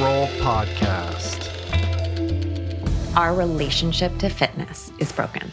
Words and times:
Roll 0.00 0.28
Podcast. 0.38 1.46
Our 3.16 3.34
relationship 3.34 4.16
to 4.20 4.30
fitness 4.30 4.90
is 4.98 5.12
broken. 5.12 5.52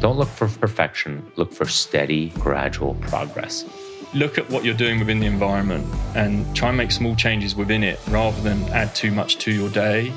Don't 0.00 0.18
look 0.18 0.26
for 0.26 0.48
perfection, 0.48 1.30
look 1.36 1.52
for 1.52 1.64
steady, 1.64 2.30
gradual 2.30 2.94
progress. 2.96 3.64
Look 4.14 4.36
at 4.36 4.50
what 4.50 4.64
you're 4.64 4.74
doing 4.74 4.98
within 4.98 5.20
the 5.20 5.26
environment 5.26 5.86
and 6.16 6.56
try 6.56 6.70
and 6.70 6.76
make 6.76 6.90
small 6.90 7.14
changes 7.14 7.54
within 7.54 7.84
it 7.84 8.00
rather 8.08 8.40
than 8.40 8.60
add 8.70 8.96
too 8.96 9.12
much 9.12 9.38
to 9.38 9.52
your 9.52 9.70
day. 9.70 10.12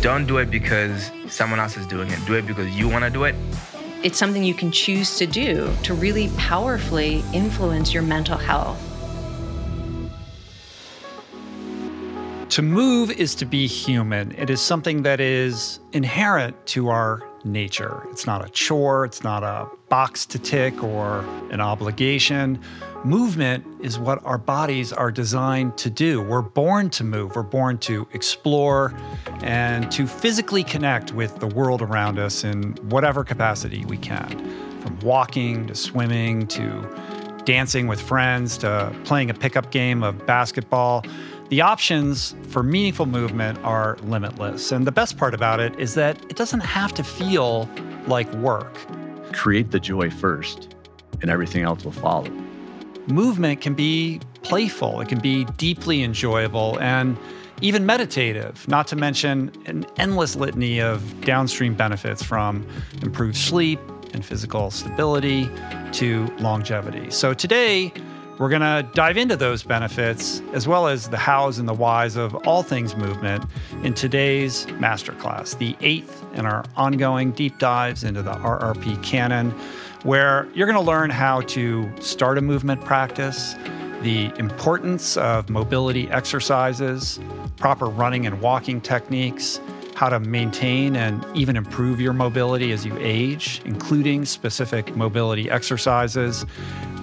Don't 0.00 0.26
do 0.26 0.38
it 0.38 0.50
because 0.50 1.10
someone 1.28 1.60
else 1.60 1.76
is 1.76 1.86
doing 1.86 2.10
it. 2.10 2.18
Do 2.24 2.32
it 2.32 2.46
because 2.46 2.74
you 2.74 2.88
want 2.88 3.04
to 3.04 3.10
do 3.10 3.24
it. 3.24 3.34
It's 4.02 4.16
something 4.16 4.42
you 4.42 4.54
can 4.54 4.72
choose 4.72 5.18
to 5.18 5.26
do 5.26 5.70
to 5.82 5.92
really 5.92 6.30
powerfully 6.38 7.22
influence 7.34 7.92
your 7.92 8.04
mental 8.04 8.38
health. 8.38 8.89
To 12.50 12.62
move 12.62 13.12
is 13.12 13.36
to 13.36 13.46
be 13.46 13.68
human. 13.68 14.32
It 14.32 14.50
is 14.50 14.60
something 14.60 15.04
that 15.04 15.20
is 15.20 15.78
inherent 15.92 16.66
to 16.66 16.88
our 16.88 17.22
nature. 17.44 18.02
It's 18.10 18.26
not 18.26 18.44
a 18.44 18.48
chore, 18.50 19.04
it's 19.04 19.22
not 19.22 19.44
a 19.44 19.68
box 19.88 20.26
to 20.26 20.38
tick 20.40 20.82
or 20.82 21.20
an 21.52 21.60
obligation. 21.60 22.60
Movement 23.04 23.64
is 23.80 24.00
what 24.00 24.20
our 24.24 24.36
bodies 24.36 24.92
are 24.92 25.12
designed 25.12 25.78
to 25.78 25.90
do. 25.90 26.22
We're 26.22 26.42
born 26.42 26.90
to 26.90 27.04
move, 27.04 27.36
we're 27.36 27.44
born 27.44 27.78
to 27.78 28.08
explore 28.14 28.94
and 29.44 29.88
to 29.92 30.08
physically 30.08 30.64
connect 30.64 31.14
with 31.14 31.38
the 31.38 31.46
world 31.46 31.80
around 31.80 32.18
us 32.18 32.42
in 32.42 32.72
whatever 32.88 33.22
capacity 33.22 33.84
we 33.84 33.96
can. 33.96 34.28
From 34.80 34.98
walking 35.00 35.68
to 35.68 35.76
swimming 35.76 36.48
to 36.48 37.30
dancing 37.44 37.86
with 37.86 38.00
friends 38.00 38.58
to 38.58 38.94
playing 39.04 39.30
a 39.30 39.34
pickup 39.34 39.70
game 39.70 40.02
of 40.02 40.26
basketball. 40.26 41.04
The 41.50 41.62
options 41.62 42.36
for 42.50 42.62
meaningful 42.62 43.06
movement 43.06 43.58
are 43.64 43.96
limitless. 44.04 44.70
And 44.70 44.86
the 44.86 44.92
best 44.92 45.18
part 45.18 45.34
about 45.34 45.58
it 45.58 45.76
is 45.80 45.94
that 45.94 46.16
it 46.30 46.36
doesn't 46.36 46.60
have 46.60 46.94
to 46.94 47.02
feel 47.02 47.68
like 48.06 48.32
work. 48.34 48.72
Create 49.32 49.72
the 49.72 49.80
joy 49.80 50.10
first, 50.10 50.76
and 51.22 51.28
everything 51.28 51.64
else 51.64 51.84
will 51.84 51.90
follow. 51.90 52.30
Movement 53.08 53.60
can 53.60 53.74
be 53.74 54.20
playful, 54.44 55.00
it 55.00 55.08
can 55.08 55.18
be 55.18 55.44
deeply 55.56 56.04
enjoyable, 56.04 56.78
and 56.78 57.18
even 57.62 57.84
meditative, 57.84 58.68
not 58.68 58.86
to 58.86 58.94
mention 58.94 59.50
an 59.66 59.84
endless 59.96 60.36
litany 60.36 60.80
of 60.80 61.20
downstream 61.22 61.74
benefits 61.74 62.22
from 62.22 62.64
improved 63.02 63.36
sleep 63.36 63.80
and 64.14 64.24
physical 64.24 64.70
stability 64.70 65.50
to 65.94 66.28
longevity. 66.38 67.10
So 67.10 67.34
today, 67.34 67.92
we're 68.40 68.48
going 68.48 68.62
to 68.62 68.88
dive 68.94 69.18
into 69.18 69.36
those 69.36 69.62
benefits 69.62 70.40
as 70.54 70.66
well 70.66 70.88
as 70.88 71.10
the 71.10 71.16
hows 71.18 71.58
and 71.58 71.68
the 71.68 71.74
whys 71.74 72.16
of 72.16 72.34
all 72.46 72.62
things 72.62 72.96
movement 72.96 73.44
in 73.82 73.92
today's 73.92 74.64
masterclass, 74.80 75.58
the 75.58 75.76
eighth 75.82 76.24
in 76.32 76.46
our 76.46 76.64
ongoing 76.74 77.32
deep 77.32 77.58
dives 77.58 78.02
into 78.02 78.22
the 78.22 78.32
RRP 78.32 79.02
canon, 79.02 79.50
where 80.04 80.48
you're 80.54 80.66
going 80.66 80.82
to 80.82 80.90
learn 80.90 81.10
how 81.10 81.42
to 81.42 81.92
start 82.00 82.38
a 82.38 82.40
movement 82.40 82.82
practice, 82.82 83.56
the 84.00 84.32
importance 84.38 85.18
of 85.18 85.50
mobility 85.50 86.08
exercises, 86.08 87.20
proper 87.58 87.88
running 87.88 88.24
and 88.24 88.40
walking 88.40 88.80
techniques 88.80 89.60
how 90.00 90.08
to 90.08 90.18
maintain 90.18 90.96
and 90.96 91.22
even 91.36 91.58
improve 91.58 92.00
your 92.00 92.14
mobility 92.14 92.72
as 92.72 92.86
you 92.86 92.96
age, 93.00 93.60
including 93.66 94.24
specific 94.24 94.96
mobility 94.96 95.50
exercises. 95.50 96.46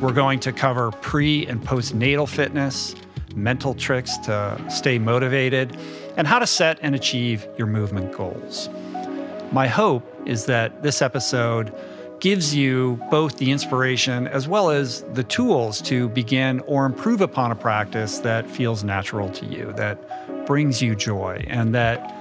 We're 0.01 0.13
going 0.13 0.39
to 0.39 0.51
cover 0.51 0.89
pre 0.89 1.45
and 1.45 1.61
postnatal 1.61 2.27
fitness, 2.27 2.95
mental 3.35 3.75
tricks 3.75 4.17
to 4.25 4.59
stay 4.67 4.97
motivated, 4.97 5.77
and 6.17 6.25
how 6.25 6.39
to 6.39 6.47
set 6.47 6.79
and 6.81 6.95
achieve 6.95 7.47
your 7.55 7.67
movement 7.67 8.13
goals. 8.13 8.67
My 9.51 9.67
hope 9.67 10.03
is 10.25 10.47
that 10.47 10.81
this 10.81 11.03
episode 11.03 11.71
gives 12.19 12.55
you 12.55 12.99
both 13.11 13.37
the 13.37 13.51
inspiration 13.51 14.27
as 14.27 14.47
well 14.47 14.71
as 14.71 15.03
the 15.13 15.23
tools 15.23 15.83
to 15.83 16.09
begin 16.09 16.61
or 16.61 16.87
improve 16.87 17.21
upon 17.21 17.51
a 17.51 17.55
practice 17.55 18.17
that 18.21 18.49
feels 18.49 18.83
natural 18.83 19.29
to 19.33 19.45
you, 19.45 19.71
that 19.73 20.47
brings 20.47 20.81
you 20.81 20.95
joy, 20.95 21.45
and 21.47 21.75
that 21.75 22.16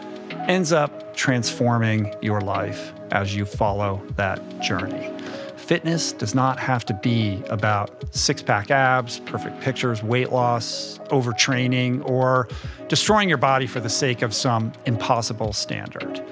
ends 0.46 0.72
up 0.72 1.14
transforming 1.14 2.14
your 2.22 2.40
life 2.40 2.92
as 3.10 3.34
you 3.34 3.44
follow 3.44 4.00
that 4.16 4.40
journey. 4.60 5.12
Fitness 5.56 6.12
does 6.12 6.34
not 6.34 6.60
have 6.60 6.84
to 6.86 6.94
be 6.94 7.42
about 7.50 8.04
six 8.14 8.40
pack 8.40 8.70
abs, 8.70 9.18
perfect 9.20 9.60
pictures, 9.60 10.02
weight 10.02 10.30
loss, 10.30 10.98
overtraining, 11.06 12.08
or 12.08 12.46
destroying 12.88 13.28
your 13.28 13.38
body 13.38 13.66
for 13.66 13.80
the 13.80 13.88
sake 13.88 14.22
of 14.22 14.32
some 14.32 14.72
impossible 14.84 15.52
standard. 15.52 16.22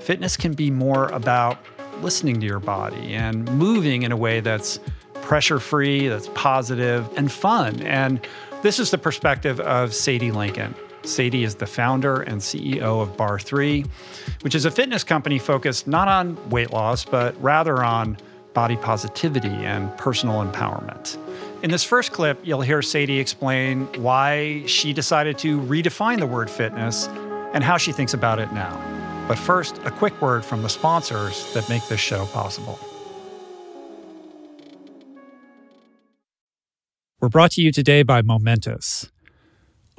Fitness 0.00 0.36
can 0.36 0.52
be 0.52 0.70
more 0.70 1.06
about 1.08 1.58
listening 2.02 2.40
to 2.40 2.46
your 2.46 2.60
body 2.60 3.14
and 3.14 3.50
moving 3.52 4.02
in 4.02 4.12
a 4.12 4.16
way 4.16 4.40
that's 4.40 4.78
pressure 5.22 5.60
free, 5.60 6.08
that's 6.08 6.28
positive, 6.34 7.08
and 7.16 7.32
fun. 7.32 7.80
And 7.82 8.20
this 8.60 8.78
is 8.78 8.90
the 8.90 8.98
perspective 8.98 9.58
of 9.60 9.94
Sadie 9.94 10.32
Lincoln. 10.32 10.74
Sadie 11.04 11.44
is 11.44 11.56
the 11.56 11.66
founder 11.66 12.22
and 12.22 12.40
CEO 12.40 13.00
of 13.00 13.16
barre3, 13.16 13.88
which 14.42 14.54
is 14.54 14.64
a 14.64 14.70
fitness 14.70 15.04
company 15.04 15.38
focused 15.38 15.86
not 15.86 16.08
on 16.08 16.50
weight 16.50 16.70
loss, 16.70 17.04
but 17.04 17.40
rather 17.42 17.82
on 17.82 18.16
body 18.54 18.76
positivity 18.76 19.48
and 19.48 19.96
personal 19.98 20.44
empowerment. 20.44 21.16
In 21.62 21.70
this 21.70 21.84
first 21.84 22.12
clip, 22.12 22.38
you'll 22.42 22.60
hear 22.60 22.82
Sadie 22.82 23.18
explain 23.18 23.86
why 24.02 24.64
she 24.66 24.92
decided 24.92 25.38
to 25.38 25.60
redefine 25.60 26.18
the 26.18 26.26
word 26.26 26.50
fitness 26.50 27.06
and 27.54 27.62
how 27.62 27.76
she 27.76 27.92
thinks 27.92 28.14
about 28.14 28.38
it 28.38 28.52
now. 28.52 28.80
But 29.28 29.38
first, 29.38 29.78
a 29.84 29.90
quick 29.90 30.20
word 30.20 30.44
from 30.44 30.62
the 30.62 30.68
sponsors 30.68 31.52
that 31.54 31.68
make 31.68 31.86
this 31.88 32.00
show 32.00 32.26
possible. 32.26 32.78
We're 37.20 37.28
brought 37.28 37.52
to 37.52 37.62
you 37.62 37.70
today 37.70 38.02
by 38.02 38.20
Momentous. 38.20 39.12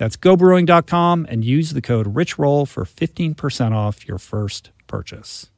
That's 0.00 0.16
gobrewing.com 0.16 1.26
and 1.28 1.44
use 1.44 1.74
the 1.74 1.82
code 1.82 2.14
RICHROLL 2.14 2.66
for 2.66 2.86
15% 2.86 3.72
off 3.72 4.08
your 4.08 4.16
first 4.16 4.70
purchase. 4.86 5.50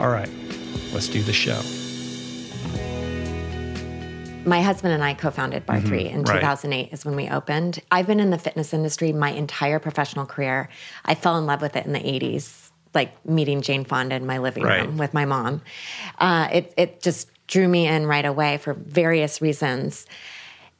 All 0.00 0.08
right, 0.08 0.30
let's 0.94 1.08
do 1.08 1.22
the 1.22 1.34
show. 1.34 1.60
My 4.48 4.62
husband 4.62 4.94
and 4.94 5.04
I 5.04 5.12
co-founded 5.12 5.66
barre3 5.66 6.12
in 6.12 6.22
right. 6.22 6.40
2008 6.40 6.88
is 6.94 7.04
when 7.04 7.14
we 7.14 7.28
opened. 7.28 7.78
I've 7.92 8.06
been 8.06 8.18
in 8.18 8.30
the 8.30 8.38
fitness 8.38 8.72
industry 8.72 9.12
my 9.12 9.32
entire 9.32 9.78
professional 9.78 10.24
career. 10.24 10.70
I 11.04 11.14
fell 11.14 11.36
in 11.36 11.44
love 11.44 11.60
with 11.60 11.76
it 11.76 11.84
in 11.84 11.92
the 11.92 12.00
80s, 12.00 12.70
like 12.94 13.26
meeting 13.26 13.60
Jane 13.60 13.84
Fonda 13.84 14.14
in 14.14 14.24
my 14.24 14.38
living 14.38 14.64
Right. 14.64 14.86
room 14.86 14.96
with 14.96 15.12
my 15.12 15.26
mom. 15.26 15.60
Uh, 16.18 16.48
it, 16.50 16.72
it 16.78 17.02
just 17.02 17.28
drew 17.48 17.68
me 17.68 17.86
in 17.86 18.06
right 18.06 18.24
away 18.24 18.56
for 18.56 18.72
various 18.72 19.42
reasons. 19.42 20.06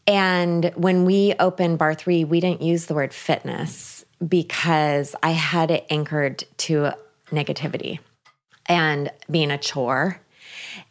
And 0.07 0.73
when 0.77 1.05
we 1.05 1.35
opened 1.41 1.79
barre3, 1.79 2.29
we 2.29 2.41
didn't 2.41 2.63
use 2.63 2.87
the 2.87 2.95
word 2.95 3.13
fitness 3.13 4.05
because 4.27 5.15
I 5.23 5.31
had 5.31 5.71
it 5.71 5.87
anchored 5.91 6.45
to 6.59 6.93
negativity 7.31 7.99
and 8.67 9.11
being 9.31 9.51
a 9.51 9.59
chore 9.59 10.21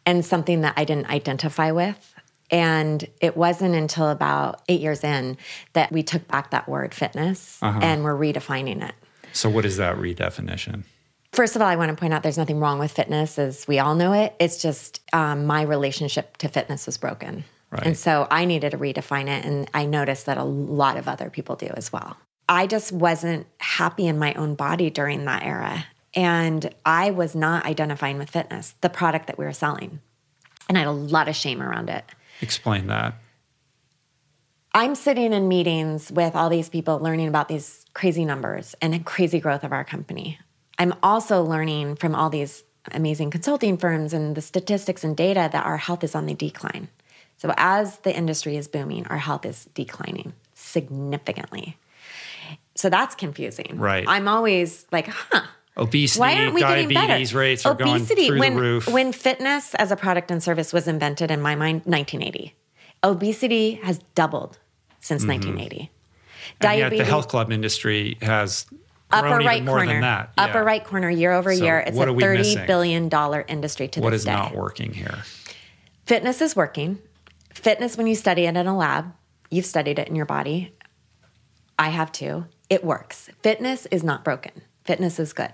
and 0.04 0.24
something 0.24 0.60
that 0.62 0.74
I 0.76 0.84
didn't 0.84 1.08
identify 1.08 1.70
with. 1.70 2.14
And 2.50 3.04
it 3.20 3.36
wasn't 3.36 3.74
until 3.74 4.08
about 4.08 4.62
eight 4.68 4.80
years 4.80 5.02
in 5.02 5.36
that 5.72 5.90
we 5.90 6.02
took 6.02 6.28
back 6.28 6.50
that 6.50 6.68
word 6.68 6.94
fitness 6.94 7.58
and 7.62 8.04
we're 8.04 8.14
redefining 8.14 8.86
it. 8.86 8.94
So, 9.32 9.50
what 9.50 9.64
is 9.64 9.76
that 9.78 9.96
redefinition? 9.96 10.84
First 11.32 11.56
of 11.56 11.62
all, 11.62 11.68
I 11.68 11.76
want 11.76 11.90
to 11.90 11.96
point 11.96 12.14
out 12.14 12.22
there's 12.22 12.38
nothing 12.38 12.60
wrong 12.60 12.78
with 12.78 12.92
fitness 12.92 13.38
as 13.38 13.66
we 13.66 13.78
all 13.78 13.94
know 13.94 14.12
it. 14.12 14.34
It's 14.38 14.62
just 14.62 15.02
um, 15.12 15.44
my 15.44 15.62
relationship 15.62 16.36
to 16.38 16.48
fitness 16.48 16.86
was 16.86 16.96
broken. 16.96 17.44
Right. 17.70 17.86
And 17.86 17.98
so 17.98 18.26
I 18.30 18.44
needed 18.44 18.70
to 18.70 18.78
redefine 18.78 19.28
it. 19.28 19.44
And 19.44 19.68
I 19.74 19.86
noticed 19.86 20.26
that 20.26 20.38
a 20.38 20.44
lot 20.44 20.96
of 20.96 21.08
other 21.08 21.30
people 21.30 21.56
do 21.56 21.68
as 21.74 21.92
well. 21.92 22.16
I 22.48 22.66
just 22.66 22.92
wasn't 22.92 23.46
happy 23.58 24.06
in 24.06 24.18
my 24.18 24.34
own 24.34 24.54
body 24.54 24.88
during 24.90 25.24
that 25.24 25.42
era. 25.42 25.86
And 26.14 26.72
I 26.84 27.10
was 27.10 27.34
not 27.34 27.66
identifying 27.66 28.18
with 28.18 28.30
fitness, 28.30 28.74
the 28.80 28.88
product 28.88 29.26
that 29.26 29.38
we 29.38 29.44
were 29.44 29.52
selling. 29.52 30.00
And 30.68 30.78
I 30.78 30.82
had 30.82 30.88
a 30.88 30.92
lot 30.92 31.28
of 31.28 31.36
shame 31.36 31.62
around 31.62 31.90
it. 31.90 32.04
Explain 32.40 32.86
that. 32.86 33.14
I'm 34.72 34.94
sitting 34.94 35.32
in 35.32 35.48
meetings 35.48 36.12
with 36.12 36.34
all 36.34 36.50
these 36.50 36.68
people 36.68 36.98
learning 36.98 37.28
about 37.28 37.48
these 37.48 37.84
crazy 37.94 38.24
numbers 38.24 38.74
and 38.82 38.92
the 38.92 38.98
crazy 38.98 39.40
growth 39.40 39.64
of 39.64 39.72
our 39.72 39.84
company. 39.84 40.38
I'm 40.78 40.94
also 41.02 41.42
learning 41.42 41.96
from 41.96 42.14
all 42.14 42.28
these 42.28 42.62
amazing 42.92 43.30
consulting 43.30 43.78
firms 43.78 44.12
and 44.12 44.36
the 44.36 44.42
statistics 44.42 45.02
and 45.02 45.16
data 45.16 45.48
that 45.50 45.64
our 45.64 45.78
health 45.78 46.04
is 46.04 46.14
on 46.14 46.26
the 46.26 46.34
decline. 46.34 46.88
So, 47.38 47.52
as 47.56 47.98
the 47.98 48.16
industry 48.16 48.56
is 48.56 48.66
booming, 48.68 49.06
our 49.08 49.18
health 49.18 49.44
is 49.44 49.66
declining 49.74 50.32
significantly. 50.54 51.76
So, 52.74 52.88
that's 52.88 53.14
confusing. 53.14 53.76
Right. 53.78 54.04
I'm 54.08 54.28
always 54.28 54.86
like, 54.92 55.08
huh, 55.08 55.42
Obesity, 55.76 56.20
Why 56.20 56.34
aren't 56.36 56.54
we 56.54 56.60
diabetes 56.62 57.34
rates 57.34 57.66
are 57.66 57.72
Obesity, 57.72 58.28
going 58.28 58.28
through 58.28 58.38
when, 58.40 58.54
the 58.54 58.60
roof. 58.60 58.88
When 58.88 59.12
fitness 59.12 59.74
as 59.74 59.90
a 59.92 59.96
product 59.96 60.30
and 60.30 60.42
service 60.42 60.72
was 60.72 60.88
invented, 60.88 61.30
in 61.30 61.42
my 61.42 61.54
mind, 61.54 61.82
1980. 61.84 62.54
Obesity 63.04 63.74
has 63.82 63.98
doubled 64.14 64.58
since 65.00 65.24
1980. 65.24 65.76
Mm-hmm. 65.76 66.66
and 66.66 66.78
yet 66.78 66.90
the 66.90 67.04
health 67.04 67.28
club 67.28 67.52
industry 67.52 68.16
has 68.22 68.64
grown 69.10 69.24
upper 69.32 69.44
right 69.44 69.62
more 69.64 69.76
corner, 69.76 69.92
than 69.92 70.00
that. 70.00 70.32
upper 70.38 70.64
right 70.64 70.82
corner, 70.82 71.10
year 71.10 71.32
over 71.32 71.54
So 71.54 71.62
year, 71.62 71.78
it's 71.80 71.96
a 71.96 72.06
thirty 72.06 72.38
missing? 72.38 72.66
billion 72.66 73.08
dollar 73.10 73.44
industry 73.46 73.88
to 73.88 74.00
What 74.00 74.10
this 74.10 74.20
is 74.22 74.24
day. 74.24 74.32
not 74.32 74.54
working 74.54 74.92
here? 74.94 75.18
Fitness 76.06 76.40
is 76.40 76.56
working. 76.56 76.98
Fitness, 77.56 77.96
when 77.96 78.06
you 78.06 78.14
study 78.14 78.44
it 78.44 78.54
in 78.54 78.66
a 78.66 78.76
lab, 78.76 79.12
you've 79.50 79.64
studied 79.64 79.98
it 79.98 80.08
in 80.08 80.14
your 80.14 80.26
body. 80.26 80.74
I 81.78 81.88
have 81.88 82.12
too. 82.12 82.44
It 82.68 82.84
works. 82.84 83.30
Fitness 83.42 83.86
is 83.86 84.04
not 84.04 84.22
broken. 84.22 84.52
Fitness 84.84 85.18
is 85.18 85.32
good. 85.32 85.50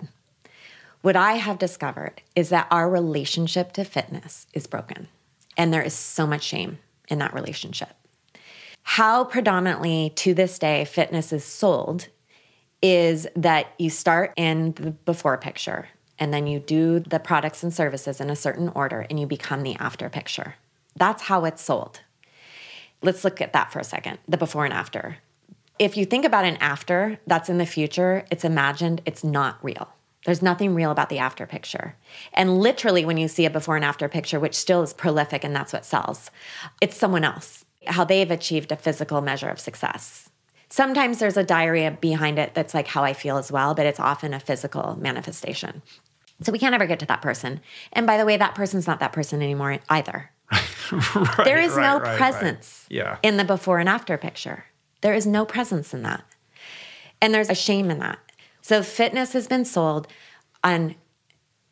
What 1.02 1.14
I 1.14 1.34
have 1.34 1.58
discovered 1.58 2.20
is 2.34 2.48
that 2.48 2.66
our 2.72 2.90
relationship 2.90 3.72
to 3.74 3.84
fitness 3.84 4.48
is 4.52 4.66
broken. 4.66 5.08
And 5.56 5.72
there 5.72 5.80
is 5.80 5.94
so 5.94 6.26
much 6.26 6.42
shame 6.42 6.80
in 7.08 7.20
that 7.20 7.34
relationship. 7.34 7.94
How 8.82 9.24
predominantly 9.24 10.12
to 10.16 10.34
this 10.34 10.58
day 10.58 10.84
fitness 10.84 11.32
is 11.32 11.44
sold 11.44 12.08
is 12.82 13.28
that 13.36 13.68
you 13.78 13.90
start 13.90 14.34
in 14.36 14.72
the 14.72 14.90
before 14.90 15.38
picture 15.38 15.88
and 16.18 16.34
then 16.34 16.48
you 16.48 16.58
do 16.58 16.98
the 16.98 17.20
products 17.20 17.62
and 17.62 17.72
services 17.72 18.20
in 18.20 18.28
a 18.28 18.36
certain 18.36 18.70
order 18.70 19.06
and 19.08 19.20
you 19.20 19.26
become 19.26 19.62
the 19.62 19.76
after 19.76 20.10
picture. 20.10 20.56
That's 20.96 21.22
how 21.22 21.44
it's 21.44 21.62
sold. 21.62 22.00
Let's 23.02 23.24
look 23.24 23.40
at 23.40 23.52
that 23.52 23.72
for 23.72 23.80
a 23.80 23.84
second 23.84 24.18
the 24.28 24.36
before 24.36 24.64
and 24.64 24.74
after. 24.74 25.18
If 25.78 25.96
you 25.96 26.04
think 26.04 26.24
about 26.24 26.44
an 26.44 26.56
after 26.58 27.18
that's 27.26 27.48
in 27.48 27.58
the 27.58 27.66
future, 27.66 28.24
it's 28.30 28.44
imagined, 28.44 29.02
it's 29.04 29.24
not 29.24 29.58
real. 29.62 29.88
There's 30.24 30.42
nothing 30.42 30.74
real 30.74 30.92
about 30.92 31.08
the 31.08 31.18
after 31.18 31.46
picture. 31.46 31.96
And 32.32 32.58
literally, 32.60 33.04
when 33.04 33.16
you 33.16 33.26
see 33.26 33.44
a 33.44 33.50
before 33.50 33.74
and 33.74 33.84
after 33.84 34.08
picture, 34.08 34.38
which 34.38 34.54
still 34.54 34.82
is 34.82 34.92
prolific 34.92 35.42
and 35.42 35.56
that's 35.56 35.72
what 35.72 35.84
sells, 35.84 36.30
it's 36.80 36.96
someone 36.96 37.24
else, 37.24 37.64
how 37.86 38.04
they've 38.04 38.30
achieved 38.30 38.70
a 38.70 38.76
physical 38.76 39.20
measure 39.20 39.48
of 39.48 39.58
success. 39.58 40.30
Sometimes 40.68 41.18
there's 41.18 41.36
a 41.36 41.44
diarrhea 41.44 41.90
behind 41.90 42.38
it 42.38 42.54
that's 42.54 42.74
like 42.74 42.86
how 42.86 43.02
I 43.02 43.12
feel 43.12 43.36
as 43.36 43.50
well, 43.50 43.74
but 43.74 43.84
it's 43.84 44.00
often 44.00 44.32
a 44.32 44.40
physical 44.40 44.96
manifestation. 44.96 45.82
So 46.42 46.52
we 46.52 46.58
can't 46.58 46.74
ever 46.74 46.86
get 46.86 47.00
to 47.00 47.06
that 47.06 47.22
person. 47.22 47.60
And 47.92 48.06
by 48.06 48.16
the 48.16 48.24
way, 48.24 48.36
that 48.36 48.54
person's 48.54 48.86
not 48.86 49.00
that 49.00 49.12
person 49.12 49.42
anymore 49.42 49.78
either. 49.88 50.30
Right, 50.92 51.44
There 51.44 51.58
is 51.58 51.72
right, 51.72 51.82
no 51.82 52.00
right, 52.00 52.16
presence 52.18 52.86
Yeah. 52.90 53.16
in 53.22 53.36
the 53.38 53.44
before 53.44 53.78
and 53.78 53.88
after 53.88 54.18
picture. 54.18 54.64
There 55.00 55.14
is 55.14 55.26
no 55.26 55.44
presence 55.46 55.94
in 55.94 56.02
that. 56.02 56.22
And 57.20 57.32
there's 57.32 57.48
a 57.48 57.54
shame 57.54 57.90
in 57.90 57.98
that. 58.00 58.18
So 58.60 58.82
fitness 58.82 59.32
has 59.32 59.46
been 59.48 59.64
sold 59.64 60.06
on 60.62 60.94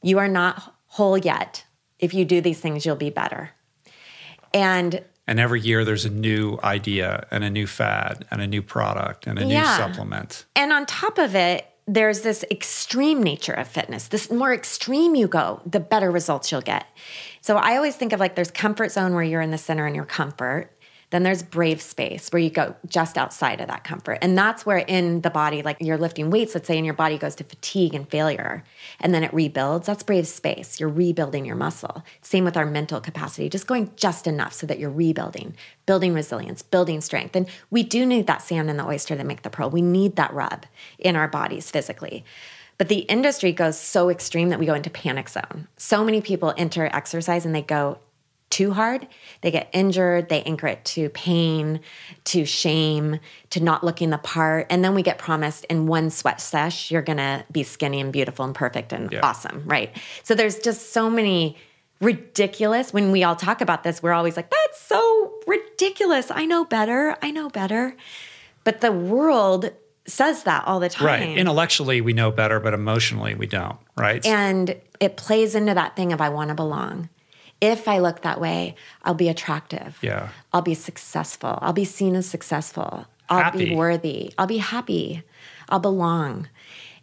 you 0.03 0.19
are 0.19 0.29
not 0.29 0.75
whole 0.87 1.19
yet. 1.19 1.65
If 1.99 2.15
you 2.15 2.25
do 2.25 2.41
these 2.41 2.59
things, 2.61 2.87
you'll 2.87 2.97
be 2.97 3.11
better. 3.11 3.51
And 4.55 5.05
And 5.29 5.39
every 5.39 5.61
year 5.61 5.85
there's 5.85 6.05
a 6.05 6.11
new 6.11 6.59
idea 6.65 7.27
and 7.31 7.45
a 7.45 7.51
new 7.51 7.67
fad 7.67 8.27
and 8.31 8.41
a 8.41 8.47
new 8.47 8.63
product 8.63 9.27
and 9.27 9.39
a 9.39 9.45
new 9.45 9.65
supplement. 9.65 10.47
And 10.57 10.73
on 10.73 10.87
top 10.87 11.19
of 11.19 11.35
it, 11.37 11.67
there's 11.87 12.21
this 12.21 12.45
extreme 12.51 13.23
nature 13.23 13.53
of 13.53 13.67
fitness. 13.67 14.09
This 14.09 14.31
more 14.31 14.53
extreme 14.53 15.15
you 15.15 15.27
go, 15.27 15.61
the 15.67 15.81
better 15.81 16.11
results 16.11 16.53
you'll 16.53 16.61
get. 16.61 16.87
So 17.41 17.57
I 17.57 17.77
always 17.77 17.97
think 17.97 18.13
of 18.13 18.21
like 18.21 18.35
there's 18.35 18.51
comfort 18.51 18.93
zone 18.93 19.15
where 19.15 19.23
you're 19.23 19.41
in 19.41 19.51
the 19.51 19.59
center 19.59 19.87
in 19.87 19.95
your 19.95 20.05
comfort. 20.05 20.71
Then 21.11 21.25
there's 21.25 21.43
brave 21.43 21.83
space 21.83 22.29
where 22.31 22.41
you 22.41 22.51
go 22.51 22.75
just 22.87 23.19
outside 23.19 23.61
of 23.61 23.67
that 23.67 23.85
comfort. 23.85 24.19
And 24.23 24.39
that's 24.39 24.65
where 24.65 24.79
in 24.79 25.21
the 25.23 25.31
body, 25.31 25.63
like 25.63 25.77
you're 25.81 25.99
lifting 25.99 26.31
weights, 26.31 26.55
let's 26.55 26.69
say, 26.69 26.77
and 26.77 26.87
your 26.87 26.95
body 26.95 27.19
goes 27.19 27.35
to 27.37 27.45
fatigue 27.45 27.95
and 27.95 28.09
failure, 28.09 28.63
and 29.01 29.13
then 29.13 29.25
it 29.25 29.35
rebuilds. 29.35 29.87
That's 29.87 30.03
brave 30.03 30.27
space. 30.27 30.79
You're 30.79 30.89
rebuilding 30.89 31.45
your 31.45 31.57
muscle. 31.57 32.05
Same 32.23 32.45
with 32.45 32.57
our 32.57 32.67
mental 32.67 33.01
capacity, 33.01 33.49
just 33.49 33.67
going 33.67 33.91
just 33.97 34.27
enough 34.27 34.53
so 34.53 34.67
that 34.67 34.79
you're 34.79 34.91
rebuilding, 34.91 35.57
building 35.87 36.15
resilience, 36.15 36.63
building 36.63 37.01
strength. 37.01 37.35
And 37.35 37.49
we 37.71 37.83
do 37.83 38.07
need 38.07 38.27
that 38.29 38.43
sand 38.43 38.71
and 38.71 38.79
the 38.79 38.87
oyster 38.87 39.17
that 39.17 39.27
make 39.27 39.43
the 39.43 39.51
pearl. 39.51 39.71
We 39.71 39.83
need 39.83 40.17
that 40.17 40.33
rub 40.33 40.67
in 40.99 41.17
our 41.17 41.29
bodies 41.29 41.71
physically. 41.71 42.25
But 42.79 42.89
the 42.89 43.01
industry 43.01 43.53
goes 43.53 43.79
so 43.79 44.09
extreme 44.09 44.49
that 44.49 44.59
we 44.59 44.65
go 44.65 44.73
into 44.73 44.89
panic 44.89 45.29
zone. 45.29 45.69
So 45.77 46.03
many 46.03 46.23
people 46.23 46.55
enter 46.57 46.87
exercise 46.87 47.45
and 47.45 47.55
they 47.55 47.61
go 47.61 47.99
too 48.51 48.73
hard, 48.73 49.07
they 49.43 49.51
get 49.51 49.71
injured, 49.73 50.29
they 50.29 50.43
anchor 50.43 50.67
it 50.67 50.85
to 50.85 51.09
pain, 51.11 51.81
to 52.25 52.45
shame, 52.45 53.21
to 53.51 53.61
not 53.63 53.85
looking 53.85 54.11
the 54.11 54.19
part. 54.19 54.67
And 54.71 54.85
then 54.85 54.95
we 54.95 55.03
get 55.03 55.19
promised 55.19 55.65
in 55.67 55.87
one 55.87 56.11
sweat 56.11 56.41
sesh, 56.41 56.91
you're 56.91 57.01
gonna 57.03 57.45
be 57.51 57.63
skinny 57.63 58.01
and 58.01 58.13
beautiful 58.13 58.45
and 58.45 58.55
perfect 58.55 58.93
and 58.93 59.11
Yeah. 59.13 59.21
awesome, 59.23 59.63
right? 59.67 59.97
So 60.25 60.35
there's 60.35 60.59
just 60.59 60.93
so 60.93 61.09
many 61.09 61.57
ridiculous. 62.01 62.93
When 62.93 63.13
we 63.13 63.23
all 63.25 63.37
talk 63.37 63.61
about 63.61 63.85
this, 63.85 64.03
we're 64.03 64.13
always 64.13 64.37
like, 64.37 64.51
that's 64.51 64.81
so 64.81 65.33
ridiculous. 65.47 66.31
I 66.31 66.47
know 66.47 66.65
better. 66.65 67.17
I 67.23 67.31
know 67.31 67.51
better. 67.51 67.95
But 68.65 68.81
the 68.81 68.91
world 68.93 69.71
says 70.07 70.43
that 70.45 70.67
all 70.67 70.81
the 70.81 70.89
time. 70.89 71.07
Right. 71.07 71.39
Intellectually, 71.39 72.01
we 72.01 72.15
know 72.15 72.31
better, 72.31 72.59
but 72.59 72.75
emotionally, 72.75 73.35
we 73.35 73.47
don't. 73.47 73.77
Right. 73.97 74.25
And 74.27 74.75
it 74.99 75.17
plays 75.17 75.55
into 75.55 75.75
that 75.75 75.95
thing 75.95 76.13
of 76.13 76.21
I 76.21 76.31
want 76.31 76.49
to 76.49 76.55
belong. 76.55 77.09
If 77.61 77.89
I 77.89 77.99
look 77.99 78.23
that 78.23 78.41
way, 78.41 78.75
I'll 79.05 79.15
be 79.15 79.29
attractive. 79.29 79.99
Yeah. 80.01 80.31
I'll 80.53 80.63
be 80.63 80.75
successful. 80.75 81.59
I'll 81.61 81.73
be 81.73 81.85
seen 81.85 82.15
as 82.15 82.27
successful. 82.27 83.07
I'll 83.29 83.43
Happy. 83.43 83.67
be 83.67 83.75
worthy. 83.75 84.33
I'll 84.39 84.47
be 84.47 84.59
happy. 84.59 85.23
I'll 85.69 85.79
belong. 85.79 86.49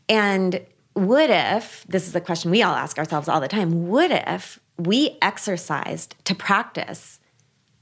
And 0.09 0.65
what 0.93 1.29
if, 1.29 1.85
this 1.87 2.07
is 2.07 2.15
a 2.15 2.21
question 2.21 2.49
we 2.51 2.63
all 2.63 2.73
ask 2.73 2.97
ourselves 2.97 3.29
all 3.29 3.39
the 3.39 3.47
time, 3.47 3.87
what 3.87 4.11
if 4.11 4.59
we 4.77 5.17
exercised 5.21 6.15
to 6.25 6.33
practice 6.33 7.19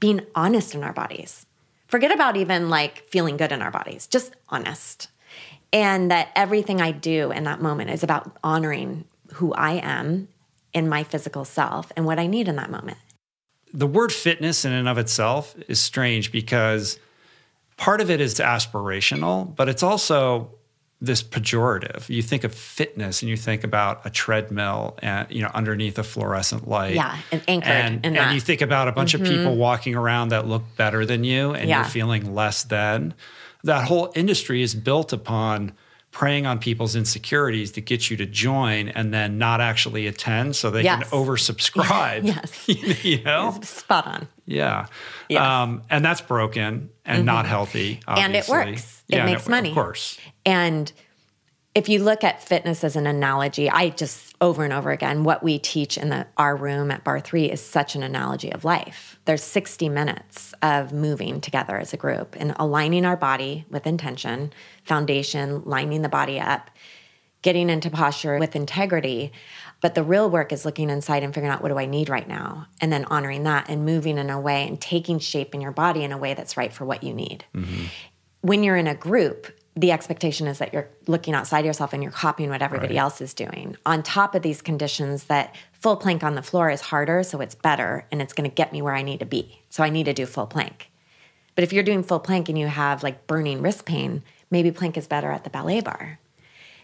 being 0.00 0.20
honest 0.34 0.74
in 0.74 0.84
our 0.84 0.92
bodies? 0.92 1.46
Forget 1.88 2.12
about 2.12 2.36
even 2.36 2.68
like 2.68 3.08
feeling 3.08 3.36
good 3.36 3.52
in 3.52 3.62
our 3.62 3.70
bodies, 3.70 4.06
just 4.06 4.34
honest. 4.48 5.08
And 5.72 6.10
that 6.10 6.28
everything 6.36 6.80
I 6.80 6.90
do 6.92 7.30
in 7.32 7.44
that 7.44 7.62
moment 7.62 7.90
is 7.90 8.02
about 8.02 8.36
honoring 8.44 9.04
who 9.34 9.52
I 9.54 9.74
am 9.74 10.28
in 10.76 10.88
my 10.88 11.02
physical 11.02 11.44
self 11.44 11.90
and 11.96 12.04
what 12.06 12.18
I 12.18 12.26
need 12.26 12.46
in 12.48 12.56
that 12.56 12.70
moment. 12.70 12.98
the 13.74 13.86
word 13.98 14.12
fitness 14.12 14.64
in 14.64 14.72
and 14.72 14.88
of 14.88 14.96
itself 14.98 15.54
is 15.68 15.80
strange 15.80 16.30
because 16.30 16.98
part 17.76 18.00
of 18.00 18.08
it 18.10 18.20
is 18.20 18.34
aspirational, 18.36 19.54
but 19.56 19.68
it's 19.68 19.82
also 19.82 20.50
this 21.00 21.22
pejorative. 21.22 22.08
You 22.08 22.22
think 22.22 22.42
of 22.44 22.54
fitness 22.54 23.20
and 23.22 23.28
you 23.28 23.36
think 23.36 23.64
about 23.64 24.06
a 24.06 24.10
treadmill 24.10 24.98
and 25.02 25.26
you 25.30 25.42
know 25.42 25.50
underneath 25.52 25.98
a 25.98 26.02
fluorescent 26.04 26.66
light. 26.68 26.94
Yeah, 26.94 27.18
and 27.32 27.42
anchored 27.48 27.68
and, 27.70 28.06
and. 28.06 28.16
Mm-hmm. 28.16 28.34
you 28.34 28.40
think 28.40 28.62
about 28.62 28.88
a 28.88 28.92
bunch 28.92 29.12
of 29.14 29.22
people 29.22 29.56
walking 29.56 29.94
around 29.94 30.28
that 30.30 30.46
look 30.46 30.62
better 30.76 31.04
than 31.04 31.22
you 31.24 31.52
and 31.52 31.68
Yeah. 31.68 31.76
you're 31.80 31.90
feeling 31.90 32.34
less 32.34 32.64
than. 32.64 33.12
That 33.64 33.84
whole 33.88 34.10
industry 34.14 34.62
is 34.62 34.74
built 34.74 35.12
upon 35.12 35.72
preying 36.16 36.46
on 36.46 36.58
people's 36.58 36.96
insecurities 36.96 37.72
to 37.72 37.80
get 37.82 38.08
you 38.10 38.16
to 38.16 38.24
join 38.24 38.88
and 38.88 39.12
then 39.12 39.36
not 39.36 39.60
actually 39.60 40.06
attend 40.06 40.56
so 40.56 40.70
they 40.70 40.80
Yes. 40.82 41.10
can 41.10 41.18
oversubscribe. 41.18 42.24
Yes. 42.66 42.68
you 43.04 43.22
know? 43.22 43.58
Spot 43.62 44.06
on. 44.06 44.28
Yeah. 44.46 44.86
Yes. 45.28 45.42
Um, 45.42 45.82
and 45.90 46.02
that's 46.02 46.22
broken 46.22 46.88
and 47.04 47.26
not 47.26 47.44
healthy. 47.44 48.00
And 48.06 48.34
it 48.34 48.48
works. 48.48 49.02
It 49.10 49.16
Yeah, 49.16 49.24
and 49.24 49.30
makes 49.32 49.46
money. 49.46 49.68
Of 49.68 49.74
course. 49.74 50.16
And 50.46 50.90
if 51.76 51.90
you 51.90 52.02
look 52.02 52.24
at 52.24 52.42
fitness 52.42 52.82
as 52.84 52.96
an 52.96 53.06
analogy, 53.06 53.68
I 53.68 53.90
just 53.90 54.34
over 54.40 54.64
and 54.64 54.72
over 54.72 54.92
again, 54.92 55.24
what 55.24 55.42
we 55.42 55.58
teach 55.58 55.98
in 55.98 56.08
the 56.08 56.26
our 56.38 56.56
room 56.56 56.90
at 56.90 57.04
barre 57.04 57.20
three 57.20 57.50
is 57.50 57.60
such 57.60 57.94
an 57.94 58.02
analogy 58.02 58.50
of 58.50 58.64
life. 58.64 59.18
There's 59.26 59.42
60 59.42 59.90
minutes 59.90 60.54
of 60.62 60.94
moving 60.94 61.38
together 61.42 61.76
as 61.76 61.92
a 61.92 61.98
group 61.98 62.34
and 62.38 62.56
aligning 62.58 63.04
our 63.04 63.16
body 63.16 63.66
with 63.68 63.86
intention, 63.86 64.54
foundation, 64.84 65.64
lining 65.66 66.00
the 66.00 66.08
body 66.08 66.40
up, 66.40 66.70
getting 67.42 67.68
into 67.68 67.90
posture 67.90 68.38
with 68.38 68.56
integrity. 68.56 69.30
But 69.82 69.94
the 69.94 70.02
real 70.02 70.30
work 70.30 70.54
is 70.54 70.64
looking 70.64 70.88
inside 70.88 71.22
and 71.22 71.34
figuring 71.34 71.52
out 71.52 71.60
what 71.60 71.68
do 71.68 71.78
I 71.78 71.84
need 71.84 72.08
right 72.08 72.26
now, 72.26 72.68
and 72.80 72.90
then 72.90 73.04
honoring 73.04 73.42
that 73.42 73.68
and 73.68 73.84
moving 73.84 74.16
in 74.16 74.30
a 74.30 74.40
way 74.40 74.66
and 74.66 74.80
taking 74.80 75.18
shape 75.18 75.54
in 75.54 75.60
your 75.60 75.72
body 75.72 76.04
in 76.04 76.12
a 76.12 76.18
way 76.18 76.32
that's 76.32 76.56
right 76.56 76.72
for 76.72 76.86
what 76.86 77.02
you 77.02 77.12
need 77.12 77.44
mm-hmm. 77.54 77.84
when 78.40 78.62
you're 78.62 78.76
in 78.76 78.86
a 78.86 78.94
group, 78.94 79.46
the 79.78 79.92
expectation 79.92 80.46
is 80.46 80.58
that 80.58 80.72
you're 80.72 80.88
looking 81.06 81.34
outside 81.34 81.64
yourself 81.66 81.92
and 81.92 82.02
you're 82.02 82.10
copying 82.10 82.48
what 82.48 82.62
everybody 82.62 82.94
Right. 82.94 83.00
else 83.00 83.20
is 83.20 83.34
doing. 83.34 83.76
On 83.84 84.02
top 84.02 84.34
of 84.34 84.40
these 84.40 84.62
conditions, 84.62 85.24
that 85.24 85.54
full 85.72 85.96
plank 85.96 86.24
on 86.24 86.34
the 86.34 86.42
floor 86.42 86.70
is 86.70 86.80
harder, 86.80 87.22
so 87.22 87.40
it's 87.42 87.54
better 87.54 88.06
and 88.10 88.22
it's 88.22 88.32
going 88.32 88.48
to 88.48 88.54
get 88.54 88.72
me 88.72 88.80
where 88.80 88.94
I 88.94 89.02
need 89.02 89.20
to 89.20 89.26
be. 89.26 89.60
So 89.68 89.84
I 89.84 89.90
need 89.90 90.04
to 90.04 90.14
do 90.14 90.24
full 90.24 90.46
plank. 90.46 90.90
But 91.54 91.62
if 91.62 91.72
you're 91.74 91.82
doing 91.82 92.02
full 92.02 92.20
plank 92.20 92.48
and 92.48 92.58
you 92.58 92.66
have 92.68 93.02
like 93.02 93.26
burning 93.26 93.60
wrist 93.60 93.84
pain, 93.84 94.22
maybe 94.50 94.70
plank 94.70 94.96
is 94.96 95.06
better 95.06 95.30
at 95.30 95.44
the 95.44 95.50
ballet 95.50 95.82
barre. 95.82 96.18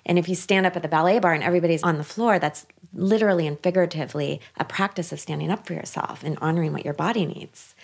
And 0.04 0.18
if 0.18 0.28
you 0.28 0.34
stand 0.34 0.66
up 0.66 0.76
at 0.76 0.82
the 0.82 0.88
ballet 0.88 1.18
barre 1.18 1.34
and 1.34 1.44
everybody's 1.44 1.82
on 1.82 1.96
the 1.96 2.04
floor, 2.04 2.38
that's 2.38 2.66
literally 2.92 3.46
and 3.46 3.58
figuratively 3.60 4.40
a 4.58 4.64
practice 4.66 5.12
of 5.12 5.20
standing 5.20 5.50
up 5.50 5.66
for 5.66 5.72
yourself 5.72 6.22
and 6.24 6.36
honoring 6.42 6.72
what 6.72 6.84
your 6.84 6.94
body 6.94 7.24
needs 7.24 7.74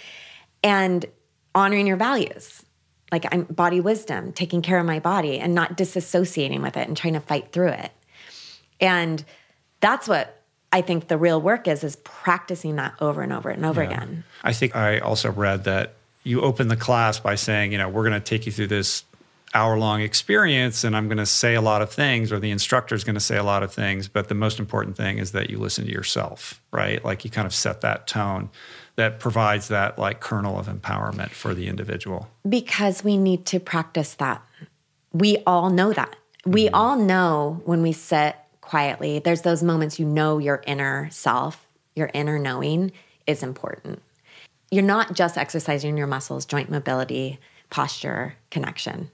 and 0.63 1.07
honoring 1.55 1.87
your 1.87 1.97
values. 1.97 2.63
Like 3.11 3.25
I'm 3.33 3.45
body 3.45 3.81
wisdom, 3.81 4.33
taking 4.33 4.63
care 4.63 4.79
of 4.79 4.87
my 4.87 4.99
body 4.99 5.39
and 5.39 5.55
not 5.55 5.77
disassociating 5.79 6.61
with 6.63 6.77
it 6.77 6.87
and 6.89 6.97
trying 6.97 7.15
to 7.15 7.21
fight 7.21 7.53
through 7.53 7.69
it. 7.71 7.91
And 8.81 9.25
that's 9.81 10.07
what 10.09 10.43
I 10.73 10.83
think 10.83 11.09
the 11.09 11.17
real 11.17 11.41
work 11.41 11.67
is 11.67 11.83
is 11.83 11.97
practicing 11.97 12.77
that 12.77 12.95
over 13.01 13.23
and 13.23 13.33
over 13.33 13.49
and 13.49 13.65
over 13.65 13.83
Yeah. 13.83 13.91
again. 13.91 14.25
I 14.45 14.53
think 14.53 14.77
I 14.77 14.99
also 14.99 15.31
read 15.31 15.65
that 15.65 15.95
you 16.25 16.43
open 16.43 16.69
the 16.69 16.77
class 16.77 17.19
by 17.19 17.35
saying, 17.37 17.73
you 17.73 17.79
know, 17.79 17.89
we're 17.89 18.07
going 18.07 18.21
to 18.21 18.25
take 18.25 18.45
you 18.45 18.53
through 18.53 18.67
this 18.67 19.05
hour 19.55 19.79
long 19.79 20.03
experience 20.03 20.85
and 20.85 20.95
I'm 20.95 21.09
going 21.09 21.17
to 21.17 21.25
say 21.25 21.55
a 21.55 21.63
lot 21.63 21.81
of 21.81 21.91
things, 21.91 22.31
or 22.31 22.39
the 22.39 22.51
instructor 22.51 22.95
is 22.95 23.03
going 23.03 23.15
to 23.15 23.21
say 23.21 23.39
a 23.39 23.43
lot 23.43 23.63
of 23.63 23.73
things. 23.73 24.07
But 24.07 24.29
the 24.29 24.35
most 24.35 24.59
important 24.59 24.95
thing 24.99 25.17
is 25.17 25.33
that 25.33 25.49
you 25.49 25.57
listen 25.59 25.87
to 25.87 25.91
yourself, 25.91 26.61
right? 26.71 27.03
Like 27.03 27.25
you 27.25 27.31
kind 27.31 27.47
of 27.47 27.55
set 27.55 27.81
that 27.81 28.07
tone 28.07 28.51
that 28.99 29.21
provides 29.21 29.69
that 29.69 29.97
like 29.97 30.19
kernel 30.19 30.59
of 30.59 30.67
empowerment 30.67 31.31
for 31.31 31.55
the 31.55 31.69
individual. 31.69 32.29
Because 32.49 33.05
we 33.05 33.17
need 33.17 33.47
to 33.47 33.61
practice 33.61 34.15
that. 34.15 34.43
We 35.13 35.39
all 35.47 35.71
know 35.71 35.93
that. 35.93 36.17
We 36.45 36.67
mm-hmm. 36.67 36.75
all 36.75 36.97
know 36.97 37.63
when 37.65 37.81
we 37.81 37.93
sit 37.93 38.35
quietly, 38.61 39.21
there's 39.21 39.43
those 39.43 39.63
moments 39.63 40.01
you 40.01 40.05
know 40.05 40.39
your 40.39 40.65
inner 40.67 41.09
self, 41.13 41.65
your 41.95 42.11
inner 42.13 42.41
knowing 42.41 42.91
is 43.29 43.45
important. 43.45 44.03
You're 44.73 44.83
not 44.83 45.15
just 45.15 45.39
exercising 45.39 45.97
your 45.97 46.09
muscles, 46.09 46.45
joint 46.45 46.69
mobility, 46.69 47.39
posture, 47.71 48.35
connection, 48.51 49.13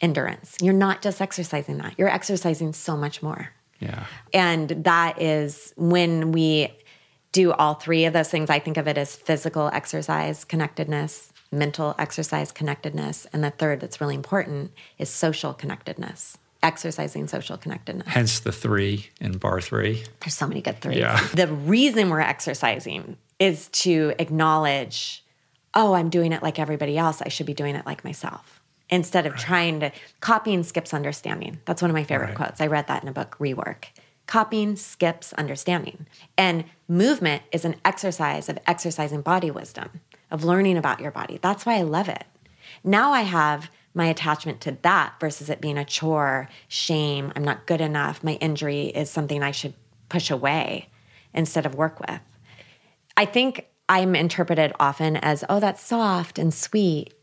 endurance. 0.00 0.56
You're 0.60 0.74
not 0.74 1.00
just 1.00 1.22
exercising 1.22 1.78
that. 1.78 1.94
You're 1.96 2.08
exercising 2.08 2.72
so 2.72 2.96
much 2.96 3.22
more. 3.22 3.52
Yeah. 3.78 4.04
And 4.32 4.70
that 4.70 5.22
is 5.22 5.72
when 5.76 6.32
we 6.32 6.72
do 7.36 7.52
all 7.52 7.74
three 7.74 8.06
of 8.06 8.14
those 8.14 8.30
things. 8.30 8.48
I 8.48 8.58
think 8.58 8.78
of 8.78 8.88
it 8.88 8.96
as 8.96 9.14
physical 9.14 9.68
exercise, 9.68 10.42
connectedness, 10.44 11.32
mental 11.52 11.94
exercise, 11.98 12.50
connectedness. 12.50 13.26
And 13.32 13.44
the 13.44 13.50
third 13.50 13.80
that's 13.80 14.00
really 14.00 14.14
important 14.14 14.72
is 14.98 15.10
social 15.10 15.52
connectedness, 15.52 16.38
exercising 16.62 17.28
social 17.28 17.58
connectedness. 17.58 18.08
Hence 18.08 18.40
the 18.40 18.52
three 18.52 19.08
in 19.20 19.36
barre 19.36 19.60
three. 19.60 20.02
There's 20.20 20.34
so 20.34 20.46
many 20.46 20.62
good 20.62 20.80
threes. 20.80 20.96
Yeah. 20.98 21.20
The 21.34 21.48
reason 21.48 22.08
we're 22.08 22.20
exercising 22.20 23.18
is 23.38 23.68
to 23.84 24.14
acknowledge, 24.18 25.22
oh, 25.74 25.92
I'm 25.92 26.08
doing 26.08 26.32
it 26.32 26.42
like 26.42 26.58
everybody 26.58 26.96
else. 26.96 27.20
I 27.20 27.28
should 27.28 27.46
be 27.46 27.54
doing 27.54 27.74
it 27.76 27.84
like 27.84 28.02
myself. 28.02 28.62
Instead 28.88 29.26
of 29.26 29.34
trying 29.36 29.80
to 29.80 29.90
copying 30.20 30.62
skips 30.62 30.94
understanding. 30.94 31.58
That's 31.66 31.82
one 31.82 31.90
of 31.90 31.94
my 31.94 32.04
favorite 32.04 32.28
Right. 32.28 32.36
quotes. 32.36 32.60
I 32.62 32.68
read 32.68 32.86
that 32.86 33.02
in 33.02 33.08
a 33.08 33.12
book, 33.12 33.36
Rework. 33.38 33.86
Copying 34.26 34.76
skips 34.76 35.32
understanding. 35.34 36.06
And 36.36 36.64
movement 36.88 37.42
is 37.52 37.64
an 37.64 37.76
exercise 37.84 38.48
of 38.48 38.58
exercising 38.66 39.22
body 39.22 39.50
wisdom, 39.50 40.00
of 40.30 40.44
learning 40.44 40.76
about 40.76 41.00
your 41.00 41.10
body. 41.12 41.38
That's 41.40 41.64
why 41.64 41.74
I 41.74 41.82
love 41.82 42.08
it. 42.08 42.24
Now 42.82 43.12
I 43.12 43.22
have 43.22 43.70
my 43.94 44.06
attachment 44.06 44.60
to 44.60 44.76
that 44.82 45.14
versus 45.20 45.48
it 45.48 45.60
being 45.60 45.78
a 45.78 45.84
chore, 45.84 46.48
shame, 46.68 47.32
I'm 47.34 47.44
not 47.44 47.66
good 47.66 47.80
enough, 47.80 48.22
my 48.22 48.34
injury 48.34 48.86
is 48.88 49.08
something 49.08 49.42
I 49.42 49.52
should 49.52 49.72
push 50.08 50.30
away 50.30 50.88
instead 51.32 51.64
of 51.64 51.74
work 51.74 51.98
with. 52.00 52.20
I 53.16 53.24
think 53.24 53.68
I'm 53.88 54.14
interpreted 54.14 54.72
often 54.78 55.16
as, 55.16 55.44
oh, 55.48 55.60
that's 55.60 55.82
soft 55.82 56.38
and 56.38 56.52
sweet. 56.52 57.14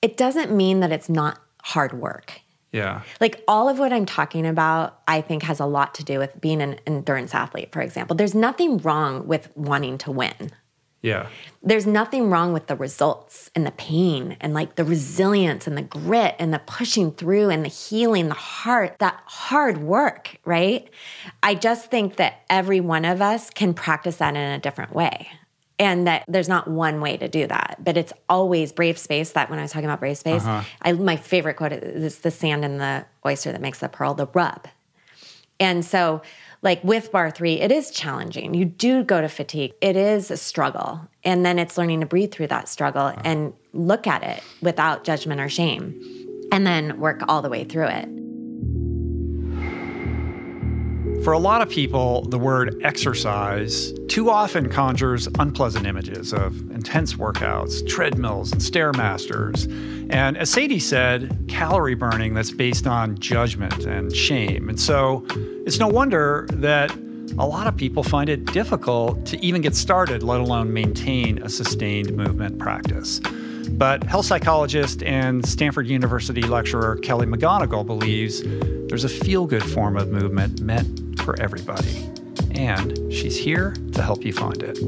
It 0.00 0.16
doesn't 0.16 0.56
mean 0.56 0.80
that 0.80 0.92
it's 0.92 1.08
not 1.08 1.40
hard 1.62 1.92
work. 1.92 2.40
Yeah. 2.76 3.00
Like 3.22 3.42
all 3.48 3.70
of 3.70 3.78
what 3.78 3.90
I'm 3.90 4.04
talking 4.04 4.46
about, 4.46 5.00
I 5.08 5.22
think 5.22 5.42
has 5.44 5.60
a 5.60 5.64
lot 5.64 5.94
to 5.94 6.04
do 6.04 6.18
with 6.18 6.38
being 6.38 6.60
an 6.60 6.78
endurance 6.86 7.34
athlete, 7.34 7.72
for 7.72 7.80
example. 7.80 8.14
There's 8.14 8.34
nothing 8.34 8.76
wrong 8.78 9.26
with 9.26 9.50
wanting 9.56 9.96
to 9.98 10.10
win. 10.10 10.52
Yeah. 11.00 11.28
There's 11.62 11.86
nothing 11.86 12.28
wrong 12.28 12.52
with 12.52 12.66
the 12.66 12.76
results 12.76 13.50
and 13.54 13.66
the 13.66 13.70
pain 13.70 14.36
and 14.42 14.52
like 14.52 14.74
the 14.74 14.84
resilience 14.84 15.66
and 15.66 15.78
the 15.78 15.82
grit 15.82 16.36
and 16.38 16.52
the 16.52 16.58
pushing 16.58 17.12
through 17.12 17.48
and 17.48 17.64
the 17.64 17.70
healing, 17.70 18.28
the 18.28 18.34
heart, 18.34 18.96
that 18.98 19.22
hard 19.24 19.78
work, 19.78 20.36
right? 20.44 20.90
I 21.42 21.54
just 21.54 21.90
think 21.90 22.16
that 22.16 22.42
every 22.50 22.80
one 22.80 23.06
of 23.06 23.22
us 23.22 23.48
can 23.48 23.72
practice 23.72 24.16
that 24.16 24.36
in 24.36 24.50
a 24.50 24.58
different 24.58 24.94
way. 24.94 25.28
And 25.78 26.06
that 26.06 26.24
there's 26.26 26.48
not 26.48 26.68
one 26.68 27.02
way 27.02 27.18
to 27.18 27.28
do 27.28 27.46
that, 27.46 27.76
but 27.82 27.98
it's 27.98 28.12
always 28.30 28.72
brave 28.72 28.96
space. 28.96 29.32
That 29.32 29.50
when 29.50 29.58
I 29.58 29.62
was 29.62 29.72
talking 29.72 29.84
about 29.84 30.00
brave 30.00 30.16
space, 30.16 30.42
uh-huh. 30.42 30.62
I, 30.80 30.92
my 30.92 31.16
favorite 31.16 31.54
quote 31.54 31.72
is 31.72 32.20
the 32.20 32.30
sand 32.30 32.64
and 32.64 32.80
the 32.80 33.04
oyster 33.26 33.52
that 33.52 33.60
makes 33.60 33.80
the 33.80 33.88
pearl, 33.88 34.14
the 34.14 34.26
rub. 34.32 34.68
And 35.60 35.84
so, 35.84 36.22
like 36.62 36.82
with 36.82 37.12
barre 37.12 37.30
three, 37.30 37.60
it 37.60 37.70
is 37.70 37.90
challenging. 37.90 38.54
You 38.54 38.64
do 38.64 39.04
go 39.04 39.20
to 39.20 39.28
fatigue, 39.28 39.74
it 39.80 39.96
is 39.96 40.30
a 40.30 40.36
struggle. 40.36 41.06
And 41.24 41.44
then 41.44 41.58
it's 41.58 41.76
learning 41.76 42.00
to 42.00 42.06
breathe 42.06 42.32
through 42.32 42.48
that 42.48 42.68
struggle 42.68 43.02
uh-huh. 43.02 43.22
and 43.24 43.52
look 43.74 44.06
at 44.06 44.22
it 44.22 44.42
without 44.62 45.04
judgment 45.04 45.40
or 45.40 45.48
shame, 45.48 46.00
and 46.52 46.66
then 46.66 46.98
work 47.00 47.20
all 47.28 47.42
the 47.42 47.50
way 47.50 47.64
through 47.64 47.88
it. 47.88 48.08
For 51.24 51.32
a 51.32 51.38
lot 51.38 51.60
of 51.60 51.68
people, 51.68 52.22
the 52.22 52.38
word 52.38 52.80
exercise 52.84 53.92
too 54.08 54.30
often 54.30 54.68
conjures 54.68 55.28
unpleasant 55.38 55.86
images 55.86 56.32
of 56.32 56.70
intense 56.70 57.14
workouts, 57.14 57.86
treadmills, 57.88 58.52
and 58.52 58.60
stairmasters. 58.60 59.66
And 60.10 60.36
as 60.36 60.50
Sadie 60.50 60.78
said, 60.78 61.46
calorie 61.48 61.96
burning 61.96 62.34
that's 62.34 62.52
based 62.52 62.86
on 62.86 63.18
judgment 63.18 63.86
and 63.86 64.14
shame. 64.14 64.68
And 64.68 64.80
so 64.80 65.26
it's 65.66 65.80
no 65.80 65.88
wonder 65.88 66.46
that 66.52 66.96
a 67.38 67.46
lot 67.46 67.66
of 67.66 67.76
people 67.76 68.02
find 68.02 68.30
it 68.30 68.44
difficult 68.46 69.26
to 69.26 69.44
even 69.44 69.60
get 69.60 69.74
started, 69.74 70.22
let 70.22 70.40
alone 70.40 70.72
maintain 70.72 71.42
a 71.42 71.48
sustained 71.48 72.16
movement 72.16 72.58
practice. 72.58 73.20
But 73.72 74.04
health 74.04 74.26
psychologist 74.26 75.02
and 75.02 75.46
Stanford 75.46 75.86
University 75.86 76.42
lecturer 76.42 76.96
Kelly 76.96 77.26
McGonigal 77.26 77.84
believes 77.84 78.42
there's 78.88 79.04
a 79.04 79.08
feel 79.08 79.46
good 79.46 79.64
form 79.64 79.96
of 79.96 80.08
movement 80.08 80.60
meant 80.60 81.20
for 81.20 81.38
everybody. 81.40 82.10
And 82.52 83.12
she's 83.12 83.36
here 83.36 83.74
to 83.92 84.02
help 84.02 84.24
you 84.24 84.32
find 84.32 84.62
it. 84.62 84.78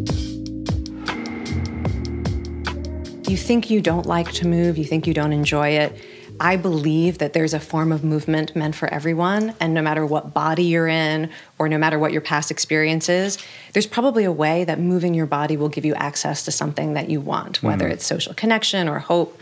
You 3.29 3.37
think 3.37 3.69
you 3.69 3.83
don't 3.83 4.07
like 4.07 4.33
to 4.33 4.47
move, 4.47 4.79
you 4.79 4.85
think 4.85 5.07
you 5.07 5.13
don't 5.13 5.33
enjoy 5.33 5.69
it. 5.69 6.01
I 6.41 6.57
believe 6.57 7.19
that 7.19 7.33
there's 7.33 7.55
a 7.55 7.61
form 7.61 7.91
of 7.91 8.05
movement 8.05 8.55
meant 8.55 8.75
for 8.75 8.93
everyone, 8.93 9.55
and 9.61 9.75
no 9.75 9.83
matter 9.83 10.07
what 10.07 10.33
body 10.33 10.65
you're 10.65 10.89
in 10.89 11.31
or 11.59 11.69
no 11.69 11.79
matter 11.79 11.99
what 11.99 12.13
your 12.13 12.21
past 12.21 12.51
experience 12.51 13.09
is, 13.09 13.39
there's 13.73 13.87
probably 13.87 14.25
a 14.25 14.33
way 14.33 14.65
that 14.65 14.79
moving 14.79 15.15
your 15.15 15.27
body 15.27 15.57
will 15.57 15.69
give 15.69 15.85
you 15.85 15.95
access 15.95 16.45
to 16.45 16.51
something 16.51 16.95
that 16.95 17.11
you 17.11 17.21
want, 17.21 17.63
whether 17.63 17.85
mm-hmm. 17.85 17.95
it's 17.95 18.07
social 18.07 18.35
connection 18.35 18.89
or 18.89 18.99
hope, 18.99 19.39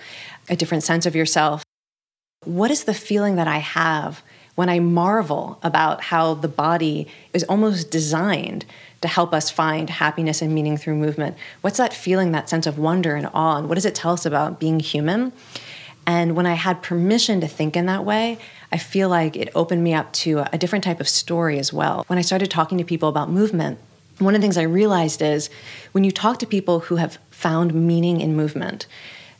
a 0.48 0.56
different 0.56 0.84
sense 0.84 1.06
of 1.06 1.14
yourself. 1.14 1.62
What 2.44 2.70
is 2.70 2.84
the 2.84 2.94
feeling 2.94 3.36
that 3.36 3.48
I 3.48 3.58
have 3.58 4.22
when 4.54 4.68
I 4.68 4.80
marvel 4.80 5.58
about 5.62 6.02
how 6.02 6.34
the 6.34 6.48
body 6.48 7.08
is 7.34 7.44
almost 7.44 7.90
designed 7.90 8.64
to 9.02 9.08
help 9.08 9.34
us 9.34 9.50
find 9.50 9.90
happiness 9.90 10.40
and 10.40 10.54
meaning 10.54 10.76
through 10.76 10.94
movement? 10.94 11.36
What's 11.60 11.76
that 11.76 11.92
feeling, 11.92 12.32
that 12.32 12.48
sense 12.48 12.66
of 12.66 12.78
wonder 12.78 13.14
and 13.14 13.28
awe? 13.34 13.58
And 13.58 13.68
what 13.68 13.74
does 13.74 13.84
it 13.84 13.94
tell 13.94 14.12
us 14.12 14.24
about 14.24 14.58
being 14.58 14.80
human? 14.80 15.32
And 16.06 16.36
when 16.36 16.46
I 16.46 16.54
had 16.54 16.82
permission 16.82 17.40
to 17.40 17.48
think 17.48 17.76
in 17.76 17.86
that 17.86 18.04
way, 18.04 18.38
I 18.70 18.78
feel 18.78 19.08
like 19.08 19.36
it 19.36 19.50
opened 19.54 19.82
me 19.82 19.92
up 19.92 20.12
to 20.14 20.44
a 20.52 20.58
different 20.58 20.84
type 20.84 21.00
of 21.00 21.08
story 21.08 21.58
as 21.58 21.72
well. 21.72 22.04
When 22.06 22.18
I 22.18 22.22
started 22.22 22.50
talking 22.50 22.78
to 22.78 22.84
people 22.84 23.08
about 23.08 23.28
movement, 23.28 23.78
one 24.18 24.34
of 24.34 24.40
the 24.40 24.44
things 24.44 24.56
I 24.56 24.62
realized 24.62 25.20
is 25.20 25.50
when 25.92 26.04
you 26.04 26.12
talk 26.12 26.38
to 26.38 26.46
people 26.46 26.80
who 26.80 26.96
have 26.96 27.18
found 27.30 27.74
meaning 27.74 28.20
in 28.20 28.36
movement, 28.36 28.86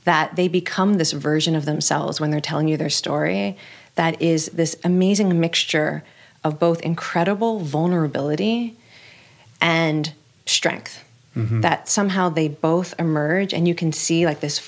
that 0.05 0.37
they 0.37 0.49
become 0.49 0.95
this 0.95 1.13
version 1.13 1.57
of 1.57 1.65
themselves 1.65 2.21
when 2.21 2.31
they're 2.31 2.41
telling 2.41 2.69
you 2.69 2.77
their 2.77 2.91
story 2.91 3.57
that 3.97 4.21
is 4.21 4.47
this 4.47 4.77
amazing 4.85 5.41
mixture 5.41 6.05
of 6.45 6.59
both 6.61 6.81
incredible 6.83 7.59
vulnerability 7.61 8.77
and 9.61 10.13
strength. 10.45 11.03
Mm-hmm. 11.35 11.61
That 11.63 11.89
somehow 11.89 12.29
they 12.29 12.49
both 12.49 12.95
emerge, 12.99 13.53
and 13.53 13.69
you 13.69 13.75
can 13.75 13.93
see 13.93 14.25
like 14.25 14.41
this 14.41 14.59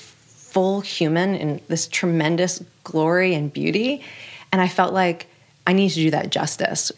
full 0.51 0.81
human 0.81 1.35
in 1.35 1.61
this 1.67 1.87
tremendous 1.87 2.63
glory 2.83 3.33
and 3.33 3.51
beauty. 3.51 4.03
And 4.51 4.61
I 4.61 4.67
felt 4.67 4.93
like 4.93 5.27
I 5.67 5.73
need 5.73 5.89
to 5.89 5.95
do 5.95 6.11
that 6.11 6.31
justice. 6.31 6.91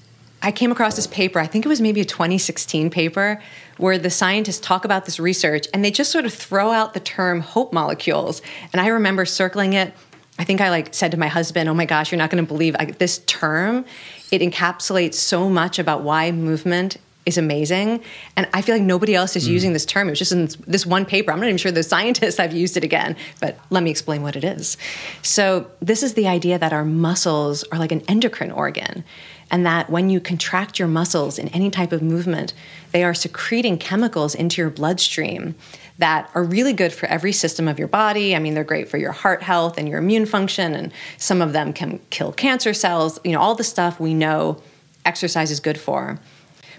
I 0.44 0.52
came 0.52 0.72
across 0.72 0.96
this 0.96 1.08
paper, 1.08 1.40
I 1.40 1.46
think 1.46 1.66
it 1.66 1.70
was 1.70 1.82
maybe 1.82 2.02
a 2.02 2.06
2016 2.06 2.90
paper, 2.90 3.42
where 3.78 4.00
the 4.00 4.10
scientists 4.10 4.60
talk 4.60 4.86
about 4.86 5.06
this 5.06 5.20
research 5.20 5.68
and 5.74 5.86
they 5.86 5.92
just 5.92 6.12
sort 6.12 6.26
of 6.26 6.34
throw 6.34 6.72
out 6.72 6.94
the 6.94 7.00
term 7.00 7.42
hope 7.42 7.72
molecules. 7.74 8.42
And 8.74 8.82
I 8.82 8.88
remember 8.88 9.26
circling 9.26 9.74
it. 9.74 9.94
I 10.40 10.44
think 10.44 10.60
I 10.60 10.70
like 10.72 10.96
said 10.96 11.12
to 11.12 11.18
my 11.18 11.28
husband, 11.28 11.70
"Oh 11.70 11.76
my 11.76 11.86
gosh, 11.86 12.12
you're 12.12 12.18
not 12.18 12.32
going 12.32 12.44
to 12.44 12.48
believe 12.48 12.76
like, 12.80 12.98
this 12.98 13.20
term. 13.28 13.86
It 14.32 14.42
encapsulates 14.42 15.16
so 15.16 15.50
much 15.50 15.78
about 15.78 16.02
why 16.02 16.32
movement 16.32 16.98
is 17.26 17.38
amazing. 17.38 18.02
And 18.36 18.48
I 18.54 18.62
feel 18.62 18.76
like 18.76 18.84
nobody 18.84 19.14
else 19.14 19.36
is 19.36 19.48
mm. 19.48 19.52
using 19.52 19.74
this 19.74 19.86
term. 19.86 20.08
It 20.08 20.12
was 20.12 20.20
just 20.20 20.32
in 20.32 20.50
this 20.66 20.86
one 20.86 21.06
paper. 21.06 21.32
I'm 21.32 21.40
not 21.40 21.48
even 21.48 21.58
sure 21.58 21.72
the 21.72 21.84
scientists 21.84 22.38
have 22.38 22.54
used 22.54 22.78
it 22.78 22.84
again, 22.84 23.16
but 23.40 23.60
let 23.70 23.84
me 23.84 23.92
explain 23.92 24.24
what 24.24 24.36
it 24.36 24.44
is. 24.44 24.78
So, 25.22 25.70
this 25.82 26.04
is 26.04 26.16
the 26.16 26.28
idea 26.28 26.58
that 26.58 26.74
our 26.74 26.86
muscles 26.86 27.64
are 27.72 27.78
like 27.78 27.92
an 27.92 28.02
endocrine 28.08 28.52
organ, 28.52 29.04
and 29.52 29.66
that 29.66 29.90
when 29.90 30.10
you 30.10 30.20
contract 30.20 30.80
your 30.80 30.88
muscles 30.88 31.38
in 31.38 31.50
any 31.50 31.70
type 31.70 31.92
of 31.92 32.02
movement, 32.02 32.54
they 32.92 33.04
are 33.04 33.14
secreting 33.14 33.78
chemicals 33.78 34.34
into 34.34 34.62
your 34.62 34.72
bloodstream 34.72 35.56
that 35.98 36.30
are 36.34 36.44
really 36.44 36.74
good 36.74 36.92
for 36.92 37.06
every 37.08 37.32
system 37.32 37.68
of 37.68 37.78
your 37.78 37.88
body. 37.88 38.36
I 38.36 38.40
mean, 38.40 38.56
they're 38.56 38.64
great 38.64 38.90
for 38.90 38.98
your 38.98 39.12
heart 39.12 39.44
health 39.44 39.78
and 39.78 39.88
your 39.88 40.00
immune 40.00 40.26
function, 40.26 40.74
and 40.74 40.92
some 41.18 41.42
of 41.42 41.54
them 41.54 41.74
can 41.74 42.00
kill 42.10 42.32
cancer 42.32 42.74
cells, 42.74 43.20
you 43.24 43.34
know, 43.34 43.40
all 43.40 43.54
the 43.54 43.64
stuff 43.64 44.00
we 44.00 44.14
know 44.14 44.62
exercise 45.06 45.52
is 45.52 45.60
good 45.60 45.80
for. 45.80 46.20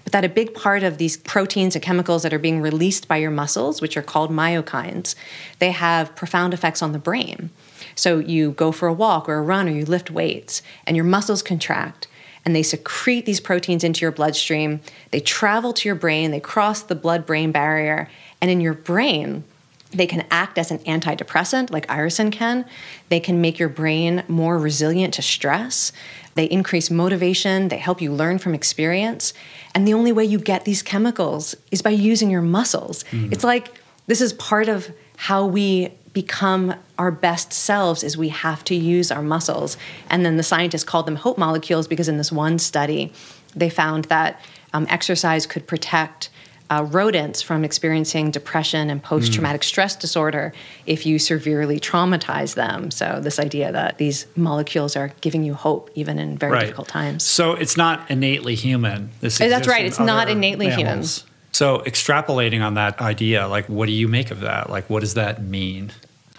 But 0.03 0.11
that 0.13 0.25
a 0.25 0.29
big 0.29 0.53
part 0.53 0.83
of 0.83 0.97
these 0.97 1.17
proteins 1.17 1.75
and 1.75 1.83
chemicals 1.83 2.23
that 2.23 2.33
are 2.33 2.39
being 2.39 2.61
released 2.61 3.07
by 3.07 3.17
your 3.17 3.31
muscles, 3.31 3.81
which 3.81 3.95
are 3.95 4.01
called 4.01 4.31
myokines, 4.31 5.15
they 5.59 5.71
have 5.71 6.15
profound 6.15 6.53
effects 6.53 6.81
on 6.81 6.91
the 6.91 6.99
brain. 6.99 7.49
So 7.95 8.19
you 8.19 8.51
go 8.51 8.71
for 8.71 8.87
a 8.87 8.93
walk 8.93 9.29
or 9.29 9.35
a 9.35 9.41
run 9.41 9.67
or 9.67 9.71
you 9.71 9.85
lift 9.85 10.11
weights 10.11 10.61
and 10.85 10.95
your 10.95 11.05
muscles 11.05 11.41
contract 11.41 12.07
and 12.45 12.55
they 12.55 12.63
secrete 12.63 13.25
these 13.25 13.39
proteins 13.39 13.83
into 13.83 14.01
your 14.01 14.11
bloodstream. 14.11 14.81
They 15.11 15.19
travel 15.19 15.73
to 15.73 15.87
your 15.87 15.95
brain, 15.95 16.31
they 16.31 16.39
cross 16.39 16.81
the 16.81 16.95
blood 16.95 17.25
brain 17.25 17.51
barrier, 17.51 18.09
and 18.41 18.51
in 18.51 18.61
your 18.61 18.73
brain, 18.73 19.43
they 19.91 20.07
can 20.07 20.25
act 20.31 20.57
as 20.57 20.71
an 20.71 20.79
antidepressant, 20.79 21.71
like 21.71 21.87
irisin 21.87 22.31
can. 22.31 22.65
They 23.09 23.19
can 23.19 23.41
make 23.41 23.59
your 23.59 23.69
brain 23.69 24.23
more 24.27 24.57
resilient 24.57 25.13
to 25.15 25.21
stress. 25.21 25.91
They 26.35 26.45
increase 26.45 26.89
motivation. 26.89 27.67
They 27.67 27.77
help 27.77 28.01
you 28.01 28.11
learn 28.11 28.39
from 28.39 28.53
experience. 28.53 29.33
And 29.75 29.87
the 29.87 29.93
only 29.93 30.11
way 30.11 30.25
you 30.25 30.39
get 30.39 30.65
these 30.65 30.81
chemicals 30.81 31.55
is 31.71 31.81
by 31.81 31.91
using 31.91 32.29
your 32.29 32.41
muscles. 32.41 33.03
Mm. 33.11 33.31
It's 33.31 33.43
like 33.43 33.71
this 34.07 34.21
is 34.21 34.33
part 34.33 34.69
of 34.69 34.91
how 35.17 35.45
we 35.45 35.91
become 36.13 36.75
our 36.99 37.11
best 37.11 37.51
selves 37.51 38.03
is 38.03 38.15
we 38.15 38.29
have 38.29 38.63
to 38.65 38.75
use 38.75 39.11
our 39.11 39.23
muscles. 39.23 39.77
And 40.09 40.25
then 40.25 40.37
the 40.37 40.43
scientists 40.43 40.83
called 40.83 41.07
them 41.07 41.15
hope 41.15 41.37
molecules 41.37 41.87
because 41.87 42.07
in 42.07 42.17
this 42.17 42.31
one 42.31 42.59
study, 42.59 43.11
they 43.55 43.69
found 43.69 44.05
that 44.05 44.39
um, 44.73 44.85
exercise 44.89 45.45
could 45.45 45.67
protect 45.67 46.29
uh, 46.69 46.83
rodents 46.89 47.41
from 47.41 47.63
experiencing 47.63 48.31
depression 48.31 48.89
and 48.89 49.03
post 49.03 49.33
traumatic 49.33 49.61
mm. 49.61 49.65
stress 49.65 49.95
disorder 49.95 50.53
if 50.85 51.05
you 51.05 51.19
severely 51.19 51.79
traumatize 51.79 52.55
them. 52.55 52.89
So, 52.91 53.19
this 53.21 53.39
idea 53.39 53.71
that 53.71 53.97
these 53.97 54.25
molecules 54.35 54.95
are 54.95 55.11
giving 55.21 55.43
you 55.43 55.53
hope 55.53 55.89
even 55.95 56.19
in 56.19 56.37
very 56.37 56.53
right. 56.53 56.61
difficult 56.61 56.87
times. 56.87 57.23
So, 57.23 57.53
it's 57.53 57.77
not 57.77 58.09
innately 58.09 58.55
human. 58.55 59.11
This 59.21 59.37
That's 59.37 59.67
right. 59.67 59.85
It's 59.85 59.99
not 59.99 60.29
innately 60.29 60.69
human. 60.69 61.03
So, 61.51 61.79
extrapolating 61.79 62.65
on 62.65 62.73
that 62.75 62.99
idea, 62.99 63.47
like, 63.47 63.69
what 63.69 63.85
do 63.85 63.91
you 63.91 64.07
make 64.07 64.31
of 64.31 64.39
that? 64.39 64.69
Like, 64.69 64.89
what 64.89 65.01
does 65.01 65.13
that 65.13 65.43
mean? 65.43 65.91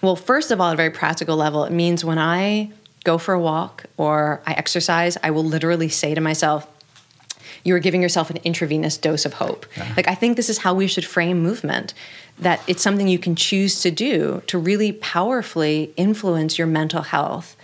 Well, 0.02 0.16
first 0.16 0.50
of 0.50 0.60
all, 0.60 0.68
at 0.68 0.74
a 0.74 0.76
very 0.76 0.90
practical 0.90 1.37
level, 1.37 1.64
it 1.64 1.72
means 1.72 2.04
when 2.04 2.18
I 2.18 2.72
go 3.04 3.18
for 3.18 3.32
a 3.34 3.40
walk 3.40 3.84
or 3.96 4.42
I 4.46 4.52
exercise, 4.54 5.16
I 5.22 5.30
will 5.30 5.44
literally 5.44 5.88
say 5.88 6.14
to 6.14 6.20
myself, 6.20 6.66
you 7.64 7.74
are 7.74 7.81
giving 7.81 8.03
yourself 8.03 8.31
an 8.31 8.38
intravenous 8.44 8.96
dose 8.96 9.24
of 9.24 9.35
hope. 9.35 9.66
Yeah. 9.77 9.92
Like, 9.96 10.07
I 10.07 10.14
think 10.14 10.37
this 10.37 10.48
is 10.48 10.59
how 10.59 10.74
we 10.74 10.87
should 10.87 11.05
frame 11.05 11.42
movement 11.42 11.94
that 12.38 12.61
it's 12.66 12.83
something 12.83 13.09
you 13.09 13.18
can 13.18 13.35
choose 13.35 13.81
to 13.81 13.90
do 13.90 14.42
to 14.46 14.59
really 14.59 14.92
powerfully 14.92 15.92
influence 15.96 16.59
your 16.59 16.66
mental 16.66 17.03
health 17.03 17.57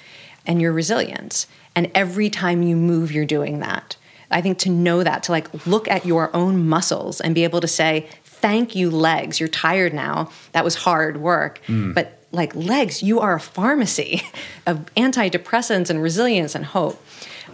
and 0.47 0.61
your 0.61 0.73
resilience. 0.73 1.47
And 1.77 1.91
every 1.95 2.31
time 2.31 2.63
you 2.63 2.77
move, 2.77 3.13
you're 3.13 3.25
doing 3.25 3.61
that. 3.61 3.97
I 4.31 4.41
think 4.41 4.59
to 4.59 4.71
know 4.71 5.03
that, 5.03 5.25
to 5.25 5.33
like 5.33 5.67
look 5.67 5.89
at 5.89 6.07
your 6.07 6.35
own 6.35 6.69
muscles 6.69 7.21
and 7.21 7.35
be 7.35 7.45
able 7.45 7.61
to 7.61 7.69
say, 7.69 8.09
thank 8.25 8.75
you, 8.75 8.91
legs. 8.91 9.41
You're 9.41 9.49
tired 9.49 9.93
now. 9.93 10.31
That 10.53 10.65
was 10.65 10.77
hard 10.77 11.19
work. 11.19 11.61
Mm. 11.67 11.95
But 11.95 12.25
like 12.33 12.55
legs, 12.55 13.03
you 13.03 13.21
are 13.21 13.35
a 13.35 13.41
pharmacy 13.41 14.23
of 14.67 14.87
antidepressants 14.95 15.91
and 15.91 16.03
resilience 16.03 16.55
and 16.55 16.65
hope 16.65 17.05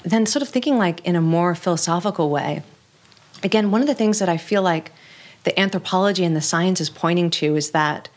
then 0.07 0.25
sort 0.25 0.43
of 0.43 0.49
thinking 0.49 0.79
like 0.79 1.05
in 1.05 1.17
a 1.17 1.21
more 1.21 1.55
philosophical 1.55 2.31
way, 2.31 2.63
again, 3.43 3.71
one 3.71 3.81
of 3.81 3.89
the 3.89 3.95
things 3.95 4.21
that 4.21 4.29
I 4.29 4.37
feel 4.37 4.63
like 4.63 4.93
the 5.43 5.59
anthropology 5.59 6.25
and 6.25 6.37
the 6.37 6.41
science 6.41 6.81
is 6.81 6.89
pointing 6.89 7.29
to 7.31 7.57
is 7.57 7.73
that 7.73 8.09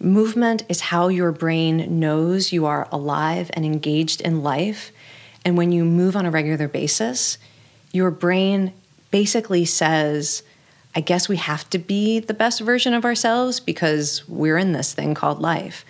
movement 0.00 0.64
is 0.68 0.80
how 0.80 1.08
your 1.08 1.30
brain 1.30 2.00
knows 2.00 2.52
you 2.52 2.66
are 2.66 2.88
alive 2.90 3.50
and 3.52 3.64
engaged 3.64 4.20
in 4.22 4.42
life. 4.42 4.90
And 5.44 5.56
when 5.56 5.70
you 5.70 5.84
move 5.84 6.16
on 6.16 6.24
a 6.24 6.30
regular 6.30 6.66
basis, 6.66 7.36
your 7.92 8.10
brain 8.10 8.72
basically 9.10 9.64
says, 9.64 10.42
I 10.94 11.00
guess 11.00 11.28
we 11.28 11.36
have 11.36 11.68
to 11.70 11.78
be 11.78 12.20
the 12.20 12.34
best 12.34 12.60
version 12.60 12.94
of 12.94 13.04
ourselves 13.04 13.60
because 13.60 14.26
we're 14.28 14.58
in 14.58 14.72
this 14.72 14.94
thing 14.94 15.14
called 15.14 15.40
life. 15.40 15.84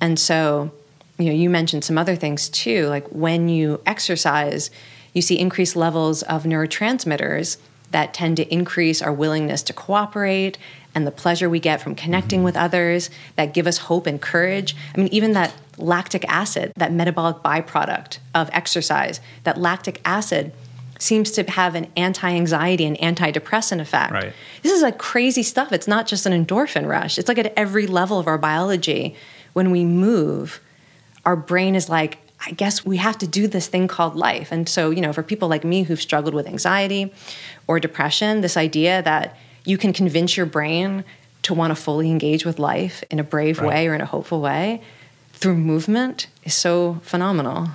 And 0.00 0.18
so 0.18 0.70
you 1.18 1.26
know, 1.26 1.32
you 1.32 1.48
mentioned 1.48 1.84
some 1.84 1.98
other 1.98 2.16
things 2.16 2.48
too, 2.48 2.86
like 2.86 3.06
when 3.08 3.48
you 3.48 3.80
exercise, 3.86 4.70
you 5.12 5.22
see 5.22 5.38
increased 5.38 5.76
levels 5.76 6.22
of 6.24 6.44
neurotransmitters 6.44 7.56
that 7.90 8.12
tend 8.12 8.36
to 8.36 8.52
increase 8.52 9.00
our 9.00 9.12
willingness 9.12 9.62
to 9.62 9.72
cooperate 9.72 10.58
and 10.94 11.06
the 11.06 11.10
pleasure 11.10 11.48
we 11.48 11.60
get 11.60 11.80
from 11.80 11.94
connecting 11.94 12.38
mm-hmm. 12.38 12.46
with 12.46 12.56
others 12.56 13.10
that 13.36 13.54
give 13.54 13.66
us 13.66 13.78
hope 13.78 14.06
and 14.06 14.20
courage. 14.20 14.74
I 14.94 14.98
mean, 14.98 15.08
even 15.08 15.32
that 15.32 15.54
lactic 15.78 16.24
acid, 16.28 16.72
that 16.76 16.92
metabolic 16.92 17.36
byproduct 17.38 18.18
of 18.34 18.50
exercise, 18.52 19.20
that 19.44 19.58
lactic 19.58 20.00
acid 20.04 20.52
seems 20.98 21.30
to 21.32 21.42
have 21.44 21.74
an 21.74 21.86
anti-anxiety 21.96 22.84
and 22.86 22.96
antidepressant 22.98 23.80
effect. 23.80 24.12
Right. 24.12 24.32
This 24.62 24.72
is 24.72 24.82
like 24.82 24.96
crazy 24.98 25.42
stuff. 25.42 25.70
It's 25.72 25.86
not 25.86 26.06
just 26.06 26.24
an 26.24 26.32
endorphin 26.32 26.88
rush. 26.88 27.18
It's 27.18 27.28
like 27.28 27.38
at 27.38 27.52
every 27.56 27.86
level 27.86 28.18
of 28.18 28.26
our 28.26 28.38
biology 28.38 29.14
when 29.52 29.70
we 29.70 29.84
move, 29.84 30.60
our 31.26 31.36
brain 31.36 31.74
is 31.74 31.90
like, 31.90 32.18
I 32.46 32.52
guess 32.52 32.84
we 32.86 32.96
have 32.98 33.18
to 33.18 33.26
do 33.26 33.48
this 33.48 33.66
thing 33.66 33.88
called 33.88 34.14
life. 34.14 34.52
And 34.52 34.68
so, 34.68 34.90
you 34.90 35.00
know, 35.00 35.12
for 35.12 35.22
people 35.22 35.48
like 35.48 35.64
me 35.64 35.82
who've 35.82 36.00
struggled 36.00 36.34
with 36.34 36.46
anxiety 36.46 37.12
or 37.66 37.80
depression, 37.80 38.40
this 38.40 38.56
idea 38.56 39.02
that 39.02 39.36
you 39.64 39.76
can 39.76 39.92
convince 39.92 40.36
your 40.36 40.46
brain 40.46 41.04
to 41.42 41.54
want 41.54 41.72
to 41.72 41.74
fully 41.74 42.10
engage 42.10 42.44
with 42.44 42.58
life 42.58 43.02
in 43.10 43.18
a 43.18 43.24
brave 43.24 43.58
right. 43.58 43.68
way 43.68 43.88
or 43.88 43.94
in 43.94 44.00
a 44.00 44.06
hopeful 44.06 44.40
way 44.40 44.80
through 45.32 45.56
movement 45.56 46.28
is 46.44 46.54
so 46.54 47.00
phenomenal. 47.02 47.68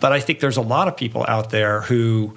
But 0.00 0.12
I 0.12 0.20
think 0.20 0.40
there's 0.40 0.56
a 0.56 0.62
lot 0.62 0.88
of 0.88 0.96
people 0.96 1.24
out 1.28 1.50
there 1.50 1.82
who 1.82 2.36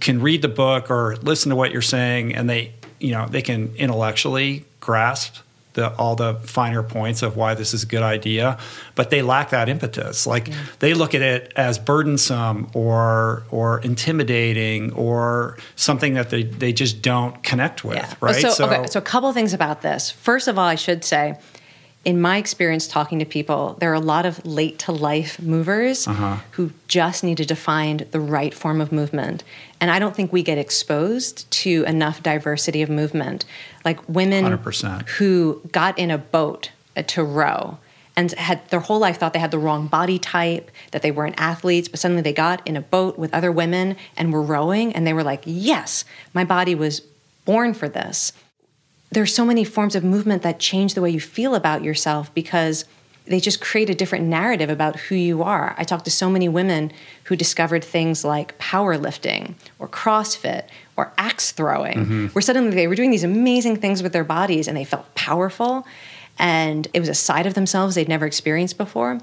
can 0.00 0.20
read 0.20 0.42
the 0.42 0.48
book 0.48 0.90
or 0.90 1.16
listen 1.16 1.50
to 1.50 1.56
what 1.56 1.72
you're 1.72 1.82
saying 1.82 2.34
and 2.34 2.48
they, 2.48 2.72
you 2.98 3.12
know, 3.12 3.26
they 3.28 3.42
can 3.42 3.74
intellectually 3.76 4.64
grasp 4.80 5.36
the, 5.74 5.94
all 5.96 6.16
the 6.16 6.34
finer 6.34 6.82
points 6.82 7.22
of 7.22 7.36
why 7.36 7.54
this 7.54 7.74
is 7.74 7.82
a 7.82 7.86
good 7.86 8.02
idea, 8.02 8.58
but 8.94 9.10
they 9.10 9.22
lack 9.22 9.50
that 9.50 9.68
impetus. 9.68 10.26
Like 10.26 10.48
yeah. 10.48 10.54
they 10.80 10.94
look 10.94 11.14
at 11.14 11.22
it 11.22 11.52
as 11.56 11.78
burdensome 11.78 12.70
or 12.74 13.44
or 13.50 13.80
intimidating 13.80 14.92
or 14.92 15.56
something 15.76 16.14
that 16.14 16.30
they, 16.30 16.42
they 16.42 16.72
just 16.72 17.02
don't 17.02 17.42
connect 17.42 17.84
with. 17.84 17.96
Yeah. 17.96 18.14
Right. 18.20 18.36
So, 18.36 18.50
so, 18.50 18.66
okay, 18.66 18.86
so 18.88 18.98
a 18.98 19.02
couple 19.02 19.32
things 19.32 19.54
about 19.54 19.82
this. 19.82 20.10
First 20.10 20.48
of 20.48 20.58
all, 20.58 20.66
I 20.66 20.74
should 20.74 21.04
say 21.04 21.38
in 22.04 22.20
my 22.20 22.38
experience 22.38 22.86
talking 22.86 23.18
to 23.18 23.26
people, 23.26 23.76
there 23.78 23.90
are 23.90 23.94
a 23.94 24.00
lot 24.00 24.24
of 24.24 24.44
late 24.46 24.78
to 24.80 24.92
life 24.92 25.40
movers 25.40 26.08
uh-huh. 26.08 26.38
who 26.52 26.72
just 26.88 27.22
needed 27.22 27.48
to 27.48 27.56
find 27.56 28.00
the 28.10 28.20
right 28.20 28.54
form 28.54 28.80
of 28.80 28.90
movement. 28.90 29.44
And 29.80 29.90
I 29.90 29.98
don't 29.98 30.16
think 30.16 30.32
we 30.32 30.42
get 30.42 30.56
exposed 30.56 31.50
to 31.50 31.84
enough 31.84 32.22
diversity 32.22 32.80
of 32.80 32.88
movement. 32.88 33.44
Like 33.84 34.00
women 34.08 34.44
100%. 34.44 35.08
who 35.08 35.60
got 35.72 35.98
in 35.98 36.10
a 36.10 36.16
boat 36.16 36.70
to 37.06 37.22
row 37.22 37.78
and 38.16 38.32
had 38.32 38.66
their 38.70 38.80
whole 38.80 38.98
life 38.98 39.18
thought 39.18 39.34
they 39.34 39.38
had 39.38 39.50
the 39.50 39.58
wrong 39.58 39.86
body 39.86 40.18
type, 40.18 40.70
that 40.92 41.02
they 41.02 41.10
weren't 41.10 41.38
athletes, 41.38 41.86
but 41.86 42.00
suddenly 42.00 42.22
they 42.22 42.32
got 42.32 42.66
in 42.66 42.76
a 42.76 42.80
boat 42.80 43.18
with 43.18 43.32
other 43.34 43.52
women 43.52 43.96
and 44.16 44.32
were 44.32 44.42
rowing 44.42 44.94
and 44.94 45.06
they 45.06 45.12
were 45.12 45.22
like, 45.22 45.42
yes, 45.44 46.06
my 46.32 46.44
body 46.44 46.74
was 46.74 47.00
born 47.44 47.74
for 47.74 47.88
this 47.88 48.32
there's 49.12 49.34
so 49.34 49.44
many 49.44 49.64
forms 49.64 49.94
of 49.94 50.04
movement 50.04 50.42
that 50.42 50.58
change 50.58 50.94
the 50.94 51.02
way 51.02 51.10
you 51.10 51.20
feel 51.20 51.54
about 51.54 51.82
yourself 51.82 52.32
because 52.34 52.84
they 53.26 53.40
just 53.40 53.60
create 53.60 53.90
a 53.90 53.94
different 53.94 54.24
narrative 54.24 54.70
about 54.70 54.96
who 54.96 55.14
you 55.14 55.42
are. 55.42 55.74
I 55.78 55.84
talked 55.84 56.04
to 56.06 56.10
so 56.10 56.30
many 56.30 56.48
women 56.48 56.92
who 57.24 57.36
discovered 57.36 57.84
things 57.84 58.24
like 58.24 58.58
powerlifting 58.58 59.54
or 59.78 59.88
CrossFit 59.88 60.64
or 60.96 61.12
axe 61.16 61.52
throwing, 61.52 61.98
mm-hmm. 61.98 62.26
where 62.28 62.42
suddenly 62.42 62.74
they 62.74 62.88
were 62.88 62.94
doing 62.94 63.10
these 63.10 63.24
amazing 63.24 63.76
things 63.76 64.02
with 64.02 64.12
their 64.12 64.24
bodies 64.24 64.66
and 64.66 64.76
they 64.76 64.84
felt 64.84 65.14
powerful 65.14 65.86
and 66.38 66.88
it 66.94 67.00
was 67.00 67.08
a 67.08 67.14
side 67.14 67.46
of 67.46 67.54
themselves 67.54 67.94
they'd 67.94 68.08
never 68.08 68.26
experienced 68.26 68.78
before. 68.78 69.20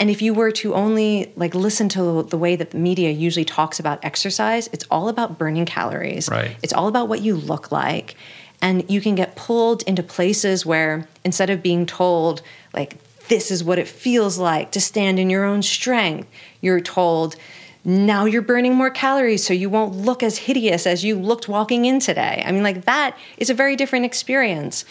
And 0.00 0.10
if 0.10 0.22
you 0.22 0.34
were 0.34 0.50
to 0.52 0.74
only 0.74 1.32
like 1.36 1.54
listen 1.54 1.88
to 1.90 2.22
the 2.22 2.38
way 2.38 2.56
that 2.56 2.70
the 2.70 2.78
media 2.78 3.10
usually 3.10 3.44
talks 3.44 3.78
about 3.78 4.04
exercise, 4.04 4.68
it's 4.72 4.84
all 4.90 5.08
about 5.08 5.38
burning 5.38 5.66
calories. 5.66 6.28
Right. 6.28 6.56
It's 6.62 6.72
all 6.72 6.88
about 6.88 7.08
what 7.08 7.20
you 7.20 7.36
look 7.36 7.70
like 7.70 8.16
and 8.62 8.88
you 8.90 9.00
can 9.00 9.14
get 9.14 9.36
pulled 9.36 9.82
into 9.82 10.02
places 10.02 10.66
where 10.66 11.08
instead 11.24 11.50
of 11.50 11.62
being 11.62 11.86
told 11.86 12.42
like 12.74 12.96
this 13.28 13.50
is 13.50 13.62
what 13.62 13.78
it 13.78 13.88
feels 13.88 14.38
like 14.38 14.72
to 14.72 14.80
stand 14.80 15.18
in 15.18 15.30
your 15.30 15.44
own 15.44 15.62
strength 15.62 16.28
you're 16.60 16.80
told 16.80 17.36
now 17.84 18.26
you're 18.26 18.42
burning 18.42 18.74
more 18.74 18.90
calories 18.90 19.44
so 19.44 19.54
you 19.54 19.70
won't 19.70 19.94
look 19.94 20.22
as 20.22 20.38
hideous 20.38 20.86
as 20.86 21.04
you 21.04 21.18
looked 21.18 21.48
walking 21.48 21.86
in 21.86 21.98
today. 21.98 22.42
I 22.44 22.52
mean 22.52 22.62
like 22.62 22.84
that 22.84 23.16
is 23.38 23.48
a 23.48 23.54
very 23.54 23.76
different 23.76 24.04
experience. 24.04 24.84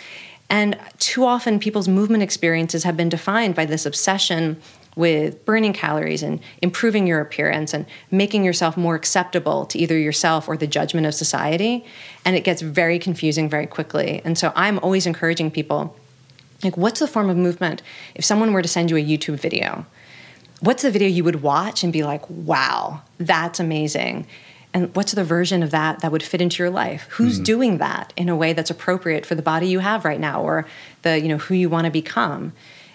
And 0.50 0.78
too 0.98 1.26
often 1.26 1.60
people's 1.60 1.88
movement 1.88 2.24
experiences 2.24 2.84
have 2.84 2.98
been 2.98 3.10
defined 3.10 3.54
by 3.54 3.66
this 3.66 3.86
obsession 3.86 4.60
with 5.00 5.46
burning 5.46 5.72
calories 5.72 6.22
and 6.22 6.42
improving 6.62 7.08
your 7.08 7.22
appearance 7.22 7.74
and 7.74 7.86
making 8.12 8.44
yourself 8.44 8.76
more 8.76 8.96
acceptable 8.96 9.66
to 9.66 9.80
either 9.80 9.98
yourself 9.98 10.50
or 10.50 10.58
the 10.58 10.68
judgment 10.68 11.08
of 11.08 11.14
society. 11.16 11.86
And 12.26 12.36
it 12.36 12.44
gets 12.44 12.62
very 12.62 13.00
confusing 13.00 13.50
very 13.50 13.66
quickly. 13.66 14.22
And 14.26 14.38
so 14.38 14.52
I'm 14.58 14.78
always 14.80 15.08
encouraging 15.08 15.52
people 15.52 15.96
like, 16.66 16.76
what's 16.76 17.00
the 17.00 17.08
form 17.08 17.30
of 17.30 17.38
movement? 17.38 17.82
If 18.14 18.26
someone 18.26 18.52
were 18.52 18.62
to 18.62 18.68
send 18.68 18.92
you 18.92 18.98
a 18.98 19.04
YouTube 19.04 19.40
video, 19.40 19.86
what's 20.60 20.84
the 20.84 20.92
video 20.92 21.08
you 21.08 21.24
would 21.24 21.42
watch 21.42 21.82
and 21.82 21.94
be 21.94 22.04
like, 22.04 22.30
wow, 22.30 23.02
that's 23.18 23.62
amazing? 23.62 24.28
and 24.72 24.96
what's 24.96 25.14
the 25.14 25.24
version 25.24 25.64
of 25.64 25.72
that 25.72 26.02
that 26.02 26.12
would 26.12 26.22
fit 26.22 26.42
into 26.42 26.62
your 26.62 26.70
life 26.70 27.08
who's 27.10 27.38
mm-hmm. 27.38 27.44
doing 27.44 27.78
that 27.80 28.14
in 28.16 28.30
a 28.30 28.36
way 28.36 28.54
that's 28.54 28.70
appropriate 28.70 29.26
for 29.26 29.34
the 29.34 29.42
body 29.42 29.68
you 29.68 29.80
have 29.80 30.06
right 30.06 30.20
now 30.20 30.44
or 30.44 30.68
the 31.02 31.20
you 31.20 31.28
know 31.28 31.40
who 31.40 31.56
you 31.56 31.68
want 31.68 31.86
to 31.86 31.92
become 31.92 32.54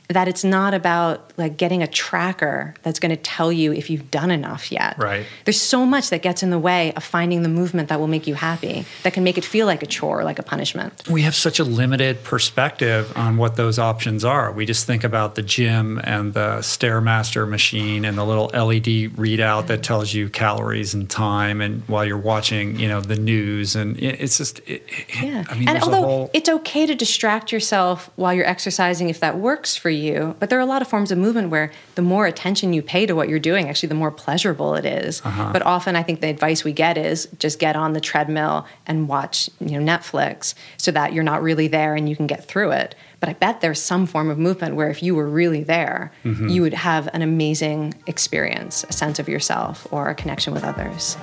that 0.08 0.28
it's 0.28 0.44
not 0.44 0.74
about 0.74 1.32
like 1.38 1.56
getting 1.56 1.82
a 1.82 1.86
tracker 1.86 2.74
that's 2.82 2.98
going 2.98 3.10
to 3.10 3.16
tell 3.16 3.50
you 3.50 3.72
if 3.72 3.88
you've 3.88 4.10
done 4.10 4.30
enough 4.30 4.70
yet. 4.70 4.96
Right. 4.98 5.24
There's 5.44 5.60
so 5.60 5.86
much 5.86 6.10
that 6.10 6.20
gets 6.22 6.42
in 6.42 6.50
the 6.50 6.58
way 6.58 6.92
of 6.94 7.02
finding 7.02 7.42
the 7.42 7.48
movement 7.48 7.88
that 7.88 7.98
will 7.98 8.06
make 8.06 8.26
you 8.26 8.34
happy, 8.34 8.84
that 9.02 9.14
can 9.14 9.24
make 9.24 9.38
it 9.38 9.44
feel 9.44 9.66
like 9.66 9.82
a 9.82 9.86
chore, 9.86 10.22
like 10.22 10.38
a 10.38 10.42
punishment. 10.42 11.08
We 11.08 11.22
have 11.22 11.34
such 11.34 11.58
a 11.58 11.64
limited 11.64 12.22
perspective 12.22 13.12
on 13.16 13.38
what 13.38 13.56
those 13.56 13.78
options 13.78 14.24
are. 14.24 14.52
We 14.52 14.66
just 14.66 14.86
think 14.86 15.04
about 15.04 15.36
the 15.36 15.42
gym 15.42 16.00
and 16.04 16.34
the 16.34 16.58
Stairmaster 16.58 17.48
machine 17.48 18.04
and 18.04 18.18
the 18.18 18.24
little 18.24 18.46
LED 18.46 19.16
readout 19.16 19.68
that 19.68 19.82
tells 19.82 20.12
you 20.12 20.28
calories 20.28 20.92
and 20.92 21.08
time 21.08 21.60
and 21.62 21.82
while 21.88 22.04
you're 22.04 22.18
watching, 22.18 22.78
you 22.78 22.88
know, 22.88 23.00
the 23.00 23.16
news 23.16 23.74
and 23.74 23.98
it's 23.98 24.36
just 24.36 24.60
it, 24.68 24.86
Yeah. 25.22 25.44
I 25.48 25.54
mean 25.54 25.68
and 25.68 25.82
although 25.82 26.02
whole 26.02 26.30
it's 26.34 26.48
okay 26.48 26.84
to 26.86 26.94
distract 26.94 27.52
yourself 27.52 28.10
while 28.16 28.34
you're 28.34 28.46
exercising 28.46 29.08
if 29.08 29.20
that 29.20 29.38
works 29.38 29.76
for 29.76 29.90
you, 29.90 29.93
but 30.38 30.50
there 30.50 30.58
are 30.58 30.62
a 30.62 30.66
lot 30.66 30.82
of 30.82 30.88
forms 30.88 31.10
of 31.10 31.18
movement 31.18 31.50
where 31.50 31.70
the 31.94 32.02
more 32.02 32.26
attention 32.26 32.72
you 32.72 32.82
pay 32.82 33.06
to 33.06 33.14
what 33.14 33.28
you're 33.28 33.38
doing, 33.38 33.68
actually 33.68 33.88
the 33.88 33.94
more 33.94 34.10
pleasurable 34.10 34.74
it 34.74 34.84
is. 34.84 35.20
Uh-huh. 35.24 35.50
But 35.52 35.62
often 35.62 35.96
I 35.96 36.02
think 36.02 36.20
the 36.20 36.28
advice 36.28 36.64
we 36.64 36.72
get 36.72 36.98
is 36.98 37.28
just 37.38 37.58
get 37.58 37.76
on 37.76 37.92
the 37.92 38.00
treadmill 38.00 38.66
and 38.86 39.08
watch, 39.08 39.48
you 39.60 39.78
know, 39.80 39.92
Netflix 39.96 40.54
so 40.76 40.90
that 40.90 41.12
you're 41.12 41.24
not 41.24 41.42
really 41.42 41.68
there 41.68 41.94
and 41.94 42.08
you 42.08 42.16
can 42.16 42.26
get 42.26 42.44
through 42.44 42.72
it. 42.72 42.94
But 43.20 43.28
I 43.30 43.32
bet 43.34 43.60
there's 43.62 43.80
some 43.80 44.04
form 44.06 44.28
of 44.28 44.38
movement 44.38 44.74
where 44.74 44.90
if 44.90 45.02
you 45.02 45.14
were 45.14 45.28
really 45.28 45.62
there, 45.62 46.12
Mm-hmm. 46.24 46.48
you 46.48 46.62
would 46.62 46.74
have 46.74 47.08
an 47.12 47.22
amazing 47.22 47.94
experience, 48.06 48.84
a 48.88 48.92
sense 48.92 49.18
of 49.18 49.28
yourself 49.28 49.86
or 49.90 50.08
a 50.08 50.14
connection 50.14 50.52
with 50.52 50.64
others. 50.64 51.16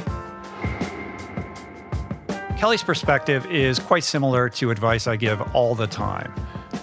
Kelly's 2.57 2.83
perspective 2.83 3.45
is 3.47 3.79
quite 3.79 4.03
similar 4.03 4.47
to 4.49 4.69
advice 4.69 5.07
I 5.07 5.15
give 5.15 5.41
all 5.55 5.73
the 5.73 5.87
time. 5.87 6.31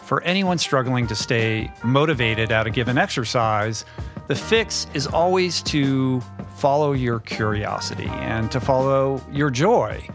For 0.08 0.22
anyone 0.22 0.56
struggling 0.56 1.06
to 1.08 1.14
stay 1.14 1.70
motivated 1.84 2.50
at 2.50 2.66
a 2.66 2.70
given 2.70 2.96
exercise, 2.96 3.84
the 4.26 4.34
fix 4.34 4.86
is 4.94 5.06
always 5.06 5.60
to 5.64 6.22
follow 6.56 6.92
your 6.92 7.20
curiosity 7.20 8.06
and 8.06 8.50
to 8.50 8.58
follow 8.58 9.22
your 9.30 9.50
joy. 9.50 10.08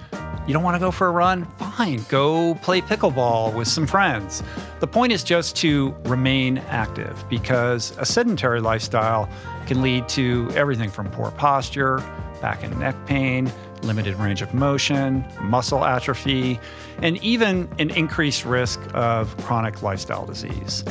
You 0.48 0.54
don't 0.56 0.64
want 0.64 0.74
to 0.74 0.80
go 0.80 0.90
for 0.90 1.06
a 1.06 1.12
run? 1.12 1.46
Fine, 1.60 2.06
go 2.10 2.56
play 2.56 2.82
pickleball 2.82 3.54
with 3.54 3.68
some 3.68 3.86
friends. 3.86 4.42
The 4.80 4.88
point 4.88 5.14
is 5.14 5.24
just 5.24 5.56
to 5.58 5.96
remain 6.06 6.58
active 6.70 7.24
because 7.30 7.96
a 8.00 8.06
sedentary 8.06 8.62
lifestyle 8.62 9.30
can 9.68 9.84
lead 9.84 10.10
to 10.10 10.50
everything 10.56 10.90
from 10.90 11.08
poor 11.12 11.30
posture, 11.30 12.00
back 12.42 12.64
and 12.64 12.80
neck 12.80 12.96
pain, 13.06 13.54
limited 13.84 14.15
range 14.15 14.41
of 14.41 14.54
motion, 14.54 15.26
muscle 15.41 15.86
atrophy, 15.86 16.60
and 17.02 17.22
even 17.24 17.69
an 17.80 17.89
increased 17.91 18.46
risk 18.46 18.80
of 18.93 19.36
chronic 19.38 19.82
lifestyle 19.82 20.26
disease. 20.26 20.84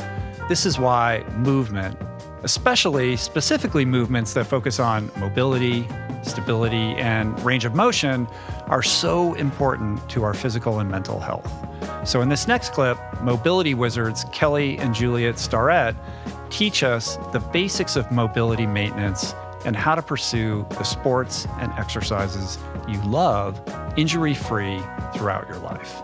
This 0.49 0.65
is 0.65 0.77
why 0.77 1.23
movement, 1.37 1.97
especially 2.43 3.15
specifically 3.15 3.85
movements 3.85 4.33
that 4.33 4.45
focus 4.45 4.79
on 4.79 5.09
mobility, 5.17 5.87
stability, 6.21 6.95
and 6.95 7.39
range 7.43 7.65
of 7.65 7.75
motion, 7.75 8.27
are 8.67 8.83
so 8.83 9.33
important 9.35 10.07
to 10.09 10.23
our 10.23 10.33
physical 10.33 10.79
and 10.79 10.89
mental 10.89 11.19
health. 11.19 11.51
So, 12.07 12.21
in 12.21 12.29
this 12.29 12.47
next 12.47 12.73
clip, 12.73 12.97
mobility 13.21 13.73
wizards 13.73 14.25
Kelly 14.31 14.77
and 14.77 14.93
Juliet 14.93 15.39
Starrett 15.39 15.95
teach 16.49 16.83
us 16.83 17.17
the 17.31 17.39
basics 17.39 17.95
of 17.95 18.11
mobility 18.11 18.67
maintenance 18.67 19.33
and 19.65 19.75
how 19.75 19.95
to 19.95 20.01
pursue 20.01 20.65
the 20.71 20.83
sports 20.83 21.47
and 21.59 21.71
exercises 21.73 22.57
you 22.87 23.01
love 23.03 23.61
injury 23.97 24.33
free 24.33 24.79
throughout 25.13 25.47
your 25.47 25.59
life. 25.59 26.01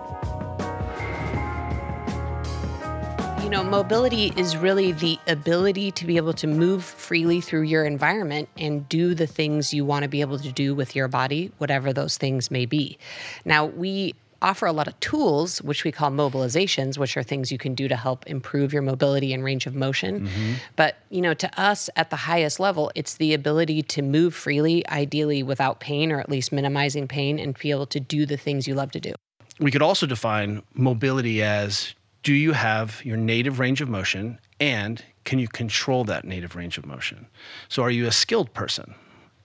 You 3.44 3.50
know, 3.50 3.64
mobility 3.64 4.32
is 4.36 4.56
really 4.56 4.92
the 4.92 5.18
ability 5.26 5.92
to 5.94 6.06
be 6.06 6.18
able 6.18 6.34
to 6.34 6.46
move 6.46 6.84
freely 6.84 7.42
through 7.42 7.64
your 7.64 7.84
environment 7.84 8.48
and 8.58 8.88
do 8.88 9.16
the 9.16 9.26
things 9.26 9.74
you 9.74 9.84
want 9.84 10.04
to 10.04 10.10
be 10.10 10.22
able 10.22 10.38
to 10.38 10.52
do 10.52 10.76
with 10.76 10.96
your 10.96 11.08
body, 11.08 11.52
whatever 11.58 11.92
those 11.92 12.16
things 12.16 12.52
may 12.52 12.68
be. 12.68 13.00
Now, 13.46 13.66
we 13.66 14.14
offer 14.42 14.66
a 14.66 14.72
lot 14.72 14.88
of 14.88 15.00
tools, 15.00 15.62
which 15.62 15.84
we 15.84 15.92
call 15.92 16.12
mobilizations, 16.12 16.98
which 16.98 17.18
are 17.18 17.24
things 17.24 17.52
you 17.52 17.58
can 17.58 17.76
do 17.76 17.88
to 17.88 17.96
help 17.96 18.26
improve 18.28 18.74
your 18.74 18.82
mobility 18.82 19.34
and 19.34 19.44
range 19.44 19.66
of 19.66 19.76
motion. 19.76 20.22
Mm-hmm. 20.22 20.54
But, 20.76 20.98
you 21.10 21.22
know, 21.22 21.34
to 21.34 21.62
us 21.62 21.90
at 21.96 22.10
the 22.10 22.16
highest 22.16 22.60
level, 22.60 22.92
it's 22.96 23.16
the 23.16 23.34
ability 23.34 23.84
to 23.84 24.02
move 24.02 24.34
freely, 24.34 24.88
ideally 24.90 25.44
without 25.44 25.80
pain 25.80 26.12
or 26.12 26.20
at 26.20 26.30
least 26.30 26.52
minimizing 26.52 27.08
pain, 27.08 27.40
and 27.40 27.58
be 27.58 27.72
able 27.72 27.88
to 27.88 28.00
do 28.00 28.26
the 28.26 28.38
things 28.38 28.68
you 28.68 28.76
love 28.76 28.92
to 28.92 29.00
do. 29.00 29.14
We 29.60 29.72
could 29.72 29.82
also 29.82 30.06
define 30.06 30.64
mobility 30.74 31.44
as 31.44 31.94
do 32.24 32.34
you 32.34 32.54
have 32.54 33.04
your 33.04 33.18
native 33.18 33.60
range 33.60 33.82
of 33.82 33.90
motion 33.90 34.40
and 34.60 35.04
can 35.24 35.40
you 35.40 35.48
control 35.48 36.04
that 36.06 36.26
native 36.26 36.56
range 36.56 36.78
of 36.78 36.86
motion? 36.86 37.28
So, 37.68 37.84
are 37.84 37.92
you 37.92 38.08
a 38.08 38.12
skilled 38.12 38.54
person? 38.54 38.96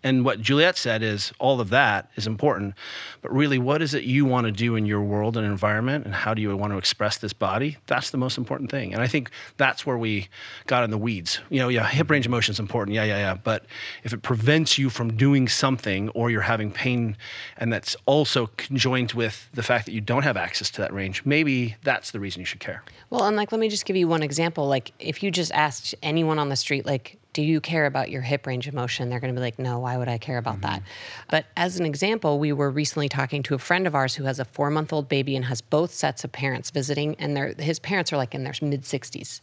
And 0.04 0.24
what 0.24 0.40
Juliet 0.40 0.76
said 0.76 1.02
is 1.02 1.32
all 1.40 1.60
of 1.60 1.70
that 1.70 2.10
is 2.14 2.26
important, 2.26 2.74
but 3.22 3.32
really, 3.32 3.58
what 3.58 3.80
is 3.80 3.94
it 3.94 4.04
you 4.04 4.26
want 4.26 4.46
to 4.46 4.52
do 4.52 4.76
in 4.76 4.84
your 4.84 5.00
world 5.00 5.36
and 5.36 5.46
environment, 5.46 6.04
and 6.04 6.14
how 6.14 6.34
do 6.34 6.42
you 6.42 6.54
want 6.56 6.72
to 6.74 6.78
express 6.78 7.16
this 7.18 7.32
body? 7.32 7.78
That's 7.86 8.10
the 8.10 8.18
most 8.18 8.36
important 8.36 8.70
thing. 8.70 8.92
And 8.92 9.02
I 9.02 9.06
think 9.06 9.30
that's 9.56 9.86
where 9.86 9.96
we 9.96 10.28
got 10.66 10.84
in 10.84 10.90
the 10.90 10.98
weeds. 10.98 11.40
You 11.48 11.58
know, 11.58 11.68
yeah, 11.68 11.88
hip 11.88 12.10
range 12.10 12.26
of 12.26 12.30
motion 12.30 12.52
is 12.52 12.60
important, 12.60 12.94
yeah, 12.94 13.04
yeah, 13.04 13.16
yeah. 13.16 13.34
But 13.34 13.64
if 14.04 14.12
it 14.12 14.20
prevents 14.20 14.76
you 14.76 14.90
from 14.90 15.16
doing 15.16 15.48
something, 15.48 16.10
or 16.10 16.30
you're 16.30 16.42
having 16.42 16.70
pain, 16.70 17.16
and 17.56 17.72
that's 17.72 17.96
also 18.04 18.50
conjoined 18.58 19.12
with 19.12 19.48
the 19.54 19.62
fact 19.62 19.86
that 19.86 19.92
you 19.92 20.02
don't 20.02 20.22
have 20.22 20.36
access 20.36 20.70
to 20.72 20.82
that 20.82 20.92
range, 20.92 21.24
maybe 21.24 21.76
that's 21.82 22.10
the 22.10 22.20
reason 22.20 22.40
you 22.40 22.46
should 22.46 22.60
care. 22.60 22.84
Well, 23.08 23.24
and 23.24 23.36
like, 23.38 23.52
let 23.52 23.60
me 23.60 23.70
just 23.70 23.86
give 23.86 23.96
you 23.96 24.06
one 24.06 24.22
example. 24.22 24.68
Like, 24.68 24.92
if 24.98 25.22
you 25.22 25.30
just 25.30 25.50
asked 25.52 25.94
anyone 26.02 26.38
on 26.38 26.50
the 26.50 26.56
street, 26.56 26.84
like, 26.84 27.18
do 27.34 27.42
you 27.42 27.60
care 27.60 27.84
about 27.84 28.10
your 28.10 28.22
hip 28.22 28.46
range 28.46 28.66
of 28.66 28.72
motion? 28.72 29.10
They're 29.10 29.20
going 29.20 29.34
to 29.34 29.38
be 29.38 29.44
like, 29.44 29.58
no, 29.58 29.80
why 29.80 29.98
would 29.98 30.08
I 30.08 30.16
care 30.16 30.38
about 30.38 30.62
that? 30.62 30.80
Mm-hmm. 30.80 31.28
But 31.30 31.46
as 31.56 31.78
an 31.78 31.84
example, 31.84 32.38
we 32.38 32.52
were 32.52 32.70
recently 32.70 33.08
talking 33.10 33.42
to 33.42 33.54
a 33.54 33.58
friend 33.58 33.86
of 33.86 33.94
ours 33.94 34.14
who 34.14 34.24
has 34.24 34.38
a 34.38 34.44
four 34.46 34.70
month 34.70 34.92
old 34.92 35.08
baby 35.08 35.36
and 35.36 35.44
has 35.44 35.60
both 35.60 35.92
sets 35.92 36.24
of 36.24 36.32
parents 36.32 36.70
visiting, 36.70 37.16
and 37.18 37.36
their 37.36 37.54
his 37.58 37.78
parents 37.78 38.12
are 38.12 38.16
like 38.16 38.34
in 38.34 38.44
their 38.44 38.54
mid 38.62 38.82
60s. 38.82 39.40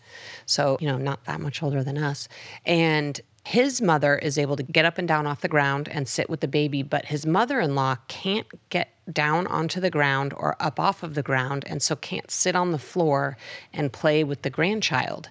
So, 0.47 0.77
you 0.79 0.87
know, 0.87 0.97
not 0.97 1.23
that 1.25 1.41
much 1.41 1.61
older 1.61 1.83
than 1.83 1.97
us. 1.97 2.27
And 2.65 3.19
his 3.43 3.81
mother 3.81 4.17
is 4.17 4.37
able 4.37 4.55
to 4.55 4.63
get 4.63 4.85
up 4.85 4.97
and 4.97 5.07
down 5.07 5.27
off 5.27 5.41
the 5.41 5.47
ground 5.47 5.89
and 5.89 6.07
sit 6.07 6.29
with 6.29 6.39
the 6.41 6.47
baby, 6.47 6.83
but 6.83 7.05
his 7.05 7.25
mother 7.25 7.59
in 7.59 7.75
law 7.75 7.97
can't 8.07 8.47
get 8.69 8.89
down 9.11 9.47
onto 9.47 9.79
the 9.79 9.89
ground 9.89 10.33
or 10.35 10.55
up 10.59 10.79
off 10.79 11.03
of 11.03 11.15
the 11.15 11.23
ground, 11.23 11.63
and 11.67 11.81
so 11.81 11.95
can't 11.95 12.29
sit 12.29 12.55
on 12.55 12.71
the 12.71 12.79
floor 12.79 13.37
and 13.73 13.91
play 13.91 14.23
with 14.23 14.41
the 14.41 14.49
grandchild. 14.49 15.29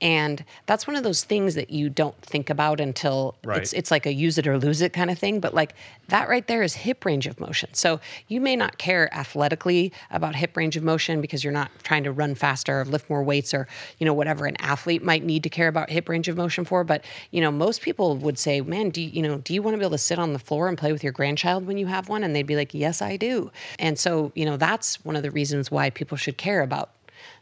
And 0.00 0.44
that's 0.66 0.86
one 0.86 0.96
of 0.96 1.04
those 1.04 1.22
things 1.24 1.54
that 1.54 1.70
you 1.70 1.88
don't 1.88 2.20
think 2.20 2.50
about 2.50 2.80
until 2.80 3.36
Right. 3.44 3.62
it's 3.62 3.72
it's 3.72 3.90
like 3.90 4.06
a 4.06 4.12
use 4.12 4.38
it 4.38 4.46
or 4.46 4.58
lose 4.58 4.82
it 4.82 4.92
kind 4.92 5.10
of 5.10 5.18
thing. 5.18 5.40
But 5.40 5.54
like 5.54 5.74
that 6.08 6.28
right 6.28 6.46
there 6.46 6.62
is 6.62 6.74
hip 6.74 7.04
range 7.04 7.26
of 7.26 7.38
motion. 7.40 7.72
So 7.72 8.00
you 8.28 8.40
may 8.40 8.56
not 8.56 8.76
care 8.76 9.12
athletically 9.14 9.92
about 10.10 10.34
hip 10.34 10.56
range 10.56 10.76
of 10.76 10.82
motion 10.82 11.20
because 11.20 11.44
you're 11.44 11.52
not 11.52 11.70
trying 11.84 12.04
to 12.04 12.12
run 12.12 12.34
faster 12.34 12.80
or 12.80 12.84
lift 12.84 13.08
more 13.08 13.22
weights 13.22 13.54
or 13.54 13.68
you 13.98 14.04
know 14.04 14.12
whatever 14.12 14.46
an 14.46 14.56
athlete 14.58 15.02
might 15.02 15.22
need 15.24 15.44
to 15.44 15.48
care 15.48 15.68
about 15.68 15.88
hip 15.88 16.08
range 16.08 16.28
of 16.28 16.36
motion 16.36 16.64
for. 16.64 16.82
But 16.84 17.04
you 17.30 17.40
know 17.40 17.52
most 17.52 17.80
people 17.80 18.16
would 18.16 18.38
say, 18.38 18.60
man, 18.60 18.90
do 18.90 19.00
you, 19.00 19.08
you 19.10 19.22
know 19.22 19.38
do 19.38 19.54
you 19.54 19.62
want 19.62 19.74
to 19.74 19.78
be 19.78 19.84
able 19.84 19.92
to 19.92 19.98
sit 19.98 20.18
on 20.18 20.32
the 20.32 20.38
floor 20.40 20.68
and 20.68 20.76
play 20.76 20.92
with 20.92 21.04
your 21.04 21.12
grandchild 21.12 21.66
when 21.66 21.78
you 21.78 21.86
have 21.86 22.08
one? 22.08 22.24
And 22.24 22.34
they'd 22.34 22.42
be 22.42 22.56
like, 22.56 22.74
yes, 22.74 23.00
I 23.04 23.16
do. 23.16 23.50
And 23.78 23.98
so 23.98 24.32
you 24.34 24.44
know 24.44 24.56
that's 24.56 25.04
one 25.04 25.16
of 25.16 25.22
the 25.22 25.30
reasons 25.30 25.70
why 25.70 25.90
people 25.90 26.16
should 26.16 26.36
care 26.38 26.62
about 26.62 26.90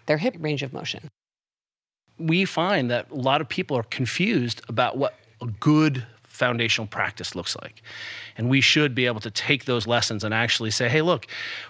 their 0.07 0.19
hip 0.19 0.37
range 0.39 0.63
of 0.63 0.73
motion. 0.73 1.09
we 2.19 2.45
find 2.45 2.91
that 2.91 3.11
a 3.11 3.15
lot 3.15 3.41
of 3.41 3.49
people 3.49 3.77
are 3.77 3.83
confused 3.85 4.61
about 4.69 4.97
what 4.97 5.15
a 5.41 5.47
good 5.47 6.07
foundational 6.33 6.87
practice 6.87 7.35
looks 7.35 7.55
like. 7.63 7.83
And 8.37 8.49
we 8.49 8.63
should 8.63 8.95
be 8.95 9.05
able 9.05 9.21
to 9.21 9.31
take 9.31 9.67
those 9.67 9.87
lessons 9.87 10.25
and 10.25 10.33
actually 10.33 10.71
say, 10.71 10.89
hey, 10.89 11.03
look, 11.03 11.27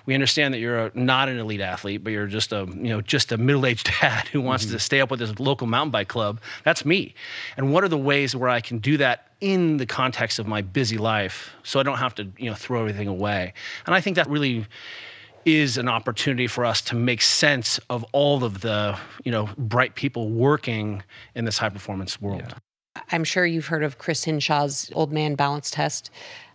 we 0.07 0.15
understand 0.15 0.55
that 0.55 0.59
you're 0.59 0.87
a, 0.87 0.93
not 0.95 1.29
an 1.29 1.39
elite 1.39 1.61
athlete, 1.61 2.05
but 2.05 2.11
you're 2.11 2.29
just 2.29 2.53
a, 2.53 2.67
you 2.69 2.89
know, 2.89 3.01
just 3.01 3.33
a 3.33 3.37
middle-aged 3.37 3.91
dad 4.01 4.29
who 4.29 4.41
wants 4.41 4.65
to 4.67 4.71
mm-hmm. 4.71 4.79
stay 4.79 5.01
up 5.01 5.11
with 5.11 5.19
his 5.19 5.39
local 5.41 5.67
mountain 5.67 5.91
bike 5.91 6.09
club. 6.09 6.41
That's 6.65 6.85
me. 6.85 7.15
And 7.57 7.73
what 7.73 7.83
are 7.83 7.89
the 7.89 7.99
ways 7.99 8.37
where 8.37 8.49
I 8.49 8.61
can 8.61 8.79
do 8.79 8.97
that 8.99 9.29
in 9.41 9.79
the 9.79 9.87
context 9.87 10.39
of 10.39 10.47
my 10.47 10.63
busy 10.63 10.97
life 10.97 11.51
so 11.65 11.81
I 11.81 11.83
don't 11.83 11.99
have 11.99 12.15
to, 12.15 12.29
you 12.39 12.49
know, 12.49 12.55
throw 12.55 12.81
everything 12.81 13.09
away? 13.09 13.53
And 13.85 13.95
I 13.97 14.01
think 14.01 14.15
that 14.15 14.31
really 14.31 14.65
is 15.45 15.77
an 15.77 15.89
opportunity 15.89 16.47
for 16.47 16.65
us 16.65 16.81
to 16.81 16.95
make 16.95 17.21
sense 17.21 17.81
of 17.91 18.05
all 18.13 18.45
of 18.45 18.61
the 18.61 18.97
you 19.25 19.33
know 19.33 19.49
bright 19.59 19.97
people 19.97 20.31
working 20.31 21.03
in 21.35 21.45
this 21.45 21.59
high 21.59 21.69
performance 21.69 22.21
world. 22.21 22.55
I'm 23.11 23.25
sure 23.25 23.47
you've 23.47 23.67
heard 23.67 23.83
of 23.85 23.99
Chris 23.99 24.25
Hinshaw's 24.25 24.91
old 24.95 25.13
man 25.13 25.35
balance 25.35 25.71
test, 25.71 26.11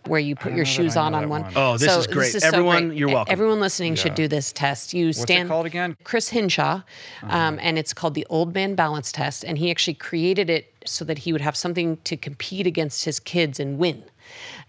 where 0.06 0.20
you 0.20 0.36
put 0.36 0.52
your 0.54 0.64
shoes 0.64 0.96
on 0.96 1.14
on 1.14 1.28
one. 1.28 1.42
one. 1.42 1.52
Oh, 1.56 1.76
this 1.76 1.94
is 1.94 2.06
great. 2.06 2.34
Everyone, 2.42 2.96
you're 2.96 3.10
E- 3.10 3.14
welcome. 3.14 3.32
Everyone 3.32 3.60
listening 3.60 3.94
should 3.94 4.14
do 4.14 4.28
this 4.28 4.52
test. 4.52 4.94
You 4.94 5.08
What's 5.08 5.20
stand 5.20 5.40
What's 5.40 5.48
it 5.48 5.52
called 5.54 5.66
again? 5.66 5.96
Chris 6.04 6.28
Hinshaw, 6.28 6.82
um, 7.24 7.58
and 7.60 7.78
it's 7.78 7.92
called 7.92 8.14
the 8.14 8.26
Old 8.30 8.54
Man 8.54 8.74
Balance 8.74 9.12
Test. 9.12 9.44
And 9.44 9.58
he 9.58 9.70
actually 9.70 9.94
created 9.94 10.48
it 10.48 10.72
so 10.84 11.04
that 11.04 11.18
he 11.18 11.32
would 11.32 11.40
have 11.40 11.56
something 11.56 11.96
to 12.04 12.16
compete 12.16 12.66
against 12.66 13.04
his 13.04 13.20
kids 13.20 13.60
and 13.60 13.78
win. 13.78 14.02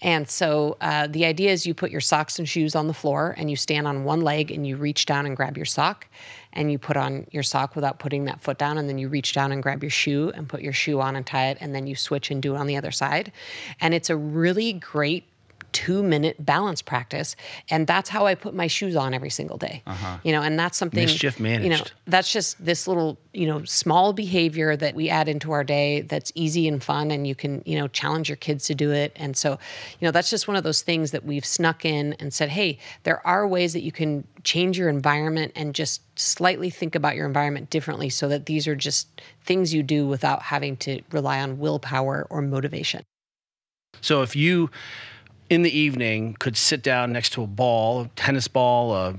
And 0.02 0.30
so 0.30 0.78
uh, 0.82 1.08
the 1.08 1.26
idea 1.26 1.52
is 1.52 1.66
you 1.66 1.74
put 1.74 1.92
your 1.92 2.02
socks 2.02 2.40
and 2.40 2.48
shoes 2.48 2.76
on 2.76 2.88
the 2.88 2.94
floor 2.94 3.36
and 3.38 3.50
you 3.50 3.56
stand 3.56 3.88
on 3.88 4.04
one 4.06 4.22
leg 4.22 4.52
and 4.52 4.66
you 4.66 4.78
reach 4.78 5.06
down 5.06 5.26
and 5.26 5.36
grab 5.36 5.58
your 5.58 5.66
sock 5.66 6.08
and 6.54 6.72
you 6.72 6.80
put 6.80 6.98
on 6.98 7.28
your 7.32 7.44
sock 7.44 7.76
without 7.76 8.00
putting 8.00 8.26
that 8.26 8.42
foot 8.42 8.58
down 8.58 8.78
and 8.78 8.90
then 8.90 8.98
you 8.98 9.08
reach 9.08 9.34
down 9.34 9.52
and 9.52 9.62
grab 9.62 9.84
your 9.84 9.90
shoe 9.90 10.32
and 10.36 10.50
put 10.50 10.62
your 10.62 10.74
shoe 10.74 11.00
on 11.00 11.16
and 11.16 11.26
tie 11.26 11.48
it 11.50 11.58
and 11.62 11.74
then 11.76 11.88
you 11.88 11.96
switch 11.96 12.32
and 12.32 12.42
do 12.42 12.56
it 12.56 12.58
on 12.58 12.68
the 12.68 12.78
other 12.78 12.92
side. 12.92 13.32
And 13.82 13.94
it's 13.94 14.10
a 14.10 14.18
really 14.18 14.74
great 14.74 15.26
two 15.72 16.04
minute 16.04 16.44
balance 16.44 16.82
practice 16.82 17.36
and 17.70 17.88
that's 17.88 18.10
how 18.10 18.26
i 18.26 18.36
put 18.36 18.54
my 18.54 18.68
shoes 18.68 18.96
on 18.96 19.14
every 19.14 19.30
single 19.30 19.58
day. 19.58 19.82
Uh-huh. 19.86 20.18
you 20.24 20.32
know 20.32 20.42
and 20.42 20.58
that's 20.58 20.78
something 20.78 21.06
mischief 21.06 21.40
managed 21.40 21.64
you 21.64 21.70
know 21.70 21.84
that's 22.08 22.32
just 22.32 22.64
this 22.64 22.88
little 22.88 23.18
you 23.34 23.46
know 23.46 23.64
small 23.64 24.12
behavior 24.14 24.76
that 24.76 24.96
we 24.96 25.10
add 25.10 25.28
into 25.28 25.52
our 25.52 25.64
day 25.64 26.02
that's 26.02 26.32
easy 26.36 26.68
and 26.68 26.84
fun 26.84 27.12
and 27.12 27.28
you 27.28 27.36
can 27.36 27.62
you 27.66 27.78
know 27.78 27.88
challenge 27.88 28.28
your 28.28 28.36
kids 28.36 28.66
to 28.66 28.76
do 28.76 28.92
it. 28.92 29.12
And 29.16 29.38
so 29.38 29.52
you 30.00 30.06
know 30.06 30.12
that's 30.12 30.30
just 30.30 30.48
one 30.48 30.58
of 30.58 30.64
those 30.64 30.82
things 30.82 31.12
that 31.12 31.24
we've 31.24 31.46
snuck 31.46 31.86
in 31.86 32.14
and 32.20 32.34
said 32.34 32.50
hey 32.50 32.80
there 33.04 33.26
are 33.26 33.48
ways 33.48 33.74
that 33.74 33.82
you 33.82 33.92
can 33.92 34.28
change 34.44 34.78
your 34.78 34.90
environment 34.90 35.52
and 35.56 35.76
just 35.76 36.02
slightly 36.20 36.70
think 36.70 36.96
about 36.96 37.16
your 37.16 37.26
environment 37.26 37.70
differently 37.70 38.10
so 38.10 38.28
that 38.28 38.46
these 38.46 38.68
are 38.68 38.76
just 38.76 39.22
things 39.44 39.74
you 39.74 39.84
do 39.84 40.08
without 40.08 40.42
having 40.42 40.76
to 40.78 41.02
rely 41.12 41.40
on 41.40 41.60
willpower 41.60 42.28
or 42.30 42.42
motivation. 42.42 43.04
So 44.02 44.22
if 44.22 44.36
you 44.36 44.70
in 45.50 45.64
the 45.64 45.78
evening 45.78 46.36
could 46.40 46.56
sit 46.56 46.84
down 46.84 47.12
next 47.12 47.34
to 47.34 47.44
a 47.44 47.48
ball, 47.48 48.02
a 48.02 48.08
tennis 48.10 48.48
ball, 48.48 48.94
a, 48.94 49.10
a 49.10 49.14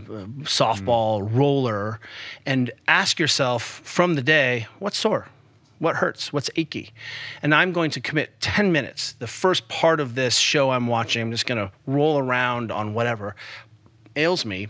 softball, 0.45 1.21
mm. 1.23 1.37
roller, 1.37 2.01
and 2.47 2.71
ask 2.87 3.19
yourself 3.19 3.63
from 3.63 4.15
the 4.15 4.23
day, 4.23 4.67
what's 4.79 4.99
sore? 4.99 5.29
What 5.81 5.97
hurts? 5.97 6.33
What's 6.33 6.51
achy? 6.57 6.91
And 7.43 7.55
I'm 7.55 7.73
going 7.73 7.91
to 7.93 8.01
commit 8.01 8.39
10 8.41 8.71
minutes. 8.71 9.13
The 9.13 9.27
first 9.27 9.67
part 9.69 9.99
of 9.99 10.15
this 10.15 10.37
show 10.37 10.71
I'm 10.71 10.87
watching, 10.87 11.23
I'm 11.23 11.31
just 11.31 11.47
going 11.47 11.59
to 11.59 11.73
roll 11.87 12.19
around 12.19 12.71
on 12.71 12.95
whatever 12.95 13.35
ails 14.15 14.45
me 14.45 14.69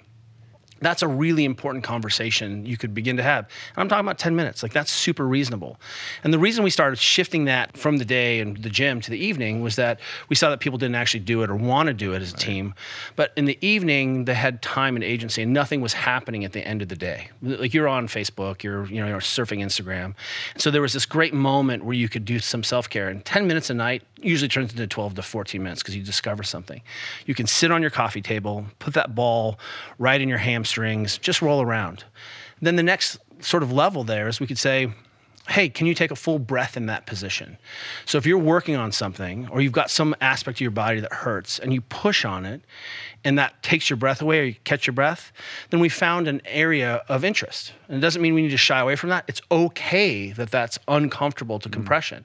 that's 0.80 1.02
a 1.02 1.08
really 1.08 1.44
important 1.44 1.84
conversation 1.84 2.64
you 2.64 2.76
could 2.76 2.94
begin 2.94 3.16
to 3.16 3.22
have. 3.22 3.46
And 3.74 3.82
I'm 3.82 3.88
talking 3.88 4.04
about 4.04 4.18
10 4.18 4.34
minutes. 4.34 4.62
Like 4.62 4.72
that's 4.72 4.90
super 4.90 5.26
reasonable. 5.26 5.78
And 6.24 6.32
the 6.32 6.38
reason 6.38 6.64
we 6.64 6.70
started 6.70 6.98
shifting 6.98 7.44
that 7.44 7.76
from 7.76 7.98
the 7.98 8.04
day 8.04 8.40
and 8.40 8.56
the 8.56 8.70
gym 8.70 9.00
to 9.02 9.10
the 9.10 9.18
evening 9.18 9.60
was 9.60 9.76
that 9.76 10.00
we 10.28 10.36
saw 10.36 10.50
that 10.50 10.60
people 10.60 10.78
didn't 10.78 10.94
actually 10.94 11.20
do 11.20 11.42
it 11.42 11.50
or 11.50 11.56
want 11.56 11.88
to 11.88 11.94
do 11.94 12.12
it 12.12 12.22
as 12.22 12.30
a 12.30 12.34
right. 12.34 12.40
team. 12.40 12.74
But 13.16 13.32
in 13.36 13.44
the 13.44 13.58
evening, 13.60 14.24
they 14.24 14.34
had 14.34 14.62
time 14.62 14.96
and 14.96 15.04
agency, 15.04 15.42
and 15.42 15.52
nothing 15.52 15.80
was 15.80 15.92
happening 15.92 16.44
at 16.44 16.52
the 16.52 16.66
end 16.66 16.82
of 16.82 16.88
the 16.88 16.96
day. 16.96 17.28
Like 17.42 17.74
you're 17.74 17.88
on 17.88 18.08
Facebook, 18.08 18.62
you're 18.62 18.86
you 18.86 19.00
know 19.00 19.08
you're 19.08 19.20
surfing 19.20 19.60
Instagram. 19.60 20.14
So 20.56 20.70
there 20.70 20.82
was 20.82 20.92
this 20.92 21.06
great 21.06 21.34
moment 21.34 21.84
where 21.84 21.94
you 21.94 22.08
could 22.08 22.24
do 22.24 22.38
some 22.38 22.62
self 22.62 22.88
care. 22.88 23.08
And 23.08 23.24
10 23.24 23.46
minutes 23.46 23.70
a 23.70 23.74
night 23.74 24.02
usually 24.22 24.48
turns 24.48 24.72
into 24.72 24.86
12 24.86 25.14
to 25.14 25.22
14 25.22 25.62
minutes 25.62 25.82
because 25.82 25.96
you 25.96 26.02
discover 26.02 26.42
something. 26.42 26.80
You 27.26 27.34
can 27.34 27.46
sit 27.46 27.70
on 27.70 27.80
your 27.80 27.90
coffee 27.90 28.22
table, 28.22 28.66
put 28.78 28.94
that 28.94 29.14
ball 29.14 29.58
right 29.98 30.20
in 30.20 30.28
your 30.28 30.38
hamstrings, 30.70 31.18
just 31.18 31.42
roll 31.42 31.60
around. 31.60 32.04
Then 32.62 32.76
the 32.76 32.82
next 32.82 33.18
sort 33.40 33.62
of 33.62 33.72
level 33.72 34.04
there 34.04 34.28
is 34.28 34.38
we 34.38 34.46
could 34.46 34.58
say, 34.58 34.92
hey, 35.50 35.68
can 35.68 35.86
you 35.86 35.94
take 35.94 36.12
a 36.12 36.16
full 36.16 36.38
breath 36.38 36.76
in 36.76 36.86
that 36.86 37.06
position? 37.06 37.58
So 38.06 38.18
if 38.18 38.24
you're 38.24 38.38
working 38.38 38.76
on 38.76 38.92
something 38.92 39.48
or 39.48 39.60
you've 39.60 39.72
got 39.72 39.90
some 39.90 40.14
aspect 40.20 40.58
of 40.58 40.60
your 40.60 40.70
body 40.70 41.00
that 41.00 41.12
hurts 41.12 41.58
and 41.58 41.74
you 41.74 41.80
push 41.80 42.24
on 42.24 42.46
it 42.46 42.62
and 43.24 43.36
that 43.36 43.60
takes 43.62 43.90
your 43.90 43.96
breath 43.96 44.22
away 44.22 44.38
or 44.38 44.44
you 44.44 44.54
catch 44.62 44.86
your 44.86 44.94
breath, 44.94 45.32
then 45.70 45.80
we 45.80 45.88
found 45.88 46.28
an 46.28 46.40
area 46.44 47.02
of 47.08 47.24
interest. 47.24 47.72
And 47.88 47.98
it 47.98 48.00
doesn't 48.00 48.22
mean 48.22 48.34
we 48.34 48.42
need 48.42 48.50
to 48.50 48.56
shy 48.56 48.78
away 48.78 48.94
from 48.94 49.10
that. 49.10 49.24
It's 49.26 49.42
okay 49.50 50.30
that 50.32 50.52
that's 50.52 50.78
uncomfortable 50.86 51.58
to 51.58 51.68
mm. 51.68 51.72
compression. 51.72 52.24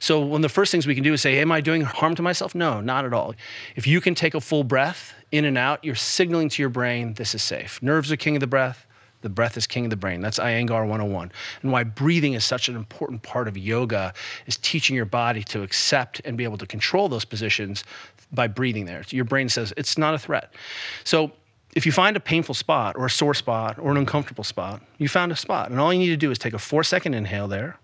So 0.00 0.18
one 0.18 0.40
of 0.40 0.42
the 0.42 0.48
first 0.48 0.72
things 0.72 0.88
we 0.88 0.94
can 0.94 1.04
do 1.04 1.12
is 1.12 1.22
say, 1.22 1.38
am 1.38 1.52
I 1.52 1.60
doing 1.60 1.82
harm 1.82 2.16
to 2.16 2.22
myself? 2.22 2.54
No, 2.54 2.80
not 2.80 3.04
at 3.04 3.12
all. 3.12 3.34
If 3.76 3.86
you 3.86 4.00
can 4.00 4.16
take 4.16 4.34
a 4.34 4.40
full 4.40 4.64
breath 4.64 5.14
in 5.30 5.44
and 5.44 5.56
out, 5.56 5.84
you're 5.84 5.94
signaling 5.94 6.48
to 6.48 6.62
your 6.62 6.70
brain 6.70 7.14
this 7.14 7.32
is 7.32 7.42
safe. 7.42 7.80
Nerves 7.80 8.10
are 8.10 8.16
king 8.16 8.34
of 8.34 8.40
the 8.40 8.46
breath. 8.48 8.85
The 9.26 9.30
breath 9.30 9.56
is 9.56 9.66
king 9.66 9.86
of 9.86 9.90
the 9.90 9.96
brain. 9.96 10.20
That's 10.20 10.38
Iyengar 10.38 10.86
101. 10.86 11.32
And 11.62 11.72
why 11.72 11.82
breathing 11.82 12.34
is 12.34 12.44
such 12.44 12.68
an 12.68 12.76
important 12.76 13.24
part 13.24 13.48
of 13.48 13.58
yoga 13.58 14.14
is 14.46 14.56
teaching 14.56 14.94
your 14.94 15.04
body 15.04 15.42
to 15.42 15.62
accept 15.62 16.20
and 16.24 16.36
be 16.36 16.44
able 16.44 16.58
to 16.58 16.66
control 16.66 17.08
those 17.08 17.24
positions 17.24 17.82
by 18.30 18.46
breathing 18.46 18.84
there. 18.84 19.02
Your 19.08 19.24
brain 19.24 19.48
says 19.48 19.74
it's 19.76 19.98
not 19.98 20.14
a 20.14 20.18
threat. 20.18 20.54
So 21.02 21.32
if 21.74 21.86
you 21.86 21.90
find 21.90 22.16
a 22.16 22.20
painful 22.20 22.54
spot 22.54 22.94
or 22.96 23.06
a 23.06 23.10
sore 23.10 23.34
spot 23.34 23.80
or 23.80 23.90
an 23.90 23.96
uncomfortable 23.96 24.44
spot, 24.44 24.80
you 24.98 25.08
found 25.08 25.32
a 25.32 25.36
spot. 25.36 25.72
And 25.72 25.80
all 25.80 25.92
you 25.92 25.98
need 25.98 26.10
to 26.10 26.16
do 26.16 26.30
is 26.30 26.38
take 26.38 26.54
a 26.54 26.58
four 26.60 26.84
second 26.84 27.14
inhale 27.14 27.48
there, 27.48 27.80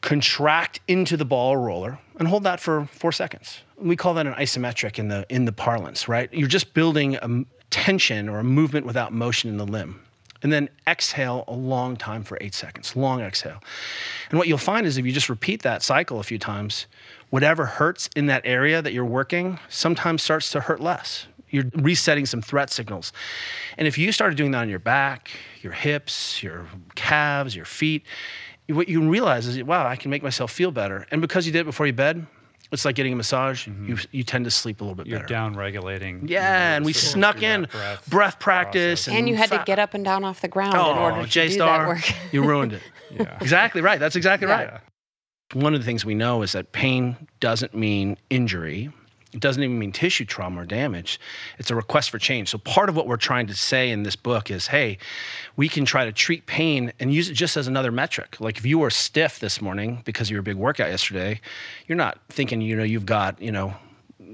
contract 0.00 0.78
into 0.86 1.16
the 1.16 1.24
ball 1.24 1.56
roller, 1.56 1.98
and 2.20 2.28
hold 2.28 2.44
that 2.44 2.60
for 2.60 2.86
four 2.92 3.10
seconds. 3.10 3.62
We 3.76 3.96
call 3.96 4.14
that 4.14 4.28
an 4.28 4.34
isometric 4.34 5.00
in 5.00 5.08
the 5.08 5.26
in 5.28 5.44
the 5.44 5.52
parlance, 5.52 6.06
right? 6.06 6.32
You're 6.32 6.46
just 6.46 6.72
building 6.72 7.16
a, 7.16 7.44
tension 7.70 8.28
or 8.28 8.38
a 8.38 8.44
movement 8.44 8.86
without 8.86 9.12
motion 9.12 9.50
in 9.50 9.56
the 9.56 9.66
limb. 9.66 10.00
And 10.42 10.52
then 10.52 10.68
exhale 10.86 11.44
a 11.48 11.54
long 11.54 11.96
time 11.96 12.22
for 12.22 12.36
eight 12.42 12.54
seconds, 12.54 12.94
long 12.94 13.22
exhale. 13.22 13.62
And 14.28 14.38
what 14.38 14.46
you'll 14.46 14.58
find 14.58 14.86
is 14.86 14.98
if 14.98 15.06
you 15.06 15.12
just 15.12 15.30
repeat 15.30 15.62
that 15.62 15.82
cycle 15.82 16.20
a 16.20 16.22
few 16.22 16.38
times, 16.38 16.86
whatever 17.30 17.64
hurts 17.64 18.10
in 18.14 18.26
that 18.26 18.42
area 18.44 18.82
that 18.82 18.92
you're 18.92 19.06
working 19.06 19.58
sometimes 19.70 20.22
starts 20.22 20.50
to 20.52 20.60
hurt 20.60 20.80
less. 20.80 21.26
You're 21.48 21.70
resetting 21.76 22.26
some 22.26 22.42
threat 22.42 22.70
signals. 22.70 23.12
And 23.78 23.88
if 23.88 23.96
you 23.96 24.12
started 24.12 24.36
doing 24.36 24.50
that 24.50 24.58
on 24.58 24.68
your 24.68 24.78
back, 24.80 25.30
your 25.62 25.72
hips, 25.72 26.42
your 26.42 26.66
calves, 26.94 27.56
your 27.56 27.64
feet, 27.64 28.04
what 28.68 28.88
you 28.88 29.08
realize 29.08 29.46
is, 29.46 29.62
wow, 29.62 29.86
I 29.86 29.96
can 29.96 30.10
make 30.10 30.22
myself 30.22 30.50
feel 30.50 30.70
better. 30.70 31.06
And 31.10 31.20
because 31.20 31.46
you 31.46 31.52
did 31.52 31.60
it 31.60 31.64
before 31.64 31.86
you 31.86 31.92
bed, 31.92 32.26
it's 32.74 32.84
like 32.84 32.94
getting 32.94 33.12
a 33.12 33.16
massage. 33.16 33.66
Mm-hmm. 33.66 33.88
You 33.88 33.98
you 34.12 34.22
tend 34.22 34.44
to 34.44 34.50
sleep 34.50 34.80
a 34.80 34.84
little 34.84 34.94
bit 34.94 35.06
You're 35.06 35.20
better. 35.20 35.28
down 35.28 35.54
regulating. 35.54 36.28
Yeah, 36.28 36.76
and 36.76 36.84
we 36.84 36.92
snuck 36.92 37.42
in 37.42 37.66
breath, 37.70 38.10
breath 38.10 38.38
practice, 38.38 39.08
and, 39.08 39.16
and, 39.16 39.28
you 39.28 39.36
had 39.36 39.50
to 39.50 39.62
get 39.64 39.78
up 39.78 39.94
and 39.94 40.04
down 40.04 40.24
off 40.24 40.40
the 40.40 40.48
ground 40.48 40.74
oh, 40.76 40.92
in 40.92 40.98
order 40.98 41.22
to 41.22 41.28
J-Star, 41.28 41.78
do 41.78 41.84
that 41.84 41.88
work. 41.88 42.32
you 42.32 42.44
ruined 42.44 42.74
it. 42.74 42.82
yeah. 43.10 43.38
Exactly 43.40 43.80
right. 43.80 43.98
That's 43.98 44.16
exactly 44.16 44.48
yeah. 44.48 44.64
right. 44.64 44.80
One 45.54 45.74
of 45.74 45.80
the 45.80 45.86
things 45.86 46.04
we 46.04 46.14
know 46.14 46.42
is 46.42 46.52
that 46.52 46.72
pain 46.72 47.16
doesn't 47.40 47.74
mean 47.74 48.16
injury. 48.30 48.90
It 49.34 49.40
doesn't 49.40 49.62
even 49.62 49.78
mean 49.78 49.92
tissue 49.92 50.24
trauma 50.24 50.62
or 50.62 50.64
damage. 50.64 51.20
It's 51.58 51.70
a 51.70 51.74
request 51.74 52.10
for 52.10 52.18
change. 52.18 52.48
So, 52.50 52.58
part 52.58 52.88
of 52.88 52.94
what 52.94 53.08
we're 53.08 53.16
trying 53.16 53.48
to 53.48 53.54
say 53.54 53.90
in 53.90 54.04
this 54.04 54.16
book 54.16 54.50
is 54.50 54.68
hey, 54.68 54.98
we 55.56 55.68
can 55.68 55.84
try 55.84 56.04
to 56.04 56.12
treat 56.12 56.46
pain 56.46 56.92
and 57.00 57.12
use 57.12 57.28
it 57.28 57.34
just 57.34 57.56
as 57.56 57.66
another 57.66 57.90
metric. 57.90 58.36
Like 58.40 58.58
if 58.58 58.64
you 58.64 58.78
were 58.78 58.90
stiff 58.90 59.40
this 59.40 59.60
morning 59.60 60.02
because 60.04 60.28
of 60.28 60.32
your 60.32 60.42
big 60.42 60.56
workout 60.56 60.88
yesterday, 60.88 61.40
you're 61.86 61.98
not 61.98 62.18
thinking, 62.28 62.60
you 62.60 62.76
know, 62.76 62.84
you've 62.84 63.06
got, 63.06 63.40
you 63.42 63.50
know, 63.50 63.74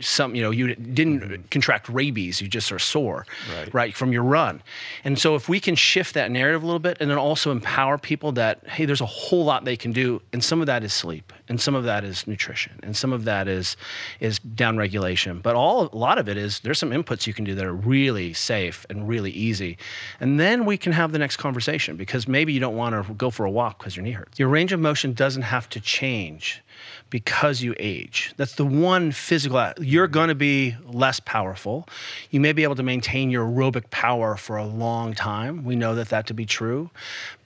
some 0.00 0.34
you 0.34 0.42
know 0.42 0.50
you 0.50 0.74
didn't 0.74 1.20
mm-hmm. 1.20 1.42
contract 1.50 1.88
rabies 1.88 2.40
you 2.40 2.48
just 2.48 2.72
are 2.72 2.78
sore 2.78 3.26
right. 3.56 3.74
right 3.74 3.94
from 3.94 4.12
your 4.12 4.22
run 4.22 4.62
and 5.04 5.18
so 5.18 5.34
if 5.34 5.48
we 5.48 5.60
can 5.60 5.74
shift 5.74 6.14
that 6.14 6.30
narrative 6.30 6.62
a 6.62 6.66
little 6.66 6.80
bit 6.80 6.96
and 7.00 7.10
then 7.10 7.18
also 7.18 7.50
empower 7.50 7.98
people 7.98 8.32
that 8.32 8.66
hey 8.66 8.84
there's 8.84 9.00
a 9.00 9.06
whole 9.06 9.44
lot 9.44 9.64
they 9.64 9.76
can 9.76 9.92
do 9.92 10.20
and 10.32 10.42
some 10.42 10.60
of 10.60 10.66
that 10.66 10.82
is 10.82 10.92
sleep 10.92 11.32
and 11.48 11.60
some 11.60 11.74
of 11.74 11.84
that 11.84 12.04
is 12.04 12.26
nutrition 12.26 12.78
and 12.82 12.96
some 12.96 13.12
of 13.12 13.24
that 13.24 13.48
is 13.48 13.76
is 14.20 14.38
down 14.38 14.76
regulation 14.76 15.40
but 15.40 15.54
all 15.54 15.88
a 15.92 15.96
lot 15.96 16.18
of 16.18 16.28
it 16.28 16.36
is 16.36 16.60
there's 16.60 16.78
some 16.78 16.90
inputs 16.90 17.26
you 17.26 17.34
can 17.34 17.44
do 17.44 17.54
that 17.54 17.64
are 17.64 17.74
really 17.74 18.32
safe 18.32 18.86
and 18.90 19.08
really 19.08 19.30
easy 19.30 19.76
and 20.20 20.40
then 20.40 20.64
we 20.64 20.76
can 20.76 20.92
have 20.92 21.12
the 21.12 21.18
next 21.18 21.36
conversation 21.36 21.96
because 21.96 22.26
maybe 22.26 22.52
you 22.52 22.60
don't 22.60 22.76
want 22.76 23.06
to 23.06 23.14
go 23.14 23.30
for 23.30 23.44
a 23.44 23.50
walk 23.50 23.78
because 23.78 23.96
your 23.96 24.04
knee 24.04 24.12
hurts 24.12 24.38
your 24.38 24.48
range 24.48 24.72
of 24.72 24.80
motion 24.80 25.12
doesn't 25.12 25.42
have 25.42 25.68
to 25.68 25.80
change 25.80 26.62
because 27.10 27.62
you 27.62 27.74
age. 27.78 28.32
That's 28.36 28.54
the 28.54 28.64
one 28.64 29.12
physical. 29.12 29.72
You're 29.78 30.08
going 30.08 30.28
to 30.28 30.34
be 30.34 30.76
less 30.84 31.20
powerful. 31.20 31.88
You 32.30 32.40
may 32.40 32.52
be 32.52 32.62
able 32.62 32.76
to 32.76 32.82
maintain 32.82 33.30
your 33.30 33.46
aerobic 33.46 33.90
power 33.90 34.36
for 34.36 34.56
a 34.56 34.64
long 34.64 35.14
time. 35.14 35.64
We 35.64 35.76
know 35.76 35.94
that 35.94 36.08
that 36.10 36.26
to 36.28 36.34
be 36.34 36.46
true. 36.46 36.90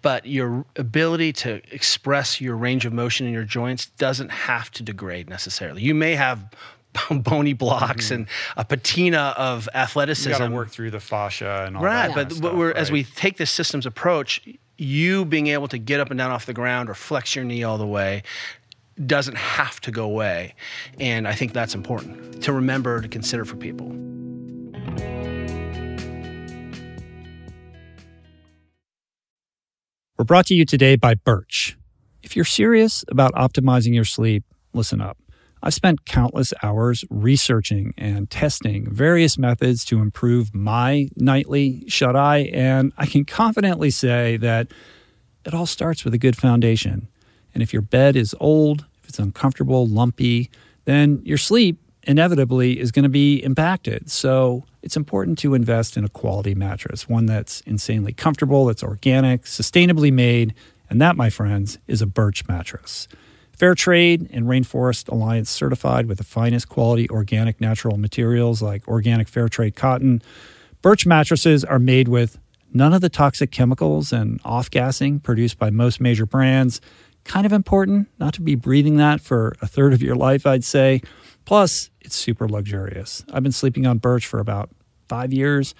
But 0.02 0.26
your 0.26 0.66
ability 0.76 1.32
to 1.34 1.62
express 1.72 2.40
your 2.40 2.56
range 2.56 2.84
of 2.84 2.92
motion 2.92 3.26
in 3.26 3.32
your 3.32 3.44
joints 3.44 3.86
doesn't 3.86 4.30
have 4.30 4.70
to 4.72 4.82
degrade 4.82 5.30
necessarily. 5.30 5.82
You 5.82 5.94
may 5.94 6.14
have 6.14 6.44
bony 7.10 7.52
blocks 7.52 8.06
mm-hmm. 8.06 8.14
and 8.14 8.26
a 8.56 8.64
patina 8.64 9.34
of 9.36 9.68
athleticism. 9.74 10.30
You 10.30 10.38
got 10.38 10.48
to 10.48 10.54
work 10.54 10.70
through 10.70 10.90
the 10.90 11.00
fascia 11.00 11.64
and 11.66 11.76
all 11.76 11.82
right, 11.82 12.08
that. 12.08 12.28
but 12.28 12.32
stuff, 12.32 12.52
right. 12.52 12.74
But 12.74 12.76
as 12.76 12.90
we 12.90 13.04
take 13.04 13.36
this 13.36 13.50
systems 13.50 13.86
approach, 13.86 14.42
you 14.76 15.24
being 15.24 15.48
able 15.48 15.68
to 15.68 15.78
get 15.78 16.00
up 16.00 16.10
and 16.10 16.18
down 16.18 16.30
off 16.30 16.46
the 16.46 16.52
ground 16.52 16.88
or 16.88 16.94
flex 16.94 17.36
your 17.36 17.44
knee 17.44 17.62
all 17.62 17.78
the 17.78 17.86
way 17.86 18.22
doesn't 19.06 19.36
have 19.36 19.80
to 19.82 19.90
go 19.90 20.04
away. 20.04 20.54
And 20.98 21.26
I 21.26 21.34
think 21.34 21.52
that's 21.52 21.74
important 21.74 22.42
to 22.42 22.52
remember 22.52 23.00
to 23.00 23.08
consider 23.08 23.44
for 23.44 23.56
people. 23.56 23.88
We're 30.16 30.24
brought 30.24 30.46
to 30.46 30.54
you 30.54 30.64
today 30.64 30.96
by 30.96 31.14
Birch. 31.14 31.76
If 32.22 32.36
you're 32.36 32.44
serious 32.44 33.04
about 33.08 33.32
optimizing 33.34 33.94
your 33.94 34.04
sleep, 34.04 34.44
listen 34.72 35.00
up. 35.00 35.18
I've 35.62 35.74
spent 35.74 36.04
countless 36.04 36.52
hours 36.62 37.04
researching 37.10 37.94
and 37.96 38.30
testing 38.30 38.86
various 38.90 39.38
methods 39.38 39.84
to 39.86 39.98
improve 39.98 40.54
my 40.54 41.08
nightly 41.16 41.84
shut 41.88 42.16
eye, 42.16 42.50
and 42.52 42.92
I 42.96 43.06
can 43.06 43.24
confidently 43.24 43.90
say 43.90 44.36
that 44.36 44.68
it 45.44 45.54
all 45.54 45.66
starts 45.66 46.04
with 46.04 46.14
a 46.14 46.18
good 46.18 46.36
foundation. 46.36 47.08
And 47.54 47.62
if 47.62 47.72
your 47.72 47.82
bed 47.82 48.16
is 48.16 48.34
old, 48.40 48.84
if 49.02 49.08
it's 49.08 49.18
uncomfortable, 49.18 49.86
lumpy, 49.86 50.50
then 50.84 51.22
your 51.24 51.38
sleep 51.38 51.78
inevitably 52.02 52.78
is 52.78 52.92
going 52.92 53.04
to 53.04 53.08
be 53.08 53.42
impacted. 53.42 54.10
So 54.10 54.64
it's 54.82 54.96
important 54.96 55.38
to 55.38 55.54
invest 55.54 55.96
in 55.96 56.04
a 56.04 56.08
quality 56.08 56.54
mattress, 56.54 57.08
one 57.08 57.26
that's 57.26 57.60
insanely 57.62 58.12
comfortable, 58.12 58.66
that's 58.66 58.82
organic, 58.82 59.44
sustainably 59.44 60.12
made, 60.12 60.54
and 60.90 61.00
that, 61.00 61.16
my 61.16 61.30
friends, 61.30 61.78
is 61.86 62.02
a 62.02 62.06
Birch 62.06 62.46
mattress. 62.46 63.08
Fair 63.52 63.74
trade 63.74 64.28
and 64.32 64.46
Rainforest 64.46 65.08
Alliance 65.08 65.48
certified 65.48 66.06
with 66.06 66.18
the 66.18 66.24
finest 66.24 66.68
quality 66.68 67.08
organic 67.08 67.60
natural 67.60 67.96
materials 67.96 68.60
like 68.60 68.86
organic 68.88 69.28
fair 69.28 69.48
trade 69.48 69.76
cotton. 69.76 70.20
Birch 70.82 71.06
mattresses 71.06 71.64
are 71.64 71.78
made 71.78 72.08
with 72.08 72.38
none 72.72 72.92
of 72.92 73.00
the 73.00 73.08
toxic 73.08 73.52
chemicals 73.52 74.12
and 74.12 74.40
off 74.44 74.70
gassing 74.70 75.20
produced 75.20 75.58
by 75.58 75.70
most 75.70 76.00
major 76.00 76.26
brands. 76.26 76.80
Kind 77.24 77.46
of 77.46 77.52
important 77.52 78.08
not 78.18 78.34
to 78.34 78.42
be 78.42 78.54
breathing 78.54 78.96
that 78.96 79.20
for 79.20 79.54
a 79.62 79.66
third 79.66 79.92
of 79.92 80.02
your 80.02 80.14
life, 80.14 80.46
I'd 80.46 80.64
say. 80.64 81.00
Plus, 81.44 81.90
it's 82.00 82.14
super 82.14 82.48
luxurious. 82.48 83.24
I've 83.32 83.42
been 83.42 83.52
sleeping 83.52 83.86
on 83.86 83.98
Birch 83.98 84.26
for 84.26 84.40
about 84.40 84.70
five 85.08 85.32
years, 85.32 85.74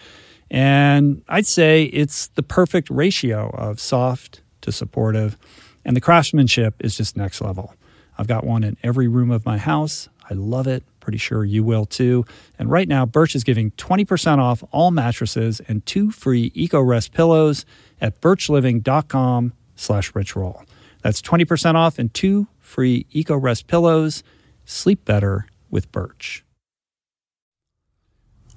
and 0.51 1.23
I'd 1.29 1.47
say 1.47 1.85
it's 1.85 2.29
the 2.29 2.43
perfect 2.43 2.91
ratio 2.91 3.51
of 3.51 3.81
soft 3.81 4.43
to 4.63 4.73
supportive, 4.73 5.37
and 5.85 5.97
the 5.97 6.01
craftsmanship 6.01 6.75
is 6.81 6.97
just 6.97 7.17
next 7.17 7.41
level. 7.41 7.75
I've 8.17 8.27
got 8.27 8.45
one 8.45 8.65
in 8.65 8.77
every 8.83 9.09
room 9.09 9.31
of 9.31 9.45
my 9.45 9.59
house. 9.59 10.09
I 10.31 10.35
love 10.35 10.67
it. 10.67 10.85
Pretty 11.01 11.19
sure 11.19 11.45
you 11.45 11.63
will 11.63 11.85
too. 11.85 12.25
And 12.59 12.71
right 12.71 12.89
now, 12.89 13.05
Birch 13.05 13.35
is 13.35 13.45
giving 13.45 13.73
20% 13.73 14.39
off 14.39 14.65
all 14.71 14.91
mattresses 14.91 15.61
and 15.69 15.85
two 15.85 16.11
free 16.11 16.51
EcoRest 16.51 17.13
pillows 17.13 17.67
at 18.01 18.21
birchliving.com 18.21 19.53
slash 19.77 20.13
richroll. 20.13 20.65
That's 21.05 21.21
20% 21.21 21.75
off 21.75 21.99
and 21.99 22.13
two 22.13 22.49
free 22.59 23.07
EcoRest 23.15 23.67
pillows. 23.67 24.25
Sleep 24.65 25.05
better 25.05 25.47
with 25.71 25.93
Birch. 25.93 26.43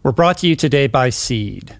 We're 0.01 0.13
brought 0.13 0.37
to 0.37 0.47
you 0.47 0.55
today 0.55 0.87
by 0.87 1.09
Seed. 1.09 1.77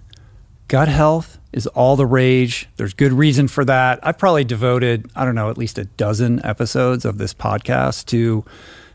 Gut 0.68 0.88
health 0.88 1.38
is 1.54 1.66
all 1.68 1.96
the 1.96 2.04
rage. 2.04 2.68
There's 2.76 2.92
good 2.92 3.14
reason 3.14 3.48
for 3.48 3.64
that. 3.64 3.98
I've 4.02 4.18
probably 4.18 4.44
devoted, 4.44 5.10
I 5.16 5.24
don't 5.24 5.34
know, 5.34 5.48
at 5.48 5.56
least 5.56 5.78
a 5.78 5.86
dozen 5.86 6.44
episodes 6.44 7.06
of 7.06 7.16
this 7.16 7.32
podcast 7.32 8.04
to 8.06 8.44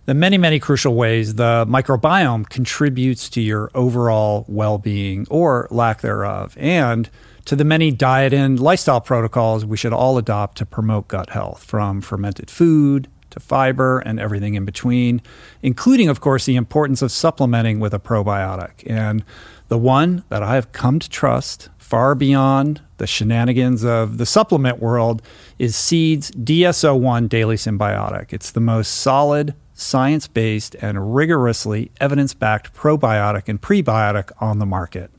the 0.05 0.13
many, 0.13 0.37
many 0.37 0.59
crucial 0.59 0.93
ways 0.93 1.33
the 1.35 1.65
microbiome 1.67 2.47
contributes 2.49 3.29
to 3.29 3.41
your 3.41 3.71
overall 3.73 4.45
well 4.47 4.77
being 4.77 5.25
or 5.31 5.67
lack 5.71 6.01
thereof, 6.01 6.55
and 6.59 7.09
to 7.45 7.55
the 7.55 7.65
many 7.65 7.91
diet 7.91 8.33
and 8.33 8.59
lifestyle 8.59 9.01
protocols 9.01 9.65
we 9.65 9.77
should 9.77 9.93
all 9.93 10.17
adopt 10.17 10.57
to 10.57 10.65
promote 10.65 11.07
gut 11.07 11.31
health, 11.31 11.63
from 11.63 12.01
fermented 12.01 12.49
food 12.49 13.07
to 13.31 13.39
fiber 13.39 13.99
and 13.99 14.19
everything 14.19 14.55
in 14.55 14.63
between, 14.63 15.21
including, 15.61 16.07
of 16.07 16.21
course, 16.21 16.45
the 16.45 16.55
importance 16.55 17.01
of 17.01 17.11
supplementing 17.11 17.79
with 17.79 17.93
a 17.93 17.99
probiotic. 17.99 18.83
And 18.85 19.23
the 19.67 19.77
one 19.77 20.23
that 20.29 20.43
I 20.43 20.55
have 20.55 20.71
come 20.71 20.99
to 20.99 21.09
trust 21.09 21.69
far 21.77 22.15
beyond 22.15 22.81
the 22.97 23.07
shenanigans 23.07 23.83
of 23.83 24.17
the 24.17 24.25
supplement 24.25 24.79
world 24.79 25.21
is 25.59 25.75
Seed's 25.75 26.31
DSO1 26.31 27.27
Daily 27.27 27.55
Synbiotic. 27.55 28.31
It's 28.31 28.51
the 28.51 28.59
most 28.59 28.89
solid, 28.89 29.55
science 29.73 30.27
based, 30.27 30.75
and 30.75 31.15
rigorously 31.15 31.91
evidence 31.99 32.33
backed 32.33 32.73
probiotic 32.73 33.49
and 33.49 33.61
prebiotic 33.61 34.31
on 34.39 34.59
the 34.59 34.65
market. 34.65 35.11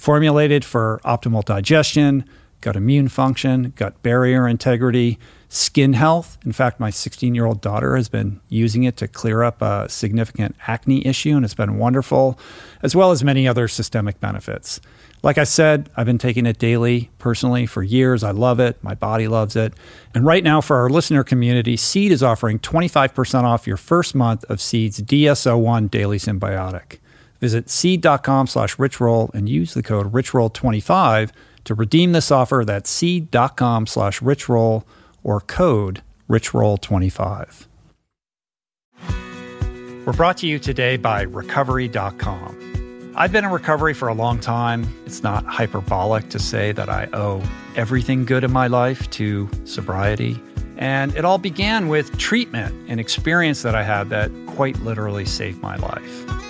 Formulated 0.00 0.64
for 0.64 0.98
optimal 1.04 1.44
digestion, 1.44 2.24
gut 2.62 2.74
immune 2.74 3.08
function, 3.08 3.74
gut 3.76 4.02
barrier 4.02 4.48
integrity, 4.48 5.18
skin 5.50 5.92
health. 5.92 6.38
In 6.42 6.52
fact, 6.52 6.80
my 6.80 6.88
16 6.88 7.34
year 7.34 7.44
old 7.44 7.60
daughter 7.60 7.96
has 7.96 8.08
been 8.08 8.40
using 8.48 8.84
it 8.84 8.96
to 8.96 9.06
clear 9.06 9.42
up 9.42 9.60
a 9.60 9.90
significant 9.90 10.56
acne 10.66 11.06
issue, 11.06 11.36
and 11.36 11.44
it's 11.44 11.52
been 11.52 11.76
wonderful, 11.76 12.38
as 12.82 12.96
well 12.96 13.10
as 13.10 13.22
many 13.22 13.46
other 13.46 13.68
systemic 13.68 14.18
benefits. 14.20 14.80
Like 15.22 15.36
I 15.36 15.44
said, 15.44 15.90
I've 15.98 16.06
been 16.06 16.16
taking 16.16 16.46
it 16.46 16.58
daily 16.58 17.10
personally 17.18 17.66
for 17.66 17.82
years. 17.82 18.24
I 18.24 18.30
love 18.30 18.58
it. 18.58 18.82
My 18.82 18.94
body 18.94 19.28
loves 19.28 19.54
it. 19.54 19.74
And 20.14 20.24
right 20.24 20.42
now, 20.42 20.62
for 20.62 20.76
our 20.76 20.88
listener 20.88 21.24
community, 21.24 21.76
Seed 21.76 22.10
is 22.10 22.22
offering 22.22 22.58
25% 22.58 23.44
off 23.44 23.66
your 23.66 23.76
first 23.76 24.14
month 24.14 24.44
of 24.44 24.62
Seed's 24.62 25.02
DSO1 25.02 25.90
Daily 25.90 26.16
Synbiotic. 26.16 27.00
Visit 27.40 27.70
seed.com 27.70 28.46
slash 28.46 28.76
richroll 28.76 29.32
and 29.34 29.48
use 29.48 29.74
the 29.74 29.82
code 29.82 30.12
richroll25 30.12 31.30
to 31.64 31.74
redeem 31.74 32.12
this 32.12 32.30
offer. 32.30 32.64
That's 32.66 32.90
seed.com 32.90 33.86
slash 33.86 34.20
richroll 34.20 34.84
or 35.22 35.40
code 35.40 36.02
richroll25. 36.28 37.66
We're 40.06 40.12
brought 40.14 40.38
to 40.38 40.46
you 40.46 40.58
today 40.58 40.96
by 40.96 41.22
recovery.com. 41.22 43.12
I've 43.16 43.32
been 43.32 43.44
in 43.44 43.50
recovery 43.50 43.92
for 43.92 44.08
a 44.08 44.14
long 44.14 44.40
time. 44.40 44.86
It's 45.04 45.22
not 45.22 45.44
hyperbolic 45.44 46.30
to 46.30 46.38
say 46.38 46.72
that 46.72 46.88
I 46.88 47.08
owe 47.12 47.42
everything 47.76 48.24
good 48.24 48.44
in 48.44 48.52
my 48.52 48.66
life 48.66 49.10
to 49.10 49.48
sobriety. 49.64 50.40
And 50.78 51.14
it 51.14 51.24
all 51.24 51.38
began 51.38 51.88
with 51.88 52.16
treatment, 52.16 52.74
an 52.88 52.98
experience 52.98 53.62
that 53.62 53.74
I 53.74 53.82
had 53.82 54.08
that 54.10 54.30
quite 54.46 54.78
literally 54.80 55.26
saved 55.26 55.60
my 55.60 55.76
life. 55.76 56.49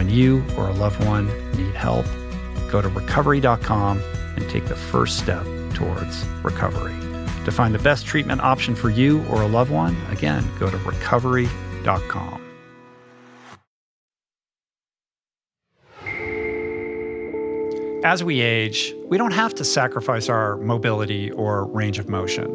When 0.00 0.08
you 0.08 0.42
or 0.56 0.66
a 0.66 0.72
loved 0.72 1.04
one 1.04 1.26
need 1.58 1.74
help, 1.74 2.06
go 2.70 2.80
to 2.80 2.88
recovery.com 2.88 4.00
and 4.34 4.48
take 4.48 4.64
the 4.64 4.74
first 4.74 5.18
step 5.18 5.44
towards 5.74 6.24
recovery. 6.42 6.94
To 7.44 7.52
find 7.52 7.74
the 7.74 7.80
best 7.80 8.06
treatment 8.06 8.40
option 8.40 8.74
for 8.74 8.88
you 8.88 9.22
or 9.26 9.42
a 9.42 9.46
loved 9.46 9.70
one, 9.70 9.94
again, 10.10 10.42
go 10.58 10.70
to 10.70 10.78
recovery.com. 10.78 12.40
As 18.02 18.24
we 18.24 18.40
age, 18.40 18.94
we 19.04 19.18
don't 19.18 19.34
have 19.34 19.54
to 19.56 19.64
sacrifice 19.66 20.30
our 20.30 20.56
mobility 20.56 21.30
or 21.32 21.66
range 21.66 21.98
of 21.98 22.08
motion. 22.08 22.48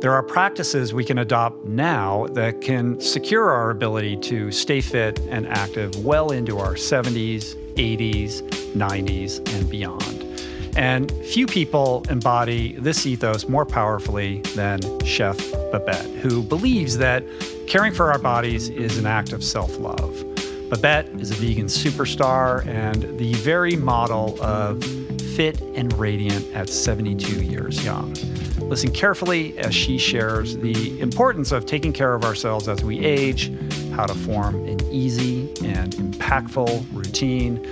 There 0.00 0.12
are 0.12 0.22
practices 0.22 0.92
we 0.92 1.04
can 1.04 1.18
adopt 1.18 1.64
now 1.64 2.26
that 2.32 2.60
can 2.60 3.00
secure 3.00 3.50
our 3.50 3.70
ability 3.70 4.18
to 4.18 4.52
stay 4.52 4.82
fit 4.82 5.18
and 5.30 5.48
active 5.48 6.04
well 6.04 6.32
into 6.32 6.58
our 6.58 6.74
70s, 6.74 7.54
80s, 7.76 8.42
90s, 8.74 9.38
and 9.54 9.70
beyond. 9.70 10.22
And 10.76 11.10
few 11.24 11.46
people 11.46 12.04
embody 12.10 12.74
this 12.74 13.06
ethos 13.06 13.48
more 13.48 13.64
powerfully 13.64 14.42
than 14.54 14.80
Chef 15.06 15.38
Babette, 15.72 16.04
who 16.20 16.42
believes 16.42 16.98
that 16.98 17.24
caring 17.66 17.94
for 17.94 18.12
our 18.12 18.18
bodies 18.18 18.68
is 18.68 18.98
an 18.98 19.06
act 19.06 19.32
of 19.32 19.42
self 19.42 19.78
love. 19.78 20.24
Babette 20.68 21.08
is 21.18 21.30
a 21.30 21.34
vegan 21.34 21.66
superstar 21.66 22.66
and 22.66 23.18
the 23.18 23.32
very 23.34 23.76
model 23.76 24.38
of 24.42 24.82
fit 25.36 25.60
and 25.74 25.92
radiant 25.98 26.50
at 26.54 26.66
72 26.66 27.44
years 27.44 27.84
young. 27.84 28.14
Listen 28.70 28.90
carefully 28.90 29.58
as 29.58 29.74
she 29.74 29.98
shares 29.98 30.56
the 30.56 30.98
importance 30.98 31.52
of 31.52 31.66
taking 31.66 31.92
care 31.92 32.14
of 32.14 32.24
ourselves 32.24 32.68
as 32.68 32.82
we 32.82 33.04
age, 33.04 33.52
how 33.92 34.06
to 34.06 34.14
form 34.14 34.54
an 34.66 34.80
easy 34.90 35.42
and 35.62 35.92
impactful 35.96 36.86
routine, 36.94 37.62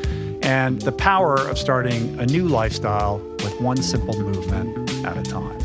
and 0.43 0.83
the 0.83 0.93
power 0.93 1.37
of 1.37 1.57
starting 1.57 2.21
a 2.21 2.27
new 2.27 2.47
lifestyle 2.47 3.17
with 3.39 3.59
one 3.63 3.79
simple 3.79 4.15
movement 4.21 4.91
at 5.07 5.17
a 5.17 5.23
time. 5.23 5.59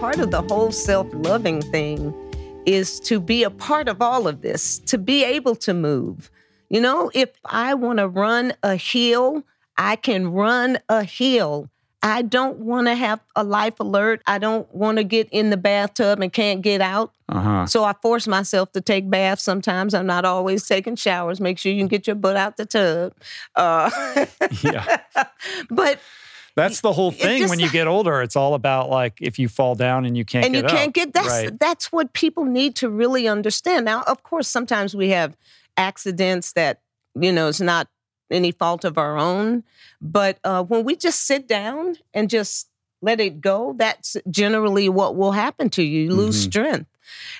Part 0.00 0.18
of 0.18 0.30
the 0.30 0.46
whole 0.48 0.72
self 0.72 1.06
loving 1.12 1.60
thing 1.60 2.14
is 2.64 3.00
to 3.00 3.20
be 3.20 3.42
a 3.42 3.50
part 3.50 3.86
of 3.86 4.00
all 4.00 4.26
of 4.26 4.40
this, 4.40 4.78
to 4.86 4.96
be 4.96 5.24
able 5.24 5.54
to 5.56 5.74
move. 5.74 6.30
You 6.70 6.80
know, 6.80 7.10
if 7.14 7.30
I 7.44 7.74
want 7.74 7.98
to 7.98 8.08
run 8.08 8.52
a 8.62 8.76
hill, 8.76 9.44
I 9.76 9.96
can 9.96 10.32
run 10.32 10.78
a 10.88 11.04
hill. 11.04 11.70
I 12.02 12.22
don't 12.22 12.58
want 12.58 12.86
to 12.86 12.94
have 12.94 13.20
a 13.34 13.42
life 13.42 13.80
alert. 13.80 14.22
I 14.26 14.38
don't 14.38 14.72
want 14.72 14.98
to 14.98 15.04
get 15.04 15.28
in 15.30 15.50
the 15.50 15.56
bathtub 15.56 16.20
and 16.20 16.32
can't 16.32 16.62
get 16.62 16.80
out. 16.80 17.12
Uh-huh. 17.28 17.66
So 17.66 17.82
I 17.84 17.92
force 18.00 18.28
myself 18.28 18.70
to 18.72 18.80
take 18.80 19.10
baths 19.10 19.42
sometimes. 19.42 19.94
I'm 19.94 20.06
not 20.06 20.24
always 20.24 20.66
taking 20.66 20.94
showers. 20.94 21.40
Make 21.40 21.58
sure 21.58 21.72
you 21.72 21.78
can 21.78 21.88
get 21.88 22.06
your 22.06 22.16
butt 22.16 22.36
out 22.36 22.56
the 22.56 22.66
tub. 22.66 23.14
Uh, 23.56 23.90
yeah. 24.62 24.98
but 25.70 25.98
that's 26.54 26.80
the 26.80 26.92
whole 26.92 27.10
thing 27.10 27.40
just- 27.40 27.50
when 27.50 27.58
you 27.58 27.70
get 27.70 27.88
older. 27.88 28.22
It's 28.22 28.36
all 28.36 28.54
about 28.54 28.90
like 28.90 29.18
if 29.20 29.38
you 29.38 29.48
fall 29.48 29.74
down 29.74 30.04
and 30.04 30.16
you 30.16 30.24
can't 30.24 30.46
and 30.46 30.54
you 30.54 30.62
get 30.62 30.70
can't 30.70 30.88
up. 30.88 30.94
get 30.94 31.12
that's 31.14 31.28
right. 31.28 31.58
that's 31.58 31.90
what 31.90 32.12
people 32.12 32.44
need 32.44 32.76
to 32.76 32.88
really 32.88 33.26
understand. 33.26 33.84
Now, 33.84 34.02
of 34.02 34.22
course, 34.22 34.48
sometimes 34.48 34.94
we 34.94 35.10
have 35.10 35.36
accidents 35.78 36.52
that 36.54 36.82
you 37.18 37.32
know 37.32 37.48
it's 37.48 37.60
not 37.60 37.88
any 38.30 38.52
fault 38.52 38.84
of 38.84 38.98
our 38.98 39.16
own, 39.16 39.64
but 40.02 40.38
uh, 40.44 40.62
when 40.62 40.84
we 40.84 40.96
just 40.96 41.22
sit 41.26 41.48
down 41.48 41.96
and 42.12 42.28
just 42.28 42.68
let 43.00 43.20
it 43.20 43.40
go, 43.40 43.74
that's 43.78 44.16
generally 44.30 44.88
what 44.88 45.16
will 45.16 45.32
happen 45.32 45.70
to 45.70 45.82
you. 45.82 46.02
You 46.04 46.14
lose 46.14 46.36
Mhm. 46.46 46.50
strength. 46.50 46.90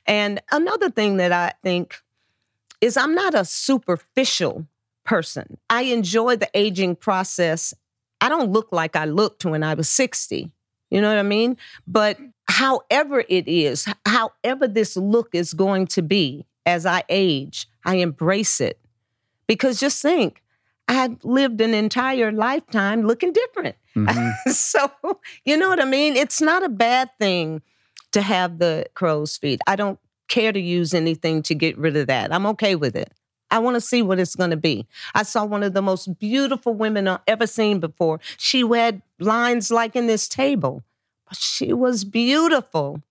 And 0.07 0.41
another 0.51 0.91
thing 0.91 1.18
that 1.18 1.32
I 1.32 1.53
think 1.62 1.97
is 2.80 2.97
I'm 2.97 3.14
not 3.14 3.34
a 3.34 3.45
superficial 3.45 4.66
person. 5.05 5.59
I 5.70 5.82
enjoy 5.82 6.36
the 6.36 6.51
aging 6.55 6.97
process. 6.97 7.74
I 8.20 8.28
don't 8.28 8.53
look 8.53 8.68
like 8.72 8.97
I 8.97 9.05
looked 9.07 9.45
when 9.45 9.62
I 9.62 9.74
was 9.74 9.89
60. 9.91 10.51
You 10.91 11.01
know 11.01 11.09
what 11.09 11.18
I 11.18 11.22
mean? 11.22 11.57
But 11.86 12.18
however 12.49 13.24
it 13.28 13.47
is, 13.49 13.86
however 14.07 14.68
this 14.68 14.97
look 14.97 15.30
is 15.34 15.55
going 15.55 15.86
to 15.89 16.03
be 16.03 16.47
as 16.68 16.84
I 16.84 17.02
age, 17.08 17.66
I 17.84 17.96
embrace 17.96 18.60
it. 18.60 18.78
Because 19.46 19.80
just 19.80 20.02
think, 20.02 20.42
I've 20.86 21.16
lived 21.24 21.60
an 21.62 21.72
entire 21.72 22.30
lifetime 22.30 23.02
looking 23.02 23.32
different. 23.32 23.76
Mhm. 23.96 24.32
so, 24.52 24.90
you 25.46 25.56
know 25.56 25.68
what 25.70 25.80
I 25.80 25.86
mean? 25.86 26.14
It's 26.14 26.40
not 26.42 26.62
a 26.62 26.68
bad 26.68 27.10
thing 27.18 27.62
to 28.12 28.20
have 28.20 28.58
the 28.58 28.86
crow's 28.94 29.36
feet. 29.38 29.60
I 29.66 29.76
don't 29.76 29.98
care 30.28 30.52
to 30.52 30.60
use 30.60 30.92
anything 30.92 31.42
to 31.44 31.54
get 31.54 31.76
rid 31.78 31.96
of 31.96 32.06
that. 32.08 32.32
I'm 32.32 32.46
okay 32.46 32.74
with 32.74 32.94
it. 32.94 33.12
I 33.50 33.58
want 33.60 33.76
to 33.76 33.80
see 33.80 34.02
what 34.02 34.18
it's 34.18 34.36
going 34.36 34.50
to 34.50 34.58
be. 34.58 34.86
I 35.14 35.22
saw 35.22 35.46
one 35.46 35.62
of 35.62 35.72
the 35.72 35.80
most 35.80 36.18
beautiful 36.18 36.74
women 36.74 37.08
I've 37.08 37.20
ever 37.26 37.46
seen 37.46 37.80
before. 37.80 38.20
She 38.36 38.60
had 38.60 39.00
lines 39.18 39.70
like 39.70 39.96
in 39.96 40.06
this 40.06 40.28
table, 40.28 40.82
but 41.26 41.38
she 41.38 41.72
was 41.72 42.04
beautiful. 42.04 43.02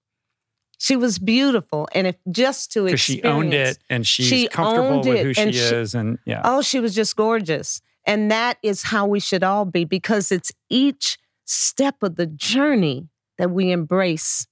She 0.80 0.96
was 0.96 1.18
beautiful. 1.20 1.88
And 1.94 2.08
if 2.08 2.16
just 2.32 2.72
to 2.74 2.84
Because 2.86 3.00
experience. 3.02 3.24
she 3.24 3.28
owned 3.30 3.54
it 3.54 3.80
and 3.90 4.06
she's 4.06 4.28
She 4.28 4.48
comfortable 4.48 5.00
with 5.00 5.08
it, 5.08 5.24
who 5.26 5.34
she, 5.34 5.42
and 5.42 5.54
she- 5.54 5.60
is. 5.60 5.96
And 5.96 6.20
yeah. 6.26 6.42
Oh, 6.44 6.62
she 6.62 6.80
was 6.80 6.94
just 6.94 7.16
gorgeous. 7.16 7.82
And 8.06 8.30
that 8.32 8.58
is 8.64 8.84
how 8.84 9.06
we 9.08 9.20
should 9.20 9.44
all 9.44 9.66
be 9.66 9.84
because 9.86 10.32
it's 10.32 10.52
each 10.70 11.18
step 11.46 12.04
of 12.04 12.16
the 12.16 12.26
journey 12.28 13.10
that 13.38 13.52
we 13.52 13.72
embrace 13.72 14.48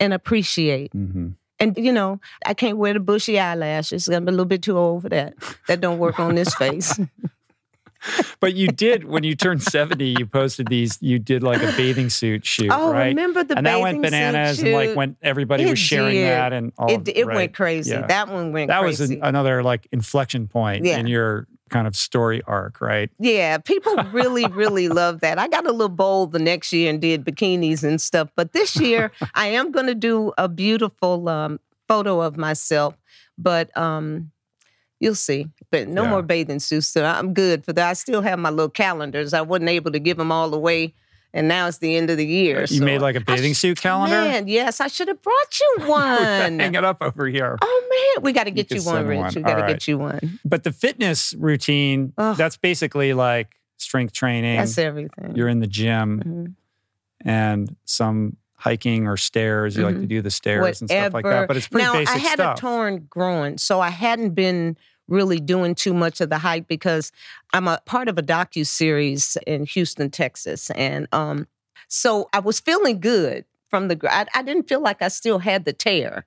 and 0.00 0.12
appreciate. 0.14 0.92
Mhm. 0.92 1.34
And 1.60 1.76
you 1.76 1.92
know, 1.92 2.20
I 2.46 2.54
can't 2.54 2.78
wear 2.78 2.94
the 2.94 3.00
bushy 3.00 3.38
eyelashes. 3.38 4.08
I'm 4.08 4.26
a 4.28 4.30
little 4.30 4.44
bit 4.46 4.62
too 4.62 4.78
old 4.78 5.02
for 5.02 5.08
that. 5.10 5.34
That 5.66 5.80
don't 5.80 5.98
work 5.98 6.18
on 6.20 6.34
this 6.34 6.54
face. 6.54 6.98
But 8.40 8.54
you 8.54 8.68
did 8.68 9.04
when 9.04 9.24
you 9.24 9.34
turned 9.34 9.62
70, 9.62 10.14
you 10.18 10.26
posted 10.26 10.68
these, 10.68 10.96
you 11.00 11.18
did 11.18 11.42
like 11.42 11.60
a 11.62 11.72
bathing 11.76 12.08
suit 12.10 12.46
shoot, 12.46 12.70
Oh, 12.72 12.92
right? 12.92 13.06
remember 13.08 13.42
the 13.42 13.56
and 13.56 13.66
that 13.66 13.80
went 13.80 14.00
bananas 14.02 14.60
and 14.62 14.72
like 14.72 14.94
when 14.96 15.16
everybody 15.22 15.64
It 15.64 15.70
was 15.70 15.78
sharing 15.78 16.14
did. 16.14 16.28
that 16.30 16.52
and 16.52 16.72
all 16.78 16.90
it 16.90 17.08
it 17.08 17.26
right. 17.26 17.34
went 17.34 17.54
crazy. 17.54 17.90
Yeah. 17.90 18.06
That 18.06 18.28
one 18.28 18.52
went 18.52 18.70
crazy. 18.70 18.80
that 18.80 18.86
was 18.86 19.00
an, 19.00 19.18
another 19.22 19.62
like 19.64 19.88
inflection 19.92 20.46
point 20.46 20.84
Yeah. 20.84 20.98
in 20.98 21.06
your 21.08 21.48
kind 21.70 21.86
of 21.86 21.94
story 21.96 22.40
arc, 22.46 22.80
right? 22.80 23.10
Yeah, 23.18 23.58
people 23.58 23.96
really, 24.12 24.46
really 24.46 24.88
love 24.88 25.20
that. 25.20 25.38
I 25.38 25.48
got 25.48 25.66
a 25.66 25.72
little 25.72 25.88
bold 25.88 26.32
the 26.32 26.38
next 26.38 26.72
year 26.72 26.88
and 26.88 27.00
did 27.00 27.24
bikinis 27.24 27.82
and 27.82 28.00
stuff. 28.00 28.30
But 28.36 28.52
this 28.52 28.76
year, 28.76 29.10
I 29.34 29.48
am 29.48 29.70
going 29.72 29.86
to 29.86 29.94
do 29.94 30.32
a 30.38 30.48
beautiful 30.48 31.28
um, 31.28 31.60
photo 31.88 32.20
of 32.22 32.36
myself. 32.38 32.94
But 33.36 33.76
um, 33.76 34.30
you'll 35.00 35.14
see. 35.14 35.46
But 35.70 35.88
no 35.88 36.04
Yeah. 36.04 36.10
more 36.10 36.22
bathing 36.22 36.58
suits. 36.60 36.88
So 36.88 37.04
I'm 37.04 37.32
good 37.34 37.64
for 37.64 37.72
that. 37.72 37.90
I 37.90 37.92
still 37.94 38.22
have 38.22 38.38
my 38.38 38.50
little 38.50 38.68
calendars. 38.70 39.32
I 39.34 39.40
wasn't 39.42 39.68
able 39.70 39.92
to 39.92 39.98
give 39.98 40.16
them 40.16 40.32
all 40.32 40.52
away. 40.54 40.94
And 41.34 41.46
now 41.46 41.68
it's 41.68 41.76
the 41.78 41.94
end 41.94 42.08
of 42.08 42.16
the 42.16 42.26
year. 42.26 42.62
You 42.62 42.66
so 42.78 42.84
made 42.84 43.02
like 43.02 43.14
a 43.14 43.20
bathing 43.20 43.52
suit 43.52 43.78
calendar? 43.80 44.16
Man, 44.16 44.48
yes, 44.48 44.80
I 44.80 44.86
should 44.88 45.08
have 45.08 45.20
brought 45.20 45.60
you 45.60 45.76
one. 45.86 46.58
Hang 46.58 46.74
it 46.74 46.84
up 46.84 47.02
over 47.02 47.26
here. 47.28 47.58
Oh 47.60 48.14
man, 48.16 48.22
we 48.24 48.32
got 48.32 48.44
to 48.44 48.50
get 48.50 48.70
You 48.70 48.78
you, 48.78 48.82
one, 48.84 49.06
Rich. 49.06 49.18
one. 49.18 49.32
We 49.36 49.42
got 49.42 49.54
to 49.56 49.60
right. 49.62 49.68
get 49.68 49.86
you 49.86 49.98
one. 49.98 50.40
But 50.44 50.64
the 50.64 50.72
fitness 50.72 51.34
routine, 51.34 52.14
Ugh. 52.16 52.34
that's 52.36 52.56
basically 52.56 53.12
like 53.12 53.48
strength 53.76 54.14
training. 54.14 54.56
That's 54.56 54.78
everything. 54.78 55.36
You're 55.36 55.48
in 55.48 55.60
the 55.60 55.66
gym 55.66 56.22
Mhm. 56.24 57.26
and 57.28 57.76
some 57.84 58.36
hiking 58.58 59.06
or 59.06 59.16
stairs. 59.16 59.76
You 59.76 59.84
like 59.84 59.96
to 60.00 60.06
do 60.06 60.20
the 60.20 60.30
stairs 60.30 60.80
and 60.80 60.90
stuff 60.90 61.14
like 61.14 61.24
Mm-hmm. 61.24 61.40
That. 61.40 61.48
But 61.48 61.56
it's 61.56 61.68
pretty 61.68 61.86
now, 61.86 61.92
basic 61.94 62.14
I 62.14 62.18
had 62.18 62.34
stuff. 62.34 62.58
a 62.58 62.60
torn 62.60 63.06
groin, 63.08 63.58
so 63.58 63.80
I 63.80 63.90
hadn't 63.90 64.30
been 64.30 64.76
really 65.06 65.40
doing 65.40 65.74
too 65.74 65.94
much 65.94 66.20
of 66.20 66.28
the 66.28 66.38
hike 66.38 66.68
because 66.68 67.10
I'm 67.54 67.66
a 67.66 67.80
part 67.86 68.08
of 68.08 68.18
a 68.18 68.22
docu 68.22 68.66
series 68.66 69.38
in 69.46 69.64
Houston, 69.64 70.10
Texas, 70.10 70.70
and 70.70 71.08
um, 71.12 71.46
so 71.88 72.28
I 72.32 72.40
was 72.40 72.60
feeling 72.60 73.00
good 73.00 73.44
from 73.70 73.88
the. 73.88 73.98
I, 74.10 74.26
I 74.34 74.42
didn't 74.42 74.68
feel 74.68 74.80
like 74.80 75.00
I 75.02 75.08
still 75.08 75.38
had 75.38 75.64
the 75.64 75.72
tear. 75.72 76.26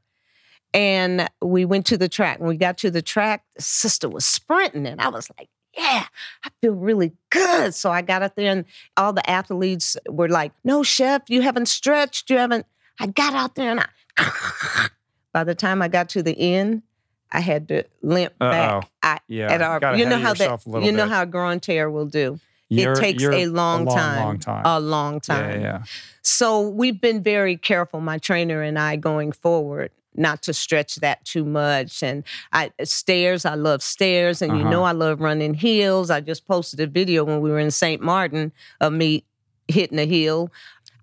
And 0.74 1.28
we 1.42 1.66
went 1.66 1.86
to 1.88 1.98
the 1.98 2.08
track. 2.08 2.40
When 2.40 2.48
we 2.48 2.56
got 2.56 2.78
to 2.78 2.90
the 2.90 3.02
track, 3.02 3.44
the 3.58 3.62
sister 3.62 4.08
was 4.08 4.24
sprinting, 4.26 4.88
and 4.88 5.02
I 5.02 5.10
was 5.10 5.30
like, 5.38 5.50
yeah, 5.78 6.06
I 6.44 6.50
feel 6.62 6.74
really 6.74 7.14
good. 7.30 7.74
So 7.74 7.92
I 7.92 8.02
got 8.02 8.22
up 8.22 8.36
there, 8.36 8.52
and 8.52 8.66
all 8.98 9.14
the 9.14 9.28
athletes 9.30 9.96
were 10.10 10.30
like, 10.30 10.52
no, 10.64 10.84
chef, 10.84 11.24
you 11.30 11.42
haven't 11.42 11.68
stretched. 11.68 12.30
You 12.30 12.38
haven't. 12.38 12.66
I 13.00 13.08
got 13.08 13.34
out 13.34 13.56
there, 13.56 13.72
and 13.72 13.80
I. 14.18 14.90
By 15.34 15.46
the 15.46 15.56
time 15.56 15.82
I 15.82 15.88
got 15.88 16.10
to 16.10 16.22
the 16.24 16.38
end, 16.38 16.84
I 17.32 17.40
had 17.40 17.70
to 17.70 17.84
limp 18.02 18.34
Uh-oh. 18.42 18.52
back. 18.52 18.90
I, 19.02 19.20
Yeah, 19.30 19.52
at 19.52 19.62
our, 19.62 19.96
you 19.96 20.06
know 20.06 20.20
how 20.20 20.34
that 20.34 20.66
a 20.66 20.82
you 20.86 20.92
know 20.92 21.08
how 21.08 21.22
a 21.24 21.26
groin 21.26 21.62
tear 21.62 21.90
will 21.90 22.06
do. 22.06 22.40
You're- 22.68 22.92
it 22.94 22.96
takes 23.00 23.24
a 23.24 23.48
long, 23.48 23.86
long, 23.86 23.96
time, 23.98 24.20
long 24.26 24.40
time. 24.40 24.62
a 24.66 24.80
long 24.80 25.20
time. 25.20 25.62
yeah, 25.62 25.62
yeah. 25.62 25.84
So 26.22 26.68
we've 26.68 27.00
been 27.00 27.22
very 27.24 27.58
careful, 27.58 28.00
my 28.02 28.18
trainer 28.18 28.62
and 28.62 28.78
I, 28.80 28.96
going 28.96 29.32
forward, 29.34 29.92
not 30.16 30.42
to 30.44 30.54
stretch 30.54 30.96
that 30.98 31.24
too 31.26 31.46
much. 31.46 32.04
And 32.04 32.24
I 32.52 32.72
stairs, 32.84 33.46
I 33.46 33.56
love 33.56 33.82
stairs, 33.82 34.42
and 34.42 34.56
you 34.56 34.62
Uh-huh. 34.62 34.72
know 34.72 34.84
I 34.84 34.92
love 34.92 35.22
running 35.22 35.54
hills. 35.54 36.10
I 36.10 36.22
just 36.22 36.48
posted 36.48 36.80
a 36.80 36.88
video 36.88 37.24
when 37.24 37.42
we 37.42 37.50
were 37.50 37.60
in 37.60 37.72
St. 37.72 38.02
Martin 38.02 38.52
of 38.80 38.94
me 38.94 39.24
hitting 39.68 40.00
a 40.00 40.06
hill. 40.06 40.52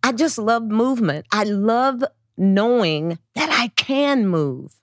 I 0.03 0.13
just 0.13 0.39
love 0.39 0.63
movement. 0.63 1.27
I 1.33 1.45
love 1.45 2.05
knowing 2.37 3.19
that 3.35 3.51
I 3.51 3.69
can 3.69 4.27
move. 4.29 4.75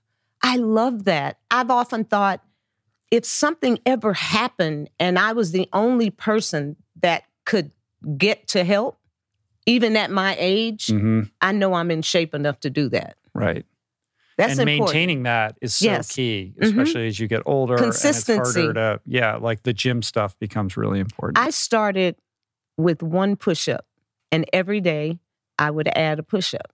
I 0.41 0.57
love 0.57 1.05
that. 1.05 1.37
I've 1.49 1.71
often 1.71 2.03
thought 2.03 2.41
if 3.11 3.23
something 3.25 3.79
ever 3.85 4.13
happened 4.13 4.89
and 4.99 5.17
I 5.17 5.31
was 5.33 5.51
the 5.51 5.69
only 5.71 6.09
person 6.09 6.75
that 7.01 7.23
could 7.45 7.71
get 8.17 8.47
to 8.49 8.63
help, 8.63 8.97
even 9.65 9.95
at 9.95 10.11
my 10.11 10.35
age, 10.39 10.87
hmm 10.87 11.21
I 11.41 11.51
know 11.51 11.73
I'm 11.73 11.91
in 11.91 12.01
shape 12.01 12.33
enough 12.33 12.59
to 12.61 12.69
do 12.69 12.89
that. 12.89 13.17
Right. 13.33 13.65
That's 14.37 14.51
and 14.59 14.69
important. 14.69 14.95
maintaining 14.95 15.23
that 15.23 15.57
is 15.61 15.75
so 15.75 15.85
Yes. 15.85 16.11
key, 16.11 16.53
Mhm. 16.57 16.63
especially 16.63 17.07
as 17.07 17.19
you 17.19 17.27
get 17.27 17.41
older. 17.45 17.75
And 17.75 17.85
it's 17.87 17.95
Consistency. 17.95 18.61
harder 18.61 18.73
to, 18.73 19.01
yeah, 19.05 19.35
like 19.37 19.63
the 19.63 19.73
gym 19.73 20.01
stuff 20.01 20.37
becomes 20.39 20.75
really 20.75 20.99
important. 20.99 21.37
I 21.37 21.51
started 21.51 22.15
with 22.77 23.01
one 23.01 23.35
push 23.37 23.69
up, 23.69 23.85
and 24.31 24.45
every 24.51 24.81
day 24.81 25.19
I 25.57 25.71
would 25.71 25.87
add 25.95 26.19
a 26.19 26.23
push 26.23 26.53
up. 26.53 26.73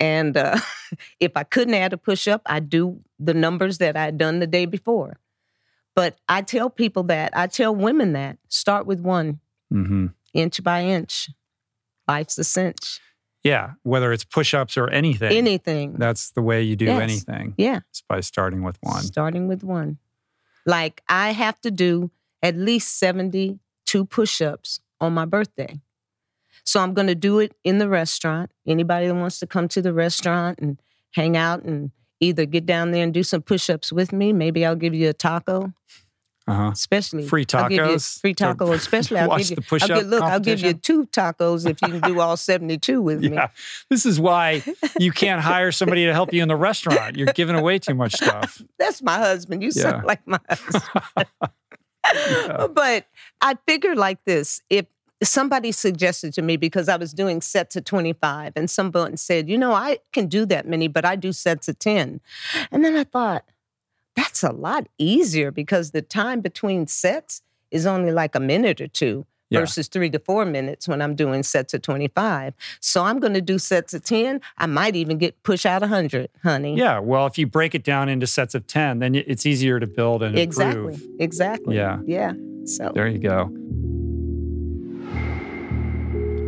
And 0.00 0.36
uh, 0.36 0.58
if 1.20 1.36
I 1.36 1.44
couldn't 1.44 1.74
add 1.74 1.92
a 1.92 1.98
push 1.98 2.26
up, 2.26 2.42
I'd 2.46 2.68
do 2.68 3.00
the 3.20 3.34
numbers 3.34 3.78
that 3.78 3.96
I'd 3.96 4.18
done 4.18 4.40
the 4.40 4.46
day 4.48 4.66
before. 4.66 5.18
But 5.94 6.18
I 6.28 6.42
tell 6.42 6.70
people 6.70 7.04
that, 7.04 7.36
I 7.36 7.46
tell 7.48 7.74
women 7.74 8.12
that 8.12 8.38
start 8.48 8.86
with 8.86 9.00
one 9.00 9.40
hmm 9.70 10.06
inch 10.34 10.62
by 10.62 10.82
inch. 10.84 11.30
Life's 12.06 12.38
a 12.38 12.44
cinch. 12.44 13.00
Yeah, 13.44 13.72
whether 13.82 14.12
it's 14.12 14.24
push-ups 14.24 14.76
or 14.76 14.88
anything. 14.90 15.32
Anything. 15.32 15.94
That's 15.94 16.30
the 16.30 16.42
way 16.42 16.62
you 16.62 16.76
do 16.76 16.86
Yes. 16.86 17.00
anything. 17.00 17.54
Yeah. 17.56 17.80
It's 17.90 18.02
by 18.02 18.20
starting 18.20 18.62
with 18.62 18.78
one. 18.80 19.02
Starting 19.02 19.46
with 19.48 19.62
one. 19.62 19.98
Like 20.66 21.02
I 21.08 21.32
have 21.32 21.60
to 21.62 21.70
do 21.70 22.10
at 22.42 22.56
least 22.56 22.98
72 22.98 24.04
push 24.06 24.42
ups 24.42 24.80
on 25.00 25.14
my 25.14 25.24
birthday. 25.24 25.80
So 26.64 26.80
I'm 26.80 26.92
going 26.92 27.06
to 27.06 27.14
do 27.14 27.38
it 27.38 27.54
in 27.64 27.78
the 27.78 27.88
restaurant. 27.88 28.50
Anybody 28.66 29.06
that 29.06 29.14
wants 29.14 29.38
to 29.40 29.46
come 29.46 29.68
to 29.68 29.80
the 29.80 29.92
restaurant 29.94 30.58
and 30.58 30.78
hang 31.12 31.36
out 31.36 31.62
and 31.62 31.92
either 32.20 32.44
get 32.44 32.66
down 32.66 32.90
there 32.90 33.04
and 33.04 33.14
do 33.14 33.22
some 33.22 33.40
push 33.40 33.70
ups 33.70 33.92
with 33.92 34.12
me, 34.12 34.32
maybe 34.32 34.66
I'll 34.66 34.76
give 34.76 34.92
you 34.94 35.08
a 35.08 35.14
taco. 35.14 35.72
Uh-huh. 36.48 36.70
Especially 36.72 37.26
Free 37.28 37.44
I'll 37.52 37.68
give 37.68 37.76
you 37.76 37.82
tacos 37.96 38.20
free 38.20 38.34
taco. 38.34 38.72
Especially 38.72 39.18
I'll 39.18 39.28
watch 39.28 39.48
give 39.50 39.58
you. 39.58 39.78
I'll 39.82 39.88
give, 39.88 40.06
look, 40.06 40.22
I'll 40.22 40.40
give 40.40 40.60
you 40.60 40.72
two 40.72 41.04
tacos 41.06 41.68
if 41.68 41.82
you 41.82 41.88
can 41.88 42.00
do 42.00 42.20
all 42.20 42.38
72 42.38 43.02
with 43.02 43.20
me. 43.20 43.34
Yeah. 43.34 43.48
This 43.90 44.06
is 44.06 44.18
why 44.18 44.62
you 44.98 45.12
can't 45.12 45.42
hire 45.42 45.70
somebody 45.72 46.06
to 46.06 46.12
help 46.14 46.32
you 46.32 46.40
in 46.42 46.48
the 46.48 46.56
restaurant. 46.56 47.16
You're 47.16 47.32
giving 47.34 47.54
away 47.54 47.78
too 47.78 47.94
much 47.94 48.14
stuff. 48.14 48.62
That's 48.78 49.02
my 49.02 49.18
husband. 49.18 49.62
You 49.62 49.70
Yeah. 49.74 49.82
sound 49.82 50.06
like 50.06 50.26
my 50.26 50.40
husband. 50.48 51.28
But 52.74 53.06
I 53.42 53.56
figured 53.66 53.98
like 53.98 54.24
this 54.24 54.62
if 54.70 54.86
somebody 55.22 55.72
suggested 55.72 56.32
to 56.34 56.42
me 56.42 56.56
because 56.56 56.88
I 56.88 56.96
was 56.96 57.12
doing 57.12 57.42
sets 57.42 57.76
of 57.76 57.84
25 57.84 58.52
and 58.56 58.70
someone 58.70 59.16
said, 59.18 59.48
you 59.48 59.58
know, 59.58 59.72
I 59.72 59.98
can 60.12 60.26
do 60.28 60.46
that 60.46 60.66
many, 60.66 60.88
but 60.88 61.04
I 61.04 61.16
do 61.16 61.32
sets 61.32 61.68
of 61.68 61.78
10. 61.78 62.20
And 62.70 62.84
then 62.84 62.96
I 62.96 63.04
thought, 63.04 63.44
that's 64.18 64.42
a 64.42 64.52
lot 64.52 64.86
easier 64.98 65.50
because 65.50 65.92
the 65.92 66.02
time 66.02 66.40
between 66.40 66.86
sets 66.86 67.42
is 67.70 67.86
only 67.86 68.10
like 68.12 68.34
a 68.34 68.40
minute 68.40 68.80
or 68.80 68.88
two. 68.88 69.26
Yeah. 69.50 69.60
Versus 69.60 69.88
three 69.88 70.10
to 70.10 70.18
four 70.18 70.44
minutes 70.44 70.86
when 70.86 71.00
I'm 71.00 71.14
doing 71.14 71.42
sets 71.42 71.72
of 71.72 71.80
25. 71.80 72.52
So 72.80 73.04
I'm 73.04 73.18
going 73.18 73.32
to 73.32 73.40
do 73.40 73.58
sets 73.58 73.94
of 73.94 74.04
10. 74.04 74.42
I 74.58 74.66
might 74.66 74.94
even 74.94 75.16
get 75.16 75.42
push 75.42 75.64
out 75.64 75.80
100, 75.80 76.28
honey. 76.42 76.76
Yeah. 76.76 76.98
Well, 76.98 77.26
if 77.26 77.38
you 77.38 77.46
break 77.46 77.74
it 77.74 77.82
down 77.82 78.10
into 78.10 78.26
sets 78.26 78.54
of 78.54 78.66
10, 78.66 78.98
then 78.98 79.14
it's 79.14 79.46
easier 79.46 79.80
to 79.80 79.86
build 79.86 80.22
and 80.22 80.38
Exactly. 80.38 80.92
improve. 80.92 81.02
Exactly. 81.18 81.76
Yeah. 81.76 81.98
Yeah. 82.04 82.34
So 82.66 82.92
There 82.94 83.08
you 83.08 83.18
go. 83.20 83.50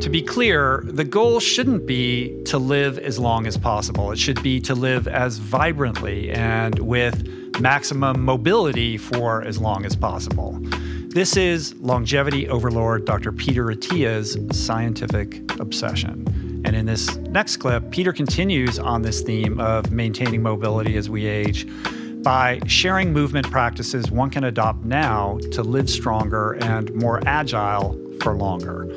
To 0.01 0.09
be 0.09 0.23
clear, 0.23 0.83
the 0.87 1.05
goal 1.05 1.41
shouldn't 1.41 1.87
be 1.87 2.43
to 2.45 2.57
live 2.57 2.99
as 2.99 3.19
long 3.19 3.47
as 3.47 3.59
possible. 3.59 4.13
It 4.13 4.19
should 4.19 4.43
be 4.43 4.59
to 4.61 4.75
live 4.75 5.07
as 5.07 5.37
vibrantly 5.37 6.31
and 6.31 6.79
with 6.79 7.61
maximum 7.61 8.25
mobility 8.25 8.97
for 8.97 9.43
as 9.43 9.59
long 9.59 9.85
as 9.85 9.95
possible. 9.95 10.59
This 11.09 11.37
is 11.37 11.75
longevity 11.75 12.49
overlord 12.49 13.05
Dr. 13.05 13.31
Peter 13.31 13.71
Attia's 13.71 14.39
scientific 14.53 15.43
obsession. 15.61 16.63
And 16.65 16.75
in 16.75 16.87
this 16.87 17.17
next 17.17 17.59
clip, 17.59 17.91
Peter 17.91 18.15
continues 18.15 18.79
on 18.79 19.03
this 19.03 19.21
theme 19.21 19.61
of 19.61 19.93
maintaining 19.93 20.43
mobility 20.43 20.97
as 20.97 21.11
we 21.11 21.27
age 21.27 21.67
by 22.23 22.61
sharing 22.67 23.13
movement 23.13 23.51
practices 23.51 24.11
one 24.11 24.31
can 24.31 24.45
adopt 24.45 24.83
now 24.83 25.39
to 25.53 25.63
live 25.63 25.91
stronger 25.91 26.53
and 26.53 26.95
more 26.95 27.21
agile 27.27 28.01
for 28.23 28.35
longer. 28.35 28.89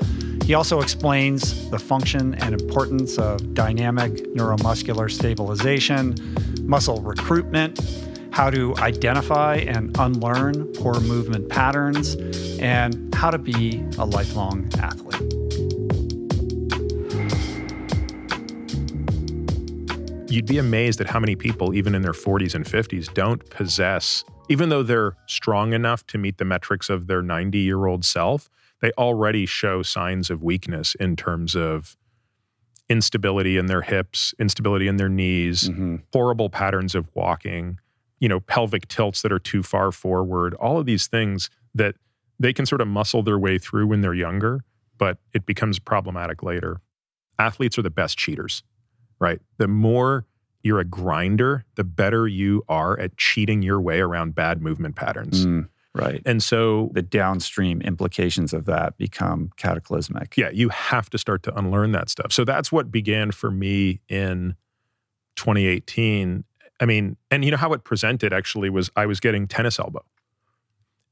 He 0.46 0.54
also 0.54 0.82
explains 0.82 1.70
the 1.70 1.80
function 1.80 2.36
and 2.36 2.60
importance 2.60 3.18
of 3.18 3.54
dynamic 3.54 4.12
neuromuscular 4.34 5.10
stabilization, 5.10 6.16
muscle 6.62 7.02
recruitment, 7.02 7.80
how 8.32 8.50
to 8.50 8.76
identify 8.78 9.58
and 9.58 9.96
unlearn 10.00 10.66
poor 10.74 11.00
movement 11.00 11.50
patterns, 11.50 12.16
and 12.60 13.14
how 13.16 13.32
to 13.32 13.38
be 13.38 13.86
a 13.98 14.06
lifelong 14.06 14.70
athlete. 14.80 15.34
you'd 20.34 20.48
be 20.48 20.58
amazed 20.58 21.00
at 21.00 21.08
how 21.08 21.20
many 21.20 21.36
people, 21.36 21.74
even 21.74 21.94
in 21.94 22.02
their 22.02 22.12
40s 22.12 22.56
and 22.56 22.66
50s, 22.66 23.14
don't 23.14 23.48
possess, 23.52 24.24
even 24.50 24.70
though 24.70 24.84
they're 24.84 25.16
strong 25.28 25.74
enough 25.74 26.06
to 26.08 26.18
meet 26.18 26.40
the 26.40 26.46
metrics 26.46 26.90
of 26.90 27.08
their 27.08 27.22
90 27.22 27.60
year 27.60 27.86
old 27.86 28.04
self, 28.04 28.50
they 28.84 28.92
already 29.00 29.48
show 29.48 29.82
signs 29.82 30.30
of 30.30 30.44
weakness 30.44 30.94
in 31.00 31.16
terms 31.16 31.56
of 31.56 31.98
instability 32.88 33.58
in 33.58 33.66
their 33.66 33.82
hips, 33.82 34.36
instability 34.40 34.88
in 34.88 34.98
their 34.98 35.10
knees, 35.10 35.70
horrible 36.14 36.50
patterns 36.50 36.94
of 36.94 37.08
walking, 37.16 37.80
you 38.20 38.30
know, 38.30 38.40
pelvic 38.42 38.88
tilts 38.88 39.24
that 39.24 39.32
are 39.32 39.40
too 39.40 39.64
far 39.64 39.92
forward, 39.92 40.54
all 40.56 40.78
of 40.78 40.86
these 40.86 41.08
things 41.08 41.50
that 41.74 41.96
they 42.40 42.54
can 42.54 42.68
sort 42.68 42.82
of 42.82 42.88
muscle 42.88 43.24
their 43.24 43.40
way 43.40 43.58
through 43.58 43.88
when 43.88 44.02
they're 44.02 44.14
younger, 44.14 44.64
but 45.00 45.18
it 45.34 45.48
becomes 45.48 45.80
problematic 45.80 46.44
later. 46.44 46.82
Athletes 47.40 47.80
are 47.80 47.82
the 47.82 47.90
best 47.90 48.18
cheaters 48.20 48.62
right? 49.24 49.40
The 49.58 49.70
more 49.70 50.26
you're 50.64 50.80
a 50.80 50.86
grinder, 50.86 51.66
the 51.76 51.84
better 51.84 52.28
you 52.28 52.64
are 52.68 53.00
at 53.00 53.18
cheating 53.18 53.62
your 53.62 53.80
way 53.80 54.00
around 54.02 54.36
bad 54.36 54.62
movement 54.62 54.96
patterns. 54.96 55.46
Mm, 55.46 55.70
right. 55.94 56.22
And 56.26 56.41
so 56.41 56.89
the 56.94 57.02
downstream 57.02 57.82
implications 57.82 58.54
of 58.54 58.66
that 58.66 58.98
become 58.98 59.52
cataclysmic. 59.58 60.36
Yeah, 60.38 60.50
you 60.50 60.70
have 60.70 61.10
to 61.12 61.18
start 61.18 61.44
to 61.44 61.58
unlearn 61.58 61.91
that 61.94 62.10
stuff. 62.10 62.32
So 62.32 62.44
that's 62.46 62.72
what 62.72 62.91
began 62.91 63.32
for 63.32 63.52
me 63.52 64.02
in 64.10 64.56
2018. 65.36 66.44
I 66.80 66.86
mean, 66.86 67.18
and 67.32 67.46
you 67.46 67.52
know 67.52 67.58
how 67.58 67.74
it 67.74 67.84
presented 67.84 68.34
actually 68.34 68.70
was 68.70 68.89
I 68.96 69.06
was 69.06 69.20
getting 69.20 69.48
tennis 69.48 69.80
elbow. 69.80 70.04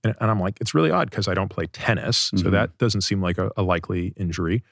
And, 0.04 0.16
and 0.20 0.32
I'm 0.32 0.40
like, 0.40 0.60
it's 0.60 0.74
really 0.74 0.92
odd 0.92 1.10
because 1.10 1.28
I 1.28 1.34
don't 1.34 1.50
play 1.50 1.68
tennis. 1.68 2.32
So 2.36 2.48
Mhm. 2.48 2.52
that 2.52 2.78
doesn't 2.78 3.02
seem 3.02 3.22
like 3.22 3.38
a, 3.38 3.52
a 3.56 3.62
likely 3.64 4.14
injury. 4.18 4.64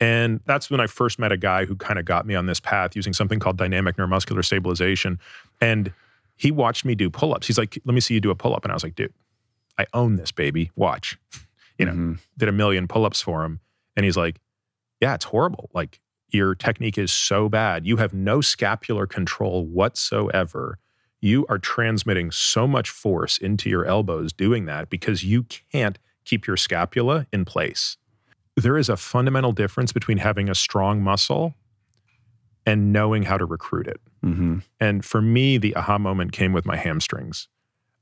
And 0.00 0.40
that's 0.46 0.70
when 0.70 0.80
I 0.80 0.86
first 0.86 1.18
met 1.18 1.32
a 1.32 1.36
guy 1.36 1.64
who 1.64 1.74
kind 1.76 1.98
of 1.98 2.04
got 2.04 2.24
me 2.24 2.34
on 2.34 2.46
this 2.46 2.60
path 2.60 2.94
using 2.94 3.12
something 3.12 3.38
called 3.40 3.56
dynamic 3.56 3.96
neuromuscular 3.96 4.44
stabilization. 4.44 5.18
And 5.60 5.92
he 6.36 6.50
watched 6.52 6.84
me 6.84 6.94
do 6.94 7.10
pull 7.10 7.34
ups. 7.34 7.48
He's 7.48 7.58
like, 7.58 7.78
let 7.84 7.94
me 7.94 8.00
see 8.00 8.14
you 8.14 8.20
do 8.20 8.30
a 8.30 8.34
pull 8.36 8.54
up. 8.54 8.64
And 8.64 8.70
I 8.70 8.74
was 8.74 8.84
like, 8.84 8.94
dude, 8.94 9.12
I 9.78 9.86
own 9.94 10.16
this, 10.16 10.32
baby. 10.32 10.70
Watch. 10.76 11.18
You 11.78 11.86
know, 11.86 12.16
did 12.36 12.48
a 12.48 12.52
million 12.52 12.88
pull 12.88 13.04
ups 13.04 13.22
for 13.22 13.44
him. 13.44 13.60
And 13.96 14.04
he's 14.04 14.16
like, 14.16 14.40
yeah, 15.00 15.14
it's 15.14 15.26
horrible. 15.26 15.70
Like, 15.72 16.00
your 16.30 16.54
technique 16.54 16.98
is 16.98 17.12
so 17.12 17.48
bad. 17.48 17.86
You 17.86 17.96
have 17.98 18.12
no 18.12 18.40
scapular 18.40 19.06
control 19.06 19.64
whatsoever. 19.64 20.78
You 21.20 21.46
are 21.48 21.58
transmitting 21.58 22.30
so 22.30 22.66
much 22.66 22.90
force 22.90 23.38
into 23.38 23.70
your 23.70 23.84
elbows 23.84 24.32
doing 24.32 24.66
that 24.66 24.90
because 24.90 25.24
you 25.24 25.44
can't 25.72 25.98
keep 26.24 26.46
your 26.46 26.56
scapula 26.56 27.26
in 27.32 27.44
place. 27.44 27.96
There 28.56 28.76
is 28.76 28.88
a 28.88 28.96
fundamental 28.96 29.52
difference 29.52 29.92
between 29.92 30.18
having 30.18 30.50
a 30.50 30.54
strong 30.54 31.00
muscle 31.00 31.54
and 32.66 32.92
knowing 32.92 33.22
how 33.22 33.38
to 33.38 33.44
recruit 33.44 33.86
it. 33.86 34.00
Mm-hmm. 34.24 34.58
And 34.80 35.04
for 35.04 35.22
me, 35.22 35.58
the 35.58 35.74
aha 35.76 35.96
moment 35.96 36.32
came 36.32 36.52
with 36.52 36.66
my 36.66 36.76
hamstrings. 36.76 37.48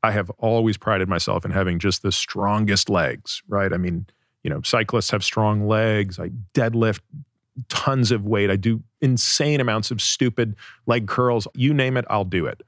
I 0.06 0.12
have 0.12 0.30
always 0.38 0.76
prided 0.76 1.08
myself 1.08 1.44
in 1.44 1.50
having 1.50 1.80
just 1.80 2.02
the 2.02 2.12
strongest 2.12 2.88
legs, 2.88 3.42
right? 3.48 3.72
I 3.72 3.76
mean, 3.76 4.06
you 4.44 4.50
know, 4.50 4.62
cyclists 4.62 5.10
have 5.10 5.24
strong 5.24 5.66
legs. 5.66 6.20
I 6.20 6.30
deadlift 6.54 7.00
tons 7.68 8.12
of 8.12 8.24
weight. 8.24 8.48
I 8.48 8.54
do 8.54 8.84
insane 9.00 9.60
amounts 9.60 9.90
of 9.90 10.00
stupid 10.00 10.54
leg 10.86 11.08
curls. 11.08 11.48
You 11.54 11.74
name 11.74 11.96
it, 11.96 12.04
I'll 12.08 12.24
do 12.24 12.46
it. 12.46 12.62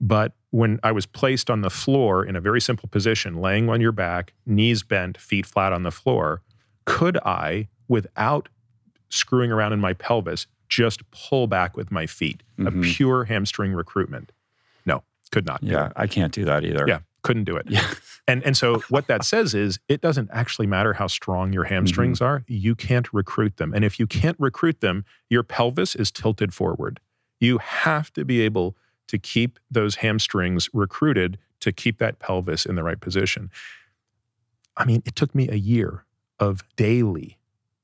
But 0.00 0.32
when 0.50 0.80
I 0.82 0.90
was 0.90 1.06
placed 1.06 1.50
on 1.50 1.60
the 1.60 1.70
floor 1.70 2.24
in 2.24 2.34
a 2.34 2.40
very 2.40 2.60
simple 2.60 2.88
position, 2.88 3.40
laying 3.40 3.68
on 3.68 3.80
your 3.80 3.92
back, 3.92 4.32
knees 4.44 4.82
bent, 4.82 5.16
feet 5.16 5.46
flat 5.46 5.72
on 5.72 5.84
the 5.84 5.92
floor, 5.92 6.42
could 6.84 7.16
I, 7.18 7.68
without 7.86 8.48
screwing 9.08 9.52
around 9.52 9.72
in 9.72 9.78
my 9.78 9.92
pelvis, 9.92 10.48
just 10.68 11.08
pull 11.12 11.46
back 11.46 11.76
with 11.76 11.92
my 11.92 12.06
feet? 12.06 12.42
A 12.58 12.62
mm-hmm. 12.62 12.82
pure 12.82 13.24
hamstring 13.26 13.72
recruitment. 13.72 14.32
Could 15.32 15.46
not. 15.46 15.62
Yeah. 15.62 15.90
I 15.96 16.06
can't 16.06 16.32
do 16.32 16.44
that 16.44 16.64
either. 16.64 16.84
Yeah, 16.86 17.00
couldn't 17.22 17.44
do 17.44 17.56
it. 17.56 17.66
Yeah. 17.68 17.86
And 18.28 18.40
and 18.44 18.56
so 18.56 18.78
what 18.88 19.08
that 19.08 19.24
says 19.24 19.52
is 19.52 19.80
it 19.88 20.00
doesn't 20.00 20.30
actually 20.32 20.68
matter 20.68 20.92
how 20.92 21.08
strong 21.08 21.52
your 21.52 21.64
mm-hmm. 21.64 21.74
hamstrings 21.74 22.20
are. 22.20 22.44
You 22.46 22.76
can't 22.76 23.12
recruit 23.12 23.56
them. 23.56 23.74
And 23.74 23.84
if 23.84 23.98
you 23.98 24.06
can't 24.06 24.36
recruit 24.38 24.80
them, 24.80 25.04
your 25.28 25.42
pelvis 25.42 25.96
is 25.96 26.12
tilted 26.12 26.54
forward. 26.54 27.00
You 27.40 27.58
have 27.58 28.12
to 28.12 28.24
be 28.24 28.40
able 28.42 28.76
to 29.08 29.18
keep 29.18 29.58
those 29.68 29.96
hamstrings 29.96 30.70
recruited 30.72 31.36
to 31.58 31.72
keep 31.72 31.98
that 31.98 32.20
pelvis 32.20 32.64
in 32.64 32.76
the 32.76 32.84
right 32.84 33.00
position. 33.00 33.50
I 34.76 34.84
mean, 34.84 35.02
it 35.04 35.16
took 35.16 35.34
me 35.34 35.48
a 35.48 35.56
year 35.56 36.04
of 36.38 36.62
daily, 36.76 37.38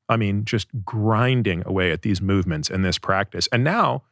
I 0.09 0.17
mean, 0.17 0.45
just 0.45 0.69
grinding 0.85 1.63
away 1.67 1.93
at 1.93 2.03
these 2.03 2.23
movements 2.23 2.71
and 2.71 2.85
this 2.85 2.99
practice. 2.99 3.49
And 3.53 3.63
now 3.63 4.05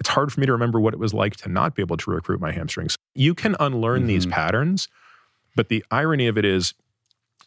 it's 0.00 0.08
hard 0.08 0.32
for 0.32 0.40
me 0.40 0.46
to 0.46 0.52
remember 0.52 0.80
what 0.80 0.92
it 0.92 0.98
was 0.98 1.14
like 1.14 1.36
to 1.36 1.48
not 1.48 1.74
be 1.74 1.82
able 1.82 1.96
to 1.96 2.10
recruit 2.10 2.40
my 2.40 2.52
hamstrings. 2.52 2.96
You 3.14 3.34
can 3.34 3.56
unlearn 3.60 4.06
these 4.06 4.24
mm-hmm. 4.24 4.32
patterns, 4.32 4.88
but 5.56 5.68
the 5.68 5.84
irony 5.90 6.26
of 6.26 6.36
it 6.36 6.44
is 6.44 6.74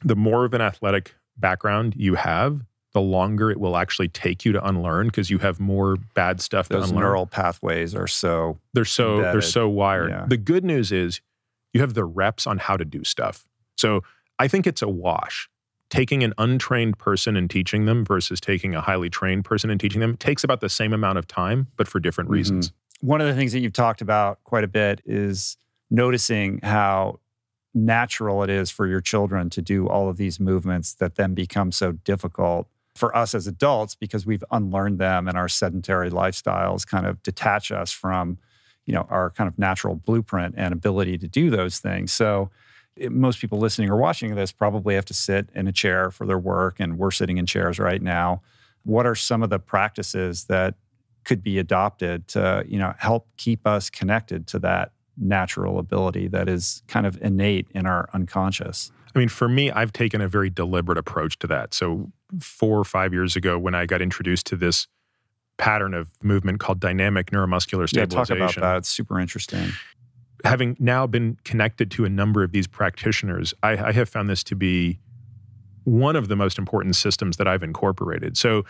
the 0.04 0.16
more 0.16 0.46
of 0.46 0.54
an 0.54 0.62
athletic 0.62 1.16
background 1.38 1.94
you 1.96 2.16
have, 2.16 2.62
the 2.94 3.02
longer 3.02 3.52
it 3.52 3.60
will 3.60 3.78
actually 3.78 4.08
take 4.08 4.46
you 4.46 4.52
to 4.54 4.66
unlearn 4.66 5.08
because 5.08 5.30
you 5.30 5.38
have 5.40 5.60
more 5.60 5.98
bad 6.16 6.42
stuff 6.42 6.70
Those 6.70 6.86
to 6.86 6.90
unlearn. 6.90 7.04
neural 7.04 7.26
pathways 7.28 7.94
are 7.94 8.08
so 8.08 8.58
they're 8.74 8.86
so 8.86 9.22
they're 9.22 9.42
so 9.42 9.70
wired. 9.70 10.10
Yeah. 10.10 10.26
The 10.28 10.38
good 10.38 10.64
news 10.64 10.92
is 10.92 11.22
you 11.74 11.82
have 11.82 11.94
the 11.94 12.06
reps 12.06 12.48
on 12.48 12.58
how 12.58 12.78
to 12.78 12.86
do 12.86 13.04
stuff. 13.04 13.46
So 13.78 14.04
I 14.40 14.48
think 14.48 14.66
it's 14.66 14.82
a 14.82 14.88
wash 14.88 15.50
taking 15.90 16.24
an 16.24 16.34
untrained 16.38 16.98
person 16.98 17.38
and 17.38 17.50
teaching 17.50 17.86
them 17.86 18.04
versus 18.04 18.42
taking 18.42 18.76
a 18.76 18.82
highly 18.82 19.10
trained 19.10 19.46
person 19.46 19.70
and 19.70 19.80
teaching 19.80 20.02
them 20.02 20.18
takes 20.18 20.44
about 20.44 20.60
the 20.60 20.70
same 20.70 20.94
amount 20.94 21.18
of 21.18 21.28
time, 21.28 21.68
but 21.78 21.88
for 21.88 22.00
different 22.00 22.30
reasons. 22.30 22.70
Mm-hmm. 22.70 23.08
One 23.08 23.22
of 23.22 23.28
the 23.28 23.34
things 23.34 23.54
that 23.54 23.60
you've 23.60 23.74
talked 23.74 24.02
about 24.02 24.44
quite 24.44 24.64
a 24.64 24.68
bit 24.68 25.02
is 25.06 25.56
noticing 25.90 26.60
how 26.62 27.20
natural 27.74 28.44
it 28.44 28.50
is 28.50 28.72
for 28.72 28.88
your 28.88 29.02
children 29.02 29.50
to 29.52 29.62
do 29.62 29.88
all 29.88 30.10
of 30.10 30.18
these 30.18 30.40
movements 30.40 30.94
that 30.96 31.16
then 31.16 31.34
become 31.34 31.72
so 31.72 31.92
difficult 31.92 32.68
for 32.96 33.16
us 33.16 33.36
as 33.36 33.46
adults 33.46 33.94
because 33.94 34.26
we've 34.26 34.44
unlearned 34.52 34.98
them 35.00 35.28
and 35.28 35.38
our 35.38 35.48
sedentary 35.48 36.10
lifestyles 36.10 36.86
kind 36.86 37.06
of 37.06 37.22
detach 37.22 37.72
us 37.72 37.92
from 37.92 38.40
you 38.86 38.94
know 38.94 39.06
our 39.10 39.30
kind 39.30 39.48
of 39.48 39.60
natural 39.60 39.96
blueprint 39.96 40.56
and 40.58 40.74
ability 40.74 41.18
to 41.18 41.28
do 41.28 41.52
those 41.52 41.78
things 41.78 42.12
so 42.12 42.50
it, 42.98 43.12
most 43.12 43.40
people 43.40 43.60
listening 43.60 43.90
or 43.90 43.98
watching 43.98 44.36
this 44.36 44.52
probably 44.52 44.96
have 44.96 45.06
to 45.06 45.14
sit 45.14 45.50
in 45.54 45.68
a 45.68 45.72
chair 45.72 46.12
for 46.12 46.26
their 46.26 46.40
work 46.40 46.80
and 46.80 46.98
we're 46.98 47.12
sitting 47.12 47.38
in 47.38 47.46
chairs 47.46 47.80
right 47.80 48.02
now 48.02 48.42
what 48.84 49.06
are 49.06 49.16
some 49.16 49.44
of 49.44 49.50
the 49.50 49.60
practices 49.60 50.46
that 50.46 50.76
could 51.24 51.44
be 51.44 51.58
adopted 51.58 52.28
to 52.28 52.64
you 52.68 52.80
know 52.80 52.94
help 52.98 53.28
keep 53.38 53.66
us 53.68 53.90
connected 53.90 54.48
to 54.48 54.60
that 54.60 54.92
natural 55.18 55.80
ability 55.80 56.28
that 56.28 56.48
is 56.48 56.84
kind 56.88 57.06
of 57.06 57.22
innate 57.22 57.68
in 57.74 57.86
our 57.86 58.10
unconscious 58.14 58.92
I 59.18 59.20
mean, 59.20 59.30
for 59.30 59.50
me, 59.50 59.72
I've 59.72 59.92
taken 59.92 60.22
a 60.22 60.28
very 60.28 60.52
deliberate 60.52 61.00
approach 61.00 61.40
to 61.40 61.48
that. 61.48 61.74
So, 61.74 62.12
four 62.40 62.78
or 62.78 62.84
five 62.84 63.14
years 63.14 63.36
ago, 63.36 63.58
when 63.58 63.74
I 63.74 63.88
got 63.88 64.00
introduced 64.00 64.46
to 64.48 64.56
this 64.56 64.86
pattern 65.58 65.96
of 65.96 66.12
movement 66.22 66.60
called 66.60 66.80
dynamic 66.80 67.32
neuromuscular 67.32 67.90
stabilization, 67.90 68.38
yeah, 68.38 68.46
talk 68.46 68.58
about 68.58 68.62
that. 68.62 68.78
It's 68.78 68.90
super 68.90 69.20
interesting. 69.20 69.72
Having 70.48 70.78
now 70.80 71.08
been 71.08 71.38
connected 71.44 71.92
to 71.92 72.06
a 72.06 72.10
number 72.10 72.44
of 72.44 72.52
these 72.52 72.68
practitioners, 72.68 73.54
I, 73.64 73.72
I 73.88 73.92
have 73.92 74.10
found 74.10 74.30
this 74.30 74.44
to 74.46 74.56
be 74.56 75.00
one 75.84 76.16
of 76.16 76.28
the 76.28 76.36
most 76.36 76.58
important 76.58 76.96
systems 76.96 77.38
that 77.38 77.48
I've 77.48 77.64
incorporated. 77.64 78.38
So, 78.38 78.66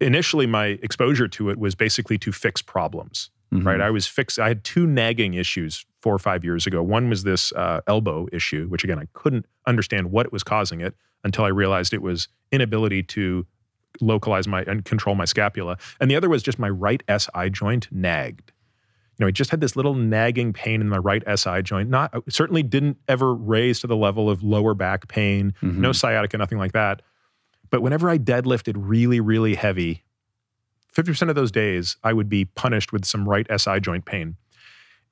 initially, 0.00 0.46
my 0.46 0.78
exposure 0.82 1.28
to 1.28 1.50
it 1.50 1.58
was 1.58 1.74
basically 1.74 2.18
to 2.18 2.32
fix 2.32 2.62
problems. 2.62 3.30
Mm-hmm. 3.52 3.66
Right, 3.66 3.80
I 3.80 3.90
was 3.90 4.06
fixed. 4.06 4.38
I 4.38 4.46
had 4.46 4.62
two 4.62 4.86
nagging 4.86 5.34
issues 5.34 5.84
four 6.02 6.14
or 6.14 6.20
five 6.20 6.44
years 6.44 6.68
ago. 6.68 6.84
One 6.84 7.08
was 7.08 7.24
this 7.24 7.52
uh, 7.52 7.80
elbow 7.88 8.28
issue, 8.32 8.66
which 8.68 8.84
again, 8.84 8.98
I 8.98 9.06
couldn't 9.12 9.44
understand 9.66 10.12
what 10.12 10.30
was 10.32 10.44
causing 10.44 10.80
it 10.80 10.94
until 11.24 11.44
I 11.44 11.48
realized 11.48 11.92
it 11.92 12.00
was 12.00 12.28
inability 12.52 13.02
to 13.02 13.44
localize 14.00 14.46
my 14.46 14.62
and 14.62 14.84
control 14.84 15.16
my 15.16 15.24
scapula. 15.24 15.78
And 16.00 16.10
the 16.10 16.16
other 16.16 16.28
was 16.28 16.42
just 16.42 16.58
my 16.58 16.68
right 16.68 17.02
SI 17.08 17.50
joint 17.50 17.88
nagged. 17.90 18.52
You 19.20 19.26
know, 19.26 19.28
I 19.28 19.32
just 19.32 19.50
had 19.50 19.60
this 19.60 19.76
little 19.76 19.94
nagging 19.94 20.54
pain 20.54 20.80
in 20.80 20.88
my 20.88 20.96
right 20.96 21.22
SI 21.38 21.60
joint. 21.60 21.90
Not 21.90 22.14
certainly 22.30 22.62
didn't 22.62 22.96
ever 23.06 23.34
raise 23.34 23.80
to 23.80 23.86
the 23.86 23.94
level 23.94 24.30
of 24.30 24.42
lower 24.42 24.72
back 24.72 25.08
pain, 25.08 25.52
mm-hmm. 25.60 25.78
no 25.78 25.92
sciatica, 25.92 26.38
nothing 26.38 26.56
like 26.56 26.72
that. 26.72 27.02
But 27.68 27.82
whenever 27.82 28.08
I 28.08 28.16
deadlifted 28.16 28.76
really, 28.78 29.20
really 29.20 29.56
heavy, 29.56 30.04
50% 30.96 31.28
of 31.28 31.34
those 31.34 31.52
days 31.52 31.98
I 32.02 32.14
would 32.14 32.30
be 32.30 32.46
punished 32.46 32.94
with 32.94 33.04
some 33.04 33.28
right 33.28 33.46
SI 33.54 33.80
joint 33.80 34.06
pain. 34.06 34.36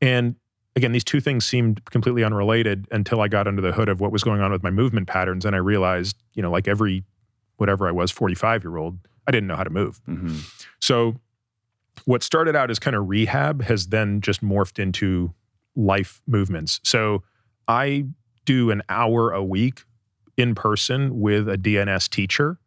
And 0.01 0.37
again, 0.75 0.93
these 0.93 1.05
two 1.05 1.21
things 1.21 1.45
seemed 1.45 1.85
completely 1.91 2.25
unrelated 2.25 2.89
until 2.91 3.21
I 3.21 3.29
got 3.29 3.47
under 3.47 3.61
the 3.61 3.73
hood 3.73 3.91
of 3.91 4.01
what 4.01 4.11
was 4.11 4.25
going 4.25 4.41
on 4.41 4.51
with 4.51 4.63
my 4.63 4.71
movement 4.71 5.07
patterns. 5.07 5.45
And 5.45 5.55
I 5.55 5.59
realized, 5.59 6.17
you 6.33 6.41
know, 6.41 6.51
like 6.51 6.67
every, 6.67 7.05
whatever 7.59 7.87
I 7.87 7.93
was, 7.93 8.11
45 8.11 8.65
year 8.65 8.79
old, 8.79 9.01
I 9.27 9.33
didn't 9.33 9.49
know 9.49 9.57
how 9.57 9.65
to 9.65 9.71
move. 9.71 10.01
Mm-hmm. 10.09 10.39
So 10.81 11.21
what 12.09 12.23
started 12.23 12.57
out 12.57 12.71
as 12.71 12.79
kind 12.79 12.97
of 12.97 13.07
rehab 13.07 13.63
has 13.65 13.89
then 13.89 14.23
just 14.23 14.43
morphed 14.43 14.79
into 14.79 15.35
life 15.77 16.23
movements. 16.27 16.81
So 16.83 17.23
I 17.69 18.07
do 18.47 18.71
an 18.71 18.81
hour 18.89 19.31
a 19.33 19.45
week 19.45 19.83
in 20.39 20.55
person 20.55 21.21
with 21.21 21.51
a 21.51 21.59
DNS 21.59 22.09
teacher. 22.09 22.59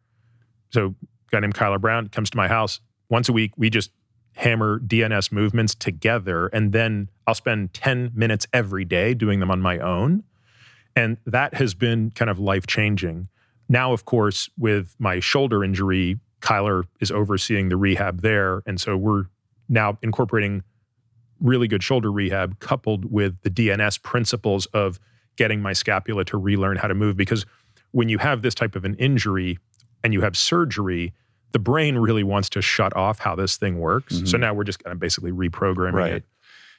So 0.70 0.94
guy 1.32 1.40
named 1.40 1.56
Kyler 1.56 1.80
Brown 1.80 2.06
comes 2.06 2.30
to 2.30 2.36
my 2.36 2.46
house 2.46 2.78
once 3.08 3.28
a 3.28 3.32
week. 3.32 3.50
We 3.56 3.68
just 3.68 3.90
hammer 4.36 4.78
DNS 4.78 5.32
movements 5.32 5.74
together. 5.74 6.46
And 6.46 6.70
then 6.70 7.08
I'll 7.26 7.34
spend 7.34 7.74
10 7.74 8.12
minutes 8.14 8.46
every 8.52 8.84
day 8.84 9.12
doing 9.12 9.40
them 9.40 9.50
on 9.50 9.60
my 9.60 9.80
own. 9.80 10.22
And 10.94 11.16
that 11.26 11.54
has 11.54 11.74
been 11.74 12.12
kind 12.12 12.30
of 12.30 12.38
life 12.38 12.68
changing. 12.68 13.26
Now, 13.68 13.92
of 13.92 14.04
course, 14.04 14.48
with 14.56 14.94
my 15.00 15.18
shoulder 15.18 15.64
injury, 15.64 16.20
Kyler 16.42 16.84
is 17.00 17.10
overseeing 17.10 17.68
the 17.68 17.76
rehab 17.76 18.20
there. 18.20 18.62
And 18.66 18.80
so 18.80 18.96
we're 18.96 19.24
now 19.68 19.98
incorporating 20.02 20.62
really 21.40 21.66
good 21.66 21.82
shoulder 21.82 22.12
rehab 22.12 22.58
coupled 22.60 23.10
with 23.10 23.40
the 23.42 23.50
DNS 23.50 24.02
principles 24.02 24.66
of 24.66 25.00
getting 25.36 25.60
my 25.60 25.72
scapula 25.72 26.24
to 26.26 26.36
relearn 26.36 26.76
how 26.76 26.88
to 26.88 26.94
move. 26.94 27.16
Because 27.16 27.46
when 27.92 28.08
you 28.08 28.18
have 28.18 28.42
this 28.42 28.54
type 28.54 28.76
of 28.76 28.84
an 28.84 28.94
injury 28.96 29.58
and 30.04 30.12
you 30.12 30.20
have 30.20 30.36
surgery, 30.36 31.12
the 31.52 31.58
brain 31.58 31.96
really 31.96 32.22
wants 32.22 32.48
to 32.50 32.62
shut 32.62 32.94
off 32.96 33.18
how 33.18 33.34
this 33.34 33.56
thing 33.56 33.78
works. 33.78 34.16
Mm-hmm. 34.16 34.26
So 34.26 34.36
now 34.36 34.52
we're 34.52 34.64
just 34.64 34.82
kind 34.82 34.92
of 34.92 34.98
basically 34.98 35.32
reprogramming 35.32 35.92
right. 35.92 36.12
it. 36.14 36.24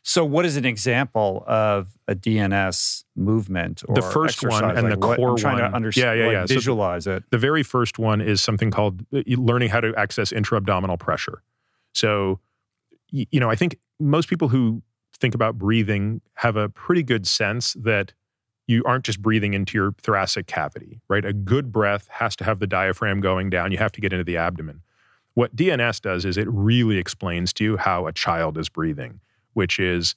So, 0.06 0.26
what 0.26 0.46
is 0.46 0.58
an 0.58 0.66
example 0.66 1.46
of 1.48 1.98
a 2.10 2.16
DNS 2.16 3.06
movement? 3.16 3.84
Or 3.88 3.96
the 3.96 4.02
first 4.02 4.44
exercise? 4.44 4.62
one 4.62 4.78
and 4.78 4.90
like 4.90 5.00
the 5.00 5.08
what, 5.08 5.18
core 5.18 5.30
I'm 5.32 5.38
trying 5.38 5.62
one. 5.62 5.72
to 5.72 5.76
understand. 5.76 6.20
Yeah, 6.20 6.32
yeah, 6.32 6.40
like. 6.42 6.50
Visualize 6.50 7.06
so 7.06 7.16
it. 7.18 7.24
The 7.32 7.38
very 7.38 7.64
first 7.64 7.98
one 7.98 8.20
is 8.20 8.42
something 8.42 8.70
called 8.70 9.06
uh, 9.14 9.22
learning 9.28 9.70
how 9.70 9.80
to 9.80 9.96
access 9.96 10.34
intra-abdominal 10.34 10.98
pressure. 10.98 11.42
So, 11.94 12.40
you 13.12 13.40
know, 13.40 13.50
I 13.50 13.56
think 13.56 13.80
most 14.00 14.28
people 14.28 14.50
who 14.50 14.82
think 15.18 15.36
about 15.36 15.58
breathing 15.58 16.20
have 16.36 16.58
a 16.58 16.68
pretty 16.68 17.04
good 17.04 17.26
sense 17.26 17.74
that 17.74 18.12
you 18.68 18.84
aren't 18.86 19.06
just 19.06 19.22
breathing 19.22 19.54
into 19.54 19.78
your 19.78 19.94
thoracic 20.02 20.48
cavity, 20.48 21.00
right? 21.08 21.24
A 21.24 21.34
good 21.34 21.72
breath 21.72 22.08
has 22.12 22.36
to 22.38 22.44
have 22.44 22.60
the 22.60 22.68
diaphragm 22.68 23.22
going 23.22 23.50
down. 23.50 23.72
You 23.72 23.78
have 23.78 23.92
to 23.94 24.02
get 24.02 24.12
into 24.12 24.24
the 24.24 24.38
abdomen. 24.38 24.82
What 25.34 25.56
DNS 25.56 26.02
does 26.02 26.26
is 26.26 26.38
it 26.38 26.48
really 26.50 26.98
explains 26.98 27.54
to 27.54 27.64
you 27.64 27.78
how 27.78 28.08
a 28.08 28.14
child 28.14 28.58
is 28.58 28.70
breathing, 28.70 29.20
which 29.54 29.80
is, 29.80 30.16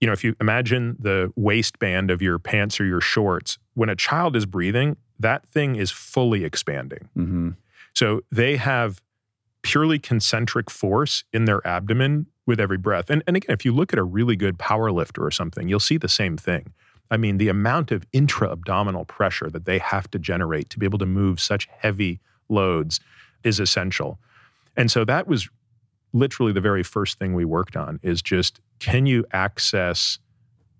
you 0.00 0.06
know, 0.06 0.12
if 0.12 0.24
you 0.24 0.34
imagine 0.40 0.96
the 0.98 1.32
waistband 1.36 2.10
of 2.10 2.20
your 2.20 2.38
pants 2.38 2.80
or 2.80 2.84
your 2.84 3.00
shorts, 3.00 3.58
when 3.74 3.88
a 3.88 3.96
child 3.96 4.36
is 4.36 4.46
breathing, 4.46 4.96
that 5.18 5.46
thing 5.46 5.76
is 5.76 5.90
fully 5.90 6.44
expanding. 6.44 7.08
Mm-hmm. 7.16 7.50
So 7.94 8.22
they 8.30 8.56
have 8.56 9.00
purely 9.62 9.98
concentric 9.98 10.70
force 10.70 11.24
in 11.32 11.46
their 11.46 11.66
abdomen 11.66 12.26
with 12.46 12.60
every 12.60 12.76
breath. 12.76 13.08
And, 13.08 13.22
and 13.26 13.36
again, 13.36 13.54
if 13.54 13.64
you 13.64 13.72
look 13.72 13.92
at 13.92 13.98
a 13.98 14.04
really 14.04 14.36
good 14.36 14.58
power 14.58 14.92
lifter 14.92 15.24
or 15.24 15.30
something, 15.30 15.68
you'll 15.68 15.80
see 15.80 15.96
the 15.96 16.08
same 16.08 16.36
thing. 16.36 16.74
I 17.10 17.16
mean, 17.16 17.38
the 17.38 17.48
amount 17.48 17.90
of 17.90 18.06
intra 18.12 18.50
abdominal 18.50 19.04
pressure 19.04 19.48
that 19.50 19.64
they 19.64 19.78
have 19.78 20.10
to 20.10 20.18
generate 20.18 20.70
to 20.70 20.78
be 20.78 20.86
able 20.86 20.98
to 20.98 21.06
move 21.06 21.40
such 21.40 21.68
heavy 21.78 22.20
loads 22.48 23.00
is 23.42 23.60
essential. 23.60 24.18
And 24.76 24.90
so 24.90 25.04
that 25.04 25.26
was 25.26 25.48
literally 26.14 26.52
the 26.52 26.60
very 26.60 26.82
first 26.82 27.18
thing 27.18 27.34
we 27.34 27.44
worked 27.44 27.76
on 27.76 28.00
is 28.02 28.22
just 28.22 28.60
can 28.78 29.04
you 29.04 29.26
access 29.32 30.18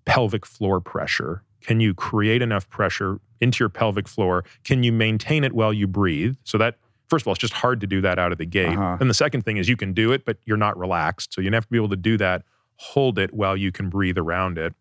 pelvic 0.05 0.45
floor 0.45 0.79
pressure? 0.79 1.43
Can 1.61 1.79
you 1.79 1.93
create 1.93 2.41
enough 2.41 2.67
pressure 2.69 3.19
into 3.41 3.63
your 3.63 3.69
pelvic 3.69 4.07
floor? 4.07 4.45
Can 4.63 4.83
you 4.83 4.91
maintain 4.91 5.43
it 5.43 5.53
while 5.53 5.73
you 5.73 5.87
breathe? 5.87 6.35
So 6.43 6.57
that 6.57 6.77
first 7.09 7.23
of 7.23 7.27
all, 7.27 7.33
it's 7.33 7.41
just 7.41 7.53
hard 7.53 7.81
to 7.81 7.87
do 7.87 8.01
that 8.01 8.17
out 8.17 8.31
of 8.31 8.37
the 8.37 8.45
gate. 8.45 8.77
Uh-huh. 8.77 8.97
And 8.99 9.09
the 9.09 9.13
second 9.13 9.43
thing 9.43 9.57
is 9.57 9.69
you 9.69 9.77
can 9.77 9.93
do 9.93 10.11
it, 10.11 10.25
but 10.25 10.37
you're 10.45 10.57
not 10.57 10.77
relaxed. 10.77 11.33
So 11.33 11.41
you 11.41 11.51
have 11.51 11.65
to 11.65 11.71
be 11.71 11.77
able 11.77 11.89
to 11.89 11.95
do 11.95 12.17
that, 12.17 12.43
hold 12.77 13.19
it 13.19 13.33
while 13.33 13.55
you 13.55 13.71
can 13.71 13.89
breathe 13.89 14.17
around 14.17 14.57
it. 14.57 14.73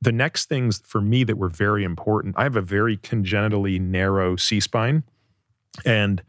The 0.00 0.12
next 0.12 0.48
things 0.48 0.82
for 0.84 1.00
me 1.00 1.24
that 1.24 1.38
were 1.38 1.48
very 1.48 1.84
important, 1.84 2.34
I 2.36 2.42
have 2.42 2.56
a 2.56 2.62
very 2.62 2.96
congenitally 2.98 3.78
narrow 3.78 4.36
C 4.36 4.60
spine. 4.60 5.04
And 5.84 6.22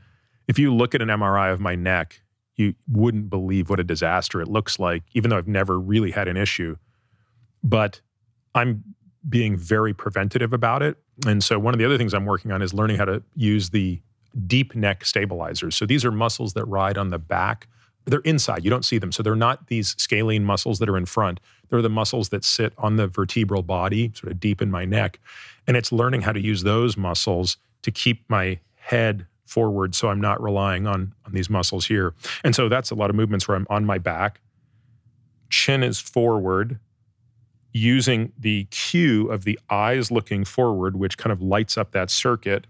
if 0.48 0.58
you 0.58 0.74
look 0.74 0.96
at 0.96 1.02
an 1.02 1.10
MRI 1.10 1.52
of 1.52 1.60
my 1.60 1.76
neck, 1.76 2.22
you 2.56 2.76
wouldn't 2.88 3.30
believe 3.30 3.70
what 3.70 3.80
a 3.80 3.84
disaster 3.84 4.42
it 4.42 4.48
looks 4.48 4.80
like, 4.80 5.04
even 5.14 5.30
though 5.30 5.38
I've 5.38 5.48
never 5.48 5.80
really 5.80 6.12
had 6.12 6.28
an 6.28 6.38
issue. 6.38 6.78
But 7.64 8.02
I'm 8.54 8.84
being 9.28 9.58
very 9.58 9.94
preventative 9.94 10.54
about 10.54 10.82
it. 10.82 10.98
And 11.26 11.44
so, 11.44 11.60
one 11.60 11.74
of 11.74 11.78
the 11.78 11.86
other 11.86 11.98
things 11.98 12.14
I'm 12.14 12.26
working 12.26 12.52
on 12.52 12.62
is 12.62 12.74
learning 12.74 12.98
how 12.98 13.06
to 13.06 13.24
use 13.36 13.70
the 13.70 14.02
deep 14.48 14.76
neck 14.76 15.06
stabilizers. 15.06 15.76
So, 15.76 15.86
these 15.86 16.06
are 16.06 16.12
muscles 16.12 16.54
that 16.54 16.66
ride 16.66 16.98
on 16.98 17.10
the 17.10 17.20
back. 17.20 17.68
They're 18.06 18.20
inside, 18.20 18.64
you 18.64 18.70
don't 18.70 18.86
see 18.86 18.98
them. 18.98 19.12
So, 19.12 19.24
they're 19.24 19.36
not 19.36 19.68
these 19.68 19.96
scalene 19.98 20.44
muscles 20.44 20.80
that 20.80 20.90
are 20.90 20.98
in 20.98 21.06
front. 21.06 21.40
They're 21.70 21.82
the 21.82 21.90
muscles 21.90 22.30
that 22.30 22.44
sit 22.44 22.74
on 22.78 22.98
the 22.98 23.08
vertebral 23.08 23.64
body, 23.64 24.12
sort 24.14 24.32
of 24.32 24.40
deep 24.40 24.62
in 24.62 24.70
my 24.70 24.86
neck. 24.86 25.20
And 25.68 25.76
it's 25.76 25.92
learning 25.92 26.22
how 26.22 26.32
to 26.32 26.40
use 26.40 26.64
those 26.64 26.96
muscles 26.96 27.58
to 27.82 27.92
keep 27.92 28.24
my 28.30 28.60
head 28.76 29.26
forward 29.46 29.96
so 29.96 30.10
I'm 30.10 30.22
not 30.22 30.42
relying 30.42 30.88
on, 30.88 31.14
on 31.26 31.34
these 31.34 31.50
muscles 31.50 31.86
here. 31.86 32.14
And 32.44 32.56
so 32.56 32.68
that's 32.68 32.92
a 32.92 32.96
lot 32.96 33.10
of 33.10 33.16
movements 33.16 33.48
where 33.48 33.56
I'm 33.56 33.68
on 33.70 33.86
my 33.86 33.98
back, 33.98 34.42
chin 35.50 35.84
is 35.84 36.00
forward, 36.00 36.80
using 37.74 38.32
the 38.40 38.64
cue 38.72 39.30
of 39.30 39.44
the 39.44 39.60
eyes 39.70 40.10
looking 40.10 40.46
forward, 40.46 40.96
which 40.96 41.18
kind 41.18 41.34
of 41.34 41.42
lights 41.42 41.78
up 41.78 41.92
that 41.92 42.10
circuit, 42.10 42.66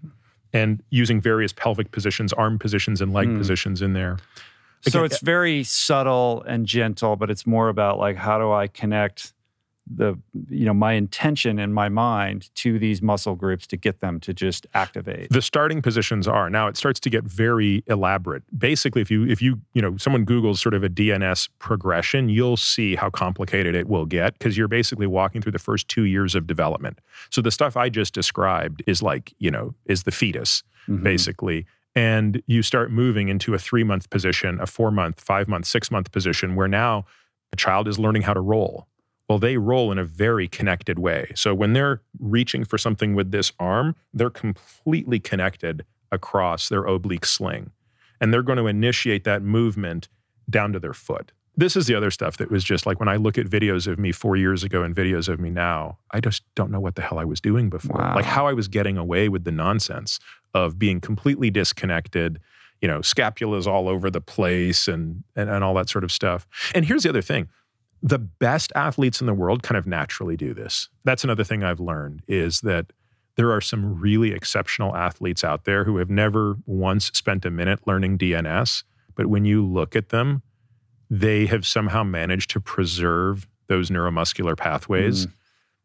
and 0.51 0.81
using 0.89 1.21
various 1.21 1.53
pelvic 1.53 1.91
positions, 1.91 2.33
arm 2.33 2.57
positions, 2.57 3.01
and 3.01 3.13
leg 3.13 3.27
mm. 3.27 3.37
positions 3.37 3.81
in 3.81 3.93
there. 3.93 4.17
Again, 4.85 4.91
so 4.91 5.03
it's 5.03 5.19
very 5.19 5.63
subtle 5.63 6.43
and 6.47 6.65
gentle, 6.65 7.15
but 7.15 7.29
it's 7.29 7.45
more 7.45 7.69
about 7.69 7.99
like 7.99 8.15
how 8.15 8.39
do 8.39 8.51
I 8.51 8.67
connect 8.67 9.33
the 9.87 10.17
you 10.49 10.65
know 10.65 10.73
my 10.73 10.93
intention 10.93 11.59
in 11.59 11.71
my 11.71 11.89
mind 11.89 12.49
to 12.55 12.79
these 12.79 13.01
muscle 13.01 13.35
groups 13.35 13.67
to 13.67 13.77
get 13.77 13.99
them 13.99 14.19
to 14.21 14.33
just 14.33 14.65
activate. 14.73 15.29
The 15.29 15.41
starting 15.41 15.81
positions 15.81 16.27
are 16.27 16.49
now 16.49 16.67
it 16.67 16.75
starts 16.77 16.99
to 17.01 17.09
get 17.09 17.23
very 17.23 17.83
elaborate. 17.87 18.43
Basically, 18.57 19.01
if 19.01 19.11
you 19.11 19.27
if 19.27 19.41
you 19.41 19.61
you 19.73 19.81
know 19.81 19.95
someone 19.97 20.25
Google's 20.25 20.59
sort 20.59 20.73
of 20.73 20.83
a 20.83 20.89
DNS 20.89 21.49
progression, 21.59 22.29
you'll 22.29 22.57
see 22.57 22.95
how 22.95 23.09
complicated 23.09 23.75
it 23.75 23.87
will 23.87 24.05
get 24.05 24.33
because 24.39 24.57
you're 24.57 24.67
basically 24.67 25.07
walking 25.07 25.41
through 25.41 25.51
the 25.51 25.59
first 25.59 25.87
two 25.87 26.03
years 26.03 26.33
of 26.35 26.47
development. 26.47 26.99
So 27.29 27.41
the 27.41 27.51
stuff 27.51 27.77
I 27.77 27.89
just 27.89 28.13
described 28.13 28.81
is 28.87 29.03
like 29.03 29.33
you 29.37 29.51
know 29.51 29.75
is 29.85 30.03
the 30.03 30.11
fetus 30.11 30.63
Mhm. 30.89 31.03
basically. 31.03 31.65
And 31.95 32.43
you 32.45 32.61
start 32.61 32.91
moving 32.91 33.29
into 33.29 33.53
a 33.53 33.57
three 33.59 33.83
month 33.83 34.09
position, 34.09 34.59
a 34.59 34.65
four 34.67 34.91
month, 34.91 35.21
five 35.21 35.47
month, 35.47 35.65
six 35.65 35.89
month 35.89 36.11
position 36.11 36.55
where 36.55 36.67
now 36.67 37.05
a 37.53 37.55
child 37.55 37.87
is 37.87 37.97
learning 37.97 38.23
how 38.23 38.33
to 38.33 38.41
roll. 38.41 38.87
Well, 39.27 39.39
they 39.39 39.57
roll 39.57 39.91
in 39.91 39.97
a 39.97 40.03
very 40.03 40.47
connected 40.47 40.99
way. 40.99 41.31
So 41.35 41.55
when 41.55 41.73
they're 41.73 42.01
reaching 42.19 42.63
for 42.63 42.77
something 42.77 43.15
with 43.15 43.31
this 43.31 43.51
arm, 43.59 43.95
they're 44.13 44.29
completely 44.29 45.19
connected 45.19 45.85
across 46.11 46.69
their 46.69 46.85
oblique 46.85 47.25
sling. 47.25 47.71
And 48.21 48.33
they're 48.33 48.43
going 48.43 48.57
to 48.57 48.67
initiate 48.67 49.23
that 49.23 49.41
movement 49.41 50.07
down 50.49 50.73
to 50.73 50.79
their 50.79 50.93
foot. 50.93 51.31
This 51.57 51.75
is 51.75 51.87
the 51.87 51.95
other 51.95 52.11
stuff 52.11 52.37
that 52.37 52.51
was 52.51 52.63
just 52.63 52.85
like 52.85 52.99
when 52.99 53.07
I 53.07 53.15
look 53.15 53.37
at 53.37 53.45
videos 53.45 53.87
of 53.87 53.97
me 53.97 54.11
four 54.11 54.35
years 54.35 54.63
ago 54.63 54.83
and 54.83 54.93
videos 54.93 55.29
of 55.29 55.39
me 55.39 55.49
now, 55.49 55.97
I 56.11 56.19
just 56.19 56.43
don't 56.53 56.69
know 56.69 56.81
what 56.81 56.95
the 56.95 57.01
hell 57.01 57.17
I 57.17 57.23
was 57.23 57.39
doing 57.39 57.69
before. 57.69 57.97
Wow. 57.97 58.15
Like 58.15 58.25
how 58.25 58.45
I 58.45 58.53
was 58.53 58.67
getting 58.67 58.97
away 58.97 59.29
with 59.29 59.45
the 59.45 59.51
nonsense 59.51 60.19
of 60.53 60.77
being 60.77 60.99
completely 60.99 61.49
disconnected, 61.49 62.39
you 62.81 62.87
know, 62.87 62.99
scapulas 62.99 63.67
all 63.67 63.87
over 63.87 64.11
the 64.11 64.21
place 64.21 64.87
and, 64.87 65.23
and, 65.35 65.49
and 65.49 65.63
all 65.63 65.73
that 65.75 65.89
sort 65.89 66.03
of 66.03 66.11
stuff. 66.11 66.45
And 66.75 66.85
here's 66.85 67.03
the 67.03 67.09
other 67.09 67.21
thing 67.21 67.47
the 68.05 68.19
best 68.19 68.71
athletes 68.75 69.19
in 69.19 69.25
the 69.25 69.33
world 69.33 69.63
kind 69.63 69.77
of 69.77 69.87
naturally 69.87 70.37
do 70.37 70.53
this. 70.53 70.89
That's 71.05 71.23
another 71.23 71.43
thing 71.43 71.63
I've 71.63 71.79
learned 71.79 72.21
is 72.27 72.61
that 72.61 72.93
there 73.35 73.51
are 73.51 73.61
some 73.61 73.99
really 73.99 74.31
exceptional 74.31 74.95
athletes 74.95 75.43
out 75.43 75.65
there 75.65 75.85
who 75.85 75.97
have 75.97 76.09
never 76.09 76.55
once 76.67 77.07
spent 77.15 77.45
a 77.45 77.49
minute 77.49 77.79
learning 77.87 78.19
DNS, 78.19 78.83
but 79.15 79.25
when 79.25 79.43
you 79.43 79.65
look 79.65 79.95
at 79.95 80.09
them, 80.09 80.43
they 81.09 81.47
have 81.47 81.65
somehow 81.65 82.03
managed 82.03 82.51
to 82.51 82.59
preserve 82.61 83.47
those 83.67 83.89
neuromuscular 83.89 84.55
pathways. 84.55 85.25
Mm. 85.25 85.33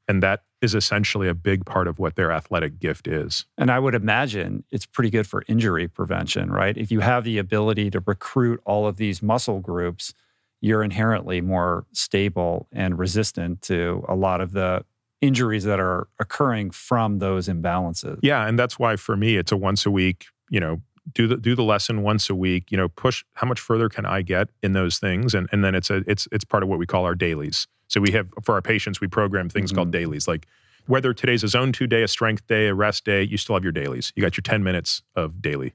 And 0.07 0.23
that 0.23 0.43
is 0.61 0.75
essentially 0.75 1.27
a 1.27 1.35
big 1.35 1.65
part 1.65 1.89
of 1.89 1.99
what 1.99 2.17
their 2.17 2.31
athletic 2.33 2.79
gift 2.79 3.09
is. 3.09 3.47
And 3.57 3.71
I 3.71 3.79
would 3.79 3.95
imagine 3.95 4.65
it's 4.71 4.85
pretty 4.85 5.09
good 5.09 5.27
for 5.27 5.43
injury 5.49 5.89
prevention, 5.89 6.51
right? 6.51 6.77
If 6.77 6.91
you 6.93 7.01
have 7.01 7.25
the 7.25 7.39
ability 7.39 7.91
to 7.93 8.03
recruit 8.05 8.61
all 8.67 8.87
of 8.87 8.99
these 8.99 9.23
muscle 9.23 9.61
groups, 9.61 10.13
you're 10.61 10.83
inherently 10.83 11.41
more 11.41 11.87
stable 11.93 12.69
and 12.73 12.99
resistant 12.99 13.63
to 13.63 14.05
a 14.09 14.15
lot 14.15 14.41
of 14.41 14.53
the 14.53 14.85
injuries 15.21 15.65
that 15.65 15.81
are 15.81 16.09
occurring 16.19 16.71
from 16.71 17.19
those 17.19 17.49
imbalances. 17.49 18.19
Yeah, 18.23 18.47
and 18.47 18.59
that's 18.59 18.79
why 18.79 18.97
for 18.97 19.17
me 19.17 19.37
it's 19.37 19.53
a 19.53 19.57
once 19.57 19.85
a 19.87 19.91
week, 19.91 20.27
you 20.49 20.61
know, 20.61 20.81
do 21.13 21.27
the 21.27 21.37
do 21.37 21.55
the 21.55 21.63
lesson 21.63 22.03
once 22.03 22.31
a 22.31 22.35
week, 22.35 22.71
you 22.71 22.77
know, 22.77 22.89
push 22.89 23.25
how 23.35 23.47
much 23.47 23.61
further 23.61 23.89
can 23.89 24.07
I 24.07 24.23
get 24.23 24.49
in 24.63 24.73
those 24.73 24.99
things 24.99 25.35
and 25.35 25.49
and 25.53 25.65
then 25.65 25.75
it's 25.75 25.91
a 25.91 26.05
it's 26.07 26.29
it's 26.33 26.45
part 26.45 26.63
of 26.63 26.69
what 26.69 26.79
we 26.79 26.87
call 26.87 27.05
our 27.05 27.15
dailies. 27.15 27.67
So 27.89 28.01
we 28.01 28.13
have 28.13 28.31
for 28.43 28.55
our 28.55 28.63
patients 28.63 29.01
we 29.01 29.09
program 29.09 29.49
things 29.49 29.73
called 29.73 29.89
mm-hmm. 29.89 30.03
dailies 30.03 30.29
like 30.29 30.47
whether 30.87 31.13
today's 31.13 31.45
a 31.45 31.49
zone 31.49 31.73
2 31.73 31.87
day, 31.87 32.03
a 32.03 32.09
strength 32.09 32.47
day, 32.47 32.67
a 32.67 32.75
rest 32.75 33.05
day, 33.05 33.23
you 33.23 33.37
still 33.37 33.55
have 33.55 33.63
your 33.63 33.73
dailies. 33.73 34.13
You 34.17 34.23
got 34.23 34.37
your 34.37 34.43
10 34.43 34.63
minutes 34.63 35.03
of 35.15 35.41
daily. 35.41 35.75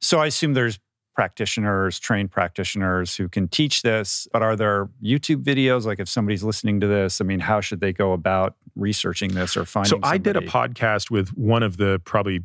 So 0.00 0.18
I 0.18 0.26
assume 0.26 0.54
there's 0.54 0.78
practitioners, 1.14 1.98
trained 1.98 2.30
practitioners 2.30 3.16
who 3.16 3.28
can 3.28 3.48
teach 3.48 3.82
this, 3.82 4.28
but 4.32 4.42
are 4.42 4.56
there 4.56 4.88
YouTube 5.02 5.42
videos? 5.42 5.84
Like 5.84 5.98
if 5.98 6.08
somebody's 6.08 6.42
listening 6.42 6.80
to 6.80 6.86
this, 6.86 7.20
I 7.20 7.24
mean, 7.24 7.40
how 7.40 7.60
should 7.60 7.80
they 7.80 7.92
go 7.92 8.12
about 8.12 8.56
researching 8.76 9.34
this 9.34 9.56
or 9.56 9.64
finding 9.64 9.90
So 9.90 9.98
I 10.02 10.18
did 10.18 10.36
a 10.36 10.40
podcast 10.40 11.10
with 11.10 11.30
one 11.30 11.62
of 11.62 11.76
the 11.76 12.00
probably 12.04 12.44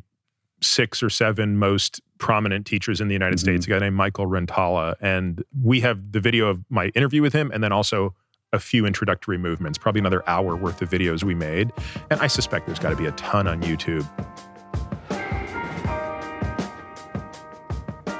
six 0.60 1.02
or 1.02 1.10
seven 1.10 1.58
most 1.58 2.00
prominent 2.18 2.66
teachers 2.66 3.00
in 3.00 3.08
the 3.08 3.14
United 3.14 3.36
Mm-hmm. 3.36 3.56
States, 3.56 3.66
a 3.66 3.70
guy 3.70 3.78
named 3.78 3.96
Michael 3.96 4.26
Rintala. 4.26 4.94
And 5.00 5.44
we 5.62 5.80
have 5.80 6.12
the 6.12 6.20
video 6.20 6.48
of 6.48 6.64
my 6.70 6.86
interview 6.88 7.22
with 7.22 7.32
him 7.32 7.50
and 7.52 7.62
then 7.62 7.72
also 7.72 8.14
a 8.52 8.58
few 8.58 8.86
introductory 8.86 9.36
movements, 9.38 9.76
probably 9.76 9.98
another 9.98 10.22
hour 10.28 10.56
worth 10.56 10.80
of 10.80 10.88
videos 10.88 11.22
we 11.22 11.34
made. 11.34 11.72
And 12.10 12.20
I 12.20 12.26
suspect 12.26 12.66
there's 12.66 12.78
got 12.78 12.90
to 12.90 12.96
be 12.96 13.06
a 13.06 13.12
ton 13.12 13.46
on 13.46 13.60
YouTube. 13.62 14.08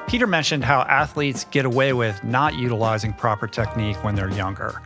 Peter 0.07 0.26
mentioned 0.26 0.62
how 0.62 0.82
athletes 0.82 1.44
get 1.50 1.64
away 1.64 1.92
with 1.92 2.22
not 2.22 2.54
utilizing 2.54 3.12
proper 3.12 3.48
technique 3.48 4.02
when 4.04 4.14
they're 4.14 4.30
younger. 4.30 4.80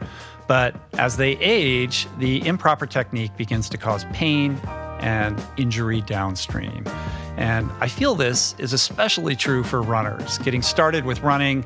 But 0.47 0.75
as 0.95 1.19
they 1.19 1.33
age, 1.39 2.09
the 2.19 2.47
improper 2.47 2.87
technique 2.87 3.37
begins 3.37 3.69
to 3.69 3.79
cause 3.79 4.05
pain 4.13 4.59
and 5.01 5.41
injury 5.59 6.01
downstream. 6.01 6.85
And 7.37 7.71
I 7.81 7.89
feel 7.89 8.15
this 8.15 8.55
is 8.59 8.73
especially 8.73 9.37
true 9.37 9.63
for 9.63 9.83
runners. 9.83 10.39
Getting 10.39 10.63
started 10.63 11.05
with 11.05 11.21
running 11.21 11.65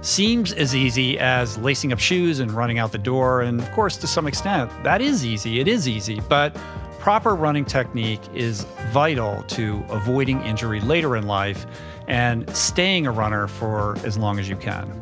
seems 0.00 0.52
as 0.52 0.74
easy 0.74 1.18
as 1.18 1.58
lacing 1.58 1.92
up 1.92 1.98
shoes 1.98 2.40
and 2.40 2.50
running 2.52 2.78
out 2.78 2.90
the 2.90 2.98
door. 2.98 3.42
And 3.42 3.60
of 3.60 3.70
course, 3.72 3.96
to 3.98 4.06
some 4.06 4.26
extent, 4.26 4.70
that 4.82 5.00
is 5.00 5.24
easy. 5.24 5.60
It 5.60 5.68
is 5.68 5.86
easy. 5.86 6.20
But 6.28 6.56
proper 6.98 7.34
running 7.34 7.66
technique 7.66 8.22
is 8.34 8.64
vital 8.90 9.42
to 9.48 9.84
avoiding 9.90 10.40
injury 10.42 10.80
later 10.80 11.16
in 11.16 11.26
life 11.26 11.66
and 12.08 12.48
staying 12.56 13.06
a 13.06 13.12
runner 13.12 13.46
for 13.46 13.96
as 14.04 14.18
long 14.18 14.38
as 14.38 14.48
you 14.48 14.56
can. 14.56 15.00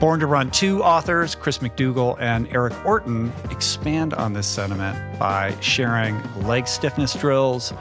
Born 0.00 0.20
to 0.20 0.26
Run 0.26 0.50
2 0.50 0.82
authors 0.82 1.34
Chris 1.34 1.58
McDougall 1.58 2.16
and 2.20 2.48
Eric 2.52 2.74
Orton 2.84 3.32
expand 3.50 4.12
on 4.12 4.32
this 4.32 4.46
sentiment 4.46 5.18
by 5.18 5.54
sharing 5.60 6.20
leg 6.42 6.66
stiffness 6.66 7.14
drills, 7.14 7.72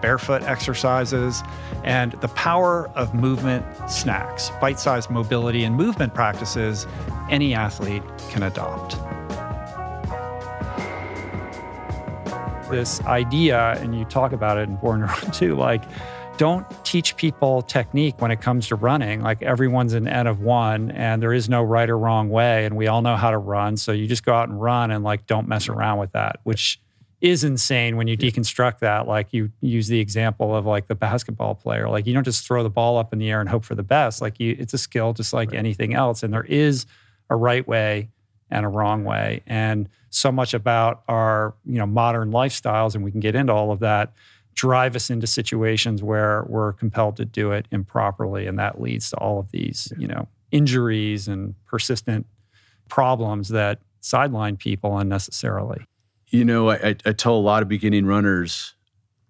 barefoot 0.00 0.42
exercises, 0.42 1.42
and 1.82 2.12
the 2.20 2.28
power 2.28 2.90
of 2.94 3.14
movement 3.14 3.64
snacks, 3.90 4.50
bite 4.60 4.78
sized 4.78 5.10
mobility 5.10 5.64
and 5.64 5.74
movement 5.74 6.12
practices 6.14 6.86
any 7.30 7.54
athlete 7.54 8.02
can 8.30 8.42
adopt. 8.42 8.96
This 12.70 13.00
idea, 13.02 13.78
and 13.80 13.98
you 13.98 14.04
talk 14.04 14.32
about 14.32 14.56
it 14.58 14.68
in 14.68 14.76
Born 14.76 15.00
to 15.00 15.06
Run 15.06 15.30
2, 15.30 15.56
like 15.56 15.82
don't 16.42 16.66
teach 16.84 17.14
people 17.14 17.62
technique 17.62 18.20
when 18.20 18.32
it 18.32 18.40
comes 18.40 18.66
to 18.66 18.74
running. 18.74 19.20
Like 19.20 19.40
everyone's 19.42 19.92
an 19.92 20.08
N 20.08 20.26
of 20.26 20.40
one 20.40 20.90
and 20.90 21.22
there 21.22 21.32
is 21.32 21.48
no 21.48 21.62
right 21.62 21.88
or 21.88 21.96
wrong 21.96 22.30
way. 22.30 22.66
And 22.66 22.76
we 22.76 22.88
all 22.88 23.00
know 23.00 23.14
how 23.14 23.30
to 23.30 23.38
run. 23.38 23.76
So 23.76 23.92
you 23.92 24.08
just 24.08 24.24
go 24.24 24.34
out 24.34 24.48
and 24.48 24.60
run 24.60 24.90
and 24.90 25.04
like 25.04 25.28
don't 25.28 25.46
mess 25.46 25.68
around 25.68 26.00
with 26.00 26.10
that, 26.14 26.40
which 26.42 26.80
is 27.20 27.44
insane 27.44 27.96
when 27.96 28.08
you 28.08 28.16
deconstruct 28.16 28.80
that. 28.80 29.06
Like 29.06 29.32
you 29.32 29.52
use 29.60 29.86
the 29.86 30.00
example 30.00 30.56
of 30.56 30.66
like 30.66 30.88
the 30.88 30.96
basketball 30.96 31.54
player. 31.54 31.88
Like 31.88 32.08
you 32.08 32.12
don't 32.12 32.24
just 32.24 32.44
throw 32.44 32.64
the 32.64 32.70
ball 32.70 32.98
up 32.98 33.12
in 33.12 33.20
the 33.20 33.30
air 33.30 33.40
and 33.40 33.48
hope 33.48 33.64
for 33.64 33.76
the 33.76 33.84
best. 33.84 34.20
Like 34.20 34.40
you 34.40 34.56
it's 34.58 34.74
a 34.74 34.78
skill 34.78 35.12
just 35.12 35.32
like 35.32 35.54
anything 35.54 35.94
else. 35.94 36.24
And 36.24 36.34
there 36.34 36.42
is 36.42 36.86
a 37.30 37.36
right 37.36 37.68
way 37.68 38.08
and 38.50 38.66
a 38.66 38.68
wrong 38.68 39.04
way. 39.04 39.44
And 39.46 39.88
so 40.10 40.32
much 40.32 40.54
about 40.54 41.04
our, 41.06 41.54
you 41.64 41.78
know, 41.78 41.86
modern 41.86 42.32
lifestyles, 42.32 42.96
and 42.96 43.04
we 43.04 43.12
can 43.12 43.20
get 43.20 43.36
into 43.36 43.52
all 43.52 43.70
of 43.70 43.78
that, 43.78 44.12
drive 44.54 44.96
us 44.96 45.10
into 45.10 45.26
situations 45.26 46.02
where 46.02 46.44
we're 46.48 46.72
compelled 46.72 47.16
to 47.16 47.24
do 47.24 47.52
it 47.52 47.66
improperly. 47.70 48.46
And 48.46 48.58
that 48.58 48.80
leads 48.80 49.10
to 49.10 49.16
all 49.16 49.38
of 49.38 49.50
these, 49.50 49.92
you 49.98 50.06
know, 50.06 50.28
injuries 50.50 51.28
and 51.28 51.54
persistent 51.66 52.26
problems 52.88 53.48
that 53.48 53.80
sideline 54.00 54.56
people 54.56 54.98
unnecessarily. 54.98 55.86
You 56.28 56.44
know, 56.44 56.70
I, 56.70 56.96
I- 57.04 57.12
tell 57.12 57.34
a 57.34 57.36
lot 57.36 57.62
of 57.62 57.68
beginning 57.68 58.06
runners 58.06 58.74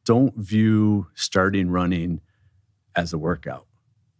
don't 0.04 0.34
view 0.36 1.08
starting 1.14 1.70
running 1.70 2.20
as 2.96 3.12
a 3.12 3.18
workout 3.18 3.66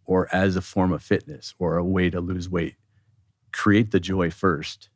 or 0.05 0.33
as 0.33 0.55
a 0.55 0.61
form 0.61 0.91
of 0.91 1.03
fitness 1.03 1.53
or 1.59 1.77
a 1.77 1.83
way 1.83 2.09
to 2.09 2.21
lose 2.21 2.49
weight. 2.49 2.75
Create 3.51 3.91
the 3.91 3.99
joy 3.99 4.31
first, 4.31 4.89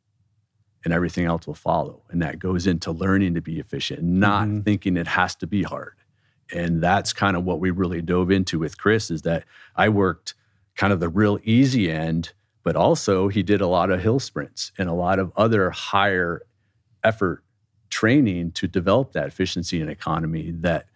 and 0.84 0.92
everything 0.92 1.24
else 1.24 1.46
will 1.46 1.54
follow. 1.54 2.02
And 2.10 2.20
that 2.22 2.38
goes 2.38 2.66
into 2.66 2.90
learning 2.90 3.34
to 3.34 3.40
be 3.40 3.60
efficient, 3.60 4.02
not 4.02 4.48
mm-hmm. 4.48 4.60
thinking 4.60 4.96
it 4.96 5.06
has 5.06 5.34
to 5.36 5.46
be 5.46 5.62
hard. 5.62 5.94
And 6.52 6.82
that's 6.82 7.12
kind 7.12 7.36
of 7.36 7.44
what 7.44 7.60
we 7.60 7.70
really 7.70 8.00
dove 8.02 8.30
into 8.30 8.58
with 8.58 8.78
Chris 8.78 9.10
is 9.10 9.22
that 9.22 9.44
I 9.76 9.88
worked 9.88 10.34
kind 10.76 10.92
of 10.92 11.00
the 11.00 11.08
real 11.08 11.38
easy 11.44 11.90
end, 11.90 12.32
but 12.62 12.76
also 12.76 13.28
he 13.28 13.42
did 13.42 13.60
a 13.60 13.66
lot 13.66 13.90
of 13.90 14.00
hill 14.00 14.18
sprints 14.20 14.72
and 14.78 14.88
a 14.88 14.92
lot 14.94 15.18
of 15.18 15.32
other 15.36 15.70
higher 15.70 16.42
effort 17.04 17.42
training 17.90 18.52
to 18.52 18.66
develop 18.68 19.12
that 19.12 19.26
efficiency 19.28 19.80
and 19.80 19.90
economy 19.90 20.50
that 20.52 20.86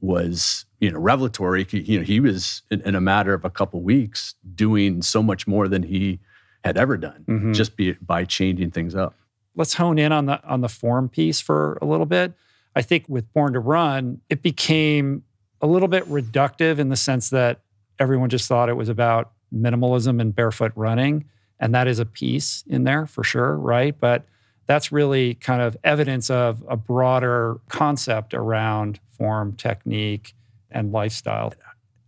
was 0.00 0.64
you 0.80 0.90
know 0.90 0.98
revelatory 0.98 1.64
He- 1.64 1.80
you 1.80 1.98
know 1.98 2.04
he 2.04 2.20
was 2.20 2.62
in, 2.70 2.80
in 2.82 2.94
a 2.94 3.00
matter 3.00 3.34
of 3.34 3.44
a 3.44 3.50
couple 3.50 3.82
weeks 3.82 4.34
doing 4.54 5.02
so 5.02 5.22
much 5.22 5.46
more 5.46 5.68
than 5.68 5.82
he 5.82 6.18
had 6.64 6.76
ever 6.78 6.96
done 6.96 7.24
Mhm. 7.28 7.54
just 7.54 7.76
be, 7.76 7.92
by 8.00 8.24
changing 8.24 8.70
things 8.70 8.94
up 8.94 9.14
let's 9.54 9.74
hone 9.74 9.98
in 9.98 10.10
on 10.10 10.26
the 10.26 10.42
on 10.44 10.62
the 10.62 10.68
form 10.68 11.08
piece 11.08 11.40
for 11.40 11.78
a 11.82 11.84
little 11.84 12.06
bit. 12.06 12.32
I 12.74 12.82
think 12.82 13.04
with 13.08 13.32
Born 13.32 13.52
to 13.54 13.60
Run, 13.60 14.20
it 14.28 14.42
became 14.42 15.24
a 15.60 15.66
little 15.66 15.88
bit 15.88 16.04
reductive 16.04 16.78
in 16.78 16.88
the 16.88 16.96
sense 16.96 17.30
that 17.30 17.60
everyone 17.98 18.30
just 18.30 18.48
thought 18.48 18.68
it 18.68 18.76
was 18.76 18.88
about 18.88 19.32
minimalism 19.54 20.20
and 20.20 20.34
barefoot 20.34 20.72
running, 20.74 21.24
and 21.58 21.74
that 21.74 21.86
is 21.88 21.98
a 21.98 22.06
piece 22.06 22.64
in 22.66 22.84
there 22.84 23.06
for 23.06 23.24
sure, 23.24 23.56
right? 23.56 23.98
But 23.98 24.24
that's 24.66 24.92
really 24.92 25.34
kind 25.34 25.60
of 25.60 25.76
evidence 25.82 26.30
of 26.30 26.64
a 26.68 26.76
broader 26.76 27.60
concept 27.68 28.34
around 28.34 29.00
form, 29.10 29.56
technique, 29.56 30.34
and 30.70 30.92
lifestyle. 30.92 31.52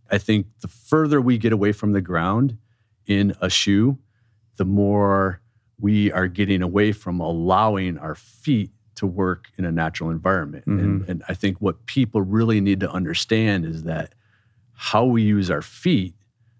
I 0.09 0.17
think 0.17 0.47
the 0.61 0.67
further 0.67 1.19
we 1.19 1.37
get 1.37 1.51
away 1.51 1.73
from 1.73 1.91
the 1.91 2.01
ground 2.01 2.57
in 3.05 3.35
a 3.41 3.49
shoe, 3.49 3.97
the 4.55 4.65
more 4.65 5.41
we 5.79 6.11
are 6.11 6.27
getting 6.27 6.61
away 6.61 6.93
from 6.93 7.19
allowing 7.19 7.97
our 7.97 8.15
feet 8.15 8.71
to 8.95 9.07
work 9.07 9.47
in 9.57 9.65
a 9.65 9.71
natural 9.71 10.09
environment. 10.09 10.65
Mm-hmm. 10.65 10.79
And, 10.79 11.09
and 11.09 11.23
I 11.27 11.33
think 11.33 11.57
what 11.57 11.85
people 11.85 12.21
really 12.21 12.61
need 12.61 12.79
to 12.81 12.91
understand 12.91 13.65
is 13.65 13.83
that 13.83 14.13
how 14.73 15.05
we 15.05 15.21
use 15.21 15.49
our 15.49 15.61
feet 15.61 16.13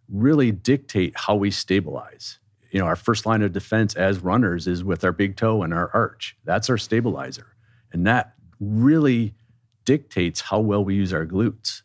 really 0.10 0.52
dictate 0.52 1.14
how 1.16 1.36
we 1.36 1.52
stabilize. 1.52 2.40
You 2.72 2.80
know, 2.80 2.86
our 2.86 2.96
first 2.96 3.26
line 3.26 3.42
of 3.42 3.54
defense 3.54 3.96
as 3.96 4.20
runners 4.20 4.68
is 4.68 4.84
with 4.84 5.04
our 5.04 5.12
big 5.12 5.36
toe 5.36 5.64
and 5.64 5.74
our 5.74 5.90
arch. 5.94 6.36
That's 6.44 6.70
our 6.70 6.78
stabilizer. 6.78 7.48
And 7.92 8.06
that 8.08 8.34
really 8.60 9.36
dictates 9.86 10.42
how 10.42 10.60
well 10.60 10.84
we 10.84 10.96
use 10.96 11.14
our 11.14 11.26
glutes. 11.26 11.82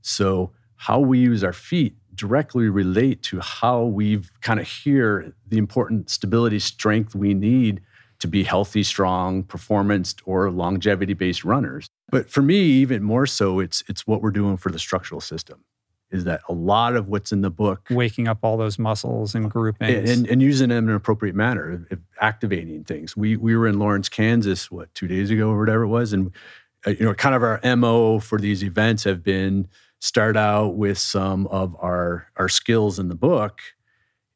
So, 0.00 0.52
how 0.76 0.98
we 0.98 1.18
use 1.18 1.44
our 1.44 1.52
feet 1.52 1.94
directly 2.14 2.68
relate 2.68 3.22
to 3.22 3.40
how 3.40 3.84
we've 3.84 4.30
kind 4.40 4.60
of 4.60 4.68
hear 4.68 5.32
the 5.48 5.56
important 5.58 6.10
stability 6.10 6.58
strength 6.58 7.14
we 7.14 7.34
need 7.34 7.80
to 8.22 8.28
be 8.28 8.44
healthy, 8.44 8.84
strong, 8.84 9.42
performance 9.42 10.14
or 10.24 10.50
longevity 10.50 11.12
based 11.12 11.44
runners. 11.44 11.88
But 12.10 12.30
for 12.30 12.40
me, 12.40 12.56
even 12.56 13.02
more 13.02 13.26
so, 13.26 13.58
it's 13.58 13.82
it's 13.88 14.06
what 14.06 14.22
we're 14.22 14.30
doing 14.30 14.56
for 14.56 14.70
the 14.70 14.78
structural 14.78 15.20
system. 15.20 15.64
Is 16.10 16.24
that 16.24 16.40
a 16.48 16.52
lot 16.52 16.94
of 16.94 17.08
what's 17.08 17.32
in 17.32 17.40
the 17.40 17.50
book 17.50 17.88
waking 17.90 18.28
up 18.28 18.38
all 18.42 18.56
those 18.56 18.78
muscles 18.78 19.34
and 19.34 19.50
groupings 19.50 20.10
and, 20.10 20.28
and 20.28 20.42
using 20.42 20.68
them 20.68 20.84
in 20.84 20.90
an 20.90 20.96
appropriate 20.96 21.34
manner, 21.34 21.86
activating 22.20 22.84
things. 22.84 23.16
We 23.16 23.36
we 23.36 23.56
were 23.56 23.66
in 23.66 23.78
Lawrence, 23.78 24.08
Kansas, 24.08 24.70
what 24.70 24.94
two 24.94 25.08
days 25.08 25.30
ago 25.30 25.50
or 25.50 25.58
whatever 25.58 25.82
it 25.82 25.88
was, 25.88 26.12
and 26.12 26.30
uh, 26.86 26.90
you 26.90 27.04
know, 27.04 27.14
kind 27.14 27.34
of 27.34 27.42
our 27.42 27.60
mo 27.76 28.20
for 28.20 28.38
these 28.38 28.62
events 28.62 29.04
have 29.04 29.24
been 29.24 29.66
start 30.00 30.36
out 30.36 30.76
with 30.76 30.98
some 30.98 31.48
of 31.48 31.74
our 31.80 32.28
our 32.36 32.48
skills 32.48 32.98
in 33.00 33.08
the 33.08 33.14
book 33.16 33.60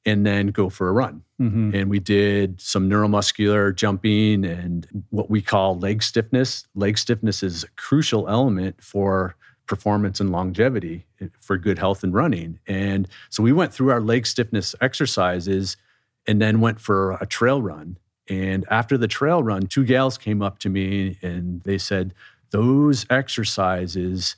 and 0.07 0.25
then 0.25 0.47
go 0.47 0.71
for 0.71 0.89
a 0.89 0.93
run. 0.93 1.23
Mm-hmm. 1.41 1.75
And 1.75 1.91
we 1.91 1.99
did 1.99 2.61
some 2.61 2.89
neuromuscular 2.89 3.75
jumping 3.75 4.45
and 4.47 4.87
what 5.11 5.29
we 5.29 5.43
call 5.43 5.79
leg 5.79 6.03
stiffness. 6.03 6.65
Leg 6.75 6.97
stiffness 6.97 7.43
is 7.43 7.65
a 7.65 7.69
crucial 7.77 8.29
element 8.29 8.83
for 8.83 9.35
performance 9.67 10.21
and 10.21 10.31
longevity 10.31 11.05
eh, 11.21 11.27
for 11.41 11.59
good 11.59 11.79
health 11.79 12.05
and 12.05 12.15
running. 12.15 12.61
And 12.69 13.09
so 13.29 13.43
we 13.43 13.53
went 13.53 13.75
through 13.75 13.91
our 13.91 14.01
leg 14.01 14.27
stiffness 14.27 14.77
exercises 14.81 15.77
and 16.27 16.41
then 16.41 16.61
went 16.61 16.81
for 16.81 17.13
a 17.21 17.27
trail 17.27 17.61
run. 17.61 17.99
And 18.29 18.65
after 18.71 18.97
the 18.97 19.09
trail 19.09 19.43
run, 19.43 19.67
two 19.67 19.85
gals 19.85 20.17
came 20.17 20.41
up 20.41 20.59
to 20.61 20.69
me 20.69 21.19
and 21.21 21.63
they 21.63 21.79
said, 21.79 22.15
Those 22.51 23.07
exercises 23.11 24.37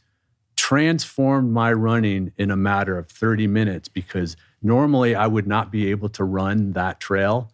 transformed 0.57 1.53
my 1.53 1.73
running 1.73 2.33
in 2.37 2.51
a 2.51 2.57
matter 2.57 2.99
of 2.99 3.09
30 3.09 3.47
minutes 3.47 3.89
because 3.89 4.37
normally 4.63 5.15
I 5.15 5.27
would 5.27 5.47
not 5.47 5.71
be 5.71 5.91
able 5.91 6.09
to 6.11 6.25
run 6.25 6.73
that 6.73 7.01
trail 7.01 7.51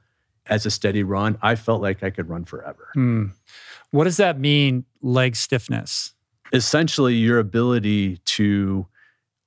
as 0.46 0.66
a 0.66 0.70
steady 0.70 1.02
run. 1.02 1.38
I 1.42 1.54
felt 1.54 1.80
like 1.80 2.02
I 2.02 2.10
could 2.10 2.28
run 2.28 2.44
forever. 2.44 2.88
Hmm. 2.94 3.26
What 3.90 4.04
does 4.04 4.16
that 4.16 4.38
mean, 4.38 4.84
leg 5.02 5.36
stiffness? 5.36 6.14
Essentially, 6.52 7.14
your 7.14 7.38
ability 7.38 8.18
to 8.24 8.86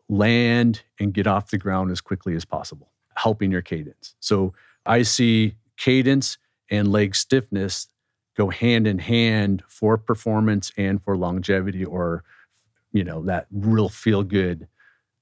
land 0.10 0.84
and 1.00 1.14
get 1.14 1.28
off 1.28 1.50
the 1.50 1.58
ground 1.58 1.92
as 1.92 2.02
quickly 2.02 2.36
as 2.36 2.46
possible, 2.46 2.90
helping 3.16 3.52
your 3.52 3.62
cadence. 3.62 4.16
So 4.20 4.54
I 4.86 5.02
see 5.04 5.56
cadence 5.78 6.38
and 6.70 6.92
leg 6.92 7.16
stiffness 7.16 7.88
go 8.36 8.50
hand 8.50 8.88
in 8.88 9.00
hand 9.00 9.64
for 9.68 9.98
performance 9.98 10.72
and 10.78 11.02
for 11.04 11.18
longevity 11.18 11.84
or 11.84 12.24
you 12.94 13.04
know 13.04 13.24
that 13.24 13.48
real 13.52 13.90
feel 13.90 14.24
good 14.24 14.68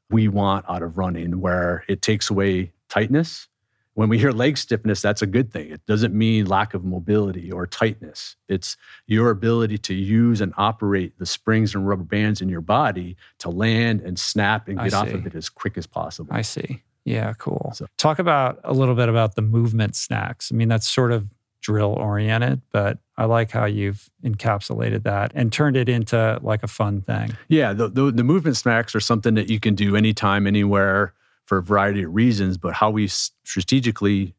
we 0.10 0.28
want 0.28 0.66
out 0.70 0.84
of 0.84 0.98
running 0.98 1.40
where 1.42 1.84
it 1.88 2.02
takes 2.02 2.30
away 2.30 2.72
tightness 2.90 3.48
when 3.96 4.10
we 4.10 4.20
hear 4.20 4.32
leg 4.32 4.58
stiffness 4.58 5.02
that's 5.02 5.22
a 5.22 5.26
good 5.28 5.52
thing 5.52 5.70
it 5.72 5.86
doesn't 5.86 6.14
mean 6.14 6.46
lack 6.46 6.74
of 6.74 6.84
mobility 6.84 7.52
or 7.52 7.66
tightness 7.66 8.36
it's 8.48 8.78
your 9.08 9.30
ability 9.30 9.78
to 9.78 9.94
use 9.94 10.42
and 10.42 10.54
operate 10.58 11.18
the 11.18 11.26
springs 11.26 11.74
and 11.74 11.88
rubber 11.88 12.04
bands 12.04 12.42
in 12.42 12.50
your 12.50 12.62
body 12.62 13.16
to 13.40 13.50
land 13.50 14.02
and 14.02 14.20
snap 14.20 14.68
and 14.68 14.78
get 14.80 14.94
off 14.94 15.08
of 15.10 15.26
it 15.26 15.34
as 15.36 15.50
quick 15.50 15.78
as 15.78 15.88
possible 15.88 16.34
I 16.34 16.42
see. 16.42 16.82
Yeah, 17.06 17.34
cool. 17.38 17.72
So- 17.76 17.86
Talk 17.98 18.18
about 18.18 18.60
a 18.64 18.74
little 18.74 18.96
bit 18.96 19.10
about 19.10 19.36
the 19.36 19.44
movement 19.44 19.96
snacks. 19.96 20.52
I 20.52 20.56
mean, 20.56 20.70
that's 20.70 20.88
sort 20.90 21.12
of 21.12 21.30
drill 21.66 21.94
oriented, 21.94 22.62
but 22.72 23.00
I 23.18 23.26
like 23.26 23.50
how 23.50 23.66
you've 23.66 24.08
encapsulated 24.24 25.02
that 25.04 25.32
and 25.34 25.52
turned 25.52 25.76
it 25.76 25.90
into 25.90 26.40
like 26.44 26.62
a 26.62 26.68
fun 26.68 27.02
thing. 27.02 27.36
Yeah, 27.48 27.74
the, 27.74 27.88
the, 27.88 28.12
the 28.12 28.24
movement 28.24 28.56
snacks 28.56 28.94
are 28.94 29.00
something 29.00 29.34
that 29.34 29.50
you 29.50 29.60
can 29.60 29.74
do 29.74 29.96
anytime, 29.96 30.46
anywhere 30.46 31.14
for 31.46 31.58
a 31.58 31.64
variety 31.64 32.04
of 32.04 32.14
reasons. 32.14 32.60
But 32.60 32.76
how 32.76 32.92
we 32.92 33.08
strategically 33.08 34.36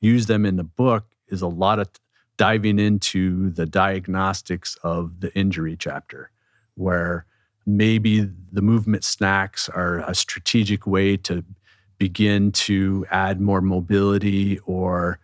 use 0.00 0.26
them 0.26 0.44
in 0.44 0.56
the 0.56 0.64
book 0.64 1.04
is 1.28 1.40
a 1.40 1.46
lot 1.46 1.78
of 1.78 1.88
diving 2.36 2.80
into 2.80 3.50
the 3.50 3.64
diagnostics 3.64 4.76
of 4.82 5.20
the 5.20 5.32
injury 5.38 5.76
chapter, 5.78 6.32
where 6.74 7.26
maybe 7.64 8.28
the 8.50 8.62
movement 8.62 9.04
snacks 9.04 9.68
are 9.68 10.00
a 10.00 10.16
strategic 10.16 10.84
way 10.84 11.16
to 11.16 11.44
begin 11.98 12.50
to 12.52 13.06
add 13.12 13.40
more 13.40 13.60
mobility 13.60 14.58
or 14.66 15.20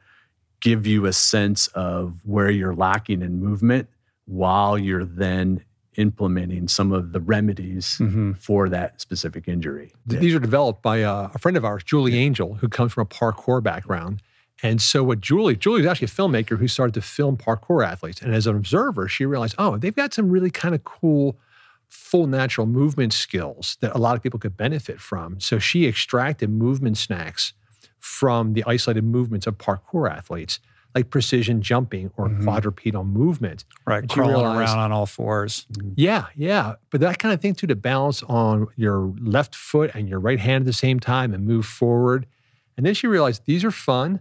give 0.63 0.87
you 0.87 1.05
a 1.05 1.13
sense 1.13 1.67
of 1.75 2.21
where 2.25 2.51
you're 2.51 2.75
lacking 2.75 3.21
in 3.21 3.39
movement 3.39 3.89
while 4.25 4.79
you're 4.79 5.05
then 5.05 5.63
implementing 5.97 6.67
some 6.69 6.91
of 6.91 7.13
the 7.13 7.21
remedies 7.21 7.99
Mhm. 8.01 8.39
for 8.39 8.71
that 8.71 8.99
specific 9.01 9.47
injury. 9.47 9.93
Th- 10.09 10.23
These 10.23 10.35
are 10.35 10.39
developed 10.39 10.81
by 10.83 11.03
uh, 11.03 11.29
a 11.35 11.39
friend 11.39 11.57
of 11.57 11.65
ours, 11.67 11.83
Julie 11.85 12.17
Angel, 12.17 12.55
who 12.55 12.69
comes 12.71 12.95
from 12.95 13.03
a 13.03 13.07
parkour 13.07 13.63
background. 13.63 14.23
And 14.63 14.81
so, 14.81 15.03
what 15.05 15.21
Julie, 15.21 15.57
Julie 15.57 15.81
is 15.83 15.87
actually 15.87 16.07
a 16.07 16.09
filmmaker 16.09 16.57
who 16.57 16.69
started 16.69 16.95
to 16.95 17.03
film 17.03 17.37
parkour 17.37 17.85
athletes. 17.85 18.23
And 18.23 18.33
as 18.33 18.47
an 18.47 18.57
observer, 18.57 19.09
she 19.09 19.27
realized, 19.27 19.57
oh, 19.59 19.77
they've 19.77 19.95
got 19.95 20.15
some 20.15 20.31
really 20.31 20.51
kind 20.51 20.75
of 20.75 20.85
cool, 20.85 21.37
full 21.89 22.27
natural 22.29 22.67
movement 22.67 23.13
skills 23.13 23.77
that 23.81 23.95
a 23.95 23.99
lot 23.99 24.15
of 24.17 24.23
people 24.23 24.39
could 24.39 24.57
benefit 24.57 25.01
from. 25.01 25.41
So, 25.41 25.59
she 25.59 25.87
extracted 25.89 26.49
movement 26.49 26.97
snacks 26.97 27.53
from 28.03 28.55
the 28.55 28.65
isolated 28.67 29.05
movements 29.05 29.47
of 29.47 29.57
parkour 29.59 30.11
athletes, 30.11 30.59
like 30.93 31.09
precision 31.09 31.63
jumping 31.63 32.11
or 32.17 32.29
mm-hmm. 32.29 32.43
quadrupedal 32.43 33.05
movement. 33.05 33.65
Right. 33.87 34.07
Crawling 34.09 34.35
realized- 34.35 34.59
around 34.59 34.79
on 34.81 34.91
all 34.93 35.07
fours. 35.07 35.67
Mm-hmm. 35.73 35.93
yeah, 35.95 36.27
yeah. 36.35 36.75
But 36.91 37.01
that 37.01 37.21
kind 37.21 37.33
of 37.33 37.41
thing 37.41 37.55
too 37.55 37.69
to 37.69 37.77
balance 37.77 38.25
on 38.25 38.67
your 38.75 39.15
left 39.21 39.55
foot 39.55 39.93
and 39.95 40.09
your 40.09 40.19
right 40.19 40.41
hand 40.41 40.63
at 40.63 40.67
the 40.67 40.73
same 40.73 40.99
time 40.99 41.33
and 41.33 41.47
move 41.47 41.65
forward. 41.65 42.27
And 42.77 42.85
then 42.85 42.95
she 42.95 43.07
realized 43.07 43.43
these 43.47 43.65
are 43.65 43.71
fun, 43.71 44.21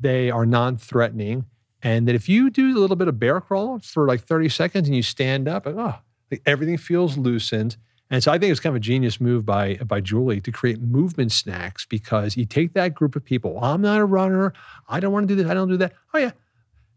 they 0.00 0.30
are 0.30 0.46
non 0.46 0.78
threatening. 0.78 1.44
And 1.82 2.08
that 2.08 2.14
if 2.14 2.30
you 2.30 2.48
do 2.48 2.76
a 2.76 2.80
little 2.80 2.96
bit 2.96 3.08
of 3.08 3.20
bear 3.20 3.42
crawl 3.42 3.78
for 3.80 4.08
like 4.08 4.22
30 4.22 4.48
seconds 4.48 4.88
and 4.88 4.96
you 4.96 5.02
stand 5.02 5.46
up, 5.46 5.66
oh, 5.66 5.96
like 6.30 6.40
everything 6.46 6.78
feels 6.78 7.18
loosened. 7.18 7.76
And 8.10 8.22
so 8.22 8.32
I 8.32 8.38
think 8.38 8.50
it's 8.50 8.60
kind 8.60 8.72
of 8.72 8.76
a 8.76 8.80
genius 8.80 9.20
move 9.20 9.44
by 9.44 9.74
by 9.76 10.00
Julie 10.00 10.40
to 10.40 10.50
create 10.50 10.80
movement 10.80 11.30
snacks 11.32 11.84
because 11.86 12.36
you 12.36 12.46
take 12.46 12.72
that 12.72 12.94
group 12.94 13.16
of 13.16 13.24
people. 13.24 13.58
I'm 13.62 13.82
not 13.82 14.00
a 14.00 14.04
runner. 14.04 14.52
I 14.88 14.98
don't 15.00 15.12
want 15.12 15.28
to 15.28 15.34
do 15.34 15.42
this. 15.42 15.50
I 15.50 15.54
don't 15.54 15.68
do 15.68 15.76
that. 15.78 15.92
Oh 16.14 16.18
yeah. 16.18 16.30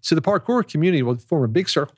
So 0.02 0.16
the 0.16 0.22
parkour 0.22 0.68
community 0.68 1.04
will 1.04 1.18
form 1.18 1.44
a 1.44 1.48
big 1.48 1.70
circle 1.70 1.96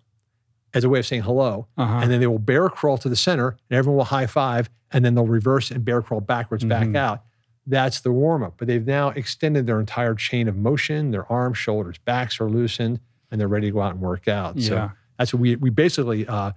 as 0.73 0.83
a 0.83 0.89
way 0.89 0.97
of 0.99 1.05
saying 1.05 1.21
hello, 1.21 1.67
Uh-huh. 1.77 1.99
and 2.01 2.11
then 2.11 2.19
they 2.19 2.25
will 2.27 2.39
bear 2.39 2.67
crawl 2.67 2.97
to 2.97 3.07
the 3.07 3.15
center, 3.15 3.49
and 3.69 3.77
everyone 3.77 3.97
will 3.97 4.05
high 4.05 4.25
five, 4.25 4.69
and 4.91 5.05
then 5.05 5.13
they'll 5.13 5.27
reverse 5.27 5.69
and 5.69 5.85
bear 5.85 6.01
crawl 6.01 6.19
backwards 6.19 6.63
back 6.65 6.87
Mhm. 6.87 6.95
out. 6.97 7.21
That's 7.67 8.01
the 8.01 8.11
warm 8.11 8.41
up. 8.43 8.55
But 8.57 8.67
they've 8.67 8.85
now 8.85 9.09
extended 9.09 9.67
their 9.67 9.79
entire 9.79 10.15
chain 10.15 10.47
of 10.47 10.57
motion. 10.57 11.11
Their 11.11 11.31
arms, 11.31 11.59
shoulders, 11.59 11.97
backs 11.99 12.41
are 12.41 12.49
loosened, 12.49 12.99
and 13.31 13.39
they're 13.39 13.47
ready 13.47 13.67
to 13.67 13.71
go 13.71 13.81
out 13.81 13.91
and 13.93 14.01
work 14.01 14.27
out. 14.27 14.57
Yeah. 14.57 14.67
So 14.67 14.91
that's 15.19 15.33
what 15.33 15.39
we 15.41 15.55
we 15.55 15.69
basically 15.69 16.27
uh, 16.27 16.53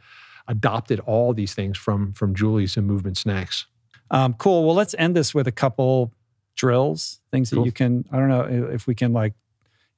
adopted 0.48 1.00
all 1.00 1.32
these 1.34 1.54
things 1.54 1.76
from 1.76 2.12
from 2.12 2.34
Julie's 2.34 2.76
and 2.76 2.86
movement 2.86 3.16
snacks. 3.16 3.66
Um, 4.10 4.34
cool. 4.34 4.64
Well, 4.64 4.74
let's 4.74 4.94
end 4.98 5.16
this 5.16 5.34
with 5.34 5.46
a 5.48 5.52
couple 5.52 6.12
drills, 6.54 7.20
things 7.30 7.50
that 7.50 7.56
Cool. 7.56 7.66
you 7.66 7.72
can, 7.72 8.04
I 8.12 8.18
don't 8.18 8.28
know 8.28 8.42
if 8.72 8.86
we 8.86 8.94
can 8.94 9.12
like, 9.12 9.34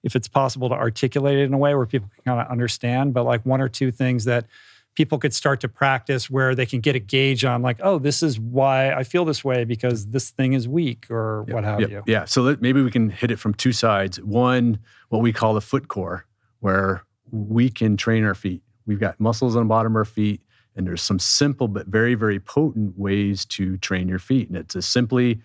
if 0.03 0.17
it's 0.17 0.29
possible 0.29 0.69
to 0.71 0.75
articulate 0.75 1.39
it 1.39 1.43
in 1.43 1.53
a 1.53 1.59
way 1.59 1.75
where 1.75 1.87
people 1.87 2.09
can 2.15 2.25
kind 2.25 2.41
of 2.41 2.51
understand, 2.51 3.13
but 3.13 3.25
like 3.25 3.45
one 3.45 3.61
or 3.61 3.69
two 3.69 3.91
things 3.91 4.25
that 4.25 4.47
people 4.95 5.19
could 5.19 5.35
start 5.35 5.61
to 5.61 5.69
practice 5.69 6.31
where 6.31 6.55
they 6.55 6.67
can 6.67 6.81
get 6.81 6.97
a 6.97 6.99
gauge 6.99 7.45
on 7.45 7.63
like, 7.63 7.79
oh, 7.83 7.99
this 7.99 8.23
is 8.23 8.41
why 8.41 8.93
I 8.93 9.05
feel 9.05 9.25
this 9.25 9.45
way 9.45 9.65
because 9.65 10.07
this 10.07 10.31
thing 10.31 10.55
is 10.55 10.67
weak 10.67 11.07
or 11.11 11.43
what 11.45 11.63
have 11.65 11.81
Yep, 11.81 11.91
you. 11.91 12.03
Yeah. 12.07 12.25
So 12.25 12.43
let, 12.43 12.63
maybe 12.63 12.83
we 12.83 12.91
can 12.91 13.11
hit 13.11 13.31
it 13.31 13.39
from 13.39 13.55
two 13.55 13.73
sides. 13.73 14.21
One, 14.21 14.79
what 15.11 15.21
we 15.21 15.33
call 15.33 15.55
the 15.55 15.61
foot 15.61 15.89
core, 15.89 16.25
where 16.61 17.05
we 17.31 17.69
can 17.69 17.97
train 17.97 18.25
our 18.25 18.35
feet. 18.35 18.63
We've 18.89 18.99
got 18.99 19.21
muscles 19.21 19.55
on 19.55 19.65
the 19.65 19.69
bottom 19.69 19.93
of 19.93 19.97
our 19.97 20.05
feet, 20.05 20.41
and 20.75 20.87
there's 20.87 21.03
some 21.03 21.19
simple 21.19 21.69
but 21.69 21.87
very, 21.87 22.15
very 22.15 22.41
potent 22.41 22.99
ways 22.99 23.45
to 23.47 23.77
train 23.77 24.09
your 24.09 24.19
feet. 24.19 24.49
And 24.49 24.57
it's 24.57 24.75
as 24.75 24.87
simply, 24.87 25.41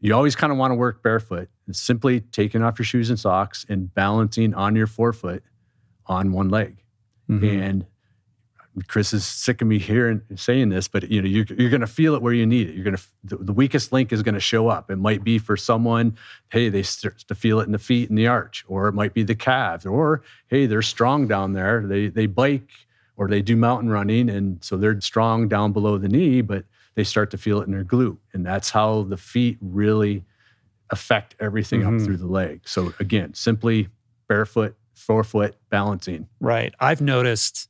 you 0.00 0.14
always 0.14 0.36
kind 0.36 0.52
of 0.52 0.58
want 0.58 0.72
to 0.72 0.74
work 0.74 1.02
barefoot. 1.02 1.48
It's 1.66 1.80
simply 1.80 2.20
taking 2.20 2.62
off 2.62 2.78
your 2.78 2.84
shoes 2.84 3.08
and 3.08 3.18
socks 3.18 3.64
and 3.68 3.92
balancing 3.94 4.52
on 4.52 4.76
your 4.76 4.86
forefoot 4.86 5.42
on 6.06 6.32
one 6.32 6.50
leg. 6.50 6.76
Mm-hmm. 7.30 7.62
And 7.62 7.86
Chris 8.88 9.12
is 9.12 9.24
sick 9.26 9.60
of 9.60 9.68
me 9.68 9.78
hearing 9.78 10.22
saying 10.34 10.70
this, 10.70 10.88
but 10.88 11.10
you 11.10 11.20
know 11.20 11.28
you're, 11.28 11.44
you're 11.58 11.68
going 11.70 11.82
to 11.82 11.86
feel 11.86 12.14
it 12.14 12.22
where 12.22 12.32
you 12.32 12.46
need 12.46 12.68
it. 12.70 12.74
You're 12.74 12.84
going 12.84 12.96
to 12.96 13.02
the, 13.24 13.36
the 13.36 13.52
weakest 13.52 13.92
link 13.92 14.12
is 14.12 14.22
going 14.22 14.34
to 14.34 14.40
show 14.40 14.68
up. 14.68 14.90
It 14.90 14.96
might 14.96 15.22
be 15.22 15.38
for 15.38 15.56
someone, 15.58 16.16
hey, 16.50 16.68
they 16.70 16.82
start 16.82 17.18
to 17.18 17.34
feel 17.34 17.60
it 17.60 17.64
in 17.64 17.72
the 17.72 17.78
feet 17.78 18.08
and 18.08 18.16
the 18.18 18.26
arch, 18.28 18.64
or 18.68 18.88
it 18.88 18.92
might 18.92 19.12
be 19.12 19.22
the 19.22 19.34
calves, 19.34 19.84
or 19.84 20.22
hey, 20.48 20.64
they're 20.66 20.80
strong 20.82 21.28
down 21.28 21.52
there. 21.52 21.86
They 21.86 22.08
they 22.08 22.26
bike 22.26 22.70
or 23.18 23.28
they 23.28 23.42
do 23.42 23.56
mountain 23.56 23.90
running, 23.90 24.30
and 24.30 24.64
so 24.64 24.78
they're 24.78 24.98
strong 25.02 25.48
down 25.48 25.72
below 25.72 25.98
the 25.98 26.08
knee, 26.08 26.40
but 26.40 26.64
they 26.94 27.04
start 27.04 27.30
to 27.32 27.38
feel 27.38 27.60
it 27.60 27.64
in 27.66 27.72
their 27.72 27.84
glute, 27.84 28.16
and 28.32 28.44
that's 28.44 28.70
how 28.70 29.02
the 29.02 29.18
feet 29.18 29.58
really 29.60 30.24
affect 30.90 31.34
everything 31.40 31.82
Mhm. 31.82 32.00
up 32.00 32.04
through 32.06 32.16
the 32.18 32.26
leg. 32.26 32.60
So 32.64 32.92
again, 33.00 33.34
simply 33.34 33.88
barefoot, 34.28 34.76
forefoot 34.94 35.56
balancing. 35.70 36.28
Right. 36.40 36.74
I've 36.80 37.00
noticed, 37.00 37.68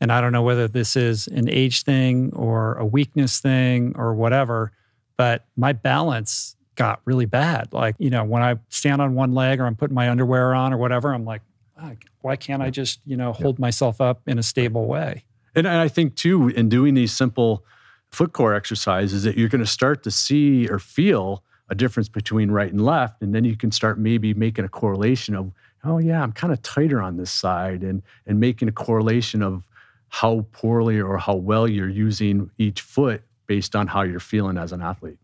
and 0.00 0.12
I 0.12 0.20
don't 0.20 0.32
know 0.32 0.42
whether 0.42 0.68
this 0.68 0.96
is 0.96 1.26
an 1.28 1.48
age 1.48 1.82
thing 1.82 2.32
or 2.34 2.74
a 2.74 2.84
weakness 2.84 3.40
thing 3.40 3.94
or 3.96 4.14
whatever, 4.14 4.72
but 5.16 5.44
my 5.56 5.72
balance 5.72 6.56
got 6.76 7.00
really 7.04 7.26
bad. 7.26 7.72
Like, 7.72 7.96
you 7.98 8.08
know, 8.08 8.24
when 8.24 8.42
I 8.42 8.56
stand 8.68 9.02
on 9.02 9.14
one 9.14 9.32
leg 9.32 9.60
or 9.60 9.66
I'm 9.66 9.74
putting 9.74 9.94
my 9.94 10.08
underwear 10.08 10.54
on 10.54 10.72
or 10.72 10.78
whatever, 10.78 11.12
I'm 11.12 11.24
like, 11.24 11.42
"Ah, 11.76 11.92
why 12.20 12.36
can't 12.36 12.62
I 12.62 12.70
just, 12.70 13.00
you 13.04 13.16
know, 13.16 13.32
hold 13.32 13.58
myself 13.58 14.00
up 14.00 14.22
in 14.26 14.38
a 14.38 14.42
stable 14.42 14.86
way? 14.86 15.24
And 15.54 15.66
I 15.66 15.88
think 15.88 16.14
too, 16.14 16.48
in 16.48 16.68
doing 16.68 16.94
these 16.94 17.12
simple 17.12 17.64
foot 18.12 18.32
core 18.32 18.54
exercises, 18.54 19.24
that 19.24 19.36
you're 19.36 19.48
going 19.48 19.60
to 19.60 19.66
start 19.66 20.04
to 20.04 20.10
see 20.10 20.68
or 20.68 20.78
feel 20.78 21.42
a 21.68 21.74
difference 21.74 22.08
between 22.08 22.50
right 22.50 22.70
and 22.70 22.80
left, 22.84 23.20
and 23.22 23.34
then 23.34 23.44
you 23.44 23.56
can 23.56 23.72
start 23.72 23.98
maybe 23.98 24.32
making 24.32 24.64
a 24.64 24.68
correlation 24.68 25.34
of, 25.34 25.52
oh 25.84 25.98
yeah, 25.98 26.22
I'm 26.22 26.32
kind 26.32 26.52
of 26.52 26.62
tighter 26.62 27.02
on 27.02 27.16
this 27.16 27.30
side, 27.30 27.82
and 27.82 28.02
and 28.26 28.40
making 28.40 28.68
a 28.68 28.72
correlation 28.72 29.42
of 29.42 29.68
how 30.08 30.46
poorly 30.52 31.00
or 31.00 31.18
how 31.18 31.34
well 31.34 31.68
you're 31.68 31.88
using 31.88 32.50
each 32.58 32.80
foot 32.80 33.22
based 33.46 33.74
on 33.74 33.86
how 33.86 34.02
you're 34.02 34.20
feeling 34.20 34.58
as 34.58 34.72
an 34.72 34.82
athlete. 34.82 35.18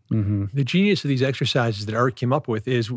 The 0.53 0.63
genius 0.63 1.03
of 1.03 1.09
these 1.09 1.21
exercises 1.21 1.85
that 1.85 1.95
Art 1.95 2.15
came 2.15 2.33
up 2.33 2.47
with 2.47 2.67
is 2.67 2.91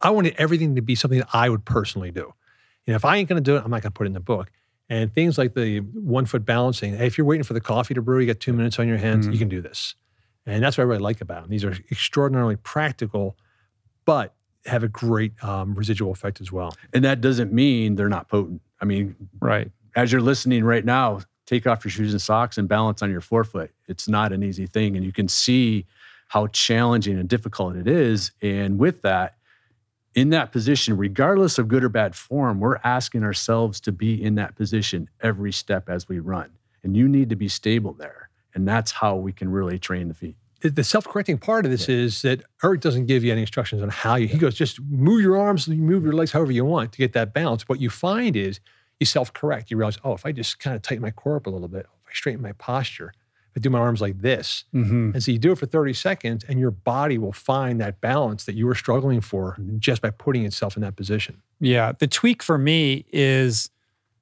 I 0.00 0.10
wanted 0.10 0.34
everything 0.38 0.76
to 0.76 0.82
be 0.82 0.94
something 0.94 1.18
that 1.18 1.28
I 1.32 1.48
would 1.48 1.64
personally 1.64 2.10
do. 2.10 2.32
You 2.86 2.92
know, 2.92 2.96
if 2.96 3.04
I 3.04 3.16
ain't 3.16 3.28
going 3.28 3.42
to 3.42 3.50
do 3.50 3.56
it, 3.56 3.62
I'm 3.64 3.70
not 3.70 3.82
going 3.82 3.92
to 3.92 3.96
put 3.96 4.06
it 4.06 4.08
in 4.08 4.14
the 4.14 4.20
book. 4.20 4.50
And 4.88 5.12
things 5.14 5.38
like 5.38 5.54
the 5.54 5.78
one 5.78 6.26
foot 6.26 6.44
balancing, 6.44 6.96
hey, 6.96 7.06
if 7.06 7.16
you're 7.16 7.26
waiting 7.26 7.44
for 7.44 7.52
the 7.52 7.60
coffee 7.60 7.94
to 7.94 8.02
brew, 8.02 8.18
you 8.18 8.26
got 8.26 8.40
two 8.40 8.52
minutes 8.52 8.78
on 8.78 8.88
your 8.88 8.96
hands, 8.96 9.26
you 9.28 9.38
can 9.38 9.48
do 9.48 9.60
this. 9.60 9.94
And 10.46 10.62
that's 10.62 10.78
what 10.78 10.82
I 10.82 10.86
really 10.86 11.02
like 11.02 11.20
about 11.20 11.42
them. 11.42 11.50
These 11.50 11.64
are 11.64 11.72
extraordinarily 11.92 12.56
practical, 12.56 13.36
but 14.04 14.34
have 14.66 14.82
a 14.82 14.88
great 14.88 15.32
um, 15.44 15.74
residual 15.74 16.10
effect 16.10 16.40
as 16.40 16.50
well. 16.50 16.74
And 16.92 17.04
that 17.04 17.20
doesn't 17.20 17.52
mean 17.52 17.94
they're 17.94 18.08
not 18.08 18.28
potent. 18.28 18.62
I 18.80 18.84
mean, 18.84 19.14
right. 19.40 19.70
As 19.96 20.12
you're 20.12 20.20
listening 20.20 20.64
right 20.64 20.84
now, 20.84 21.20
take 21.46 21.66
off 21.66 21.84
your 21.84 21.90
shoes 21.90 22.12
and 22.12 22.22
socks 22.22 22.58
and 22.58 22.68
balance 22.68 23.02
on 23.02 23.10
your 23.10 23.20
forefoot. 23.20 23.70
It's 23.88 24.08
not 24.08 24.32
an 24.32 24.42
easy 24.42 24.66
thing. 24.66 24.96
And 24.96 25.04
you 25.04 25.12
can 25.12 25.28
see 25.28 25.86
how 26.28 26.46
challenging 26.48 27.18
and 27.18 27.28
difficult 27.28 27.74
it 27.76 27.88
is. 27.88 28.30
And 28.40 28.78
with 28.78 29.02
that, 29.02 29.36
in 30.14 30.30
that 30.30 30.52
position, 30.52 30.96
regardless 30.96 31.58
of 31.58 31.68
good 31.68 31.82
or 31.84 31.88
bad 31.88 32.14
form, 32.14 32.60
we're 32.60 32.78
asking 32.84 33.24
ourselves 33.24 33.80
to 33.80 33.92
be 33.92 34.22
in 34.22 34.36
that 34.36 34.54
position 34.56 35.08
every 35.20 35.52
step 35.52 35.88
as 35.88 36.08
we 36.08 36.18
run. 36.20 36.50
And 36.82 36.96
you 36.96 37.08
need 37.08 37.28
to 37.30 37.36
be 37.36 37.48
stable 37.48 37.92
there. 37.94 38.28
And 38.54 38.66
that's 38.66 38.90
how 38.92 39.16
we 39.16 39.32
can 39.32 39.50
really 39.50 39.78
train 39.78 40.08
the 40.08 40.14
feet. 40.14 40.36
The- 40.60 40.70
The 40.70 40.84
self-correcting 40.84 41.38
part 41.38 41.64
of 41.64 41.70
this 41.70 41.88
is 41.88 42.22
that 42.22 42.42
Eric 42.62 42.80
doesn't 42.80 43.06
give 43.06 43.22
you 43.24 43.32
any 43.32 43.40
instructions 43.42 43.82
on 43.82 43.88
how 43.88 44.16
you. 44.16 44.28
He 44.28 44.38
goes, 44.38 44.54
just 44.54 44.80
move 44.80 45.20
your 45.20 45.36
arms, 45.38 45.66
and 45.68 45.78
move 45.80 46.04
your 46.04 46.12
legs 46.12 46.32
however 46.32 46.52
you 46.52 46.64
want 46.64 46.92
to 46.92 46.98
get 46.98 47.12
that 47.14 47.32
balance. 47.32 47.68
What 47.68 47.80
you 47.80 47.90
find 47.90 48.36
is 48.36 48.60
you 49.00 49.06
self-correct. 49.06 49.70
You 49.70 49.76
realize, 49.78 49.98
oh, 50.04 50.12
if 50.12 50.24
I 50.24 50.32
just 50.32 50.58
kind 50.60 50.76
of 50.76 50.82
tighten 50.82 51.02
my 51.02 51.10
core 51.10 51.36
up 51.36 51.46
a 51.46 51.50
little 51.50 51.68
bit, 51.68 51.86
if 52.04 52.10
I 52.10 52.14
straighten 52.14 52.42
my 52.42 52.52
posture, 52.52 53.12
if 53.50 53.56
I 53.56 53.60
do 53.60 53.70
my 53.70 53.78
arms 53.80 54.00
like 54.00 54.20
this, 54.20 54.64
Mhm. 54.74 55.14
and 55.14 55.22
so 55.24 55.32
you 55.32 55.38
do 55.38 55.52
it 55.52 55.58
for 55.58 55.66
30 55.66 55.92
seconds, 55.94 56.44
and 56.48 56.60
your 56.60 56.70
body 56.70 57.18
will 57.18 57.32
find 57.32 57.80
that 57.80 58.00
balance 58.00 58.44
that 58.44 58.54
you 58.54 58.66
were 58.66 58.74
struggling 58.76 59.20
for 59.20 59.56
just 59.78 60.02
by 60.02 60.10
putting 60.10 60.44
itself 60.44 60.76
in 60.76 60.82
that 60.82 60.94
position. 60.94 61.42
Yeah. 61.58 61.92
The 61.98 62.06
tweak 62.06 62.42
for 62.42 62.58
me 62.58 63.06
is 63.10 63.70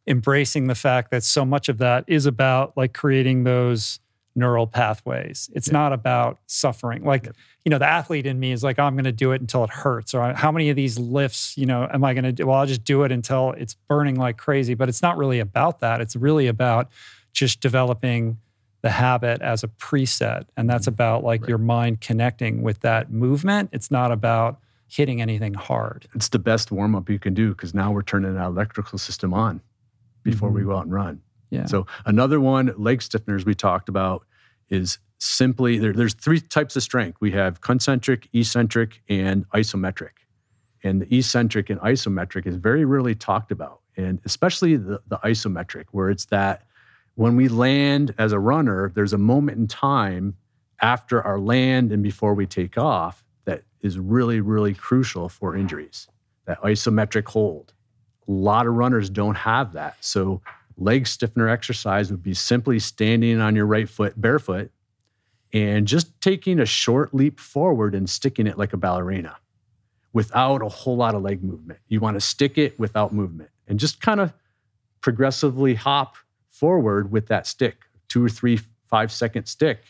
embracing 0.07 0.69
the 0.69 0.75
fact 0.75 1.11
that 1.11 1.23
so 1.23 1.45
much 1.45 1.69
of 1.69 1.77
that 1.79 2.05
is 2.07 2.25
about 2.25 2.75
like 2.77 2.95
creating 2.95 3.45
those 3.45 4.01
neural 4.39 4.67
pathways. 4.67 5.51
It's 5.55 5.71
not 5.71 5.93
about 5.93 6.39
suffering. 6.47 7.05
Like, 7.05 7.27
you 7.65 7.71
know, 7.71 7.79
the 7.79 7.87
athlete 7.87 8.25
in 8.25 8.39
me 8.39 8.53
is 8.53 8.63
like, 8.63 8.79
I'm 8.79 8.95
going 8.95 9.05
to 9.05 9.13
do 9.13 9.33
it 9.33 9.41
until 9.41 9.65
it 9.65 9.71
hurts. 9.71 10.15
Or 10.15 10.33
how 10.33 10.53
many 10.53 10.71
of 10.71 10.77
these 10.77 10.99
lifts, 10.99 11.59
you 11.59 11.67
know, 11.67 11.89
am 11.93 12.05
I 12.05 12.15
going 12.15 12.25
to 12.25 12.33
do? 12.33 12.47
Well, 12.47 12.59
I'll 12.59 12.67
just 12.67 12.85
do 12.85 13.03
it 13.03 13.13
until 13.13 13.53
it's 13.53 13.75
burning 13.75 14.17
like 14.17 14.39
crazy. 14.39 14.75
But 14.75 14.89
it's 14.89 15.03
not 15.03 15.17
really 15.19 15.41
about 15.41 15.81
that. 15.81 16.01
It's 16.01 16.17
really 16.17 16.47
about 16.47 16.89
just 17.33 17.61
developing 17.61 18.39
the 18.83 18.91
habit 18.91 19.43
as 19.43 19.65
a 19.65 19.69
preset. 19.69 20.47
And 20.57 20.71
that's 20.71 20.85
mm-hmm. 20.85 20.95
about 20.95 21.25
like 21.25 21.47
your 21.47 21.59
mind 21.59 22.01
connecting 22.01 22.63
with 22.63 22.81
that 22.81 23.11
movement. 23.11 23.71
It's 23.73 23.91
not 23.91 24.13
about 24.13 24.61
hitting 24.87 25.21
anything 25.21 25.55
hard. 25.55 26.09
It's 26.15 26.29
the 26.29 26.39
best 26.39 26.71
warm 26.71 26.95
up 26.95 27.11
you 27.11 27.19
can 27.19 27.35
do 27.35 27.51
because 27.51 27.75
now 27.75 27.93
we're 27.93 28.03
turning 28.03 28.35
that 28.35 28.47
electrical 28.47 28.99
system 28.99 29.35
on 29.35 29.61
before 30.23 30.51
we 30.51 30.61
mm-hmm. 30.61 30.71
go 30.71 30.77
out 30.77 30.85
and 30.85 30.93
run. 30.93 31.21
Yeah. 31.51 31.67
So 31.67 31.87
another 32.05 32.41
one, 32.41 32.73
leg 32.77 33.01
stiffeners 33.01 33.45
we 33.45 33.55
talked 33.55 33.89
about 33.89 34.27
is 34.71 34.99
simply 35.19 35.79
there, 35.79 35.93
there's 35.93 36.15
three 36.15 36.41
types 36.41 36.77
of 36.77 36.83
strength. 36.83 37.19
We 37.21 37.33
have 37.33 37.61
concentric, 37.61 38.29
eccentric, 38.33 39.03
and 39.09 39.49
isometric. 39.51 40.11
And 40.85 41.03
the 41.03 41.17
eccentric 41.17 41.71
and 41.71 41.81
isometric 41.81 42.47
is 42.47 42.57
very 42.57 42.85
rarely 42.85 43.15
talked 43.15 43.51
about. 43.51 43.81
And 43.97 44.21
especially 44.25 44.77
the, 44.77 45.01
the 45.09 45.19
isometric, 45.19 45.87
where 45.91 46.09
it's 46.09 46.27
that 46.27 46.63
when 47.17 47.35
we 47.35 47.49
land 47.49 48.15
as 48.17 48.31
a 48.31 48.39
runner, 48.39 48.93
there's 48.95 49.13
a 49.13 49.19
moment 49.19 49.59
in 49.59 49.67
time 49.67 50.37
after 50.81 51.21
our 51.23 51.41
land 51.41 51.91
and 51.91 52.01
before 52.01 52.35
we 52.35 52.47
take 52.47 52.79
off 52.79 53.25
that 53.45 53.65
is 53.81 53.99
really, 53.99 54.41
really 54.41 54.73
crucial 54.73 55.29
for 55.29 55.57
injuries. 55.57 56.07
That 56.45 56.61
isometric 56.63 57.27
hold. 57.27 57.73
A 58.29 58.31
lot 58.31 58.67
of 58.67 58.75
runners 58.75 59.11
don't 59.11 59.35
have 59.35 59.73
that. 59.73 59.97
So 60.01 60.41
leg 60.79 61.07
stiffener 61.07 61.49
exercise 61.49 62.11
would 62.11 62.23
be 62.23 62.35
simply 62.35 62.79
standing 62.79 63.41
on 63.41 63.55
your 63.55 63.67
right 63.67 63.89
foot 63.89 64.19
barefoot 64.21 64.71
and 65.53 65.87
just 65.87 66.21
taking 66.21 66.61
a 66.61 66.67
short 66.67 67.15
leap 67.15 67.41
forward 67.41 67.95
and 67.95 68.09
sticking 68.09 68.47
it 68.47 68.59
like 68.59 68.73
a 68.73 68.77
ballerina 68.77 69.37
without 70.13 70.63
a 70.63 70.69
whole 70.69 70.97
lot 70.97 71.15
of 71.15 71.23
leg 71.23 71.43
movement. 71.43 71.81
You 71.89 72.01
want 72.01 72.15
to 72.17 72.21
stick 72.21 72.59
it 72.59 72.79
without 72.79 73.13
movement 73.13 73.51
and 73.67 73.79
just 73.79 74.01
kind 74.01 74.21
of 74.21 74.33
progressively 75.01 75.75
hop 75.75 76.17
forward 76.49 77.11
with 77.11 77.29
that 77.29 77.47
stick, 77.47 77.83
two 78.09 78.25
or 78.25 78.29
three, 78.29 78.61
five 78.87 79.13
second 79.13 79.47
stick 79.47 79.81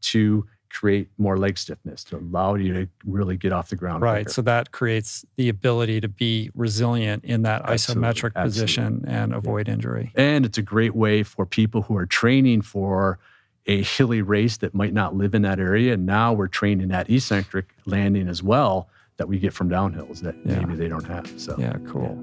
to 0.00 0.46
create 0.74 1.08
more 1.18 1.36
leg 1.38 1.56
stiffness 1.56 2.02
to 2.04 2.16
allow 2.16 2.54
you 2.56 2.72
to 2.74 2.88
really 3.06 3.36
get 3.36 3.52
off 3.52 3.68
the 3.70 3.76
ground. 3.76 4.02
Right. 4.02 4.24
quicker. 4.24 4.30
So 4.32 4.42
that 4.42 4.72
creates 4.72 5.24
the 5.36 5.48
ability 5.48 6.00
to 6.00 6.08
be 6.08 6.50
resilient 6.54 7.24
in 7.24 7.42
that 7.42 7.62
Absolutely, 7.68 8.02
isometric 8.08 8.32
absolutely. 8.34 8.42
position 8.50 9.04
and 9.06 9.32
avoid 9.34 9.68
injury. 9.68 10.12
And 10.16 10.44
it's 10.44 10.58
a 10.58 10.62
great 10.62 10.94
way 10.94 11.22
for 11.22 11.46
people 11.46 11.82
who 11.82 11.96
are 11.96 12.06
training 12.06 12.62
for 12.62 13.18
a 13.66 13.82
hilly 13.82 14.20
race 14.20 14.58
that 14.58 14.74
might 14.74 14.92
not 14.92 15.14
live 15.16 15.34
in 15.34 15.42
that 15.42 15.58
area. 15.58 15.94
And 15.94 16.04
now 16.04 16.32
we're 16.32 16.48
training 16.48 16.88
that 16.88 17.08
eccentric 17.08 17.74
landing 17.86 18.28
as 18.28 18.42
well 18.42 18.88
that 19.16 19.28
we 19.28 19.38
get 19.38 19.52
from 19.54 19.70
downhills 19.70 20.20
that 20.20 20.34
Yeah. 20.44 20.58
maybe 20.58 20.74
they 20.74 20.88
don't 20.88 21.06
have. 21.06 21.32
So 21.40 21.54
Yeah, 21.58 21.76
cool. 21.86 22.18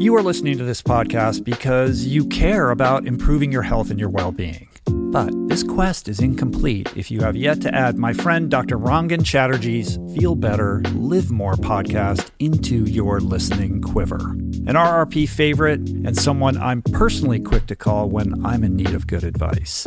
You 0.00 0.16
are 0.16 0.22
listening 0.22 0.56
to 0.56 0.64
this 0.64 0.80
podcast 0.80 1.44
because 1.44 2.06
you 2.06 2.24
care 2.24 2.70
about 2.70 3.06
improving 3.06 3.52
your 3.52 3.60
health 3.60 3.90
and 3.90 4.00
your 4.00 4.08
well 4.08 4.32
being. 4.32 4.66
But 4.86 5.30
this 5.46 5.62
quest 5.62 6.08
is 6.08 6.20
incomplete 6.20 6.90
if 6.96 7.10
you 7.10 7.20
have 7.20 7.36
yet 7.36 7.60
to 7.60 7.74
add 7.74 7.98
my 7.98 8.14
friend 8.14 8.50
Dr. 8.50 8.78
Rangan 8.78 9.26
Chatterjee's 9.26 9.98
Feel 10.16 10.36
Better, 10.36 10.80
Live 10.94 11.30
More 11.30 11.52
podcast 11.52 12.30
into 12.38 12.86
your 12.86 13.20
listening 13.20 13.82
quiver. 13.82 14.30
An 14.30 14.74
RRP 14.74 15.28
favorite 15.28 15.80
and 15.80 16.16
someone 16.16 16.56
I'm 16.56 16.80
personally 16.80 17.38
quick 17.38 17.66
to 17.66 17.76
call 17.76 18.08
when 18.08 18.42
I'm 18.46 18.64
in 18.64 18.76
need 18.76 18.94
of 18.94 19.06
good 19.06 19.22
advice. 19.22 19.86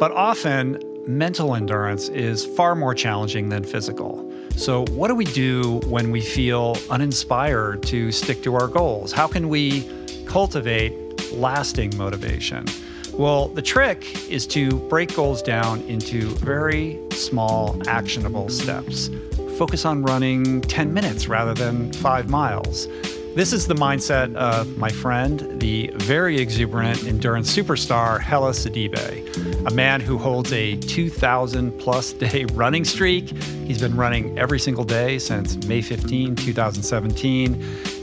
but 0.00 0.10
often 0.10 0.82
mental 1.06 1.54
endurance 1.54 2.08
is 2.08 2.44
far 2.44 2.74
more 2.74 2.96
challenging 2.96 3.50
than 3.50 3.62
physical. 3.62 4.31
So, 4.56 4.84
what 4.90 5.08
do 5.08 5.14
we 5.14 5.24
do 5.24 5.80
when 5.86 6.10
we 6.10 6.20
feel 6.20 6.76
uninspired 6.90 7.82
to 7.84 8.12
stick 8.12 8.42
to 8.42 8.54
our 8.54 8.68
goals? 8.68 9.10
How 9.12 9.26
can 9.26 9.48
we 9.48 9.88
cultivate 10.26 10.92
lasting 11.32 11.96
motivation? 11.96 12.66
Well, 13.12 13.48
the 13.48 13.62
trick 13.62 14.30
is 14.30 14.46
to 14.48 14.70
break 14.88 15.14
goals 15.14 15.42
down 15.42 15.80
into 15.82 16.28
very 16.36 16.98
small, 17.10 17.76
actionable 17.88 18.48
steps. 18.48 19.10
Focus 19.58 19.84
on 19.84 20.02
running 20.02 20.62
10 20.62 20.94
minutes 20.94 21.28
rather 21.28 21.52
than 21.52 21.92
five 21.92 22.30
miles. 22.30 22.88
This 23.34 23.54
is 23.54 23.66
the 23.66 23.74
mindset 23.74 24.34
of 24.34 24.76
my 24.76 24.90
friend, 24.90 25.58
the 25.58 25.90
very 25.94 26.38
exuberant 26.38 27.02
endurance 27.04 27.50
superstar, 27.50 28.20
Hellah 28.20 28.50
Sidibe, 28.50 29.66
a 29.66 29.70
man 29.70 30.02
who 30.02 30.18
holds 30.18 30.52
a 30.52 30.76
2,000 30.76 31.72
plus 31.78 32.12
day 32.12 32.44
running 32.52 32.84
streak. 32.84 33.30
He's 33.64 33.80
been 33.80 33.96
running 33.96 34.38
every 34.38 34.58
single 34.58 34.84
day 34.84 35.18
since 35.18 35.56
May 35.66 35.80
15, 35.80 36.36
2017. 36.36 37.54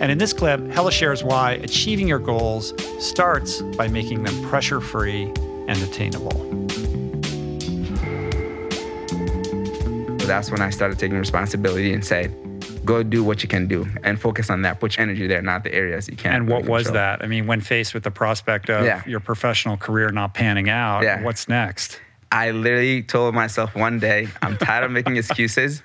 And 0.01 0.11
in 0.11 0.17
this 0.17 0.33
clip, 0.33 0.61
Hellah 0.71 0.91
shares 0.91 1.23
why 1.23 1.51
achieving 1.61 2.07
your 2.07 2.17
goals 2.17 2.73
starts 2.97 3.61
by 3.61 3.87
making 3.87 4.23
them 4.23 4.49
pressure 4.49 4.81
free 4.81 5.25
and 5.67 5.77
attainable. 5.83 6.31
That's 10.25 10.49
when 10.49 10.61
I 10.63 10.71
started 10.71 10.97
taking 10.97 11.19
responsibility 11.19 11.93
and 11.93 12.03
said, 12.03 12.33
go 12.89 13.03
do 13.03 13.23
what 13.23 13.43
you 13.43 13.49
can 13.55 13.67
do 13.67 13.87
and 14.03 14.19
focus 14.19 14.49
on 14.49 14.63
that. 14.63 14.79
Put 14.79 14.97
your 14.97 15.03
energy 15.03 15.27
there, 15.27 15.41
not 15.43 15.63
the 15.63 15.71
areas 15.73 16.09
you 16.09 16.17
can't. 16.17 16.35
And 16.35 16.47
what 16.49 16.61
really 16.63 16.69
was 16.71 16.91
that? 16.91 17.21
I 17.23 17.27
mean, 17.27 17.45
when 17.45 17.61
faced 17.61 17.93
with 17.93 18.03
the 18.03 18.11
prospect 18.11 18.69
of 18.69 18.83
Yeah. 18.83 19.03
your 19.05 19.19
professional 19.19 19.77
career 19.77 20.09
not 20.09 20.33
panning 20.33 20.69
out, 20.69 21.03
Yeah. 21.03 21.21
what's 21.21 21.47
next? 21.47 22.01
I 22.31 22.51
literally 22.51 23.03
told 23.03 23.35
myself 23.35 23.75
one 23.75 23.99
day, 23.99 24.27
I'm 24.41 24.57
tired 24.57 24.83
of 24.85 24.91
making 24.91 25.17
excuses. 25.17 25.83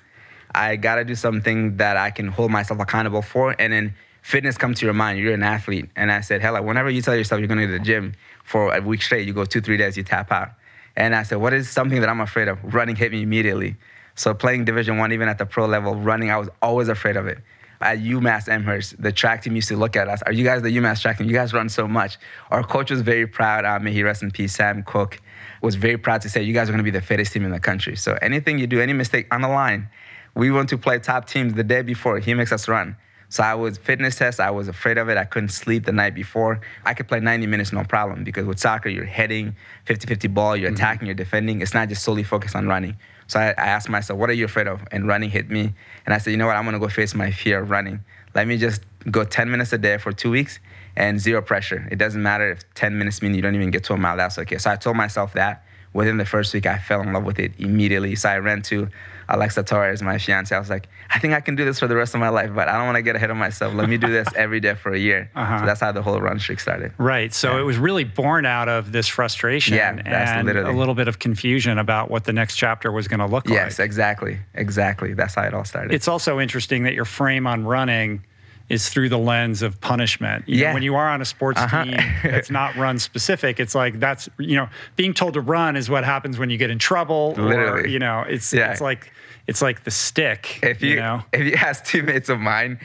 I 0.53 0.75
got 0.77 0.95
to 0.95 1.03
do 1.05 1.15
something 1.15 1.77
that 1.77 1.95
I 1.97 2.09
can 2.11 2.27
hold 2.27 2.49
myself 2.51 2.79
accountable 2.79 3.21
for. 3.21 3.55
And 3.59 3.71
then 3.73 3.93
fitness 4.21 4.57
comes 4.57 4.79
to 4.79 4.85
your 4.85 4.93
mind. 4.93 5.19
You're 5.19 5.33
an 5.33 5.43
athlete. 5.43 5.89
And 5.95 6.11
I 6.11 6.21
said, 6.21 6.41
hell, 6.41 6.61
whenever 6.63 6.89
you 6.89 7.01
tell 7.01 7.15
yourself 7.15 7.39
you're 7.39 7.47
going 7.47 7.59
to 7.59 7.67
go 7.67 7.73
to 7.73 7.77
the 7.79 7.85
gym 7.85 8.13
for 8.43 8.73
a 8.75 8.81
week 8.81 9.01
straight, 9.01 9.27
you 9.27 9.33
go 9.33 9.45
two, 9.45 9.61
three 9.61 9.77
days, 9.77 9.95
you 9.97 10.03
tap 10.03 10.31
out. 10.31 10.49
And 10.95 11.13
I 11.15 11.23
said, 11.23 11.37
what 11.37 11.53
is 11.53 11.69
something 11.69 11.99
that 12.01 12.09
I'm 12.09 12.21
afraid 12.21 12.47
of? 12.47 12.57
Running 12.73 12.95
hit 12.95 13.11
me 13.11 13.21
immediately. 13.21 13.75
So 14.15 14.33
playing 14.33 14.65
Division 14.65 14.97
One, 14.97 15.11
even 15.11 15.27
at 15.27 15.37
the 15.37 15.45
pro 15.45 15.65
level, 15.65 15.95
running, 15.95 16.31
I 16.31 16.37
was 16.37 16.49
always 16.61 16.87
afraid 16.87 17.17
of 17.17 17.27
it. 17.27 17.39
At 17.81 17.99
UMass 17.99 18.47
Amherst, 18.47 19.01
the 19.01 19.11
track 19.11 19.43
team 19.43 19.55
used 19.55 19.67
to 19.67 19.75
look 19.75 19.95
at 19.97 20.07
us. 20.07 20.21
Are 20.23 20.31
you 20.31 20.45
guys 20.45 20.61
the 20.61 20.75
UMass 20.75 21.01
track 21.01 21.17
team? 21.17 21.27
You 21.27 21.33
guys 21.33 21.53
run 21.53 21.67
so 21.67 21.87
much. 21.87 22.17
Our 22.49 22.63
coach 22.63 22.89
was 22.89 23.01
very 23.01 23.27
proud. 23.27 23.65
Uh, 23.65 23.79
may 23.79 23.91
he 23.91 24.01
rest 24.01 24.23
in 24.23 24.31
peace. 24.31 24.55
Sam 24.55 24.81
Koch 24.81 25.21
was 25.61 25.75
very 25.75 25.97
proud 25.97 26.21
to 26.21 26.29
say, 26.29 26.41
you 26.41 26.53
guys 26.53 26.69
are 26.69 26.71
going 26.71 26.83
to 26.83 26.89
be 26.89 26.97
the 26.97 27.01
fittest 27.01 27.33
team 27.33 27.43
in 27.43 27.51
the 27.51 27.59
country. 27.59 27.97
So 27.97 28.17
anything 28.21 28.59
you 28.59 28.67
do, 28.67 28.79
any 28.79 28.93
mistake 28.93 29.27
on 29.33 29.41
the 29.41 29.49
line, 29.49 29.89
we 30.35 30.51
want 30.51 30.69
to 30.69 30.77
play 30.77 30.99
top 30.99 31.27
teams 31.27 31.53
the 31.53 31.63
day 31.63 31.81
before. 31.81 32.19
He 32.19 32.33
makes 32.33 32.53
us 32.53 32.67
run. 32.67 32.95
So 33.29 33.43
I 33.43 33.55
was 33.55 33.77
fitness 33.77 34.15
test. 34.15 34.39
I 34.39 34.51
was 34.51 34.67
afraid 34.67 34.97
of 34.97 35.09
it. 35.09 35.17
I 35.17 35.25
couldn't 35.25 35.49
sleep 35.49 35.85
the 35.85 35.91
night 35.91 36.15
before. 36.15 36.61
I 36.85 36.93
could 36.93 37.07
play 37.07 37.19
90 37.19 37.47
minutes 37.47 37.73
no 37.73 37.83
problem 37.83 38.23
because 38.23 38.45
with 38.45 38.59
soccer 38.59 38.87
you're 38.87 39.03
heading 39.03 39.55
50-50 39.87 40.33
ball, 40.33 40.55
you're 40.55 40.71
attacking, 40.71 41.07
you're 41.07 41.15
defending. 41.15 41.61
It's 41.61 41.73
not 41.73 41.89
just 41.89 42.03
solely 42.03 42.23
focused 42.23 42.55
on 42.55 42.67
running. 42.67 42.95
So 43.27 43.39
I, 43.39 43.49
I 43.49 43.67
asked 43.67 43.89
myself, 43.89 44.19
what 44.19 44.29
are 44.29 44.33
you 44.33 44.45
afraid 44.45 44.67
of? 44.67 44.81
And 44.91 45.07
running 45.07 45.29
hit 45.29 45.49
me. 45.49 45.73
And 46.05 46.13
I 46.13 46.17
said, 46.17 46.31
you 46.31 46.37
know 46.37 46.47
what? 46.47 46.55
I'm 46.55 46.65
gonna 46.65 46.79
go 46.79 46.89
face 46.89 47.15
my 47.15 47.31
fear 47.31 47.61
of 47.61 47.69
running. 47.69 48.01
Let 48.33 48.47
me 48.47 48.57
just 48.57 48.81
go 49.09 49.23
10 49.23 49.49
minutes 49.49 49.71
a 49.73 49.77
day 49.77 49.97
for 49.97 50.11
two 50.11 50.31
weeks 50.31 50.59
and 50.95 51.19
zero 51.19 51.41
pressure. 51.41 51.87
It 51.91 51.97
doesn't 51.97 52.21
matter 52.21 52.51
if 52.51 52.73
10 52.73 52.97
minutes 52.97 53.21
mean 53.21 53.33
you 53.33 53.41
don't 53.41 53.55
even 53.55 53.71
get 53.71 53.83
to 53.85 53.93
a 53.93 53.97
mile. 53.97 54.17
That's 54.17 54.37
okay. 54.39 54.57
So 54.57 54.71
I 54.71 54.75
told 54.75 54.97
myself 54.97 55.33
that. 55.33 55.63
Within 55.93 56.17
the 56.17 56.25
first 56.25 56.53
week, 56.53 56.65
I 56.65 56.77
fell 56.77 57.01
in 57.01 57.13
love 57.13 57.23
with 57.23 57.39
it 57.39 57.53
immediately. 57.57 58.15
So 58.15 58.29
I 58.29 58.37
ran 58.39 58.61
to 58.63 58.89
Alexa 59.29 59.63
Torres, 59.63 60.01
my 60.01 60.17
fiance. 60.17 60.55
I 60.55 60.59
was 60.59 60.69
like, 60.69 60.87
I 61.09 61.19
think 61.19 61.33
I 61.33 61.41
can 61.41 61.55
do 61.55 61.65
this 61.65 61.79
for 61.79 61.87
the 61.87 61.95
rest 61.95 62.13
of 62.13 62.19
my 62.19 62.29
life, 62.29 62.51
but 62.53 62.67
I 62.67 62.73
don't 62.77 62.85
want 62.85 62.95
to 62.97 63.01
get 63.01 63.15
ahead 63.15 63.29
of 63.31 63.37
myself. 63.37 63.73
Let 63.73 63.89
me 63.89 63.97
do 63.97 64.07
this 64.07 64.27
every 64.35 64.59
day 64.59 64.75
for 64.75 64.93
a 64.93 64.99
year. 64.99 65.29
Uh-huh. 65.35 65.59
So 65.59 65.65
that's 65.65 65.79
how 65.81 65.91
the 65.91 66.01
whole 66.01 66.19
run 66.21 66.39
streak 66.39 66.59
started. 66.59 66.91
Right. 66.97 67.33
So 67.33 67.57
it 67.57 67.63
was 67.63 67.77
really 67.77 68.03
born 68.03 68.45
out 68.45 68.69
of 68.69 68.91
this 68.91 69.07
frustration 69.07 69.75
Yeah, 69.75 69.97
and 70.05 70.45
literally- 70.47 70.69
a 70.73 70.77
little 70.77 70.95
bit 70.95 71.07
of 71.07 71.19
confusion 71.19 71.77
about 71.77 72.09
what 72.09 72.25
the 72.25 72.33
next 72.33 72.55
chapter 72.55 72.91
was 72.91 73.07
going 73.07 73.19
to 73.19 73.25
look 73.25 73.45
Yes, 73.47 73.53
like. 73.53 73.61
Yes, 73.65 73.79
exactly. 73.79 74.39
Exactly. 74.53 75.13
That's 75.13 75.35
how 75.35 75.43
it 75.43 75.53
all 75.53 75.65
started. 75.65 75.93
It's 75.93 76.07
also 76.07 76.39
interesting 76.39 76.83
that 76.83 76.93
your 76.93 77.05
frame 77.05 77.47
on 77.47 77.65
running 77.65 78.23
is 78.69 78.89
through 78.89 79.09
the 79.09 79.17
lens 79.17 79.61
of 79.61 79.79
punishment. 79.81 80.43
You 80.47 80.55
know, 80.57 80.61
Yeah. 80.63 80.73
when 80.73 80.83
you 80.83 80.95
are 80.95 81.07
on 81.09 81.21
a 81.21 81.25
sports 81.25 81.61
Uh-huh. 81.61 81.83
team 81.85 81.97
that's 82.23 82.49
not 82.49 82.75
run 82.85 82.97
specific, 82.99 83.59
it's 83.59 83.75
like 83.75 83.99
that's 83.99 84.27
you 84.39 84.55
know 84.55 84.67
being 84.95 85.13
told 85.13 85.33
to 85.35 85.41
run 85.41 85.75
is 85.75 85.89
what 85.89 86.03
happens 86.03 86.37
when 86.39 86.49
you 86.49 86.57
get 86.57 86.69
in 86.71 86.79
trouble. 86.79 87.35
Or, 87.37 87.43
Literally. 87.43 87.91
you 87.91 87.99
know, 87.99 88.25
it's 88.27 88.53
Yeah. 88.53 88.71
it's 88.71 88.81
like 88.81 89.11
it's 89.47 89.61
like 89.61 89.83
the 89.83 89.91
stick. 89.91 90.59
if 90.63 90.81
you, 90.81 90.95
know, 90.95 91.21
if 91.31 91.41
you 91.45 91.53
ask 91.53 91.85
teammates 91.85 92.29
of 92.29 92.39
mine, 92.39 92.79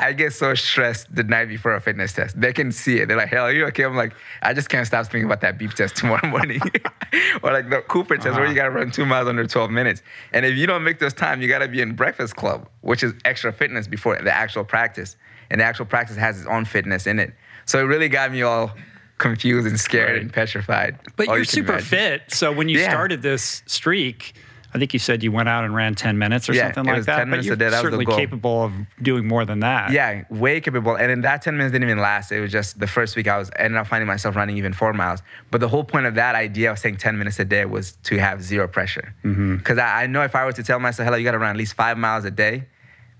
I 0.00 0.14
get 0.14 0.32
so 0.32 0.54
stressed 0.54 1.14
the 1.14 1.22
night 1.22 1.48
before 1.48 1.74
a 1.74 1.80
fitness 1.80 2.14
test. 2.14 2.40
They 2.40 2.54
can 2.54 2.72
see 2.72 3.00
it. 3.00 3.06
They're 3.06 3.16
like, 3.18 3.28
"Hell, 3.28 3.44
are 3.44 3.52
you 3.52 3.66
okay?" 3.66 3.84
I'm 3.84 3.96
like, 3.96 4.14
"I 4.42 4.54
just 4.54 4.70
can't 4.70 4.86
stop 4.86 5.04
thinking 5.06 5.26
about 5.26 5.42
that 5.42 5.58
beep 5.58 5.74
test 5.74 5.96
tomorrow 6.00 6.26
morning." 6.26 6.60
or 7.42 7.52
like 7.52 7.68
the 7.68 7.82
Cooper 7.82 8.16
test 8.16 8.36
where 8.36 8.44
you 8.44 8.46
uh-huh. 8.46 8.54
gotta 8.54 8.70
run 8.70 8.90
two 8.90 9.04
miles 9.04 9.28
under 9.28 9.46
12 9.46 9.70
minutes. 9.70 10.02
And 10.32 10.46
if 10.46 10.56
you 10.56 10.66
don't 10.66 10.82
make 10.84 10.98
those 11.00 11.12
time, 11.12 11.42
you 11.42 11.48
gotta 11.48 11.68
be 11.68 11.82
in 11.82 11.94
Breakfast 11.94 12.34
Club, 12.36 12.68
which 12.80 13.02
is 13.02 13.12
extra 13.24 13.52
fitness 13.52 13.86
before 13.86 14.16
the 14.16 14.32
actual 14.32 14.64
practice. 14.64 15.16
And 15.50 15.60
the 15.60 15.64
actual 15.64 15.84
practice 15.86 16.16
has 16.16 16.38
its 16.38 16.48
own 16.48 16.64
fitness 16.64 17.06
in 17.06 17.18
it. 17.18 17.34
So 17.66 17.78
it 17.78 17.82
really 17.82 18.08
got 18.08 18.32
me 18.32 18.42
all 18.42 18.72
confused 19.18 19.66
and 19.66 19.78
scared 19.78 20.18
and 20.18 20.32
petrified. 20.32 20.98
but 21.16 21.28
oh, 21.28 21.32
you're 21.32 21.40
you 21.40 21.44
super 21.44 21.72
imagine. 21.72 21.88
fit. 21.88 22.22
So 22.28 22.52
when 22.52 22.68
you 22.68 22.78
Yeah. 22.78 22.88
started 22.88 23.20
this 23.22 23.62
streak. 23.66 24.34
I 24.72 24.78
think 24.78 24.92
you 24.92 24.98
said 24.98 25.22
you 25.22 25.32
went 25.32 25.48
out 25.48 25.64
and 25.64 25.74
ran 25.74 25.94
10 25.94 26.16
minutes 26.16 26.48
or 26.48 26.52
Yeah, 26.52 26.72
something 26.72 26.94
like 26.94 27.04
that. 27.04 27.16
10 27.16 27.26
but 27.26 27.30
minutes 27.30 27.46
a 27.46 27.48
you're 27.48 27.56
day, 27.56 27.70
that 27.70 27.82
certainly 27.82 28.06
capable 28.06 28.64
of 28.64 28.72
doing 29.02 29.26
more 29.26 29.44
than 29.44 29.60
that. 29.60 29.90
Yeah, 29.90 30.24
way 30.30 30.60
capable. 30.60 30.94
And 30.96 31.10
in 31.10 31.22
that 31.22 31.42
10 31.42 31.56
minutes 31.56 31.72
didn't 31.72 31.88
even 31.88 31.98
last. 31.98 32.30
It 32.30 32.40
was 32.40 32.52
just 32.52 32.78
the 32.78 32.86
first 32.86 33.16
week 33.16 33.26
I 33.26 33.36
was 33.38 33.50
ended 33.56 33.78
up 33.78 33.88
finding 33.88 34.06
myself 34.06 34.36
running 34.36 34.56
even 34.58 34.72
four 34.72 34.92
miles. 34.92 35.22
But 35.50 35.60
the 35.60 35.68
whole 35.68 35.82
point 35.82 36.06
of 36.06 36.14
that 36.14 36.34
idea 36.36 36.70
of 36.70 36.78
saying 36.78 36.98
10 36.98 37.18
minutes 37.18 37.38
a 37.40 37.44
day 37.44 37.64
was 37.64 37.92
to 38.04 38.18
have 38.18 38.42
zero 38.42 38.68
pressure. 38.68 39.14
Because 39.22 39.78
I, 39.78 40.04
I 40.04 40.06
know 40.06 40.22
if 40.22 40.36
I 40.36 40.44
were 40.44 40.52
to 40.52 40.62
tell 40.62 40.78
myself, 40.78 41.04
hello, 41.04 41.16
you 41.16 41.24
got 41.24 41.32
to 41.32 41.38
run 41.38 41.50
at 41.50 41.56
least 41.56 41.74
five 41.74 41.98
miles 41.98 42.24
a 42.24 42.30
day, 42.30 42.66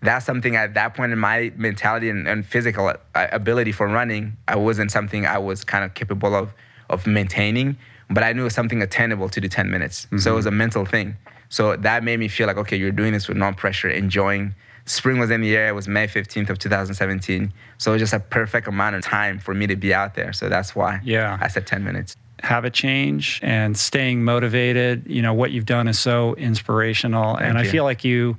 that's 0.02 0.24
something 0.24 0.56
at 0.56 0.74
that 0.74 0.94
point 0.94 1.12
in 1.12 1.18
my 1.18 1.52
mentality 1.56 2.08
and, 2.08 2.26
and 2.26 2.46
physical 2.46 2.86
uh, 2.88 3.26
ability 3.32 3.72
for 3.72 3.86
running, 3.86 4.36
I 4.48 4.56
wasn't 4.56 4.90
something 4.90 5.26
I 5.26 5.38
was 5.38 5.64
kind 5.64 5.84
of 5.84 5.94
capable 5.94 6.34
of, 6.34 6.54
of 6.88 7.06
maintaining. 7.06 7.76
But 8.08 8.24
I 8.24 8.32
knew 8.32 8.40
it 8.40 8.44
was 8.44 8.54
something 8.54 8.82
attainable 8.82 9.28
to 9.28 9.40
do 9.40 9.46
10 9.46 9.70
minutes. 9.70 10.08
So 10.18 10.32
it 10.32 10.34
was 10.34 10.46
a 10.46 10.50
mental 10.50 10.84
thing. 10.84 11.16
So 11.50 11.76
that 11.76 12.02
made 12.02 12.18
me 12.18 12.28
feel 12.28 12.46
like, 12.46 12.56
okay, 12.56 12.76
you're 12.76 12.90
doing 12.92 13.12
this 13.12 13.28
with 13.28 13.36
no 13.36 13.52
pressure, 13.52 13.88
enjoying. 13.90 14.54
Spring 14.86 15.18
was 15.18 15.30
in 15.30 15.42
the 15.42 15.54
air. 15.54 15.68
It 15.68 15.74
was 15.74 15.86
May 15.86 16.06
15th 16.06 16.48
of 16.48 16.58
2017. 16.58 17.52
So 17.78 17.90
it 17.90 17.94
was 17.94 18.00
just 18.02 18.12
a 18.14 18.20
perfect 18.20 18.66
amount 18.66 18.96
of 18.96 19.02
time 19.02 19.38
for 19.38 19.52
me 19.52 19.66
to 19.66 19.76
be 19.76 19.92
out 19.92 20.14
there. 20.14 20.32
So 20.32 20.48
that's 20.48 20.74
why 20.74 21.00
Yeah. 21.04 21.36
I 21.40 21.48
said 21.48 21.66
10 21.66 21.84
minutes. 21.84 22.16
habit 22.42 22.72
change 22.72 23.38
and 23.42 23.76
staying 23.76 24.24
motivated. 24.24 25.04
You 25.06 25.20
know, 25.20 25.34
what 25.34 25.50
you've 25.50 25.66
done 25.66 25.86
is 25.88 25.98
so 25.98 26.34
inspirational. 26.36 27.36
and 27.36 27.58
I 27.58 27.64
you. 27.64 27.70
feel 27.70 27.84
like 27.84 28.02
you 28.02 28.36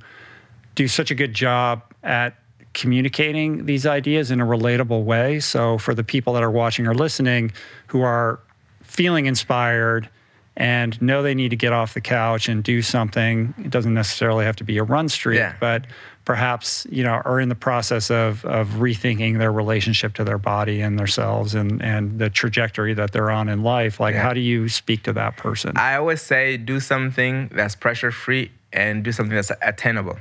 do 0.74 0.88
such 0.88 1.12
a 1.12 1.14
good 1.14 1.32
job 1.34 1.82
at 2.02 2.34
communicating 2.74 3.66
these 3.66 3.86
ideas 3.86 4.30
in 4.30 4.40
a 4.40 4.44
relatable 4.46 5.04
way. 5.04 5.38
So 5.38 5.78
for 5.78 5.94
the 5.94 6.02
people 6.02 6.32
that 6.32 6.42
are 6.42 6.50
watching 6.50 6.86
or 6.88 6.94
listening 6.94 7.52
who 7.88 8.00
are 8.02 8.40
feeling 8.82 9.26
inspired 9.26 10.08
and 10.56 11.00
know 11.00 11.22
they 11.22 11.34
need 11.34 11.48
to 11.50 11.56
get 11.56 11.72
off 11.72 11.94
the 11.94 12.00
couch 12.00 12.48
and 12.48 12.62
do 12.62 12.82
something, 12.82 13.54
it 13.58 13.70
doesn't 13.70 13.94
necessarily 13.94 14.44
have 14.44 14.56
to 14.56 14.64
be 14.64 14.78
a 14.78 14.82
run 14.84 15.08
streak, 15.08 15.38
Yeah. 15.38 15.54
but 15.60 15.86
perhaps, 16.24 16.86
you 16.90 17.02
know, 17.02 17.20
are 17.24 17.40
in 17.40 17.48
the 17.48 17.54
process 17.54 18.10
of 18.10 18.44
of 18.44 18.68
rethinking 18.74 19.38
their 19.38 19.50
relationship 19.52 20.14
to 20.14 20.24
their 20.24 20.38
body 20.38 20.80
and 20.82 20.98
themselves 20.98 21.54
and 21.54 21.80
and 21.82 22.18
the 22.18 22.28
trajectory 22.30 22.94
that 22.94 23.12
they're 23.12 23.30
on 23.30 23.48
in 23.48 23.62
life. 23.62 23.98
Like 23.98 24.14
Yeah. 24.14 24.22
how 24.22 24.32
do 24.34 24.40
you 24.40 24.68
speak 24.68 25.02
to 25.04 25.12
that 25.14 25.36
person? 25.36 25.72
I 25.76 25.96
always 25.96 26.20
say 26.20 26.56
do 26.58 26.80
something 26.80 27.48
that's 27.52 27.74
pressure 27.74 28.10
free 28.12 28.50
and 28.72 29.02
do 29.02 29.10
something 29.12 29.34
that's 29.34 29.52
attainable. 29.62 30.18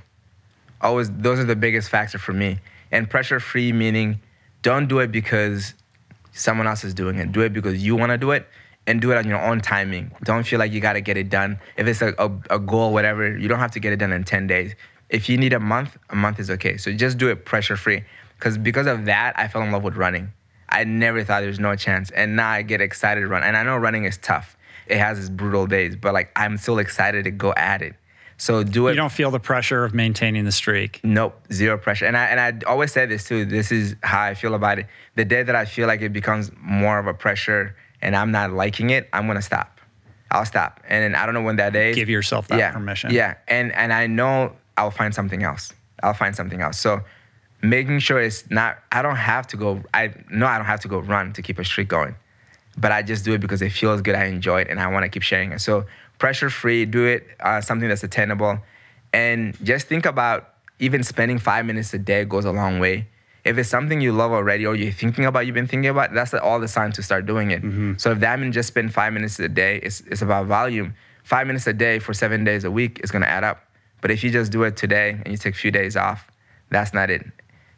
Always, 0.81 1.11
those 1.11 1.39
are 1.39 1.43
the 1.45 1.55
biggest 1.55 1.89
factor 1.89 2.17
for 2.17 2.33
me. 2.33 2.59
And 2.91 3.09
pressure 3.09 3.39
free 3.39 3.71
meaning 3.71 4.19
don't 4.63 4.87
do 4.87 4.99
it 4.99 5.11
because 5.11 5.73
someone 6.33 6.67
else 6.67 6.83
is 6.83 6.93
doing 6.93 7.17
it. 7.17 7.31
Do 7.31 7.41
it 7.41 7.53
because 7.53 7.83
you 7.83 7.95
want 7.95 8.11
to 8.11 8.17
do 8.17 8.31
it 8.31 8.47
and 8.87 9.01
do 9.01 9.11
it 9.11 9.17
on 9.17 9.27
your 9.27 9.41
own 9.41 9.61
timing. 9.61 10.11
Don't 10.23 10.45
feel 10.45 10.59
like 10.59 10.71
you 10.71 10.79
got 10.79 10.93
to 10.93 11.01
get 11.01 11.17
it 11.17 11.29
done. 11.29 11.59
If 11.77 11.87
it's 11.87 12.01
a, 12.01 12.13
a, 12.17 12.55
a 12.55 12.59
goal, 12.59 12.93
whatever, 12.93 13.37
you 13.37 13.47
don't 13.47 13.59
have 13.59 13.71
to 13.71 13.79
get 13.79 13.93
it 13.93 13.97
done 13.97 14.11
in 14.11 14.23
10 14.23 14.47
days. 14.47 14.75
If 15.09 15.29
you 15.29 15.37
need 15.37 15.53
a 15.53 15.59
month, 15.59 15.97
a 16.09 16.15
month 16.15 16.39
is 16.39 16.49
okay. 16.49 16.77
So 16.77 16.91
just 16.91 17.17
do 17.17 17.29
it 17.29 17.45
pressure 17.45 17.77
free. 17.77 18.03
Because 18.37 18.57
because 18.57 18.87
of 18.87 19.05
that, 19.05 19.37
I 19.37 19.47
fell 19.47 19.61
in 19.61 19.71
love 19.71 19.83
with 19.83 19.95
running. 19.95 20.31
I 20.67 20.83
never 20.85 21.23
thought 21.23 21.41
there 21.41 21.49
was 21.49 21.59
no 21.59 21.75
chance. 21.75 22.09
And 22.11 22.35
now 22.35 22.49
I 22.49 22.63
get 22.63 22.81
excited 22.81 23.21
to 23.21 23.27
run. 23.27 23.43
And 23.43 23.55
I 23.55 23.63
know 23.63 23.77
running 23.77 24.05
is 24.05 24.17
tough. 24.17 24.57
It 24.87 24.97
has 24.97 25.19
its 25.19 25.29
brutal 25.29 25.67
days, 25.67 25.95
but 25.95 26.13
like 26.13 26.31
I'm 26.35 26.57
still 26.57 26.79
excited 26.79 27.25
to 27.25 27.31
go 27.31 27.53
at 27.55 27.81
it. 27.81 27.95
So 28.37 28.63
do 28.63 28.87
it. 28.87 28.91
you 28.91 28.95
don't 28.95 29.11
feel 29.11 29.29
the 29.29 29.39
pressure 29.39 29.83
of 29.83 29.93
maintaining 29.93 30.45
the 30.45 30.51
streak. 30.51 30.99
Nope, 31.03 31.39
zero 31.53 31.77
pressure. 31.77 32.05
And 32.05 32.17
I 32.17 32.25
and 32.25 32.39
I 32.39 32.67
always 32.67 32.91
say 32.91 33.05
this 33.05 33.25
too. 33.25 33.45
This 33.45 33.71
is 33.71 33.95
how 34.01 34.21
I 34.21 34.33
feel 34.33 34.55
about 34.55 34.79
it. 34.79 34.87
The 35.15 35.25
day 35.25 35.43
that 35.43 35.55
I 35.55 35.65
feel 35.65 35.87
like 35.87 36.01
it 36.01 36.11
becomes 36.11 36.51
more 36.59 36.97
of 36.97 37.05
a 37.05 37.13
pressure 37.13 37.75
and 38.01 38.15
I'm 38.15 38.31
not 38.31 38.51
liking 38.51 38.89
it, 38.89 39.09
I'm 39.13 39.27
gonna 39.27 39.41
stop. 39.41 39.79
I'll 40.31 40.45
stop. 40.45 40.79
And 40.87 41.03
then 41.03 41.15
I 41.15 41.25
don't 41.25 41.35
know 41.35 41.41
when 41.41 41.57
that 41.57 41.73
day. 41.73 41.93
Give 41.93 42.09
yourself 42.09 42.47
that 42.47 42.57
yeah, 42.57 42.71
permission. 42.71 43.11
Yeah, 43.11 43.35
and 43.47 43.71
and 43.73 43.91
I 43.91 44.07
know 44.07 44.53
I'll 44.77 44.91
find 44.91 45.13
something 45.13 45.43
else. 45.43 45.73
I'll 46.01 46.13
find 46.13 46.35
something 46.35 46.61
else. 46.61 46.79
So 46.79 47.01
making 47.61 47.99
sure 47.99 48.19
it's 48.19 48.49
not. 48.49 48.77
I 48.91 49.01
don't 49.01 49.17
have 49.17 49.47
to 49.47 49.57
go. 49.57 49.83
I 49.93 50.13
know 50.29 50.45
I 50.45 50.57
don't 50.57 50.65
have 50.65 50.79
to 50.81 50.87
go 50.87 50.99
run 50.99 51.33
to 51.33 51.41
keep 51.41 51.59
a 51.59 51.65
streak 51.65 51.89
going, 51.89 52.15
but 52.77 52.91
I 52.91 53.01
just 53.01 53.25
do 53.25 53.33
it 53.33 53.39
because 53.39 53.61
it 53.61 53.71
feels 53.71 54.01
good. 54.01 54.15
I 54.15 54.25
enjoy 54.25 54.61
it, 54.61 54.69
and 54.69 54.79
I 54.79 54.87
want 54.87 55.03
to 55.03 55.09
keep 55.09 55.23
sharing 55.23 55.51
it. 55.51 55.59
So 55.59 55.85
pressure 56.17 56.49
free. 56.49 56.85
Do 56.85 57.05
it. 57.05 57.27
Uh, 57.39 57.61
something 57.61 57.89
that's 57.89 58.03
attainable, 58.03 58.59
and 59.13 59.57
just 59.63 59.87
think 59.87 60.05
about 60.05 60.53
even 60.79 61.03
spending 61.03 61.37
five 61.37 61.65
minutes 61.65 61.93
a 61.93 61.99
day 61.99 62.25
goes 62.25 62.45
a 62.45 62.51
long 62.51 62.79
way. 62.79 63.07
If 63.43 63.57
it's 63.57 63.69
something 63.69 64.01
you 64.01 64.11
love 64.11 64.31
already 64.31 64.65
or 64.65 64.75
you're 64.75 64.91
thinking 64.91 65.25
about, 65.25 65.45
you've 65.45 65.55
been 65.55 65.67
thinking 65.67 65.89
about, 65.89 66.13
that's 66.13 66.33
all 66.33 66.59
the 66.59 66.67
sign 66.67 66.91
to 66.93 67.03
start 67.03 67.25
doing 67.25 67.51
it. 67.51 67.63
Mm-hmm. 67.63 67.93
So 67.97 68.11
if 68.11 68.19
that 68.19 68.39
means 68.39 68.53
just 68.53 68.67
spend 68.67 68.93
five 68.93 69.13
minutes 69.13 69.39
a 69.39 69.49
day, 69.49 69.79
it's, 69.81 70.01
it's 70.01 70.21
about 70.21 70.45
volume. 70.45 70.93
Five 71.23 71.47
minutes 71.47 71.65
a 71.67 71.73
day 71.73 71.99
for 71.99 72.13
seven 72.13 72.43
days 72.43 72.63
a 72.63 72.71
week 72.71 72.99
is 73.03 73.11
gonna 73.11 73.25
add 73.25 73.43
up. 73.43 73.63
But 74.01 74.11
if 74.11 74.23
you 74.23 74.29
just 74.29 74.51
do 74.51 74.63
it 74.63 74.77
today 74.77 75.11
and 75.11 75.27
you 75.27 75.37
take 75.37 75.55
a 75.55 75.57
few 75.57 75.71
days 75.71 75.95
off, 75.95 76.27
that's 76.69 76.93
not 76.93 77.09
it. 77.09 77.25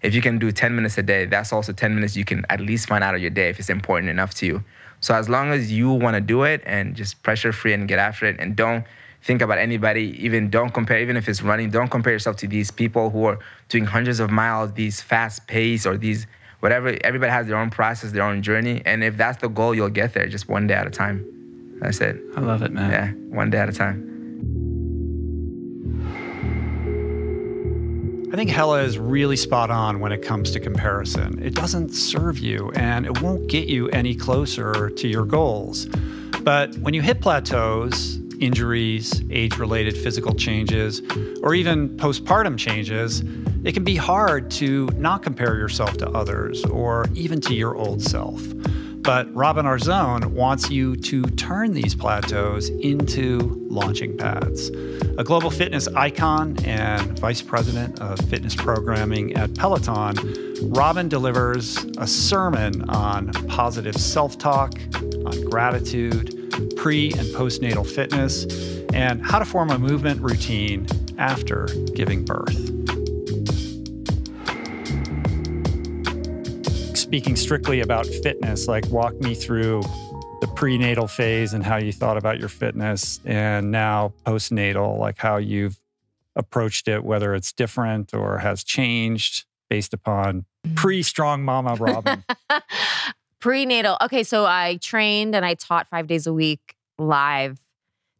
If 0.01 0.13
you 0.13 0.21
can 0.21 0.37
do 0.37 0.51
10 0.51 0.75
minutes 0.75 0.97
a 0.97 1.03
day, 1.03 1.25
that's 1.25 1.53
also 1.53 1.71
10 1.71 1.95
minutes 1.95 2.17
you 2.17 2.25
can 2.25 2.45
at 2.49 2.59
least 2.59 2.87
find 2.87 3.03
out 3.03 3.15
of 3.15 3.21
your 3.21 3.29
day 3.29 3.49
if 3.49 3.59
it's 3.59 3.69
important 3.69 4.09
enough 4.09 4.33
to 4.35 4.45
you. 4.45 4.63
So 4.99 5.15
as 5.15 5.29
long 5.29 5.51
as 5.51 5.71
you 5.71 5.91
wanna 5.91 6.21
do 6.21 6.43
it 6.43 6.61
and 6.65 6.95
just 6.95 7.23
pressure 7.23 7.53
free 7.53 7.73
and 7.73 7.87
get 7.87 7.99
after 7.99 8.25
it 8.25 8.35
and 8.39 8.55
don't 8.55 8.85
think 9.23 9.41
about 9.41 9.57
anybody, 9.57 10.17
even 10.19 10.49
don't 10.49 10.73
compare, 10.73 10.99
even 10.99 11.15
if 11.15 11.29
it's 11.29 11.41
running, 11.41 11.69
don't 11.69 11.89
compare 11.89 12.11
yourself 12.11 12.35
to 12.37 12.47
these 12.47 12.69
people 12.69 13.09
who 13.09 13.25
are 13.25 13.39
doing 13.69 13.85
hundreds 13.85 14.19
of 14.19 14.29
miles, 14.29 14.73
these 14.73 15.01
fast 15.01 15.47
pace 15.47 15.85
or 15.85 15.97
these 15.97 16.27
whatever. 16.59 16.97
Everybody 17.03 17.31
has 17.31 17.47
their 17.47 17.57
own 17.57 17.69
process, 17.69 18.11
their 18.11 18.23
own 18.23 18.41
journey. 18.41 18.81
And 18.85 19.03
if 19.03 19.15
that's 19.15 19.41
the 19.41 19.47
goal, 19.47 19.73
you'll 19.73 19.89
get 19.89 20.13
there 20.13 20.27
just 20.27 20.49
one 20.49 20.67
day 20.67 20.73
at 20.73 20.87
a 20.87 20.89
time. 20.89 21.25
That's 21.79 22.01
it. 22.01 22.21
I 22.35 22.41
love 22.41 22.61
it, 22.63 22.71
man. 22.71 22.91
Yeah, 22.91 23.35
one 23.35 23.49
day 23.49 23.59
at 23.59 23.69
a 23.69 23.73
time. 23.73 24.09
I 28.31 28.35
think 28.35 28.49
Hellah 28.49 28.81
is 28.81 28.97
really 28.97 29.35
spot 29.35 29.69
on 29.69 29.99
when 29.99 30.11
it 30.11 30.23
comes 30.23 30.51
to 30.51 30.59
comparison. 30.59 31.41
It 31.41 31.53
doesn't 31.53 31.93
serve 31.93 32.39
you 32.39 32.71
and 32.75 33.05
it 33.05 33.21
won't 33.21 33.47
get 33.47 33.67
you 33.69 33.89
any 33.89 34.15
closer 34.15 34.89
to 34.89 35.07
your 35.07 35.23
goals. 35.23 35.85
But 36.41 36.75
when 36.79 36.93
you 36.93 37.01
hit 37.01 37.21
plateaus, 37.21 38.19
injuries, 38.43 39.23
age 39.31 39.57
related 39.57 39.97
physical 39.97 40.33
changes, 40.33 41.01
or 41.41 41.55
even 41.55 41.89
postpartum 41.97 42.57
changes, 42.57 43.21
it 43.63 43.73
can 43.73 43.83
be 43.83 43.95
hard 43.95 44.51
to 44.51 44.87
not 44.97 45.23
compare 45.23 45.55
yourself 45.55 45.95
to 45.97 46.09
others 46.09 46.65
or 46.65 47.05
even 47.13 47.39
to 47.41 47.53
your 47.53 47.75
old 47.75 48.01
self. 48.01 48.41
But 49.03 49.33
Robin 49.35 49.65
Arzón 49.65 50.27
wants 50.27 50.69
you 50.69 50.95
to 50.95 51.23
turn 51.23 51.73
these 51.73 51.93
plateaus 51.93 52.69
into 52.69 53.39
launching 53.69 54.17
pads. 54.17 54.69
A 55.17 55.25
global 55.25 55.51
fitness 55.51 55.89
icon 55.89 56.55
and 56.63 57.19
vice 57.19 57.41
president 57.41 57.99
of 57.99 58.17
fitness 58.29 58.55
programming 58.55 59.33
at 59.35 59.55
Peloton, 59.55 60.15
Robin 60.69 61.09
delivers 61.09 61.77
a 61.97 62.07
sermon 62.07 62.89
on 62.89 63.33
positive 63.47 63.95
self 63.95 64.37
talk, 64.37 64.73
on 65.25 65.43
gratitude, 65.49 66.42
pre 66.75 67.11
and 67.13 67.27
postnatal 67.35 67.85
fitness, 67.85 68.45
and 68.93 69.21
how 69.25 69.39
to 69.39 69.45
form 69.45 69.69
a 69.69 69.79
movement 69.79 70.21
routine 70.21 70.87
after 71.17 71.67
giving 71.95 72.25
birth. 72.25 72.55
Speaking 76.97 77.35
strictly 77.35 77.81
about 77.81 78.05
fitness, 78.05 78.67
like 78.67 78.87
walk 78.87 79.13
me 79.19 79.35
through 79.35 79.81
the 80.41 80.51
prenatal 80.55 81.07
phase 81.07 81.53
and 81.53 81.63
how 81.63 81.77
you 81.77 81.91
thought 81.91 82.17
about 82.17 82.39
your 82.39 82.49
fitness, 82.49 83.19
and 83.25 83.71
now 83.71 84.13
postnatal, 84.25 84.99
like 84.99 85.17
how 85.17 85.37
you've 85.37 85.79
approached 86.35 86.87
it, 86.87 87.03
whether 87.03 87.35
it's 87.35 87.51
different 87.51 88.13
or 88.13 88.39
has 88.39 88.63
changed 88.63 89.45
based 89.69 89.93
upon 89.93 90.45
mm. 90.67 90.75
pre 90.75 91.03
strong 91.03 91.43
mama 91.43 91.75
Robin. 91.75 92.23
Prenatal. 93.43 93.97
Okay, 94.01 94.23
so 94.23 94.45
I 94.45 94.77
trained 94.81 95.35
and 95.35 95.45
I 95.45 95.53
taught 95.55 95.89
five 95.89 96.07
days 96.07 96.25
a 96.27 96.33
week 96.33 96.75
live 96.97 97.59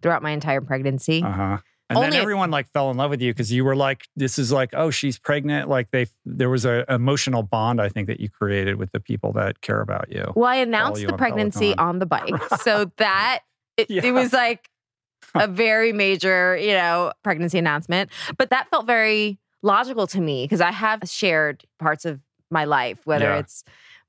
throughout 0.02 0.22
my 0.22 0.32
entire 0.32 0.60
pregnancy. 0.62 1.24
Uh 1.24 1.32
huh. 1.32 1.58
And 1.90 1.98
Only- 1.98 2.12
then 2.12 2.22
everyone 2.22 2.52
like 2.52 2.70
fell 2.74 2.92
in 2.92 2.98
love 2.98 3.10
with 3.10 3.22
you 3.22 3.32
because 3.32 3.52
you 3.52 3.64
were 3.64 3.76
like, 3.76 4.08
this 4.18 4.38
is 4.38 4.52
like, 4.52 4.72
oh, 4.74 4.90
she's 4.90 5.18
pregnant. 5.18 5.70
Like 5.70 5.92
they, 5.92 6.08
there 6.26 6.50
was 6.50 6.66
a 6.66 6.84
emotional 6.92 7.42
bond 7.44 7.80
I 7.82 7.88
think 7.88 8.08
that 8.08 8.20
you 8.20 8.30
created 8.30 8.76
with 8.76 8.92
the 8.92 9.00
people 9.00 9.32
that 9.34 9.62
care 9.62 9.80
about 9.82 10.12
you. 10.12 10.32
Well, 10.36 10.50
I 10.50 10.56
announced 10.56 11.02
the 11.02 11.12
on 11.12 11.18
pregnancy 11.18 11.74
Peloton. 11.74 11.86
on 11.88 12.00
the 12.00 12.06
bike. 12.06 12.34
So 12.62 12.92
that 12.98 13.40
it, 13.78 13.90
Yeah. 13.90 14.06
it 14.06 14.12
was 14.12 14.34
like 14.34 14.70
a 15.36 15.48
very 15.48 15.94
major, 15.94 16.58
you 16.58 16.74
know, 16.74 17.14
pregnancy 17.24 17.58
announcement. 17.60 18.10
But 18.38 18.50
that 18.50 18.70
felt 18.70 18.88
very 18.88 19.40
logical 19.62 20.06
to 20.08 20.20
me 20.20 20.44
because 20.46 20.60
I 20.62 20.72
have 20.72 21.02
shared 21.06 21.64
parts 21.80 22.04
of 22.06 22.20
my 22.52 22.66
life, 22.66 23.00
whether 23.06 23.26
Yeah. 23.26 23.40
it's 23.40 23.64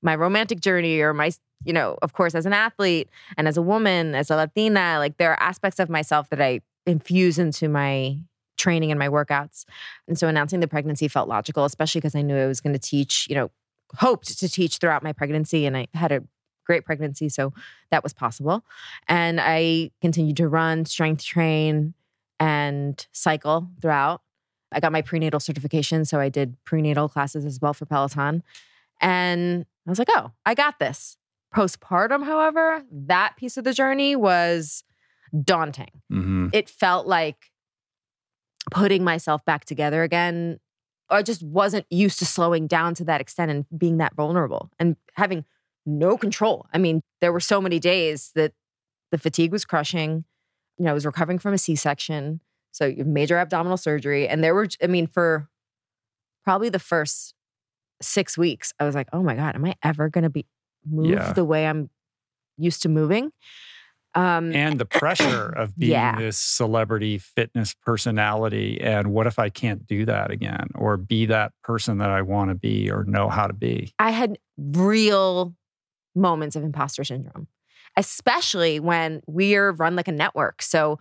my 0.04 0.14
romantic 0.14 0.60
journey 0.60 1.00
or 1.00 1.12
my, 1.12 1.32
you 1.64 1.72
know, 1.72 1.98
of 2.02 2.12
course, 2.12 2.34
as 2.34 2.46
an 2.46 2.52
athlete 2.52 3.08
and 3.36 3.48
as 3.48 3.56
a 3.56 3.62
woman, 3.62 4.14
as 4.14 4.30
a 4.30 4.36
Latina, 4.36 4.96
like 4.98 5.16
there 5.16 5.32
are 5.32 5.42
aspects 5.42 5.80
of 5.80 5.88
myself 5.88 6.28
that 6.30 6.40
I 6.40 6.60
infuse 6.86 7.38
into 7.38 7.68
my 7.68 8.18
training 8.56 8.90
and 8.90 8.98
my 8.98 9.08
workouts. 9.08 9.64
And 10.06 10.18
so 10.18 10.28
announcing 10.28 10.60
the 10.60 10.68
pregnancy 10.68 11.08
felt 11.08 11.28
logical, 11.28 11.64
especially 11.64 12.00
because 12.00 12.14
I 12.14 12.22
knew 12.22 12.36
I 12.36 12.46
was 12.46 12.60
going 12.60 12.74
to 12.74 12.78
teach, 12.78 13.26
you 13.28 13.34
know, 13.34 13.50
hoped 13.96 14.38
to 14.38 14.48
teach 14.48 14.76
throughout 14.76 15.02
my 15.02 15.12
pregnancy. 15.12 15.66
And 15.66 15.76
I 15.76 15.88
had 15.94 16.12
a 16.12 16.22
great 16.66 16.84
pregnancy. 16.84 17.28
So 17.28 17.52
that 17.90 18.02
was 18.02 18.12
possible. 18.12 18.64
And 19.08 19.40
I 19.40 19.90
continued 20.00 20.36
to 20.38 20.48
run, 20.48 20.84
strength 20.84 21.24
train, 21.24 21.94
and 22.38 23.06
cycle 23.12 23.68
throughout. 23.80 24.22
I 24.72 24.80
got 24.80 24.92
my 24.92 25.02
prenatal 25.02 25.40
certification. 25.40 26.04
So 26.04 26.20
I 26.20 26.28
did 26.28 26.56
prenatal 26.64 27.08
classes 27.08 27.44
as 27.44 27.60
well 27.60 27.74
for 27.74 27.86
Peloton. 27.86 28.42
And 29.04 29.66
I 29.86 29.90
was 29.90 29.98
like, 29.98 30.08
oh, 30.10 30.32
I 30.46 30.54
got 30.54 30.78
this. 30.78 31.18
Postpartum, 31.54 32.24
however, 32.24 32.82
that 32.90 33.36
piece 33.36 33.58
of 33.58 33.64
the 33.64 33.74
journey 33.74 34.16
was 34.16 34.82
daunting. 35.44 35.90
Mm-hmm. 36.10 36.48
It 36.54 36.70
felt 36.70 37.06
like 37.06 37.50
putting 38.70 39.04
myself 39.04 39.44
back 39.44 39.66
together 39.66 40.02
again. 40.02 40.58
I 41.10 41.22
just 41.22 41.42
wasn't 41.42 41.84
used 41.90 42.18
to 42.20 42.24
slowing 42.24 42.66
down 42.66 42.94
to 42.94 43.04
that 43.04 43.20
extent 43.20 43.50
and 43.50 43.66
being 43.76 43.98
that 43.98 44.14
vulnerable 44.14 44.70
and 44.78 44.96
having 45.16 45.44
no 45.84 46.16
control. 46.16 46.66
I 46.72 46.78
mean, 46.78 47.02
there 47.20 47.32
were 47.32 47.40
so 47.40 47.60
many 47.60 47.78
days 47.78 48.32
that 48.34 48.54
the 49.12 49.18
fatigue 49.18 49.52
was 49.52 49.66
crushing. 49.66 50.24
You 50.78 50.86
know, 50.86 50.92
I 50.92 50.94
was 50.94 51.04
recovering 51.04 51.38
from 51.38 51.52
a 51.52 51.58
C 51.58 51.76
section. 51.76 52.40
So 52.72 52.90
major 53.04 53.36
abdominal 53.36 53.76
surgery. 53.76 54.26
And 54.26 54.42
there 54.42 54.54
were, 54.54 54.66
I 54.82 54.86
mean, 54.86 55.06
for 55.06 55.50
probably 56.42 56.70
the 56.70 56.78
first 56.78 57.33
six 58.00 58.36
weeks, 58.36 58.72
I 58.78 58.84
was 58.84 58.94
like, 58.94 59.08
oh 59.12 59.22
my 59.22 59.34
God, 59.34 59.54
am 59.54 59.64
I 59.64 59.74
ever 59.82 60.08
going 60.08 60.24
to 60.24 60.30
be 60.30 60.46
move 60.88 61.10
Yeah. 61.10 61.32
the 61.32 61.44
way 61.44 61.66
I'm 61.66 61.90
used 62.58 62.82
to 62.82 62.88
moving? 62.88 63.32
Um, 64.16 64.54
and 64.54 64.78
the 64.78 64.84
pressure 64.84 65.48
of 65.56 65.76
being 65.76 65.90
Yeah. 65.90 66.16
this 66.18 66.38
celebrity 66.38 67.18
fitness 67.18 67.74
personality 67.84 68.80
and 68.80 69.08
what 69.08 69.26
if 69.26 69.40
i 69.40 69.48
can't 69.48 69.88
do 69.88 70.04
that 70.04 70.30
again 70.30 70.68
or 70.76 70.96
be 70.96 71.26
that 71.26 71.50
person 71.64 71.98
that 71.98 72.10
i 72.10 72.22
want 72.22 72.50
to 72.50 72.54
be 72.54 72.88
or 72.92 73.02
know 73.02 73.28
how 73.28 73.48
to 73.48 73.52
be 73.52 73.92
I 73.98 74.10
had 74.10 74.38
real 74.56 75.56
moments 76.14 76.54
of 76.54 76.62
imposter 76.62 77.02
syndrome, 77.02 77.48
especially 77.96 78.78
when 78.78 79.20
we're 79.26 79.72
run 79.72 79.96
like 79.96 80.06
a 80.06 80.12
network. 80.12 80.62
So 80.62 81.00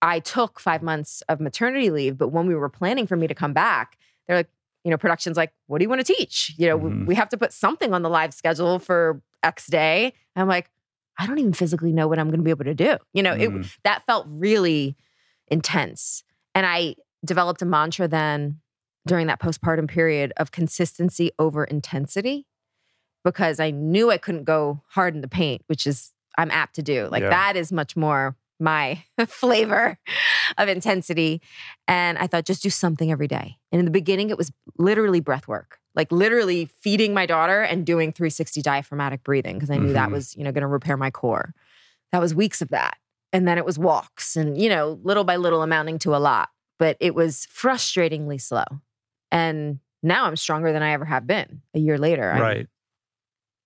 I 0.00 0.20
took 0.20 0.60
five 0.60 0.80
months 0.82 1.22
of 1.28 1.40
maternity 1.40 1.90
leave, 1.90 2.16
but 2.16 2.28
when 2.28 2.46
we 2.46 2.54
were 2.54 2.68
planning 2.68 3.06
for 3.08 3.16
me 3.16 3.26
to 3.26 3.34
come 3.34 3.52
back, 3.52 3.98
they're 4.26 4.36
like, 4.36 4.50
you 4.88 4.90
know, 4.90 4.96
production's 4.96 5.36
like, 5.36 5.52
what 5.66 5.78
do 5.80 5.82
you 5.84 5.88
want 5.90 6.00
to 6.04 6.14
teach? 6.14 6.54
You 6.56 6.66
know, 6.66 6.76
we- 6.78 6.88
Mhm. 6.90 7.06
we 7.06 7.14
have 7.14 7.28
to 7.28 7.36
put 7.36 7.52
something 7.52 7.92
on 7.92 8.00
the 8.00 8.08
live 8.08 8.32
schedule 8.32 8.78
for 8.78 9.20
X 9.42 9.66
day. 9.66 10.14
And 10.34 10.40
I'm 10.40 10.48
like, 10.48 10.70
I 11.18 11.26
don't 11.26 11.38
even 11.38 11.52
physically 11.52 11.92
know 11.92 12.08
what 12.08 12.18
I'm 12.18 12.28
going 12.28 12.38
to 12.40 12.42
be 12.44 12.48
able 12.48 12.64
to 12.64 12.72
do. 12.74 12.96
You 13.12 13.22
know, 13.22 13.34
Mhm. 13.34 13.66
it 13.66 13.78
that 13.84 14.06
felt 14.06 14.24
really 14.30 14.96
intense. 15.48 16.24
And 16.54 16.64
I 16.64 16.96
developed 17.22 17.60
a 17.60 17.66
mantra 17.66 18.08
then 18.08 18.60
during 19.06 19.26
that 19.26 19.40
postpartum 19.40 19.88
period 19.88 20.32
of 20.38 20.52
consistency 20.52 21.32
over 21.38 21.64
intensity 21.64 22.46
because 23.26 23.60
I 23.60 23.70
knew 23.70 24.10
I 24.10 24.16
couldn't 24.16 24.44
go 24.44 24.82
hard 24.92 25.14
in 25.14 25.20
the 25.20 25.28
paint, 25.28 25.60
which 25.66 25.86
is 25.86 26.14
I'm 26.38 26.50
apt 26.50 26.76
to 26.76 26.82
do. 26.82 27.08
Like 27.10 27.24
Yeah. 27.24 27.28
that 27.30 27.56
is 27.56 27.70
much 27.72 27.94
more 27.94 28.36
my 28.60 29.02
flavor 29.26 29.98
of 30.56 30.68
intensity. 30.68 31.40
And 31.86 32.18
I 32.18 32.26
thought 32.26 32.44
just 32.44 32.62
do 32.62 32.70
something 32.70 33.10
every 33.12 33.28
day. 33.28 33.56
And 33.72 33.78
in 33.78 33.84
the 33.84 33.90
beginning, 33.90 34.30
it 34.30 34.38
was 34.38 34.50
literally 34.78 35.20
breath 35.20 35.46
work, 35.48 35.78
like 35.94 36.10
literally 36.12 36.66
feeding 36.66 37.14
my 37.14 37.26
daughter 37.26 37.62
and 37.62 37.84
doing 37.86 38.12
360 38.12 38.62
diaphragmatic 38.62 39.22
breathing 39.24 39.56
because 39.56 39.70
I 39.70 39.78
knew 39.78 39.92
that 39.92 40.08
Mhm. 40.08 40.12
was, 40.12 40.34
you 40.36 40.44
know, 40.44 40.52
going 40.52 40.62
to 40.62 40.66
repair 40.68 40.96
my 40.96 41.10
core. 41.10 41.54
That 42.12 42.20
was 42.20 42.34
weeks 42.34 42.62
of 42.62 42.68
that. 42.68 42.96
And 43.32 43.46
then 43.46 43.58
it 43.58 43.64
was 43.64 43.78
walks 43.78 44.36
and, 44.36 44.56
you 44.60 44.68
know, 44.70 44.98
little 45.02 45.24
by 45.24 45.36
little 45.36 45.62
amounting 45.62 45.98
to 46.00 46.14
a 46.14 46.18
lot. 46.18 46.48
But 46.78 46.96
it 47.00 47.14
was 47.14 47.46
frustratingly 47.54 48.40
slow. 48.40 48.64
And 49.30 49.80
now 50.02 50.24
I'm 50.24 50.36
stronger 50.36 50.72
than 50.72 50.82
I 50.82 50.92
ever 50.92 51.04
have 51.04 51.26
been 51.26 51.60
a 51.74 51.78
year 51.78 51.98
later. 51.98 52.30
I'm 52.32 52.40
right 52.40 52.66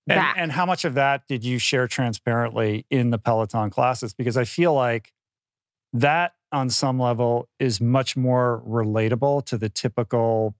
and, 0.09 0.21
and 0.37 0.53
how 0.53 0.67
much 0.67 0.85
of 0.85 0.95
that 0.95 1.27
did 1.29 1.45
you 1.45 1.59
share 1.59 1.87
transparently 1.87 2.87
in 2.91 3.11
the 3.11 3.19
peloton 3.19 3.71
classes? 3.71 4.13
Because 4.15 4.37
i 4.37 4.45
feel 4.45 4.75
like 4.75 5.13
that 5.93 6.35
on 6.51 6.71
some 6.71 6.99
level 6.99 7.49
is 7.59 7.81
much 7.81 8.17
more 8.17 8.63
relatable 8.67 9.45
to 9.47 9.59
the 9.59 9.69
typical 9.69 10.55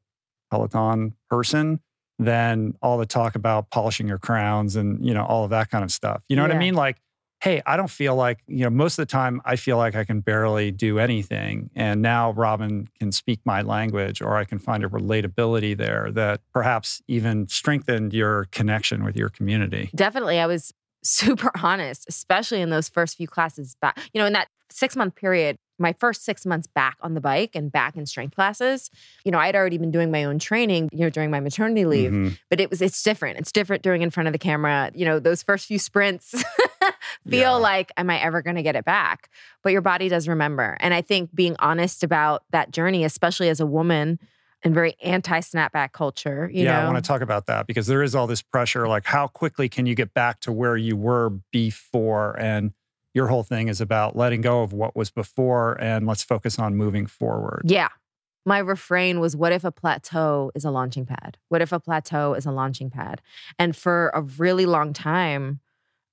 peloton 0.51 1.15
person 1.29 1.81
than 2.19 2.75
all 2.83 2.99
the 2.99 3.07
talk 3.07 3.35
about 3.35 3.71
polishing 3.71 4.07
your 4.07 4.19
crowns 4.19 4.77
and 4.77 5.05
you 5.05 5.15
know 5.15 5.25
all 5.25 5.45
of 5.45 5.51
that 5.51 5.71
kind 5.71 5.85
of 5.85 5.91
stuff. 5.91 6.23
You 6.29 6.37
know 6.37 6.43
what 6.43 6.53
i 6.53 6.59
mean? 6.59 6.75
Like 6.75 6.99
hey 7.43 7.61
i 7.67 7.77
don't 7.77 7.91
feel 7.91 8.15
like 8.15 8.39
you 8.47 8.65
know 8.65 8.71
most 8.71 8.99
of 8.99 9.03
the 9.07 9.11
time 9.11 9.43
i 9.45 9.57
feel 9.57 9.77
like 9.77 9.95
i 9.95 10.05
can 10.05 10.21
barely 10.21 10.71
do 10.71 10.99
anything. 10.99 11.71
And 11.75 12.01
now 12.01 12.33
robin 12.33 12.89
can 12.99 13.13
speak 13.13 13.41
my 13.45 13.63
language 13.63 14.23
or 14.23 14.37
i 14.37 14.45
can 14.45 14.59
find 14.59 14.85
a 14.85 14.89
relatability 14.89 15.77
there 15.77 16.11
that 16.13 16.41
perhaps 16.53 17.03
even 17.09 17.49
strengthened 17.49 18.15
your 18.15 18.47
connection 18.47 19.05
with 19.05 19.17
your 19.17 19.29
community. 19.29 19.91
Definitely 19.95 20.39
i 20.39 20.47
was 20.47 20.73
super 21.05 21.51
honest 21.63 22.07
especially 22.09 22.61
in 22.61 22.71
those 22.71 22.89
first 22.89 23.17
few 23.17 23.27
classes 23.27 23.77
back 23.83 23.99
you 24.13 24.21
know 24.21 24.27
in 24.27 24.33
that 24.33 24.47
six 24.71 24.95
month 24.95 25.17
period 25.17 25.57
my 25.79 25.93
first 25.95 26.25
six 26.25 26.45
months 26.47 26.67
back 26.67 26.97
on 27.01 27.15
the 27.15 27.21
bike 27.21 27.51
and 27.55 27.73
back 27.73 27.97
in 27.97 28.07
strength 28.07 28.35
classes 28.35 28.91
you 29.25 29.33
know 29.33 29.39
i'd 29.39 29.57
already 29.57 29.79
been 29.79 29.91
doing 29.91 30.11
my 30.11 30.25
own 30.25 30.39
training 30.39 30.89
you 30.93 31.01
know 31.01 31.11
during 31.11 31.31
my 31.31 31.41
maternity 31.41 31.85
leave 31.85 32.13
Mhm. 32.13 32.39
but 32.51 32.61
it 32.61 32.71
was 32.71 32.81
it's 32.83 33.03
different. 33.03 33.39
It's 33.39 33.51
different 33.53 33.83
doing 33.83 34.03
in 34.03 34.11
front 34.11 34.27
of 34.29 34.33
the 34.33 34.39
camera. 34.39 34.91
You 34.95 35.05
know 35.07 35.19
those 35.19 35.43
first 35.43 35.67
few 35.67 35.79
sprints 35.79 36.31
feel 37.29 37.41
Yeah. 37.41 37.51
like 37.51 37.93
am 37.97 38.11
i 38.11 38.19
ever 38.19 38.43
going 38.43 38.57
to 38.57 38.63
get 38.63 38.77
it 38.77 38.85
back? 38.85 39.31
But 39.63 39.73
your 39.73 39.81
body 39.83 40.09
does 40.09 40.29
remember. 40.29 40.77
And 40.81 40.93
i 40.95 41.01
think 41.01 41.35
being 41.35 41.57
honest 41.59 42.03
about 42.05 42.43
that 42.51 42.71
journey 42.71 43.05
especially 43.05 43.49
as 43.49 43.61
a 43.61 43.67
woman 43.67 44.19
and 44.65 44.75
very 44.75 44.95
anti 45.03 45.41
snapback 45.41 45.93
culture 45.93 46.49
you 46.53 46.65
yeah 46.65 46.73
know 46.81 46.87
i 46.87 46.93
want 46.93 47.03
to 47.03 47.07
talk 47.07 47.21
about 47.21 47.47
that 47.47 47.67
because 47.67 47.87
there 47.89 48.03
is 48.03 48.15
all 48.15 48.27
this 48.27 48.43
pressure 48.43 48.87
like 48.87 49.05
how 49.05 49.27
quickly 49.27 49.69
can 49.69 49.87
you 49.87 49.95
get 49.95 50.15
back 50.15 50.39
to 50.41 50.53
where 50.53 50.77
you 50.77 50.97
were 50.97 51.31
before? 51.51 52.39
And 52.39 52.73
your 53.15 53.29
whole 53.29 53.43
thing 53.43 53.69
is 53.69 53.81
about 53.81 54.17
letting 54.17 54.41
go 54.41 54.63
of 54.63 54.73
what 54.73 54.97
was 54.97 55.11
before 55.11 55.79
and 55.81 56.07
let's 56.07 56.23
focus 56.23 56.59
on 56.59 56.77
moving 56.77 57.07
forward 57.07 57.63
Yeah. 57.65 57.89
My 58.45 58.59
refrain 58.59 59.21
was 59.21 59.37
what 59.37 59.53
if 59.53 59.63
a 59.63 59.71
plateau 59.71 60.51
is 60.57 60.65
a 60.65 60.71
launching 60.73 61.07
pad? 61.07 61.39
What 61.49 61.63
if 61.63 61.71
a 61.71 61.79
plateau 61.79 62.35
is 62.35 62.45
a 62.45 62.51
launching 62.51 62.91
pad? 62.91 63.23
And 63.57 63.77
for 63.77 64.11
a 64.15 64.23
really 64.23 64.67
long 64.67 64.93
time, 64.93 65.61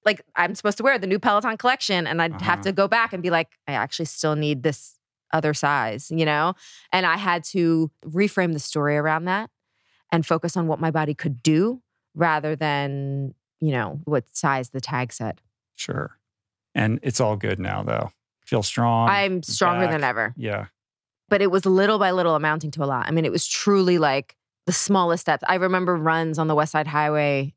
like 0.05 0.21
I'm 0.35 0.53
supposed 0.53 0.77
to 0.77 0.83
wear 0.83 0.99
the 0.99 1.07
new 1.07 1.17
Peloton 1.17 1.57
collection 1.57 2.05
and 2.05 2.21
I'd 2.21 2.39
have 2.41 2.59
Uh-huh. 2.59 2.63
to 2.69 2.71
go 2.71 2.87
back 2.87 3.13
and 3.13 3.23
be 3.23 3.31
like, 3.31 3.49
I 3.67 3.71
actually 3.71 4.05
still 4.05 4.35
need 4.35 4.61
this 4.61 4.99
other 5.33 5.55
size, 5.55 6.11
you 6.11 6.23
know? 6.23 6.53
And 6.93 7.05
I 7.07 7.17
had 7.17 7.43
to 7.45 7.89
reframe 8.05 8.53
the 8.53 8.59
story 8.59 8.95
around 8.95 9.25
that 9.25 9.49
and 10.11 10.23
focus 10.23 10.55
on 10.55 10.67
what 10.67 10.79
my 10.79 10.91
body 10.91 11.15
could 11.15 11.41
do 11.41 11.81
rather 12.13 12.55
than, 12.55 13.33
you 13.59 13.71
know, 13.71 14.01
what 14.05 14.25
size 14.35 14.69
the 14.69 14.81
tag 14.81 15.11
said. 15.13 15.41
sure 15.75 16.18
and 16.75 16.99
it's 17.03 17.19
all 17.19 17.35
good 17.35 17.59
now 17.59 17.83
though 17.83 18.11
feel 18.45 18.63
strong 18.63 19.09
I'm 19.09 19.43
stronger 19.43 19.85
back. 19.85 19.91
than 19.91 20.03
ever. 20.03 20.33
yeah 20.37 20.65
but 21.29 21.41
it 21.41 21.51
was 21.51 21.65
little 21.65 21.99
by 21.99 22.11
little 22.11 22.33
amounting 22.35 22.71
to 22.71 22.83
a 22.83 22.87
lot. 22.87 23.07
I 23.07 23.11
mean, 23.11 23.23
it 23.23 23.31
was 23.31 23.45
truly 23.45 23.99
like 23.99 24.35
the 24.65 24.73
smallest 24.73 25.21
steps. 25.21 25.43
I 25.47 25.55
remember 25.55 25.95
runs 25.95 26.39
on 26.39 26.47
the 26.47 26.55
West 26.55 26.71
Side 26.71 26.87
Highway. 26.87 27.53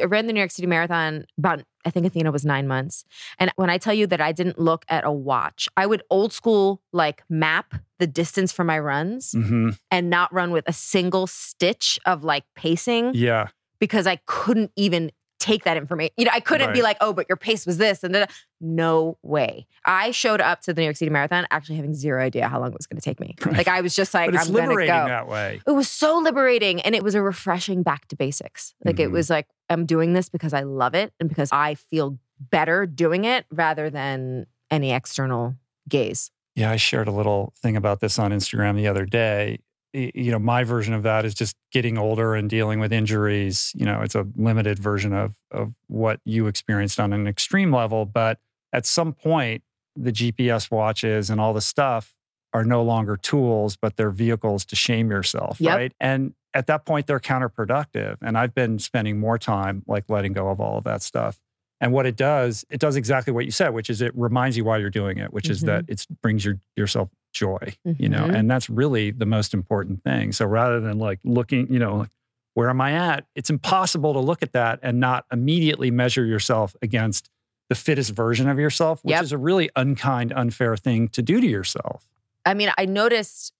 I 0.00 0.04
ran 0.04 0.26
the 0.26 0.32
New 0.32 0.40
York 0.40 0.50
City 0.50 0.66
Marathon 0.66 1.26
about, 1.36 1.62
I 1.84 1.90
think 1.90 2.06
Athena 2.06 2.32
was 2.32 2.46
nine 2.46 2.66
months. 2.66 3.04
And 3.38 3.52
when 3.56 3.68
I 3.68 3.76
tell 3.76 3.92
you 3.92 4.06
that 4.06 4.22
I 4.22 4.32
didn't 4.32 4.58
look 4.58 4.86
at 4.88 5.04
a 5.04 5.12
watch, 5.12 5.68
I 5.76 5.84
would 5.84 6.02
old 6.08 6.32
school 6.32 6.80
like 6.94 7.22
map 7.28 7.74
the 7.98 8.06
distance 8.06 8.52
for 8.52 8.64
my 8.64 8.78
runs 8.78 9.32
hmm 9.32 9.70
and 9.90 10.08
not 10.08 10.32
run 10.32 10.50
with 10.50 10.64
a 10.66 10.72
single 10.72 11.26
stitch 11.26 11.98
of 12.06 12.24
like 12.24 12.44
pacing 12.56 13.12
yeah 13.14 13.48
because 13.78 14.06
I 14.06 14.16
couldn't 14.26 14.72
even 14.76 15.12
take 15.40 15.64
that 15.64 15.76
information. 15.76 16.12
You 16.16 16.24
know, 16.26 16.30
I 16.34 16.40
couldn't 16.40 16.72
be 16.72 16.80
like, 16.82 16.96
oh, 17.00 17.12
but 17.12 17.26
your 17.28 17.36
pace 17.36 17.66
was 17.66 17.76
this 17.78 18.02
and 18.02 18.14
da. 18.14 18.26
no 18.60 19.18
way. 19.22 19.66
I 19.84 20.10
showed 20.10 20.40
up 20.40 20.60
to 20.62 20.72
the 20.72 20.80
New 20.80 20.86
York 20.86 20.96
City 20.96 21.10
Marathon 21.10 21.46
actually 21.50 21.76
having 21.76 21.94
zero 21.94 22.22
idea 22.22 22.48
how 22.48 22.60
long 22.60 22.68
it 22.70 22.76
was 22.76 22.86
going 22.86 22.98
to 22.98 23.04
take 23.04 23.20
me. 23.20 23.34
Like 23.54 23.68
I 23.68 23.80
was 23.82 23.94
just 23.94 24.14
like, 24.14 24.30
but 24.30 24.36
it's 24.36 24.46
I'm 24.46 24.52
going 24.52 24.64
to 24.64 24.68
liberating 24.70 24.94
go. 24.94 25.04
that 25.06 25.28
way 25.28 25.60
It 25.66 25.70
was 25.72 25.88
so 25.88 26.18
liberating 26.18 26.80
and 26.80 26.94
it 26.94 27.02
was 27.02 27.14
a 27.14 27.22
refreshing 27.22 27.82
back 27.82 28.08
to 28.08 28.16
basics. 28.16 28.74
Like 28.84 28.98
it 29.00 29.08
Mhm. 29.10 29.12
was 29.12 29.28
like 29.30 29.46
I'm 29.68 29.86
doing 29.86 30.12
this 30.12 30.28
because 30.28 30.52
I 30.54 30.62
love 30.62 30.94
it 30.94 31.12
and 31.20 31.28
because 31.28 31.50
I 31.52 31.74
feel 31.74 32.18
better 32.50 32.86
doing 32.86 33.24
it 33.24 33.44
rather 33.50 33.90
than 33.90 34.46
any 34.70 34.92
external 34.92 35.54
gaze. 35.88 36.30
Yeah, 36.54 36.70
I 36.70 36.76
shared 36.76 37.08
a 37.08 37.12
little 37.12 37.52
thing 37.60 37.76
about 37.76 38.00
this 38.00 38.18
on 38.18 38.30
Instagram 38.30 38.76
the 38.76 38.86
other 38.88 39.04
day. 39.04 39.58
You 39.94 40.32
know, 40.32 40.40
my 40.40 40.64
version 40.64 40.92
of 40.92 41.04
that 41.04 41.24
is 41.24 41.34
just 41.34 41.56
getting 41.70 41.96
older 41.96 42.34
and 42.34 42.50
dealing 42.50 42.80
with 42.80 42.92
injuries. 42.92 43.70
You 43.76 43.86
know, 43.86 44.02
it's 44.02 44.16
a 44.16 44.26
limited 44.36 44.78
version 44.78 45.12
of 45.12 45.36
of 45.50 45.72
what 45.86 46.20
you 46.24 46.48
experienced 46.48 46.98
on 46.98 47.12
an 47.12 47.28
extreme 47.28 47.72
level, 47.72 48.04
but 48.04 48.38
at 48.72 48.86
some 48.86 49.12
point 49.12 49.62
the 49.96 50.10
GPS 50.10 50.70
watches 50.70 51.30
and 51.30 51.40
all 51.40 51.52
the 51.52 51.60
stuff 51.60 52.12
are 52.52 52.64
no 52.64 52.82
longer 52.82 53.16
tools, 53.16 53.76
but 53.76 53.96
they're 53.96 54.10
vehicles 54.10 54.64
to 54.64 54.76
shame 54.76 55.10
yourself, 55.10 55.60
Yep. 55.60 55.76
right? 55.76 55.92
And 56.00 56.34
at 56.54 56.66
that 56.66 56.84
point 56.84 57.06
they're 57.06 57.20
counterproductive. 57.20 58.16
And 58.20 58.36
I've 58.36 58.54
been 58.54 58.78
spending 58.78 59.18
more 59.18 59.38
time 59.38 59.82
like 59.86 60.04
letting 60.08 60.32
go 60.32 60.48
of 60.48 60.60
all 60.60 60.78
of 60.78 60.84
that 60.84 61.02
stuff. 61.02 61.38
And 61.80 61.92
what 61.92 62.06
it 62.06 62.16
does, 62.16 62.64
it 62.70 62.80
does 62.80 62.96
exactly 62.96 63.32
what 63.32 63.44
you 63.44 63.50
said, 63.50 63.74
which 63.74 63.90
is 63.90 64.00
it 64.00 64.12
reminds 64.16 64.56
you 64.56 64.64
why 64.64 64.78
you're 64.78 64.90
doing 64.90 65.18
it, 65.18 65.32
which 65.32 65.50
is 65.50 65.62
that 65.62 65.84
mm-hmm. 65.84 65.92
it 65.92 66.06
brings 66.22 66.44
your 66.44 66.60
yourself 66.76 67.10
joy, 67.34 67.74
you 67.84 68.08
know, 68.08 68.26
Mhm. 68.28 68.34
and 68.36 68.50
that's 68.50 68.70
really 68.70 69.10
the 69.10 69.26
most 69.26 69.52
important 69.52 70.02
thing. 70.02 70.32
So 70.32 70.46
rather 70.46 70.80
than 70.80 70.98
like 70.98 71.18
looking, 71.24 71.70
you 71.70 71.78
know, 71.78 71.96
like, 71.96 72.10
where 72.54 72.70
am 72.70 72.80
I 72.80 72.92
at? 72.92 73.26
It's 73.34 73.50
impossible 73.50 74.12
to 74.14 74.20
look 74.20 74.42
at 74.42 74.52
that 74.52 74.78
and 74.82 75.00
not 75.00 75.26
immediately 75.32 75.90
measure 75.90 76.24
yourself 76.24 76.74
against 76.80 77.28
the 77.68 77.74
fittest 77.74 78.12
version 78.12 78.48
of 78.48 78.58
yourself, 78.58 79.04
which 79.04 79.10
Yep. 79.12 79.24
is 79.24 79.32
a 79.32 79.38
really 79.38 79.68
unkind, 79.76 80.32
unfair 80.32 80.76
thing 80.76 81.08
to 81.08 81.20
do 81.22 81.40
to 81.40 81.46
yourself. 81.46 82.06
I 82.46 82.54
mean, 82.54 82.70
I 82.78 82.84
noticed 82.86 83.52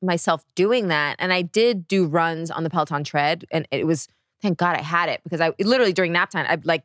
myself 0.00 0.44
doing 0.54 0.88
that, 0.88 1.16
and 1.18 1.32
I 1.32 1.42
did 1.42 1.86
do 1.88 2.06
runs 2.06 2.50
on 2.50 2.62
the 2.64 2.70
Peloton 2.70 3.04
tread, 3.04 3.44
and 3.50 3.66
it 3.70 3.86
was 3.86 4.08
thank 4.40 4.56
God 4.56 4.76
I 4.76 4.82
had 4.82 5.08
it 5.08 5.20
because 5.24 5.40
I 5.40 5.52
literally 5.60 5.92
during 5.92 6.12
nap 6.12 6.30
time, 6.30 6.46
I 6.48 6.58
like. 6.64 6.84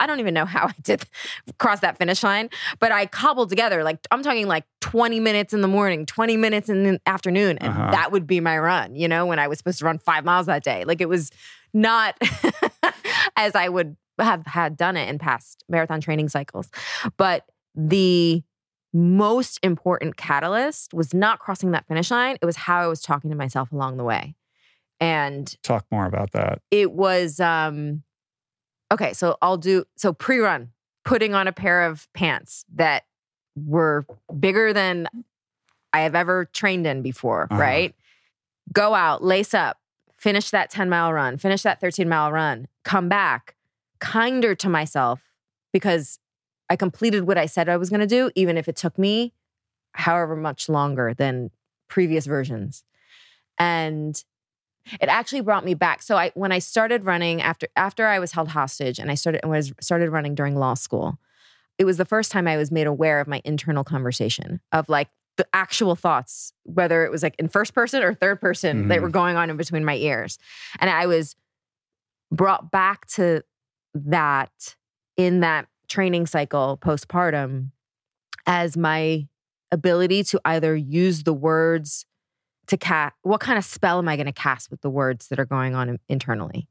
I 0.00 0.06
don't 0.06 0.20
even 0.20 0.32
know 0.34 0.44
how 0.44 0.66
I 0.68 0.74
did 0.82 1.04
cross 1.58 1.80
that 1.80 1.98
finish 1.98 2.22
line, 2.22 2.50
but 2.78 2.92
I 2.92 3.06
cobbled 3.06 3.48
together 3.48 3.82
like 3.82 3.98
I'm 4.10 4.22
talking 4.22 4.46
like 4.46 4.64
20 4.80 5.18
minutes 5.20 5.52
in 5.52 5.60
the 5.60 5.68
morning, 5.68 6.06
20 6.06 6.36
minutes 6.36 6.68
in 6.68 6.84
the 6.84 7.00
afternoon, 7.06 7.58
and 7.58 7.72
Uh-huh. 7.72 7.90
that 7.90 8.12
would 8.12 8.26
be 8.26 8.40
my 8.40 8.58
run, 8.58 8.94
you 8.94 9.08
know, 9.08 9.26
when 9.26 9.38
I 9.38 9.48
was 9.48 9.58
supposed 9.58 9.80
to 9.80 9.84
run 9.84 9.98
five 9.98 10.24
miles 10.24 10.46
that 10.46 10.62
day. 10.62 10.84
Like 10.84 11.00
it 11.00 11.08
was 11.08 11.30
not 11.74 12.16
as 13.36 13.54
I 13.54 13.68
would 13.68 13.96
have 14.18 14.46
had 14.46 14.76
done 14.76 14.96
it 14.96 15.08
in 15.08 15.18
past 15.18 15.64
marathon 15.68 16.00
training 16.00 16.28
cycles. 16.28 16.70
But 17.16 17.44
the 17.74 18.42
most 18.92 19.58
important 19.62 20.16
catalyst 20.16 20.94
was 20.94 21.12
not 21.12 21.38
crossing 21.40 21.72
that 21.72 21.86
finish 21.86 22.10
line. 22.10 22.36
It 22.40 22.46
was 22.46 22.56
how 22.56 22.80
I 22.80 22.86
was 22.86 23.02
talking 23.02 23.30
to 23.30 23.36
myself 23.36 23.70
along 23.70 23.96
the 23.96 24.04
way. 24.04 24.34
And 25.00 25.54
Talk 25.62 25.84
more 25.92 26.06
about 26.06 26.32
that. 26.32 26.60
it 26.70 26.90
was 26.92 27.38
um 27.38 28.02
okay 28.92 29.12
so 29.12 29.36
i'll 29.42 29.56
do 29.56 29.84
so 29.96 30.12
pre-run 30.12 30.70
putting 31.04 31.34
on 31.34 31.46
a 31.46 31.52
pair 31.52 31.84
of 31.84 32.08
pants 32.12 32.64
that 32.74 33.04
were 33.56 34.06
bigger 34.38 34.72
than 34.72 35.06
i 35.92 36.00
have 36.00 36.14
ever 36.14 36.44
trained 36.46 36.86
in 36.86 37.02
before 37.02 37.48
Uh-huh. 37.50 37.60
right 37.60 37.94
go 38.72 38.94
out 38.94 39.22
lace 39.22 39.54
up 39.54 39.78
finish 40.16 40.50
that 40.50 40.70
10 40.70 40.88
mile 40.88 41.12
run 41.12 41.38
finish 41.38 41.62
that 41.62 41.80
13 41.80 42.08
mile 42.08 42.30
run 42.32 42.66
come 42.84 43.08
back 43.08 43.54
kinder 44.00 44.54
to 44.54 44.68
myself 44.68 45.20
because 45.72 46.18
i 46.70 46.76
completed 46.76 47.26
what 47.26 47.38
i 47.38 47.46
said 47.46 47.68
i 47.68 47.76
was 47.76 47.90
going 47.90 48.00
to 48.00 48.06
do 48.06 48.30
even 48.34 48.56
if 48.56 48.68
it 48.68 48.76
took 48.76 48.98
me 48.98 49.32
however 49.92 50.36
much 50.36 50.68
longer 50.68 51.14
than 51.14 51.50
previous 51.88 52.26
versions 52.26 52.84
and 53.58 54.22
it 55.00 55.08
actually 55.08 55.40
brought 55.42 55.64
me 55.64 55.74
back. 55.74 56.02
So 56.02 56.16
I 56.16 56.30
when 56.34 56.52
I 56.52 56.58
started 56.58 57.04
running 57.04 57.42
after 57.42 57.68
after 57.76 58.06
I 58.06 58.18
was 58.18 58.32
held 58.32 58.48
hostage 58.48 58.98
and 58.98 59.10
I 59.10 59.14
started 59.14 59.40
and 59.42 59.50
was 59.50 59.72
started 59.80 60.10
running 60.10 60.34
during 60.34 60.56
law 60.56 60.74
school, 60.74 61.18
it 61.78 61.84
was 61.84 61.96
the 61.96 62.04
first 62.04 62.32
time 62.32 62.48
I 62.48 62.56
was 62.56 62.70
made 62.70 62.86
aware 62.86 63.20
of 63.20 63.28
my 63.28 63.40
internal 63.44 63.84
conversation 63.84 64.60
of 64.72 64.88
like 64.88 65.08
the 65.36 65.46
actual 65.52 65.94
thoughts, 65.94 66.52
whether 66.64 67.04
it 67.04 67.12
was 67.12 67.22
like 67.22 67.36
in 67.38 67.48
first 67.48 67.72
person 67.74 68.02
or 68.02 68.12
third 68.14 68.40
person 68.40 68.88
that 68.88 68.98
Mhm. 68.98 69.02
were 69.02 69.08
going 69.08 69.36
on 69.36 69.50
in 69.50 69.56
between 69.56 69.84
my 69.84 69.94
ears. 69.94 70.38
And 70.80 70.90
I 70.90 71.06
was 71.06 71.36
brought 72.32 72.70
back 72.70 73.06
to 73.06 73.42
that 73.94 74.76
in 75.16 75.40
that 75.40 75.66
training 75.88 76.26
cycle 76.26 76.78
postpartum 76.82 77.70
as 78.46 78.76
my 78.76 79.26
ability 79.70 80.24
to 80.24 80.40
either 80.44 80.74
use 80.74 81.22
the 81.22 81.32
words 81.32 82.04
to 82.68 82.76
cast 82.76 83.14
what 83.22 83.40
kind 83.40 83.58
of 83.58 83.64
spell 83.64 83.98
am 83.98 84.08
I 84.08 84.16
going 84.16 84.26
to 84.26 84.32
cast 84.32 84.70
with 84.70 84.80
the 84.80 84.90
words 84.90 85.28
that 85.28 85.38
are 85.38 85.44
going 85.44 85.74
on 85.74 85.98
internally? 86.08 86.68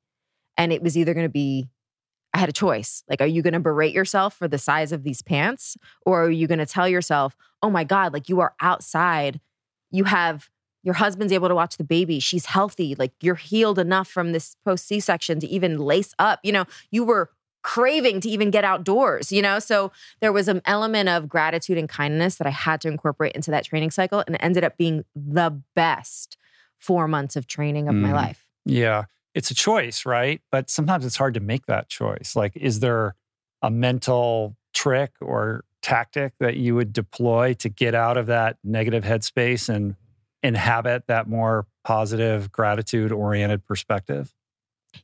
And 0.58 0.72
it 0.72 0.82
was 0.82 0.98
either 0.98 1.14
going 1.14 1.26
to 1.26 1.32
be 1.32 1.70
I 2.34 2.40
had 2.40 2.50
a 2.50 2.54
choice. 2.54 3.04
Like, 3.10 3.22
are 3.22 3.28
you 3.28 3.42
going 3.42 3.54
to 3.54 3.60
berate 3.60 3.94
yourself 3.94 4.36
for 4.36 4.48
the 4.48 4.58
size 4.58 4.92
of 4.92 5.04
these 5.04 5.22
pants? 5.22 5.76
Or 6.06 6.26
are 6.26 6.30
you 6.30 6.46
going 6.46 6.60
to 6.60 6.66
tell 6.66 6.88
yourself, 6.88 7.36
oh 7.64 7.70
my 7.70 7.84
God, 7.84 8.14
like 8.14 8.30
you 8.30 8.42
are 8.42 8.54
outside. 8.62 9.40
You 9.92 10.04
have 10.04 10.50
your 10.84 10.94
husband's 10.94 11.34
able 11.34 11.48
to 11.48 11.56
watch 11.56 11.78
the 11.78 11.84
baby. 11.84 12.20
She's 12.20 12.46
healthy. 12.46 12.96
Like 12.96 13.12
you're 13.22 13.36
healed 13.36 13.80
enough 13.80 14.08
from 14.08 14.32
this 14.34 14.56
post 14.64 14.88
C 14.88 15.00
section 15.00 15.40
to 15.40 15.48
even 15.48 15.80
lace 15.80 16.14
up. 16.20 16.40
You 16.44 16.52
know, 16.52 16.66
you 16.92 17.04
were 17.04 17.32
craving 17.68 18.22
to 18.22 18.30
even 18.30 18.50
get 18.50 18.64
outdoors, 18.64 19.30
you 19.30 19.42
know? 19.42 19.60
So 19.60 19.92
there 20.22 20.32
was 20.32 20.48
an 20.48 20.62
element 20.64 21.10
of 21.10 21.28
gratitude 21.28 21.78
and 21.78 21.90
kindness 21.90 22.38
that 22.38 22.48
I 22.48 22.52
had 22.52 22.80
to 22.82 22.88
incorporate 22.88 23.34
into 23.34 23.52
that 23.52 23.66
training 23.66 23.92
cycle. 23.92 24.24
And 24.26 24.36
it 24.36 24.42
ended 24.42 24.64
up 24.64 24.78
being 24.78 25.04
the 25.14 25.62
best 25.76 26.38
four 26.80 27.10
months 27.10 27.36
of 27.36 27.46
training 27.46 27.90
of 27.90 27.96
my 27.96 28.12
Mm. 28.12 28.14
life. 28.14 28.48
Yeah. 28.64 29.04
It's 29.36 29.52
a 29.52 29.54
choice, 29.54 30.06
right? 30.06 30.42
But 30.50 30.70
sometimes 30.70 31.06
it's 31.06 31.18
hard 31.18 31.34
to 31.34 31.42
make 31.42 31.66
that 31.66 31.90
choice. 31.90 32.38
Like, 32.38 32.56
is 32.56 32.80
there 32.80 33.16
a 33.62 33.70
mental 33.70 34.56
trick 34.74 35.12
or 35.20 35.66
tactic 35.82 36.34
that 36.40 36.56
you 36.56 36.74
would 36.74 36.94
deploy 36.94 37.54
to 37.56 37.68
get 37.68 37.94
out 37.94 38.16
of 38.16 38.28
that 38.28 38.60
negative 38.64 39.04
headspace 39.04 39.68
and 39.68 39.98
inhabit 40.42 41.08
that 41.08 41.28
more 41.28 41.68
positive, 41.84 42.50
gratitude 42.50 43.12
oriented 43.12 43.66
perspective? 43.66 44.34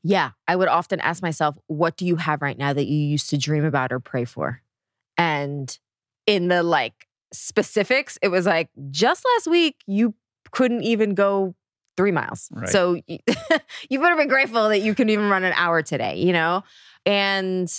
Yeah, 0.01 0.31
I 0.47 0.55
would 0.55 0.67
often 0.67 0.99
ask 0.99 1.21
myself, 1.21 1.55
what 1.67 1.97
do 1.97 2.05
you 2.05 2.15
have 2.15 2.41
right 2.41 2.57
now 2.57 2.73
that 2.73 2.85
you 2.85 2.97
used 2.97 3.29
to 3.29 3.37
dream 3.37 3.65
about 3.65 3.91
or 3.91 3.99
pray 3.99 4.25
for? 4.25 4.61
And 5.17 5.77
in 6.25 6.47
the 6.47 6.63
like 6.63 7.07
specifics, 7.33 8.17
it 8.21 8.29
was 8.29 8.45
like 8.45 8.69
just 8.89 9.25
last 9.35 9.47
week 9.47 9.77
you 9.85 10.13
couldn't 10.51 10.83
even 10.83 11.13
go 11.13 11.55
three 11.97 12.11
miles. 12.11 12.49
Right. 12.51 12.69
So 12.69 13.01
you, 13.07 13.19
you 13.89 13.99
better 13.99 14.15
be 14.15 14.25
grateful 14.25 14.69
that 14.69 14.79
you 14.79 14.95
can 14.95 15.09
even 15.09 15.29
run 15.29 15.43
an 15.43 15.53
hour 15.55 15.81
today, 15.81 16.17
you 16.19 16.33
know? 16.33 16.63
And 17.05 17.71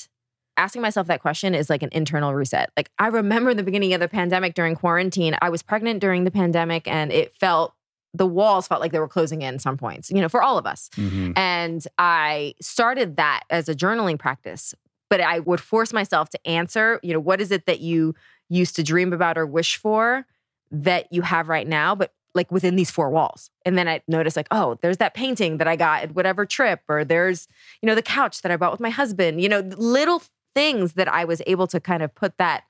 asking 0.57 0.83
myself 0.83 1.09
that 1.09 1.21
question 1.21 1.55
is 1.55 1.69
like 1.69 1.83
an 1.83 1.89
internal 1.93 2.35
reset. 2.35 2.71
Like 2.77 2.91
I 2.99 3.09
remember 3.09 3.55
the 3.55 3.63
beginning 3.63 3.93
of 3.95 4.01
the 4.01 4.09
pandemic 4.09 4.55
during 4.55 4.75
quarantine, 4.75 5.37
I 5.43 5.51
was 5.51 5.63
pregnant 5.63 6.01
during 6.01 6.25
the 6.25 6.31
pandemic 6.31 6.87
and 6.87 7.13
it 7.13 7.35
felt 7.39 7.74
the 8.15 8.27
walls 8.27 8.69
felt 8.69 8.81
like 8.81 8.93
they 8.93 9.01
were 9.01 9.09
closing 9.09 9.43
in 9.43 9.59
some 9.59 9.77
points, 9.77 10.11
you 10.11 10.21
know, 10.21 10.29
for 10.29 10.43
all 10.43 10.57
of 10.57 10.67
us. 10.67 10.89
Mm-hmm. 10.97 11.33
And 11.37 11.85
I 11.99 12.55
started 12.61 13.17
that 13.17 13.43
as 13.51 13.69
a 13.69 13.75
journaling 13.75 14.19
practice, 14.19 14.75
but 15.11 15.21
I 15.21 15.41
would 15.41 15.61
force 15.61 15.93
myself 15.93 16.31
to 16.31 16.47
answer, 16.47 17.01
you 17.03 17.13
know, 17.13 17.21
what 17.21 17.41
is 17.41 17.51
it 17.51 17.67
that 17.67 17.81
you 17.81 18.15
used 18.49 18.77
to 18.77 18.83
dream 18.83 19.13
about 19.13 19.37
or 19.37 19.47
wish 19.47 19.77
for 19.77 20.27
that 20.71 21.13
you 21.13 21.23
have 21.23 21.49
right 21.49 21.67
now, 21.67 21.95
but 21.95 22.13
like 22.35 22.51
within 22.51 22.77
these 22.77 22.91
four 22.91 23.11
walls. 23.11 23.51
And 23.65 23.77
then 23.77 23.89
I 23.89 24.01
noticed 24.09 24.37
like, 24.37 24.49
oh, 24.51 24.79
there's 24.81 24.97
that 24.99 25.15
painting 25.15 25.59
that 25.59 25.69
I 25.69 25.77
got 25.77 26.03
at 26.03 26.15
whatever 26.15 26.47
trip, 26.47 26.81
or 26.89 27.05
there's, 27.05 27.49
you 27.83 27.87
know, 27.87 27.95
the 27.95 28.03
couch 28.03 28.43
that 28.43 28.53
I 28.53 28.57
bought 28.57 28.73
with 28.73 28.81
my 28.81 28.91
husband, 28.91 29.41
you 29.41 29.49
know, 29.49 29.61
little 29.77 30.23
things 30.55 30.95
that 30.95 31.09
I 31.09 31.25
was 31.25 31.43
able 31.47 31.67
to 31.69 31.81
kind 31.81 32.03
of 32.03 32.15
put 32.15 32.37
that 32.39 32.65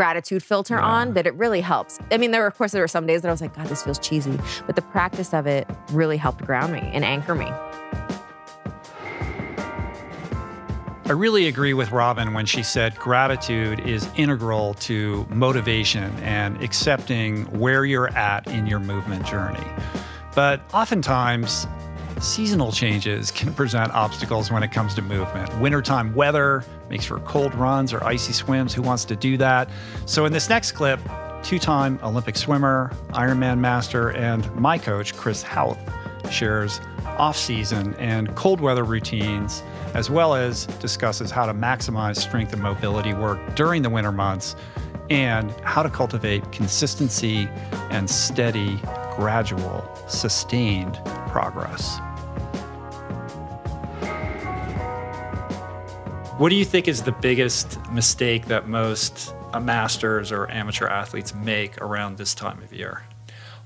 gratitude 0.00 0.42
filter 0.42 0.80
on 0.80 1.12
that 1.12 1.26
it 1.26 1.34
really 1.34 1.60
helps. 1.60 1.98
I 2.10 2.16
mean, 2.16 2.30
there 2.30 2.40
were, 2.40 2.46
of 2.46 2.56
course, 2.56 2.72
there 2.72 2.80
were 2.80 2.88
some 2.88 3.06
days 3.06 3.20
that 3.20 3.28
I 3.28 3.32
was 3.32 3.42
like, 3.42 3.54
God, 3.54 3.66
this 3.66 3.82
feels 3.82 3.98
cheesy. 3.98 4.40
But 4.64 4.74
the 4.74 4.80
practice 4.80 5.34
of 5.34 5.46
it 5.46 5.68
really 5.92 6.16
helped 6.16 6.42
ground 6.46 6.72
me 6.72 6.80
and 6.80 7.04
anchor 7.04 7.34
me. 7.34 7.44
I 11.04 11.12
really 11.12 11.48
agree 11.48 11.74
with 11.74 11.92
Robin 11.92 12.32
when 12.32 12.46
she 12.46 12.62
said 12.62 12.96
gratitude 12.96 13.80
is 13.80 14.08
integral 14.16 14.72
to 14.74 15.26
motivation 15.28 16.10
and 16.22 16.62
accepting 16.62 17.44
where 17.58 17.84
you're 17.84 18.08
at 18.16 18.46
in 18.46 18.66
your 18.66 18.80
movement 18.80 19.26
journey. 19.26 19.66
But 20.34 20.62
oftentimes, 20.72 21.66
seasonal 22.20 22.70
changes 22.70 23.30
can 23.30 23.52
present 23.54 23.92
obstacles 23.92 24.50
when 24.50 24.62
it 24.62 24.70
comes 24.70 24.94
to 24.94 25.02
movement. 25.02 25.52
Wintertime 25.58 26.14
weather 26.14 26.64
makes 26.88 27.04
for 27.04 27.18
cold 27.20 27.54
runs 27.54 27.92
or 27.92 28.04
icy 28.04 28.32
swims. 28.32 28.74
Who 28.74 28.82
wants 28.82 29.04
to 29.06 29.16
do 29.16 29.36
that? 29.38 29.70
So, 30.06 30.26
in 30.26 30.32
this 30.32 30.48
next 30.48 30.72
clip, 30.72 31.00
two 31.42 31.58
time 31.58 31.98
Olympic 32.02 32.36
swimmer, 32.36 32.92
Ironman 33.10 33.58
master, 33.58 34.10
and 34.10 34.54
my 34.54 34.78
coach, 34.78 35.16
Chris 35.16 35.42
Hauth, 35.42 35.78
shares 36.30 36.80
off 37.18 37.36
season 37.36 37.94
and 37.94 38.34
cold 38.36 38.60
weather 38.60 38.84
routines, 38.84 39.62
as 39.94 40.10
well 40.10 40.34
as 40.34 40.66
discusses 40.66 41.30
how 41.30 41.46
to 41.46 41.54
maximize 41.54 42.16
strength 42.16 42.52
and 42.52 42.62
mobility 42.62 43.14
work 43.14 43.54
during 43.54 43.82
the 43.82 43.90
winter 43.90 44.12
months 44.12 44.56
and 45.08 45.50
how 45.62 45.82
to 45.82 45.90
cultivate 45.90 46.52
consistency 46.52 47.48
and 47.90 48.08
steady, 48.08 48.76
gradual, 49.16 49.84
sustained 50.06 51.00
progress. 51.28 52.00
What 56.40 56.48
do 56.48 56.54
you 56.54 56.64
think 56.64 56.88
is 56.88 57.02
the 57.02 57.12
biggest 57.12 57.78
mistake 57.90 58.46
that 58.46 58.66
most 58.66 59.34
masters 59.60 60.32
or 60.32 60.50
amateur 60.50 60.86
athletes 60.86 61.34
make 61.34 61.76
around 61.82 62.16
this 62.16 62.34
time 62.34 62.62
of 62.62 62.72
year? 62.72 63.02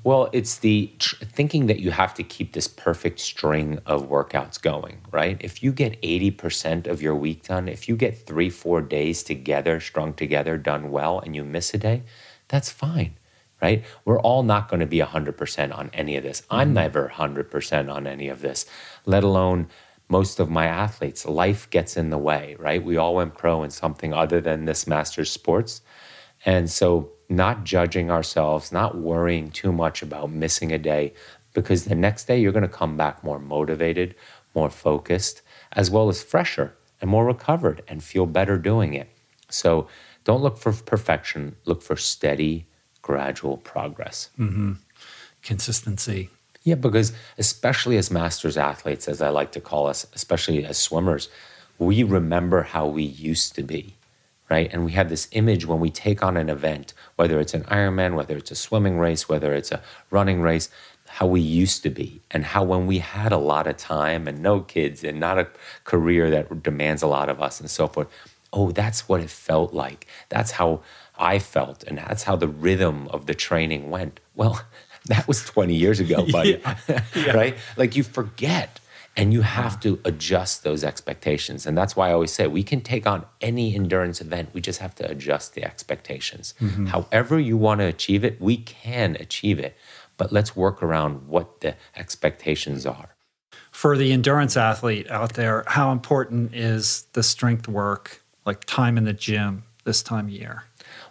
Well, 0.03 0.29
it's 0.33 0.59
the 0.59 0.93
tr- 0.99 1.25
thinking 1.25 1.67
that 1.67 1.79
you 1.79 1.93
have 1.93 2.15
to 2.15 2.25
keep 2.25 2.53
this 2.53 2.67
perfect 2.67 3.21
string 3.21 3.79
of 3.87 4.09
workouts 4.09 4.61
going, 4.61 4.99
right? 5.13 5.37
If 5.39 5.63
you 5.63 5.71
get 5.71 6.03
80% 6.03 6.89
of 6.89 7.01
your 7.01 7.15
week 7.15 7.45
done, 7.45 7.69
if 7.69 7.89
you 7.89 7.95
get 7.95 8.27
three, 8.27 8.51
four 8.51 8.83
days 8.83 9.23
together, 9.23 9.79
strung 9.79 10.13
together, 10.13 10.59
done 10.59 10.91
well, 10.91 11.21
and 11.21 11.37
you 11.37 11.45
miss 11.45 11.75
a 11.75 11.79
day, 11.79 12.03
that's 12.49 12.71
fine, 12.71 13.15
right? 13.63 13.85
We're 14.05 14.19
all 14.19 14.43
not 14.43 14.69
going 14.69 14.81
to 14.81 14.87
be 14.87 14.99
100% 14.99 15.79
on 15.79 15.91
any 15.95 16.17
of 16.17 16.25
this. 16.25 16.43
I'm 16.51 16.71
mm-hmm. 16.71 16.75
never 16.75 17.13
100% 17.15 17.89
on 17.89 18.09
any 18.09 18.29
of 18.29 18.41
this, 18.41 18.67
let 19.07 19.23
alone 19.23 19.69
most 20.09 20.41
of 20.41 20.51
my 20.51 20.67
athletes. 20.67 21.27
Life 21.27 21.69
gets 21.71 21.97
in 21.97 22.11
the 22.11 22.19
way, 22.19 22.57
right? 22.59 22.83
We 22.83 22.97
all 22.97 23.15
went 23.15 23.37
pro 23.37 23.63
in 23.63 23.71
something 23.71 24.13
other 24.13 24.41
than 24.41 24.65
this 24.65 24.87
master's 24.87 25.31
sports. 25.31 25.81
And 26.45 26.71
so, 26.71 27.11
not 27.29 27.65
judging 27.65 28.11
ourselves, 28.11 28.71
not 28.71 28.99
worrying 28.99 29.51
too 29.51 29.73
much 29.73 30.03
about 30.03 30.31
missing 30.31 30.73
a 30.73 30.79
day, 30.79 31.15
because 31.55 31.85
the 31.85 31.95
next 31.95 32.27
day 32.27 32.39
you're 32.39 32.53
going 32.53 32.63
to 32.63 32.69
come 32.69 32.97
back 32.97 33.25
more 33.25 33.39
motivated, 33.39 34.15
more 34.55 34.69
focused, 34.69 35.41
as 35.73 35.91
well 35.91 36.09
as 36.09 36.23
fresher 36.23 36.77
and 37.01 37.09
more 37.09 37.25
recovered 37.25 37.83
and 37.89 38.05
feel 38.05 38.27
better 38.27 38.59
doing 38.59 38.93
it. 38.93 39.09
So, 39.49 39.89
don't 40.25 40.43
look 40.43 40.59
for 40.59 40.73
perfection, 40.73 41.57
look 41.65 41.83
for 41.83 41.97
steady, 41.97 42.67
gradual 43.03 43.57
progress. 43.59 44.31
Mm-hmm. 44.39 44.73
Consistency. 45.43 46.31
Yeah, 46.65 46.77
because 46.77 47.13
especially 47.37 47.99
as 47.99 48.11
masters 48.11 48.57
athletes, 48.57 49.07
as 49.07 49.21
I 49.21 49.29
like 49.29 49.53
to 49.53 49.61
call 49.61 49.87
us, 49.87 50.07
especially 50.15 50.65
as 50.65 50.79
swimmers, 50.79 51.29
we 51.79 52.03
remember 52.03 52.63
how 52.63 52.87
we 52.87 53.03
used 53.03 53.55
to 53.57 53.63
be, 53.63 53.97
right? 54.49 54.73
And 54.73 54.85
we 54.85 54.93
have 54.93 55.11
this 55.11 55.29
image 55.33 55.67
when 55.67 55.79
we 55.79 55.91
take 55.91 56.23
on 56.23 56.39
an 56.39 56.49
event, 56.49 56.95
whether 57.17 57.39
it's 57.39 57.53
an 57.53 57.65
Ironman, 57.65 58.15
whether 58.15 58.37
it's 58.37 58.51
a 58.51 58.55
swimming 58.57 58.99
race, 58.99 59.29
whether 59.29 59.53
it's 59.53 59.73
a 59.73 59.83
running 60.11 60.41
race, 60.41 60.71
how 61.07 61.27
we 61.27 61.41
used 61.41 61.83
to 61.83 61.91
be, 61.91 62.23
and 62.31 62.47
how 62.47 62.65
when 62.65 62.87
we 62.87 62.99
had 62.99 63.31
a 63.31 63.37
lot 63.37 63.67
of 63.67 63.77
time 63.77 64.27
and 64.27 64.41
no 64.41 64.61
kids 64.61 65.05
and 65.05 65.21
not 65.21 65.39
a 65.39 65.49
career 65.85 66.31
that 66.31 66.63
demands 66.63 67.03
a 67.03 67.07
lot 67.07 67.29
of 67.29 67.43
us 67.43 67.61
and 67.61 67.69
so 67.71 67.87
forth. 67.89 68.09
Oh, 68.55 68.71
that's 68.71 69.07
what 69.09 69.21
it 69.21 69.31
felt 69.31 69.75
like. 69.75 70.07
That's 70.31 70.53
how 70.53 70.81
I 71.19 71.39
felt, 71.41 71.85
and 71.85 71.99
that's 71.99 72.23
how 72.23 72.37
the 72.37 72.49
rhythm 72.49 73.09
of 73.09 73.27
the 73.27 73.35
training 73.35 73.91
went. 73.91 74.21
Well, 74.35 74.63
that 75.07 75.29
was 75.29 75.45
20 75.45 75.75
years 75.75 76.01
ago, 76.01 76.27
buddy. 76.33 76.61
right? 77.35 77.57
Like 77.77 77.97
you 77.97 78.03
forget 78.03 78.81
and 79.17 79.33
you 79.33 79.43
have 79.43 79.79
to 79.81 80.01
adjust 80.05 80.65
those 80.65 80.83
expectations. 80.83 81.67
And 81.67 81.79
that's 81.79 81.95
why 81.95 82.09
I 82.11 82.13
always 82.13 82.33
say 82.33 82.47
we 82.47 82.63
can 82.63 82.81
take 82.81 83.07
on 83.07 83.25
any 83.41 83.75
endurance 83.75 84.21
event. 84.21 84.51
We 84.53 84.61
just 84.61 84.81
have 84.81 84.95
to 84.97 85.09
adjust 85.09 85.55
the 85.55 85.65
expectations. 85.65 86.55
Mhm. 86.61 86.89
However, 86.89 87.39
you 87.39 87.57
want 87.57 87.81
to 87.81 87.87
achieve 87.87 88.25
it, 88.25 88.41
we 88.41 88.57
can 88.57 89.17
achieve 89.21 89.59
it. 89.59 89.77
But 90.17 90.33
let's 90.33 90.57
work 90.57 90.83
around 90.83 91.29
what 91.29 91.61
the 91.61 91.77
expectations 91.97 92.87
are. 92.87 93.15
For 93.71 93.97
the 93.97 94.13
endurance 94.13 94.57
athlete 94.57 95.11
out 95.11 95.35
there, 95.35 95.65
how 95.67 95.93
important 95.93 96.55
is 96.55 97.07
the 97.13 97.23
strength 97.23 97.69
work, 97.69 98.23
like 98.47 98.65
time 98.65 98.97
in 98.97 99.05
the 99.05 99.13
gym 99.13 99.65
this 99.85 100.03
time 100.03 100.27
of 100.27 100.31
year? 100.31 100.65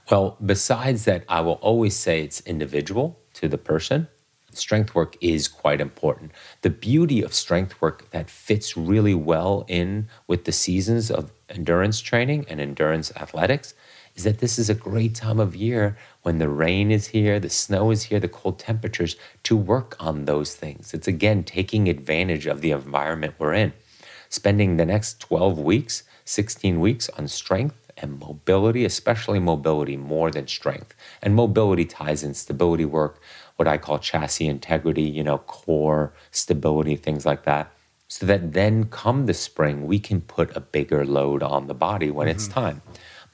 Well, 0.10 0.38
besides 0.44 1.06
that, 1.06 1.26
I 1.28 1.42
will 1.42 1.60
always 1.62 1.96
say 1.96 2.24
it's 2.24 2.42
individual 2.42 3.20
to 3.34 3.48
the 3.48 3.58
person. 3.58 4.08
Strength 4.52 4.94
work 4.94 5.18
is 5.20 5.48
quite 5.48 5.82
important. 5.82 6.32
The 6.62 6.70
beauty 6.70 7.24
of 7.24 7.34
strength 7.34 7.82
work 7.82 8.10
that 8.12 8.30
fits 8.30 8.78
really 8.78 9.16
well 9.16 9.66
in 9.68 10.08
with 10.28 10.46
the 10.46 10.52
seasons 10.52 11.10
of 11.10 11.32
endurance 11.50 12.00
training 12.00 12.46
and 12.48 12.62
endurance 12.62 13.12
athletics 13.16 13.74
is 14.16 14.24
that 14.26 14.40
this 14.40 14.60
is 14.60 14.70
a 14.70 14.76
great 14.76 15.16
time 15.16 15.40
of 15.40 15.56
year 15.56 15.98
when 16.22 16.38
the 16.38 16.50
rain 16.50 16.92
is 16.92 17.08
here, 17.08 17.40
the 17.40 17.50
snow 17.50 17.90
is 17.90 18.04
here, 18.04 18.20
the 18.20 18.28
cold 18.28 18.60
temperatures 18.60 19.16
to 19.42 19.58
work 19.58 19.96
on 20.00 20.26
those 20.26 20.56
things. 20.56 20.94
It's 20.94 21.08
again 21.08 21.44
taking 21.44 21.88
advantage 21.90 22.46
of 22.46 22.62
the 22.62 22.72
environment 22.72 23.34
we're 23.40 23.54
in. 23.54 23.74
Spending 24.30 24.78
the 24.78 24.86
next 24.86 25.20
12 25.20 25.60
weeks, 25.60 26.04
16 26.26 26.80
weeks 26.80 27.10
on 27.10 27.28
strength 27.28 27.83
and 27.98 28.20
mobility, 28.20 28.86
especially 28.86 29.40
mobility 29.40 29.98
more 29.98 30.32
than 30.32 30.48
strength. 30.48 30.96
And 31.22 31.36
mobility 31.36 31.86
ties 31.86 32.24
in 32.24 32.34
stability 32.34 32.86
work, 32.86 33.22
what 33.56 33.68
I 33.68 33.78
call 33.78 34.00
chassis 34.00 34.48
integrity, 34.48 35.04
you 35.04 35.24
know, 35.24 35.40
core 35.40 36.14
stability, 36.32 36.96
things 36.96 37.26
like 37.26 37.44
that. 37.44 37.72
So 38.08 38.26
that 38.26 38.54
then 38.54 38.86
come 38.86 39.26
the 39.26 39.34
spring, 39.34 39.88
we 39.88 40.00
can 40.00 40.22
put 40.22 40.56
a 40.56 40.60
bigger 40.60 41.06
load 41.06 41.42
on 41.42 41.68
the 41.68 41.74
body 41.74 42.12
when 42.12 42.28
it's 42.28 42.48
mm-hmm. 42.48 42.60
time. 42.60 42.82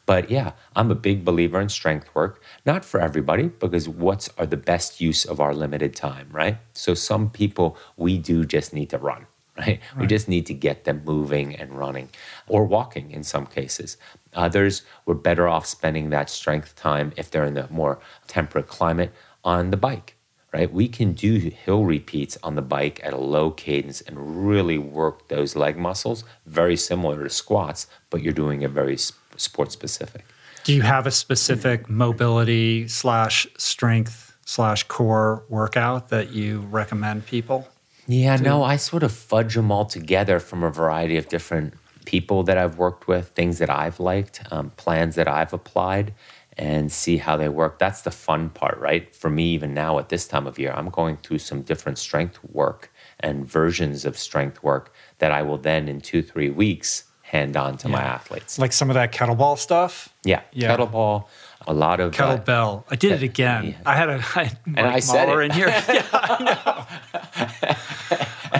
But 0.05 0.31
yeah, 0.31 0.53
I'm 0.75 0.89
a 0.89 0.95
big 0.95 1.23
believer 1.23 1.61
in 1.61 1.69
strength 1.69 2.09
work, 2.15 2.41
not 2.65 2.83
for 2.83 2.99
everybody, 2.99 3.49
because 3.49 3.87
what's 3.87 4.27
are 4.39 4.47
the 4.47 4.57
best 4.57 4.99
use 4.99 5.23
of 5.23 5.39
our 5.39 5.53
limited 5.53 5.95
time, 5.95 6.29
right? 6.31 6.57
So 6.73 6.95
some 6.95 7.29
people 7.29 7.77
we 7.95 8.17
do 8.17 8.43
just 8.43 8.73
need 8.73 8.89
to 8.89 8.97
run, 8.97 9.27
right? 9.59 9.79
We 9.99 10.07
just 10.07 10.27
need 10.27 10.45
to 10.47 10.53
get 10.53 10.85
them 10.85 11.01
moving 11.05 11.55
and 11.55 11.77
running 11.77 12.09
or 12.47 12.65
walking 12.65 13.11
in 13.11 13.23
some 13.23 13.45
cases. 13.45 13.97
Others 14.33 14.83
we're 15.05 15.15
better 15.15 15.47
off 15.47 15.65
spending 15.65 16.09
that 16.09 16.29
strength 16.29 16.75
time 16.75 17.13
if 17.17 17.29
they're 17.29 17.45
in 17.45 17.55
the 17.55 17.67
more 17.69 17.99
temperate 18.27 18.67
climate 18.67 19.11
on 19.43 19.71
the 19.71 19.77
bike, 19.77 20.15
right? 20.53 20.71
We 20.71 20.87
can 20.87 21.13
do 21.13 21.37
hill 21.37 21.85
repeats 21.85 22.37
on 22.43 22.55
the 22.55 22.61
bike 22.61 22.99
at 23.03 23.13
a 23.13 23.17
low 23.17 23.51
cadence 23.51 24.01
and 24.01 24.47
really 24.47 24.77
work 24.77 25.27
those 25.27 25.55
leg 25.55 25.77
muscles, 25.77 26.23
very 26.45 26.75
similar 26.75 27.23
to 27.23 27.29
squats, 27.29 27.87
but 28.09 28.21
you're 28.21 28.33
doing 28.33 28.61
it 28.61 28.71
very 28.71 28.97
sport 29.37 29.71
specific. 29.71 30.25
Do 30.63 30.73
you 30.73 30.81
have 30.81 31.07
a 31.07 31.11
specific 31.11 31.89
mobility 31.89 32.87
slash 32.87 33.47
strength 33.57 34.37
slash 34.45 34.83
core 34.83 35.45
workout 35.49 36.09
that 36.09 36.31
you 36.31 36.61
recommend 36.69 37.25
people? 37.25 37.67
Yeah, 38.09 38.37
to- 38.37 38.43
no, 38.43 38.63
I 38.63 38.75
sort 38.77 39.03
of 39.03 39.11
fudge 39.11 39.53
them 39.55 39.71
all 39.71 39.85
together 39.85 40.39
from 40.39 40.63
a 40.63 40.69
variety 40.71 41.15
of 41.17 41.29
different 41.29 41.75
people 42.05 42.41
that 42.43 42.57
I've 42.57 42.77
worked 42.79 43.07
with, 43.07 43.29
things 43.29 43.59
that 43.59 43.69
I've 43.69 43.99
liked, 43.99 44.41
um, 44.51 44.71
plans 44.77 45.13
that 45.15 45.27
I've 45.27 45.53
applied, 45.53 46.13
and 46.57 46.91
see 46.91 47.17
how 47.17 47.37
they 47.37 47.47
work. 47.49 47.77
That's 47.77 48.01
the 48.01 48.11
fun 48.11 48.49
part, 48.49 48.79
right? 48.79 49.15
For 49.15 49.29
me, 49.29 49.53
even 49.53 49.73
now 49.75 49.99
at 49.99 50.09
this 50.09 50.27
time 50.27 50.47
of 50.47 50.57
year, 50.57 50.73
I'm 50.75 50.89
going 50.89 51.17
through 51.17 51.37
some 51.39 51.61
different 51.61 51.97
strength 51.99 52.39
work 52.51 52.91
and 53.19 53.45
versions 53.45 54.05
of 54.05 54.17
strength 54.17 54.63
work 54.63 54.91
that 55.19 55.31
I 55.31 55.43
will 55.43 55.57
then, 55.59 55.87
in 55.87 56.01
two, 56.01 56.21
three 56.23 56.49
weeks, 56.49 57.03
hand 57.21 57.55
on 57.55 57.77
to 57.77 57.87
my 57.87 58.01
athletes. 58.01 58.57
Like 58.57 58.73
some 58.73 58.89
of 58.89 58.95
that 58.95 59.11
kettlebell 59.13 59.57
stuff? 59.59 60.09
Yeah, 60.23 60.41
Yeah. 60.51 60.75
kettleball, 60.75 61.27
a 61.69 61.73
lot 61.73 61.99
of 62.01 62.13
uh, 62.13 62.17
Kettlebell. 62.17 62.83
I 62.89 62.95
did 62.97 63.11
it 63.13 63.23
again. 63.23 63.75
I 63.85 63.95
had 63.95 64.09
a 64.09 64.13
I 64.35 64.43
had 64.43 64.57
Mike 64.65 64.77
And 64.77 64.87
I 64.87 64.99
Mahler 65.07 65.41
in 65.43 65.51
here. 65.51 65.67
yeah, 65.67 66.05
I 66.11 66.43
know. 66.43 67.75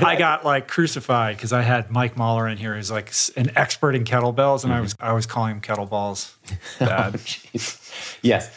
I 0.07 0.15
got 0.15 0.45
like 0.45 0.68
crucified 0.68 1.36
because 1.36 1.52
I 1.52 1.61
had 1.64 1.90
Mike 1.91 2.15
Mahler 2.15 2.48
in 2.48 2.57
here 2.57 2.76
who's 2.76 2.91
like 2.91 3.11
an 3.36 3.52
expert 3.57 3.95
in 3.95 4.03
kettlebells, 4.06 4.64
and 4.64 4.72
I 4.72 4.80
was 4.81 4.95
I 4.99 5.11
was 5.14 5.26
calling 5.26 5.56
him 5.56 5.61
kettleballs. 5.61 6.34
Bad. 6.80 7.19
Yes. 8.22 8.49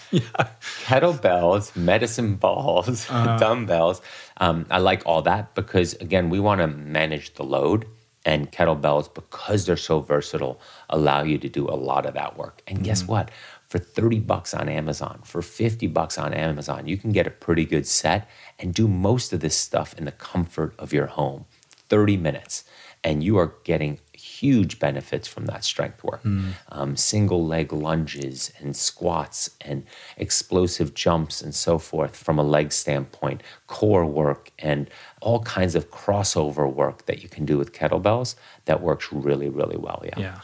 Kettlebells, 0.84 1.74
medicine 1.76 2.34
balls, 2.36 3.06
Uh-huh. 3.10 3.38
dumbbells. 3.38 4.00
Um, 4.38 4.66
I 4.70 4.78
like 4.78 5.02
all 5.06 5.22
that 5.22 5.54
because, 5.54 5.94
again, 5.94 6.30
we 6.30 6.40
want 6.40 6.60
to 6.60 6.66
manage 6.66 7.34
the 7.34 7.44
load. 7.44 7.86
And 8.24 8.52
kettlebells, 8.52 9.12
because 9.12 9.66
they're 9.66 9.76
so 9.76 9.98
versatile, 9.98 10.60
allow 10.88 11.24
you 11.24 11.38
to 11.38 11.48
do 11.48 11.68
a 11.68 11.74
lot 11.74 12.06
of 12.06 12.14
that 12.14 12.36
work. 12.38 12.62
And 12.68 12.84
guess 12.84 13.04
what? 13.04 13.32
For 13.72 13.78
30 13.78 14.20
bucks 14.20 14.52
on 14.52 14.68
Amazon, 14.68 15.20
for 15.24 15.40
50 15.40 15.86
bucks 15.86 16.18
on 16.18 16.34
Amazon, 16.34 16.86
you 16.86 16.98
can 16.98 17.10
get 17.10 17.26
a 17.26 17.30
pretty 17.30 17.64
good 17.64 17.86
set 17.86 18.28
and 18.58 18.74
do 18.74 18.86
most 18.86 19.32
of 19.32 19.40
this 19.40 19.56
stuff 19.56 19.94
in 19.98 20.04
the 20.04 20.12
comfort 20.12 20.74
of 20.78 20.92
your 20.92 21.06
home. 21.06 21.46
30 21.88 22.18
minutes. 22.18 22.64
And 23.02 23.24
you 23.24 23.38
are 23.38 23.54
getting 23.64 23.98
huge 24.12 24.78
benefits 24.78 25.26
from 25.26 25.46
that 25.46 25.64
strength 25.64 26.04
work 26.04 26.22
Mm. 26.22 26.52
um, 26.68 26.96
single 26.96 27.44
leg 27.46 27.72
lunges 27.72 28.52
and 28.60 28.76
squats 28.76 29.50
and 29.62 29.84
explosive 30.18 30.92
jumps 30.94 31.40
and 31.42 31.54
so 31.54 31.78
forth 31.78 32.14
from 32.14 32.38
a 32.38 32.42
leg 32.42 32.72
standpoint, 32.72 33.42
core 33.66 34.04
work, 34.06 34.52
and 34.58 34.88
all 35.22 35.40
kinds 35.42 35.74
of 35.74 35.90
crossover 35.90 36.70
work 36.72 37.06
that 37.06 37.22
you 37.22 37.28
can 37.28 37.44
do 37.46 37.56
with 37.58 37.72
kettlebells 37.72 38.34
that 38.66 38.82
works 38.82 39.06
really, 39.12 39.48
really 39.48 39.76
well. 39.78 40.02
Yeah. 40.04 40.20
Yeah. 40.26 40.40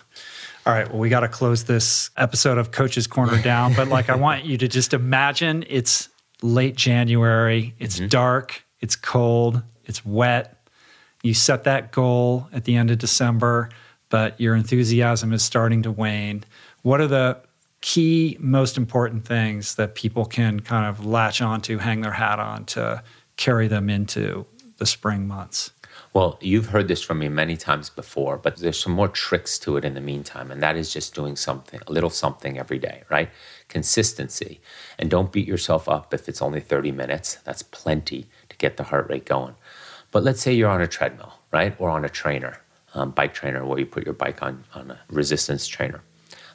All 0.68 0.74
right. 0.74 0.86
Well, 0.90 0.98
we 0.98 1.08
got 1.08 1.20
to 1.20 1.28
close 1.28 1.64
this 1.64 2.10
episode 2.18 2.58
of 2.58 2.72
Coach's 2.72 3.06
Corner 3.06 3.40
down, 3.42 3.72
but 3.72 3.88
like 3.88 4.10
I 4.10 4.16
want 4.16 4.44
you 4.44 4.58
to 4.58 4.68
just 4.68 4.92
imagine 4.92 5.64
it's 5.66 6.10
late 6.42 6.76
January, 6.76 7.74
it's 7.78 7.96
mm-hmm. 7.96 8.08
dark, 8.08 8.66
it's 8.80 8.94
cold, 8.94 9.62
it's 9.86 10.04
wet. 10.04 10.68
You 11.22 11.32
set 11.32 11.64
that 11.64 11.90
goal 11.90 12.48
at 12.52 12.64
the 12.64 12.76
end 12.76 12.90
of 12.90 12.98
December, 12.98 13.70
but 14.10 14.38
your 14.38 14.54
enthusiasm 14.54 15.32
is 15.32 15.42
starting 15.42 15.84
to 15.84 15.90
wane. 15.90 16.44
What 16.82 17.00
are 17.00 17.06
the 17.06 17.40
key, 17.80 18.36
most 18.38 18.76
important 18.76 19.24
things 19.24 19.76
that 19.76 19.94
people 19.94 20.26
can 20.26 20.60
kind 20.60 20.84
of 20.84 21.06
latch 21.06 21.40
onto, 21.40 21.78
hang 21.78 22.02
their 22.02 22.12
hat 22.12 22.40
on 22.40 22.66
to 22.66 23.02
carry 23.38 23.68
them 23.68 23.88
into 23.88 24.44
the 24.76 24.84
spring 24.84 25.26
months? 25.26 25.72
Well, 26.18 26.36
you've 26.40 26.70
heard 26.70 26.88
this 26.88 27.00
from 27.00 27.20
me 27.20 27.28
many 27.28 27.56
times 27.56 27.90
before, 27.90 28.38
but 28.38 28.56
there's 28.56 28.80
some 28.80 28.90
more 28.90 29.06
tricks 29.06 29.56
to 29.60 29.76
it 29.76 29.84
in 29.84 29.94
the 29.94 30.00
meantime, 30.00 30.50
and 30.50 30.60
that 30.60 30.74
is 30.74 30.92
just 30.92 31.14
doing 31.14 31.36
something, 31.36 31.78
a 31.86 31.92
little 31.92 32.10
something 32.10 32.58
every 32.58 32.80
day, 32.80 33.04
right? 33.08 33.30
Consistency. 33.68 34.60
And 34.98 35.12
don't 35.12 35.30
beat 35.30 35.46
yourself 35.46 35.88
up 35.88 36.12
if 36.12 36.28
it's 36.28 36.42
only 36.42 36.58
30 36.58 36.90
minutes. 36.90 37.36
That's 37.44 37.62
plenty 37.62 38.26
to 38.48 38.56
get 38.56 38.78
the 38.78 38.82
heart 38.82 39.08
rate 39.08 39.26
going. 39.26 39.54
But 40.10 40.24
let's 40.24 40.42
say 40.42 40.52
you're 40.52 40.68
on 40.68 40.80
a 40.80 40.88
treadmill, 40.88 41.34
right? 41.52 41.76
Or 41.78 41.88
on 41.88 42.04
a 42.04 42.08
trainer, 42.08 42.62
um, 42.94 43.12
bike 43.12 43.32
trainer, 43.32 43.64
where 43.64 43.78
you 43.78 43.86
put 43.86 44.04
your 44.04 44.14
bike 44.14 44.42
on, 44.42 44.64
on 44.74 44.90
a 44.90 44.98
resistance 45.10 45.68
trainer. 45.68 46.02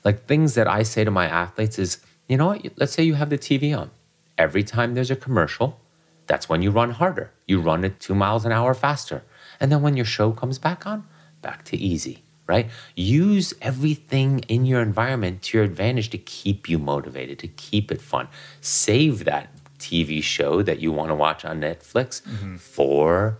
Like 0.03 0.25
things 0.25 0.55
that 0.55 0.67
I 0.67 0.83
say 0.83 1.05
to 1.05 1.11
my 1.11 1.27
athletes 1.27 1.79
is, 1.79 1.99
you 2.27 2.35
know 2.35 2.47
what? 2.47 2.67
Let's 2.75 2.91
say 2.91 3.03
you 3.03 3.13
have 3.13 3.29
the 3.29 3.37
TV 3.37 3.73
on. 3.73 3.91
Every 4.37 4.63
time 4.63 4.93
there's 4.93 5.09
a 5.09 5.15
commercial, 5.15 5.79
that's 6.27 6.49
when 6.49 6.61
you 6.61 6.71
run 6.71 6.91
harder. 6.91 7.31
You 7.47 7.61
run 7.61 7.85
it 7.85 8.01
two 8.01 8.13
miles 8.13 8.43
an 8.43 8.51
hour 8.51 8.73
faster. 8.73 9.23
And 9.59 9.71
then 9.71 9.81
when 9.81 9.95
your 9.95 10.05
show 10.05 10.31
comes 10.31 10.59
back 10.59 10.85
on, 10.85 11.05
back 11.41 11.63
to 11.65 11.77
easy, 11.77 12.23
right? 12.47 12.69
Use 12.95 13.53
everything 13.61 14.39
in 14.47 14.65
your 14.65 14.81
environment 14.81 15.43
to 15.43 15.57
your 15.57 15.65
advantage 15.65 16.09
to 16.11 16.17
keep 16.17 16.69
you 16.69 16.79
motivated, 16.79 17.39
to 17.39 17.47
keep 17.47 17.91
it 17.91 18.01
fun. 18.01 18.27
Save 18.61 19.25
that 19.25 19.49
TV 19.79 20.23
show 20.23 20.61
that 20.61 20.79
you 20.79 20.91
want 20.91 21.09
to 21.09 21.15
watch 21.15 21.43
on 21.45 21.59
Netflix 21.59 22.21
mm-hmm. 22.21 22.55
for 22.55 23.37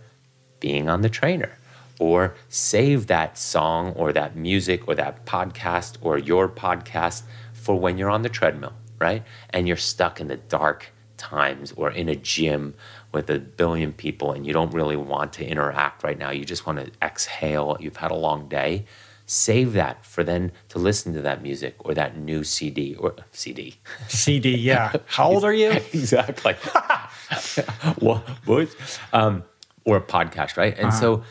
being 0.60 0.88
on 0.88 1.00
the 1.02 1.08
trainer. 1.08 1.58
Or 2.00 2.34
save 2.48 3.06
that 3.06 3.38
song 3.38 3.92
or 3.92 4.12
that 4.12 4.34
music 4.36 4.88
or 4.88 4.94
that 4.96 5.24
podcast 5.26 5.96
or 6.02 6.18
your 6.18 6.48
podcast 6.48 7.22
for 7.52 7.78
when 7.78 7.96
you're 7.98 8.10
on 8.10 8.22
the 8.22 8.28
treadmill, 8.28 8.74
right? 9.00 9.22
And 9.50 9.68
you're 9.68 9.76
stuck 9.76 10.20
in 10.20 10.28
the 10.28 10.36
dark 10.36 10.92
times 11.16 11.72
or 11.76 11.90
in 11.90 12.08
a 12.08 12.16
gym 12.16 12.74
with 13.14 13.30
a 13.30 13.38
billion 13.38 13.92
people 13.92 14.32
and 14.32 14.46
you 14.46 14.52
don't 14.52 14.72
really 14.74 14.96
want 14.96 15.32
to 15.34 15.46
interact 15.46 16.02
right 16.02 16.18
now. 16.18 16.30
You 16.30 16.44
just 16.44 16.66
want 16.66 16.78
to 16.80 16.90
exhale. 17.00 17.76
You've 17.80 17.96
had 17.96 18.10
a 18.10 18.14
long 18.16 18.48
day. 18.48 18.84
Save 19.26 19.72
that 19.72 20.04
for 20.04 20.22
then 20.22 20.52
to 20.68 20.78
listen 20.78 21.14
to 21.14 21.22
that 21.22 21.42
music 21.42 21.76
or 21.78 21.94
that 21.94 22.18
new 22.18 22.44
CD 22.44 22.94
or 22.96 23.14
CD. 23.32 23.76
CD, 24.08 24.54
yeah. 24.54 24.92
How 25.06 25.28
old 25.30 25.44
are 25.44 25.54
you? 25.54 25.70
exactly. 25.94 26.54
what? 28.00 28.18
what? 28.44 28.68
Um, 29.12 29.44
or 29.84 29.96
a 29.96 30.00
podcast, 30.02 30.56
right? 30.56 30.76
And 30.76 30.88
Uh-huh. 30.88 31.00
so, 31.00 31.22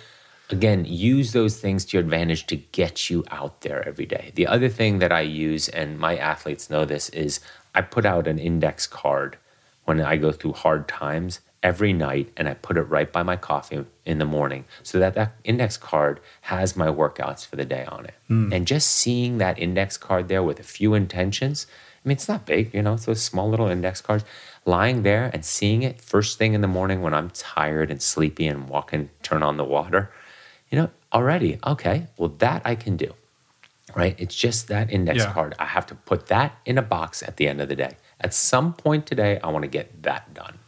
again, 0.50 0.86
use 0.88 1.34
those 1.34 1.60
things 1.60 1.86
to 1.86 1.98
your 1.98 2.04
advantage 2.04 2.48
to 2.48 2.56
get 2.56 3.10
you 3.10 3.24
out 3.30 3.62
there 3.62 3.88
every 3.88 4.06
day. 4.06 4.32
The 4.36 4.48
other 4.48 4.70
thing 4.70 5.00
that 5.00 5.12
I 5.12 5.22
use, 5.22 5.70
and 5.70 6.00
my 6.00 6.18
athletes 6.18 6.70
know 6.70 6.86
this, 6.86 7.10
is 7.10 7.40
I 7.76 7.82
put 7.82 8.06
out 8.06 8.28
an 8.28 8.40
index 8.40 8.88
card 8.88 9.38
when 9.86 10.02
I 10.02 10.18
go 10.18 10.32
through 10.32 10.54
hard 10.54 10.88
times 10.88 11.42
every 11.64 11.94
night 11.94 12.30
and 12.38 12.48
I 12.48 12.54
put 12.54 12.78
it 12.78 12.82
right 12.84 13.12
by 13.12 13.24
my 13.24 13.38
coffee 13.38 13.86
in 14.06 14.20
the 14.20 14.26
morning 14.26 14.66
so 14.84 15.00
that 15.00 15.16
that 15.16 15.34
index 15.44 15.78
card 15.78 16.20
has 16.42 16.76
my 16.76 16.88
workouts 16.88 17.48
for 17.48 17.56
the 17.56 17.66
day 17.66 17.86
on 17.86 18.06
it. 18.06 18.14
Mm. 18.30 18.54
And 18.54 18.68
just 18.68 18.92
seeing 18.92 19.38
that 19.40 19.58
index 19.58 19.98
card 19.98 20.28
there 20.28 20.44
with 20.44 20.60
a 20.60 20.64
few 20.64 20.94
intentions, 20.94 21.66
I 22.04 22.08
mean, 22.08 22.18
it's 22.18 22.28
not 22.28 22.46
big, 22.46 22.74
you 22.74 22.82
know, 22.82 22.96
it's 22.96 23.06
those 23.06 23.24
small 23.24 23.50
little 23.50 23.68
index 23.70 24.02
cards. 24.02 24.26
Lying 24.66 25.04
there 25.04 25.32
and 25.34 25.44
seeing 25.44 25.84
it 25.84 26.02
first 26.02 26.38
thing 26.38 26.54
in 26.54 26.62
the 26.62 26.68
morning 26.68 27.02
when 27.02 27.14
I'm 27.14 27.30
tired 27.30 27.90
and 27.90 28.02
sleepy 28.02 28.46
and 28.48 28.68
walking, 28.68 29.10
turn 29.24 29.42
on 29.42 29.58
the 29.58 29.64
water, 29.66 30.12
you 30.70 30.78
know, 30.78 30.90
already, 31.14 31.60
okay, 31.66 32.08
well, 32.18 32.30
that 32.40 32.62
I 32.66 32.76
can 32.76 32.98
do, 32.98 33.14
right? 33.96 34.16
It's 34.18 34.36
just 34.36 34.68
that 34.68 34.92
index 34.92 35.20
Yeah. 35.20 35.32
card. 35.34 35.56
I 35.60 35.66
have 35.66 35.86
to 35.88 35.96
put 35.96 36.28
that 36.28 36.58
in 36.66 36.78
a 36.78 36.82
box 36.82 37.24
at 37.24 37.38
the 37.38 37.48
end 37.48 37.62
of 37.62 37.70
the 37.70 37.76
day. 37.76 37.96
At 38.20 38.34
some 38.34 38.74
point 38.74 39.06
today, 39.06 39.40
I 39.44 39.50
want 39.50 39.64
to 39.64 39.70
get 39.70 40.04
that 40.04 40.34
done, 40.34 40.60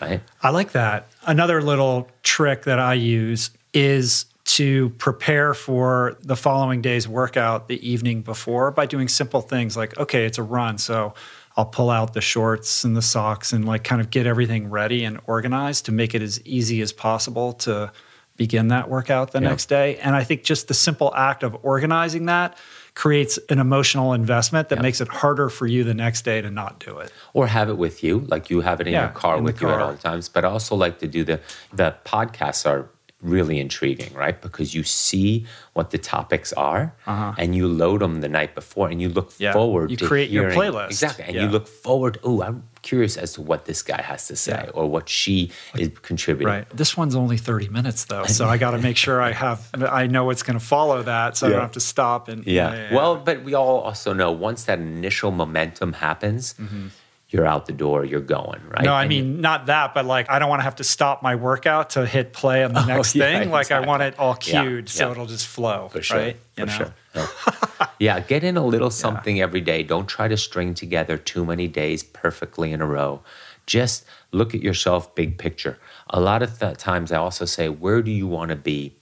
right? 0.00 0.20
I 0.42 0.50
like 0.50 0.72
that. 0.72 1.08
Another 1.26 1.62
little 1.62 2.08
trick 2.22 2.64
that 2.64 2.78
I 2.78 2.94
use 2.94 3.50
is 3.72 4.26
to 4.44 4.90
prepare 4.90 5.54
for 5.54 6.16
the 6.22 6.36
following 6.36 6.82
day's 6.82 7.08
workout 7.08 7.68
the 7.68 7.88
evening 7.88 8.20
before 8.22 8.70
by 8.70 8.84
doing 8.86 9.08
simple 9.08 9.40
things 9.40 9.76
like, 9.76 9.96
okay, 9.98 10.26
it's 10.26 10.36
a 10.38 10.42
run. 10.42 10.76
So 10.76 11.14
I'll 11.56 11.64
pull 11.64 11.88
out 11.88 12.12
the 12.12 12.20
shorts 12.20 12.84
and 12.84 12.94
the 12.96 13.00
socks 13.02 13.52
and 13.52 13.64
like 13.64 13.84
kind 13.84 14.00
of 14.02 14.10
get 14.10 14.26
everything 14.26 14.68
ready 14.68 15.04
and 15.04 15.18
organized 15.26 15.86
to 15.86 15.92
make 15.92 16.14
it 16.14 16.20
as 16.20 16.44
easy 16.44 16.82
as 16.82 16.92
possible 16.92 17.52
to 17.54 17.90
begin 18.36 18.68
that 18.68 18.90
workout 18.90 19.30
the 19.32 19.40
Yeah. 19.40 19.48
next 19.48 19.66
day. 19.66 19.96
And 19.98 20.14
I 20.14 20.24
think 20.24 20.42
just 20.42 20.68
the 20.68 20.74
simple 20.74 21.12
act 21.14 21.42
of 21.42 21.56
organizing 21.62 22.26
that 22.26 22.58
creates 22.94 23.38
an 23.50 23.58
emotional 23.58 24.12
investment 24.12 24.68
that 24.68 24.80
makes 24.80 25.00
it 25.00 25.08
harder 25.08 25.48
for 25.48 25.66
you 25.66 25.82
the 25.84 25.94
next 25.94 26.22
day 26.24 26.40
to 26.40 26.50
not 26.50 26.78
do 26.78 26.98
it. 26.98 27.12
or 27.32 27.46
have 27.48 27.68
it 27.68 27.76
with 27.76 28.04
you, 28.04 28.20
like 28.28 28.50
you 28.50 28.60
have 28.60 28.80
it 28.80 28.86
in 28.86 28.92
Yeah, 28.92 29.02
your 29.06 29.10
car 29.10 29.38
in 29.38 29.44
with 29.44 29.60
you 29.60 29.68
at 29.68 29.80
all 29.80 29.96
times. 29.96 30.28
But 30.28 30.44
I 30.44 30.48
also 30.48 30.76
like 30.76 30.98
to 31.00 31.08
do 31.08 31.24
the 31.24 31.40
the 31.72 31.94
podcasts 32.04 32.64
are 32.70 32.88
really 33.20 33.58
intriguing, 33.58 34.12
right? 34.14 34.40
Because 34.40 34.74
you 34.74 34.84
see 34.84 35.46
what 35.72 35.90
the 35.90 35.98
topics 35.98 36.52
are, 36.52 36.94
and 37.06 37.54
you 37.56 37.66
load 37.66 38.00
them 38.02 38.20
the 38.20 38.28
night 38.28 38.54
before, 38.54 38.88
and 38.90 39.00
you 39.02 39.08
look 39.08 39.28
Uh-huh. 39.28 39.44
Yeah, 39.46 39.52
forward. 39.54 39.90
you 39.90 39.96
create 39.96 40.30
your 40.30 40.50
playlist. 40.52 40.90
exactly, 40.90 41.24
and 41.24 41.34
you 41.34 41.48
look 41.48 41.66
forward. 41.66 42.18
Oh, 42.22 42.42
I'm 42.42 42.62
curious 42.84 43.16
as 43.16 43.32
to 43.32 43.42
what 43.42 43.64
this 43.64 43.82
guy 43.82 44.00
has 44.00 44.28
to 44.28 44.36
say 44.36 44.70
or 44.74 44.88
what 44.88 45.08
she 45.08 45.50
is 45.74 45.90
contributing. 46.02 46.46
Right. 46.46 46.70
This 46.70 46.96
one's 46.96 47.16
only 47.16 47.36
30 47.36 47.68
minutes 47.68 48.04
though. 48.04 48.26
So 48.26 48.46
I 48.46 48.58
got 48.58 48.70
to 48.72 48.78
make 48.78 48.96
sure 48.96 49.20
I 49.20 49.32
have, 49.32 49.68
I 49.74 50.06
know 50.06 50.30
it's 50.30 50.44
going 50.44 50.58
to 50.58 50.64
follow 50.64 51.02
that. 51.02 51.36
So 51.36 51.48
I 51.48 51.50
don't 51.50 51.60
have 51.60 51.72
to 51.72 51.80
stop. 51.80 52.28
And 52.28 52.46
Yeah. 52.46 52.94
Well, 52.94 53.16
but 53.16 53.42
we 53.42 53.54
all 53.54 53.80
also 53.80 54.12
know 54.12 54.30
once 54.30 54.64
that 54.64 54.78
initial 54.78 55.32
momentum 55.32 55.94
happens, 55.94 56.54
mm-hmm. 56.54 56.88
You're 57.34 57.44
out 57.46 57.66
the 57.66 57.72
door, 57.72 58.04
you're 58.04 58.20
going, 58.20 58.62
right? 58.68 58.84
No, 58.84 58.92
I 58.94 59.02
And 59.02 59.08
mean, 59.08 59.40
not 59.40 59.66
that, 59.66 59.92
but 59.92 60.04
like, 60.06 60.30
I 60.30 60.38
don't 60.38 60.48
want 60.48 60.60
to 60.60 60.64
have 60.64 60.76
to 60.76 60.84
stop 60.84 61.20
my 61.22 61.34
workout 61.34 61.90
to 61.90 62.06
hit 62.06 62.32
play 62.32 62.62
on 62.62 62.72
the 62.72 62.80
Oh, 62.84 62.86
next 62.86 63.14
yeah, 63.16 63.40
thing. 63.40 63.50
Like, 63.50 63.72
I 63.72 63.80
want 63.80 64.02
it 64.04 64.16
all 64.18 64.38
Yeah, 64.46 64.62
cued 64.62 64.88
so 64.88 65.06
yeah. 65.06 65.10
it'll 65.12 65.26
just 65.26 65.46
flow. 65.48 65.88
For 65.90 66.00
sure. 66.00 66.18
Right. 66.18 66.36
For 66.56 66.68
sure. 66.68 66.94
Yeah. 67.14 67.26
yeah, 67.98 68.20
get 68.20 68.44
in 68.44 68.56
a 68.56 68.64
little 68.64 68.90
something 68.90 69.40
every 69.40 69.60
day. 69.60 69.82
Don't 69.82 70.06
try 70.06 70.28
to 70.28 70.36
string 70.36 70.74
together 70.74 71.18
too 71.18 71.44
many 71.44 71.66
days 71.66 72.04
perfectly 72.04 72.72
in 72.72 72.80
a 72.80 72.86
row. 72.86 73.20
Just 73.66 74.04
look 74.30 74.54
at 74.54 74.62
yourself 74.62 75.12
big 75.16 75.36
picture. 75.36 75.78
A 76.10 76.20
lot 76.20 76.40
of 76.42 76.58
th- 76.60 76.76
times 76.78 77.10
I 77.10 77.16
also 77.16 77.44
say, 77.46 77.68
where 77.68 78.00
do 78.00 78.12
you 78.12 78.28
want 78.28 78.50
to 78.50 78.56
be 78.56 78.96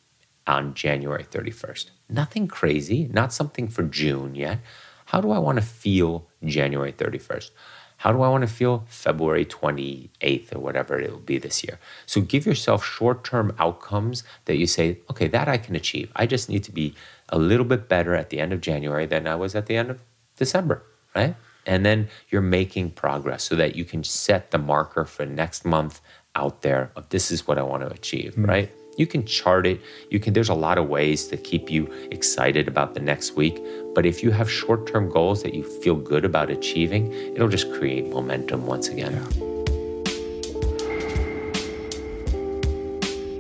on 0.47 0.73
January 0.73 1.25
31st? 1.25 1.91
Nothing 2.09 2.49
crazy, 2.49 3.09
not 3.13 3.33
something 3.33 3.69
for 3.69 3.83
June 3.83 4.35
yet. 4.35 4.59
How 5.07 5.21
do 5.21 5.31
I 5.31 5.39
want 5.39 5.57
to 5.57 5.63
feel 5.63 6.29
January 6.45 6.93
31st? 6.93 7.51
How 8.03 8.11
do 8.11 8.23
I 8.23 8.29
want 8.29 8.43
to 8.43 8.53
feel 8.53 8.85
February 8.89 9.45
28th 9.45 10.57
or 10.57 10.59
whatever 10.59 10.99
it 10.99 11.09
will 11.13 11.21
be 11.21 11.39
this 11.39 11.63
year? 11.63 11.79
So 12.05 12.21
give 12.21 12.45
yourself 12.47 12.85
short 12.85 13.23
term 13.23 13.55
outcomes 13.61 14.25
that 14.47 14.57
you 14.57 14.67
say, 14.67 14.99
okay, 15.09 15.29
that 15.29 15.47
I 15.47 15.57
can 15.57 15.77
achieve. 15.77 16.11
I 16.17 16.27
just 16.27 16.49
need 16.49 16.65
to 16.65 16.73
be 16.73 16.97
a 17.29 17.39
little 17.39 17.65
bit 17.65 17.89
better 17.89 18.17
at 18.17 18.31
the 18.31 18.41
end 18.41 18.53
of 18.53 18.61
January 18.61 19.07
than 19.07 19.29
I 19.29 19.37
was 19.37 19.55
at 19.55 19.67
the 19.67 19.77
end 19.77 19.89
of 19.89 20.01
December, 20.37 20.83
right? 21.15 21.37
And 21.65 21.87
then 21.87 22.09
you're 22.29 22.43
making 22.43 22.91
progress 22.91 23.45
so 23.45 23.55
that 23.55 23.77
you 23.77 23.85
can 23.85 24.03
set 24.03 24.51
the 24.51 24.59
marker 24.59 25.05
for 25.05 25.25
next 25.25 25.65
month 25.65 26.01
out 26.35 26.63
there 26.63 26.91
of 26.97 27.09
this 27.11 27.31
is 27.31 27.47
what 27.47 27.57
I 27.57 27.63
want 27.63 27.85
to 27.85 27.95
achieve, 27.95 28.35
mm. 28.35 28.49
right? 28.49 28.73
You 28.97 29.07
can 29.07 29.25
chart 29.25 29.67
it. 29.67 29.81
You 30.11 30.21
can 30.21 30.35
there's 30.35 30.51
a 30.51 30.55
lot 30.55 30.77
of 30.77 30.89
ways 30.89 31.27
to 31.29 31.37
keep 31.37 31.71
you 31.71 31.87
excited 32.11 32.69
about 32.69 32.95
the 32.95 33.01
next 33.01 33.37
week, 33.37 33.59
but 33.95 34.05
if 34.05 34.23
you 34.23 34.31
have 34.31 34.51
short-term 34.51 35.09
goals 35.09 35.43
that 35.43 35.55
you 35.55 35.63
feel 35.63 35.95
good 35.95 36.25
about 36.25 36.51
achieving, 36.51 37.11
it'll 37.35 37.49
just 37.49 37.73
create 37.73 38.09
momentum 38.09 38.67
once 38.67 38.89
again. 38.89 39.15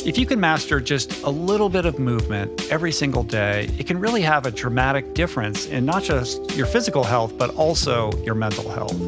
If 0.05 0.19
you 0.19 0.27
can 0.27 0.41
master 0.41 0.81
just 0.81 1.23
a 1.23 1.31
little 1.31 1.69
bit 1.69 1.87
of 1.87 1.99
movement 2.01 2.73
every 2.73 2.91
single 2.91 3.23
day, 3.23 3.71
it 3.79 3.87
can 3.87 4.01
really 4.01 4.23
have 4.23 4.47
a 4.47 4.51
dramatic 4.51 5.15
difference 5.15 5.67
in 5.67 5.85
not 5.85 6.03
just 6.03 6.57
your 6.57 6.67
physical 6.67 7.05
health, 7.05 7.39
but 7.39 7.55
also 7.55 8.11
your 8.25 8.35
mental 8.35 8.69
health. 8.69 8.99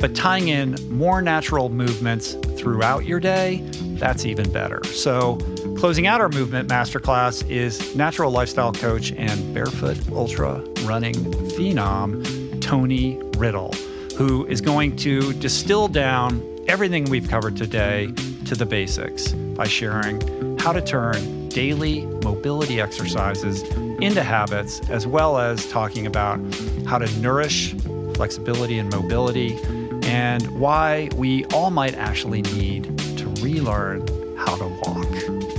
But 0.00 0.16
tying 0.16 0.48
in 0.48 0.76
more 0.90 1.22
natural 1.22 1.68
movements 1.68 2.34
throughout 2.56 3.04
your 3.04 3.20
day, 3.20 3.62
that's 4.00 4.24
even 4.24 4.50
better. 4.50 4.82
So, 4.82 5.38
closing 5.82 6.06
out 6.06 6.20
our 6.20 6.28
movement 6.28 6.68
masterclass 6.68 7.44
is 7.50 7.96
natural 7.96 8.30
lifestyle 8.30 8.72
coach 8.72 9.10
and 9.14 9.52
barefoot 9.52 9.98
ultra 10.12 10.60
running 10.84 11.12
phenom, 11.56 12.22
Tony 12.60 13.20
Riddle, 13.36 13.72
who 14.16 14.46
is 14.46 14.60
going 14.60 14.94
to 14.98 15.32
distill 15.32 15.88
down 15.88 16.40
everything 16.68 17.02
we've 17.10 17.28
covered 17.28 17.56
today 17.56 18.12
to 18.44 18.54
the 18.54 18.64
basics 18.64 19.32
by 19.32 19.66
sharing 19.66 20.56
how 20.60 20.72
to 20.72 20.80
turn 20.80 21.48
daily 21.48 22.06
mobility 22.22 22.80
exercises 22.80 23.62
into 24.00 24.22
habits, 24.22 24.88
as 24.88 25.04
well 25.04 25.36
as 25.36 25.68
talking 25.68 26.06
about 26.06 26.38
how 26.86 26.96
to 26.96 27.12
nourish 27.18 27.74
flexibility 28.14 28.78
and 28.78 28.88
mobility, 28.92 29.56
and 30.04 30.48
why 30.60 31.08
we 31.16 31.44
all 31.46 31.72
might 31.72 31.96
actually 31.96 32.42
need 32.42 32.96
to 33.18 33.26
relearn 33.42 34.06
how 34.36 34.54
to 34.54 34.68
walk. 34.68 35.51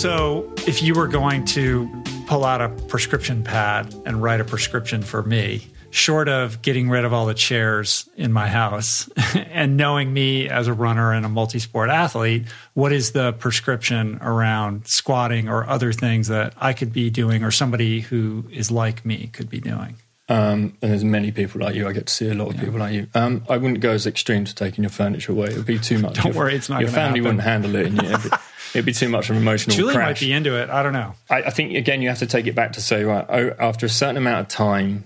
So, 0.00 0.50
if 0.66 0.82
you 0.82 0.94
were 0.94 1.08
going 1.08 1.44
to 1.44 1.86
pull 2.26 2.46
out 2.46 2.62
a 2.62 2.70
prescription 2.70 3.44
pad 3.44 3.94
and 4.06 4.22
write 4.22 4.40
a 4.40 4.46
prescription 4.46 5.02
for 5.02 5.22
me, 5.22 5.68
short 5.90 6.26
of 6.26 6.62
getting 6.62 6.88
rid 6.88 7.04
of 7.04 7.12
all 7.12 7.26
the 7.26 7.34
chairs 7.34 8.08
in 8.16 8.32
my 8.32 8.48
house 8.48 9.10
and 9.34 9.76
knowing 9.76 10.10
me 10.10 10.48
as 10.48 10.68
a 10.68 10.72
runner 10.72 11.12
and 11.12 11.26
a 11.26 11.28
multi 11.28 11.58
sport 11.58 11.90
athlete, 11.90 12.46
what 12.72 12.92
is 12.92 13.12
the 13.12 13.34
prescription 13.34 14.18
around 14.22 14.86
squatting 14.86 15.50
or 15.50 15.68
other 15.68 15.92
things 15.92 16.28
that 16.28 16.54
I 16.56 16.72
could 16.72 16.94
be 16.94 17.10
doing 17.10 17.44
or 17.44 17.50
somebody 17.50 18.00
who 18.00 18.46
is 18.50 18.70
like 18.70 19.04
me 19.04 19.26
could 19.26 19.50
be 19.50 19.60
doing? 19.60 19.96
Um, 20.30 20.76
and 20.80 20.92
there's 20.92 21.02
many 21.04 21.32
people 21.32 21.60
like 21.60 21.74
you. 21.74 21.88
I 21.88 21.92
get 21.92 22.06
to 22.06 22.12
see 22.14 22.28
a 22.30 22.34
lot 22.34 22.54
of 22.54 22.60
people 22.60 22.78
like 22.78 22.94
you. 22.94 23.08
Um, 23.14 23.44
I 23.48 23.56
wouldn't 23.56 23.80
go 23.80 23.90
as 23.90 24.06
extreme 24.06 24.44
to 24.44 24.54
taking 24.54 24.84
your 24.84 24.90
furniture 24.90 25.32
away. 25.32 25.48
It 25.48 25.56
would 25.56 25.66
be 25.66 25.78
too 25.78 25.98
much. 25.98 26.14
Don't 26.14 26.26
Your- 26.26 26.34
worry, 26.44 26.54
it's 26.54 26.68
not 26.68 26.80
Your 26.80 26.88
family 26.90 27.18
happen. 27.18 27.24
wouldn't 27.24 27.42
handle 27.42 27.74
it, 27.74 27.86
and 27.86 28.00
you, 28.00 28.08
it'd, 28.08 28.22
be, 28.22 28.36
it'd 28.74 28.86
be 28.86 28.92
too 28.92 29.08
much 29.08 29.28
of 29.28 29.34
an 29.36 29.42
emotional 29.42 29.76
Julie 29.76 29.94
might 29.94 30.20
be 30.20 30.32
into 30.32 30.54
it. 30.56 30.70
I 30.70 30.84
don't 30.84 30.92
know. 30.92 31.14
I, 31.28 31.42
I 31.42 31.50
think 31.50 31.74
again, 31.74 32.00
you 32.00 32.08
have 32.10 32.20
to 32.20 32.26
take 32.26 32.46
it 32.46 32.54
back 32.54 32.74
to 32.74 32.80
say, 32.80 33.02
right, 33.02 33.26
oh, 33.28 33.50
after 33.58 33.86
a 33.86 33.88
certain 33.88 34.16
amount 34.18 34.40
of 34.42 34.46
time, 34.48 35.02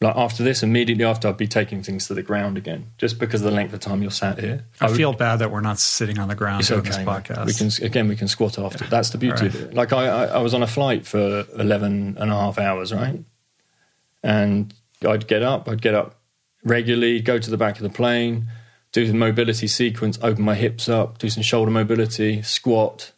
like 0.00 0.14
after 0.16 0.44
this, 0.44 0.62
immediately 0.62 1.04
after, 1.04 1.26
I'd 1.28 1.36
be 1.36 1.48
taking 1.48 1.82
things 1.82 2.06
to 2.06 2.14
the 2.14 2.22
ground 2.22 2.56
again, 2.56 2.86
just 2.98 3.18
because 3.18 3.40
of 3.40 3.46
the 3.50 3.56
length 3.56 3.72
of 3.74 3.80
time 3.80 4.00
you're 4.02 4.10
sat 4.12 4.38
here. 4.38 4.64
I, 4.80 4.86
would- 4.86 4.96
feel 4.96 5.12
bad 5.12 5.40
that 5.40 5.50
we're 5.50 5.60
not 5.60 5.80
sitting 5.80 6.20
on 6.20 6.28
the 6.28 6.34
ground 6.36 6.64
doing 6.68 6.80
okay. 6.80 6.88
this 6.90 6.98
podcast. 6.98 7.46
We 7.46 7.54
can 7.54 7.84
again, 7.84 8.06
we 8.06 8.14
can 8.14 8.28
squat 8.28 8.60
after. 8.60 8.84
That's 8.84 9.10
the 9.10 9.18
beauty 9.18 9.46
Right. 9.46 9.54
of 9.56 9.60
it. 9.62 9.74
Like 9.74 9.92
I, 9.92 10.06
I, 10.06 10.24
I 10.26 10.38
was 10.38 10.54
on 10.54 10.62
a 10.62 10.68
flight 10.68 11.04
for 11.04 11.46
11 11.58 12.16
and 12.20 12.30
a 12.30 12.34
half 12.34 12.58
hours, 12.60 12.92
right? 12.92 13.18
And 14.22 14.72
I'd 15.06 15.26
get 15.26 15.42
up, 15.42 15.68
I'd 15.68 15.82
get 15.82 15.94
up 15.94 16.16
regularly, 16.64 17.20
go 17.20 17.38
to 17.38 17.50
the 17.50 17.56
back 17.56 17.76
of 17.76 17.82
the 17.82 17.90
plane, 17.90 18.46
do 18.92 19.06
the 19.06 19.14
mobility 19.14 19.66
sequence, 19.66 20.18
open 20.22 20.44
my 20.44 20.54
hips 20.54 20.88
up, 20.88 21.18
do 21.18 21.28
some 21.28 21.42
shoulder 21.42 21.70
mobility, 21.70 22.42
squat, 22.42 23.12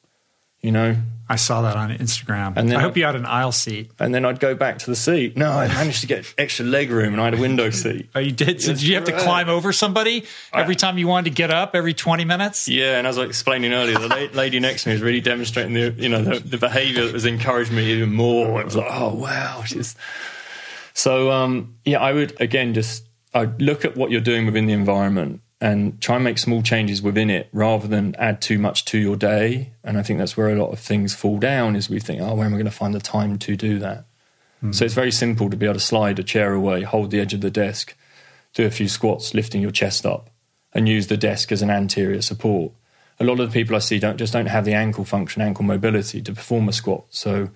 you 0.61 0.73
know. 0.73 0.97
I 1.27 1.37
saw 1.37 1.63
that 1.63 1.75
on 1.75 1.91
Instagram. 1.91 2.53
And 2.57 2.69
then 2.69 2.77
I 2.77 2.83
hope 2.83 2.97
I- 2.97 2.99
you 3.01 3.05
had 3.07 3.17
an 3.17 3.25
aisle 3.25 3.51
seat. 3.53 3.91
And 3.99 4.15
then 4.15 4.27
I'd 4.27 4.41
go 4.41 4.55
back 4.55 4.79
to 4.81 4.87
the 4.91 4.95
seat. 4.97 5.39
No, 5.39 5.51
I 5.51 5.69
managed 5.69 6.03
to 6.03 6.07
get 6.07 6.33
extra 6.37 6.67
leg 6.67 6.91
room 6.91 7.15
and 7.15 7.21
I 7.21 7.25
had 7.25 7.35
a 7.35 7.39
window 7.39 7.71
seat. 7.71 8.11
Oh, 8.15 8.19
you 8.21 8.31
did? 8.31 8.61
So 8.61 8.71
Yes, 8.73 8.81
did 8.81 8.89
you 8.89 8.95
have 8.97 9.05
to 9.05 9.19
climb 9.19 9.49
over 9.49 9.73
somebody 9.73 10.25
every 10.53 10.77
time 10.77 10.99
you 10.99 11.09
wanted 11.09 11.31
to 11.31 11.35
get 11.35 11.51
up 11.51 11.75
every 11.75 11.95
20 11.95 12.27
minutes? 12.27 12.69
Yeah, 12.69 12.99
and 12.99 13.07
as 13.07 13.17
I 13.17 13.23
was 13.23 13.31
explaining 13.31 13.73
earlier, 13.73 13.99
the 13.99 14.31
lady 14.35 14.61
next 14.61 14.83
to 14.83 14.91
me 14.91 14.95
was 14.97 15.03
really 15.03 15.23
demonstrating 15.23 15.73
the 15.73 15.95
you 15.97 16.11
know 16.11 16.23
the, 16.23 16.41
the 16.41 16.59
behaviour 16.59 17.05
that 17.07 17.15
was 17.15 17.25
encouraging 17.25 17.75
me 17.77 17.91
even 17.93 18.13
more. 18.13 18.61
It 18.61 18.67
was 18.67 18.77
like, 18.77 18.89
oh 18.91 19.15
wow, 19.15 19.63
she's 19.65 19.97
so 20.95 21.31
um, 21.31 21.77
yeah. 21.85 22.01
I 22.01 22.13
would 22.13 22.41
again 22.41 22.73
just 22.73 23.07
I 23.35 23.45
look 23.59 23.85
at 23.85 23.97
what 23.97 24.11
you're 24.11 24.21
doing 24.21 24.47
within 24.47 24.67
the 24.67 24.73
environment 24.73 25.43
and 25.61 26.01
try 26.01 26.17
and 26.17 26.25
make 26.25 26.39
small 26.39 26.63
changes 26.63 27.03
within 27.03 27.31
it 27.31 27.49
rather 27.53 27.89
than 27.89 28.15
add 28.17 28.41
too 28.41 28.59
much 28.59 28.85
to 28.87 28.99
your 28.99 29.17
day. 29.17 29.73
And 29.83 29.99
I 29.99 30.03
think 30.03 30.19
that's 30.19 30.37
where 30.37 30.51
a 30.51 30.57
lot 30.57 30.73
of 30.73 30.79
things 30.79 31.15
fall 31.15 31.39
down 31.39 31.75
is 31.75 31.89
we 31.89 32.01
think, 32.01 32.21
oh, 32.21 32.35
where 32.35 32.47
am 32.47 32.53
I 32.53 32.57
going 32.57 32.67
to 32.67 32.71
find 32.71 32.95
the 32.95 33.01
time 33.01 33.39
to 33.39 33.57
do 33.57 33.79
that? 33.79 34.05
So 34.73 34.85
it's 34.85 34.95
very 34.95 35.13
simple 35.13 35.51
to 35.51 35.57
be 35.57 35.67
able 35.67 35.75
to 35.75 35.81
slide 35.81 36.19
a 36.19 36.23
chair 36.23 36.55
away, 36.55 36.83
hold 36.83 37.11
the 37.11 37.21
edge 37.21 37.35
of 37.35 37.43
the 37.43 37.51
desk, 37.51 37.95
do 38.55 38.65
a 38.65 38.71
few 38.71 38.89
squats, 38.89 39.35
lifting 39.35 39.61
your 39.61 39.71
chest 39.71 40.07
up, 40.07 40.31
and 40.73 40.89
use 40.89 41.09
the 41.09 41.19
desk 41.19 41.53
as 41.53 41.61
an 41.61 41.71
anterior 41.71 42.23
support. 42.23 42.73
A 43.21 43.25
lot 43.25 43.41
of 43.41 43.51
the 43.51 43.53
people 43.53 43.77
I 43.77 43.81
see 43.81 43.99
don't 43.99 44.17
just 44.17 44.33
don't 44.33 44.47
have 44.47 44.65
the 44.65 44.73
ankle 44.73 45.05
function, 45.05 45.43
ankle 45.43 45.65
mobility 45.65 46.23
to 46.23 46.33
perform 46.33 46.69
a 46.69 46.73
squat. 46.73 47.05
So 47.11 47.51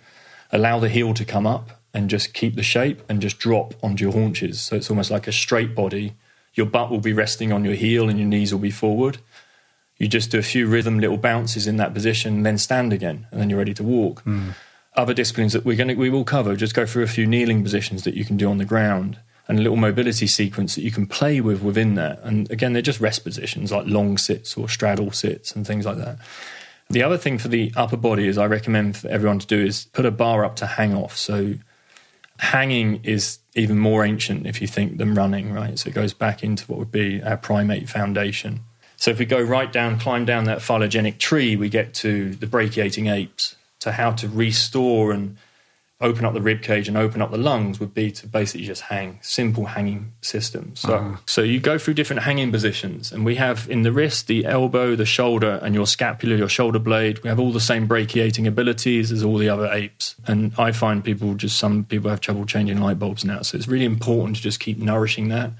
allow 0.52 0.80
the 0.80 0.90
heel 0.90 1.14
to 1.14 1.24
come 1.24 1.46
up 1.46 1.77
and 1.94 2.10
just 2.10 2.34
keep 2.34 2.54
the 2.54 2.62
shape 2.62 3.02
and 3.08 3.20
just 3.20 3.38
drop 3.38 3.74
onto 3.82 4.04
your 4.04 4.12
haunches. 4.12 4.60
So 4.60 4.76
it's 4.76 4.90
almost 4.90 5.10
like 5.10 5.26
a 5.26 5.32
straight 5.32 5.74
body. 5.74 6.14
Your 6.54 6.66
butt 6.66 6.90
will 6.90 7.00
be 7.00 7.12
resting 7.12 7.52
on 7.52 7.64
your 7.64 7.74
heel 7.74 8.08
and 8.08 8.18
your 8.18 8.28
knees 8.28 8.52
will 8.52 8.60
be 8.60 8.70
forward. 8.70 9.18
You 9.96 10.06
just 10.06 10.30
do 10.30 10.38
a 10.38 10.42
few 10.42 10.66
rhythm 10.66 11.00
little 11.00 11.16
bounces 11.16 11.66
in 11.66 11.76
that 11.78 11.92
position, 11.92 12.36
and 12.36 12.46
then 12.46 12.56
stand 12.56 12.92
again, 12.92 13.26
and 13.30 13.40
then 13.40 13.50
you're 13.50 13.58
ready 13.58 13.74
to 13.74 13.82
walk. 13.82 14.22
Hmm. 14.22 14.50
Other 14.94 15.12
disciplines 15.12 15.52
that 15.52 15.64
we're 15.64 15.76
going 15.76 15.88
to, 15.88 15.94
we 15.94 16.10
will 16.10 16.24
cover, 16.24 16.54
just 16.56 16.74
go 16.74 16.86
through 16.86 17.02
a 17.02 17.08
few 17.08 17.26
kneeling 17.26 17.62
positions 17.62 18.04
that 18.04 18.14
you 18.14 18.24
can 18.24 18.36
do 18.36 18.48
on 18.48 18.58
the 18.58 18.64
ground 18.64 19.18
and 19.48 19.58
a 19.58 19.62
little 19.62 19.76
mobility 19.76 20.26
sequence 20.26 20.74
that 20.74 20.82
you 20.82 20.90
can 20.90 21.06
play 21.06 21.40
with 21.40 21.62
within 21.62 21.94
that. 21.94 22.20
And 22.22 22.50
again, 22.50 22.74
they're 22.74 22.82
just 22.82 23.00
rest 23.00 23.24
positions 23.24 23.72
like 23.72 23.86
long 23.86 24.18
sits 24.18 24.56
or 24.56 24.68
straddle 24.68 25.10
sits 25.10 25.52
and 25.52 25.66
things 25.66 25.86
like 25.86 25.96
that. 25.96 26.18
The 26.90 27.02
other 27.02 27.16
thing 27.16 27.38
for 27.38 27.48
the 27.48 27.72
upper 27.74 27.96
body 27.96 28.28
is 28.28 28.38
I 28.38 28.46
recommend 28.46 28.96
for 28.96 29.08
everyone 29.08 29.38
to 29.38 29.46
do 29.46 29.64
is 29.64 29.86
put 29.92 30.06
a 30.06 30.10
bar 30.10 30.44
up 30.44 30.56
to 30.56 30.66
hang 30.66 30.94
off. 30.94 31.16
So 31.16 31.54
hanging 32.38 33.00
is 33.04 33.38
even 33.54 33.78
more 33.78 34.04
ancient 34.04 34.46
if 34.46 34.60
you 34.60 34.66
think 34.66 34.98
than 34.98 35.14
running, 35.14 35.52
right? 35.52 35.78
So 35.78 35.88
it 35.88 35.94
goes 35.94 36.12
back 36.14 36.42
into 36.42 36.64
what 36.66 36.78
would 36.78 36.92
be 36.92 37.22
our 37.22 37.36
primate 37.36 37.88
foundation. 37.88 38.60
So 38.96 39.10
if 39.10 39.18
we 39.18 39.26
go 39.26 39.40
right 39.40 39.72
down, 39.72 39.98
climb 39.98 40.24
down 40.24 40.44
that 40.44 40.62
phylogenetic 40.62 41.18
tree, 41.18 41.56
we 41.56 41.68
get 41.68 41.94
to 41.94 42.34
the 42.34 42.46
brachiating 42.46 43.12
apes. 43.12 43.54
To 43.82 43.92
how 43.92 44.10
to 44.10 44.28
restore 44.28 45.12
and 45.12 45.36
open 46.00 46.24
up 46.24 46.32
the 46.32 46.40
rib 46.40 46.62
cage 46.62 46.86
and 46.86 46.96
open 46.96 47.20
up 47.20 47.30
the 47.32 47.36
lungs 47.36 47.80
would 47.80 47.92
be 47.92 48.08
to 48.12 48.26
basically 48.28 48.64
just 48.64 48.82
hang, 48.82 49.18
simple 49.20 49.64
hanging 49.66 50.12
systems 50.20 50.78
So, 50.80 50.94
Uh-huh. 50.94 51.16
so 51.26 51.42
you 51.42 51.58
go 51.58 51.76
through 51.76 51.94
different 51.94 52.22
hanging 52.22 52.52
positions, 52.52 53.10
and 53.10 53.24
we 53.24 53.34
have 53.34 53.66
in 53.68 53.82
the 53.82 53.90
wrist, 53.90 54.28
the 54.28 54.46
elbow, 54.46 54.94
the 54.94 55.04
shoulder, 55.04 55.58
and 55.60 55.74
your 55.74 55.88
scapula, 55.88 56.36
your 56.36 56.48
shoulder 56.48 56.78
blade. 56.78 57.18
We 57.24 57.28
have 57.28 57.40
all 57.40 57.50
the 57.52 57.58
same 57.60 57.88
brachiating 57.88 58.46
abilities 58.46 59.10
as 59.10 59.24
all 59.24 59.38
the 59.38 59.48
other 59.48 59.68
apes. 59.72 60.14
And 60.26 60.52
I 60.56 60.70
find 60.70 61.02
people 61.02 61.34
just 61.34 61.58
some 61.58 61.82
people 61.84 62.10
have 62.10 62.20
trouble 62.20 62.46
changing 62.46 62.78
light 62.80 63.00
bulbs 63.00 63.24
now, 63.24 63.42
so 63.42 63.56
it's 63.58 63.66
really 63.66 63.84
important 63.84 64.36
to 64.36 64.42
just 64.42 64.60
keep 64.60 64.78
nourishing 64.78 65.28
that. 65.30 65.50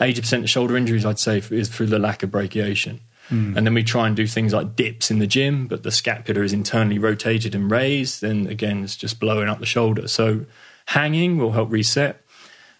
Eighty 0.00 0.20
percent 0.20 0.44
of 0.44 0.50
shoulder 0.50 0.76
injuries, 0.76 1.04
I'd 1.04 1.18
say, 1.18 1.42
is 1.50 1.68
through 1.68 1.86
the 1.86 1.98
lack 1.98 2.22
of 2.22 2.30
brachiation. 2.30 3.00
Hmm. 3.32 3.56
And 3.56 3.66
then 3.66 3.72
we 3.72 3.82
try 3.82 4.06
and 4.06 4.14
do 4.14 4.26
things 4.26 4.52
like 4.52 4.76
dips 4.76 5.10
in 5.10 5.18
the 5.18 5.26
gym, 5.26 5.66
but 5.66 5.84
the 5.84 5.90
scapula 5.90 6.42
is 6.42 6.52
internally 6.52 6.98
rotated 6.98 7.54
and 7.54 7.70
raised. 7.70 8.20
Then 8.20 8.46
again, 8.46 8.84
it's 8.84 8.94
just 8.94 9.18
blowing 9.18 9.48
up 9.48 9.58
the 9.58 9.64
shoulder. 9.64 10.06
So 10.06 10.44
hanging 10.84 11.38
will 11.38 11.52
help 11.52 11.72
reset. 11.72 12.22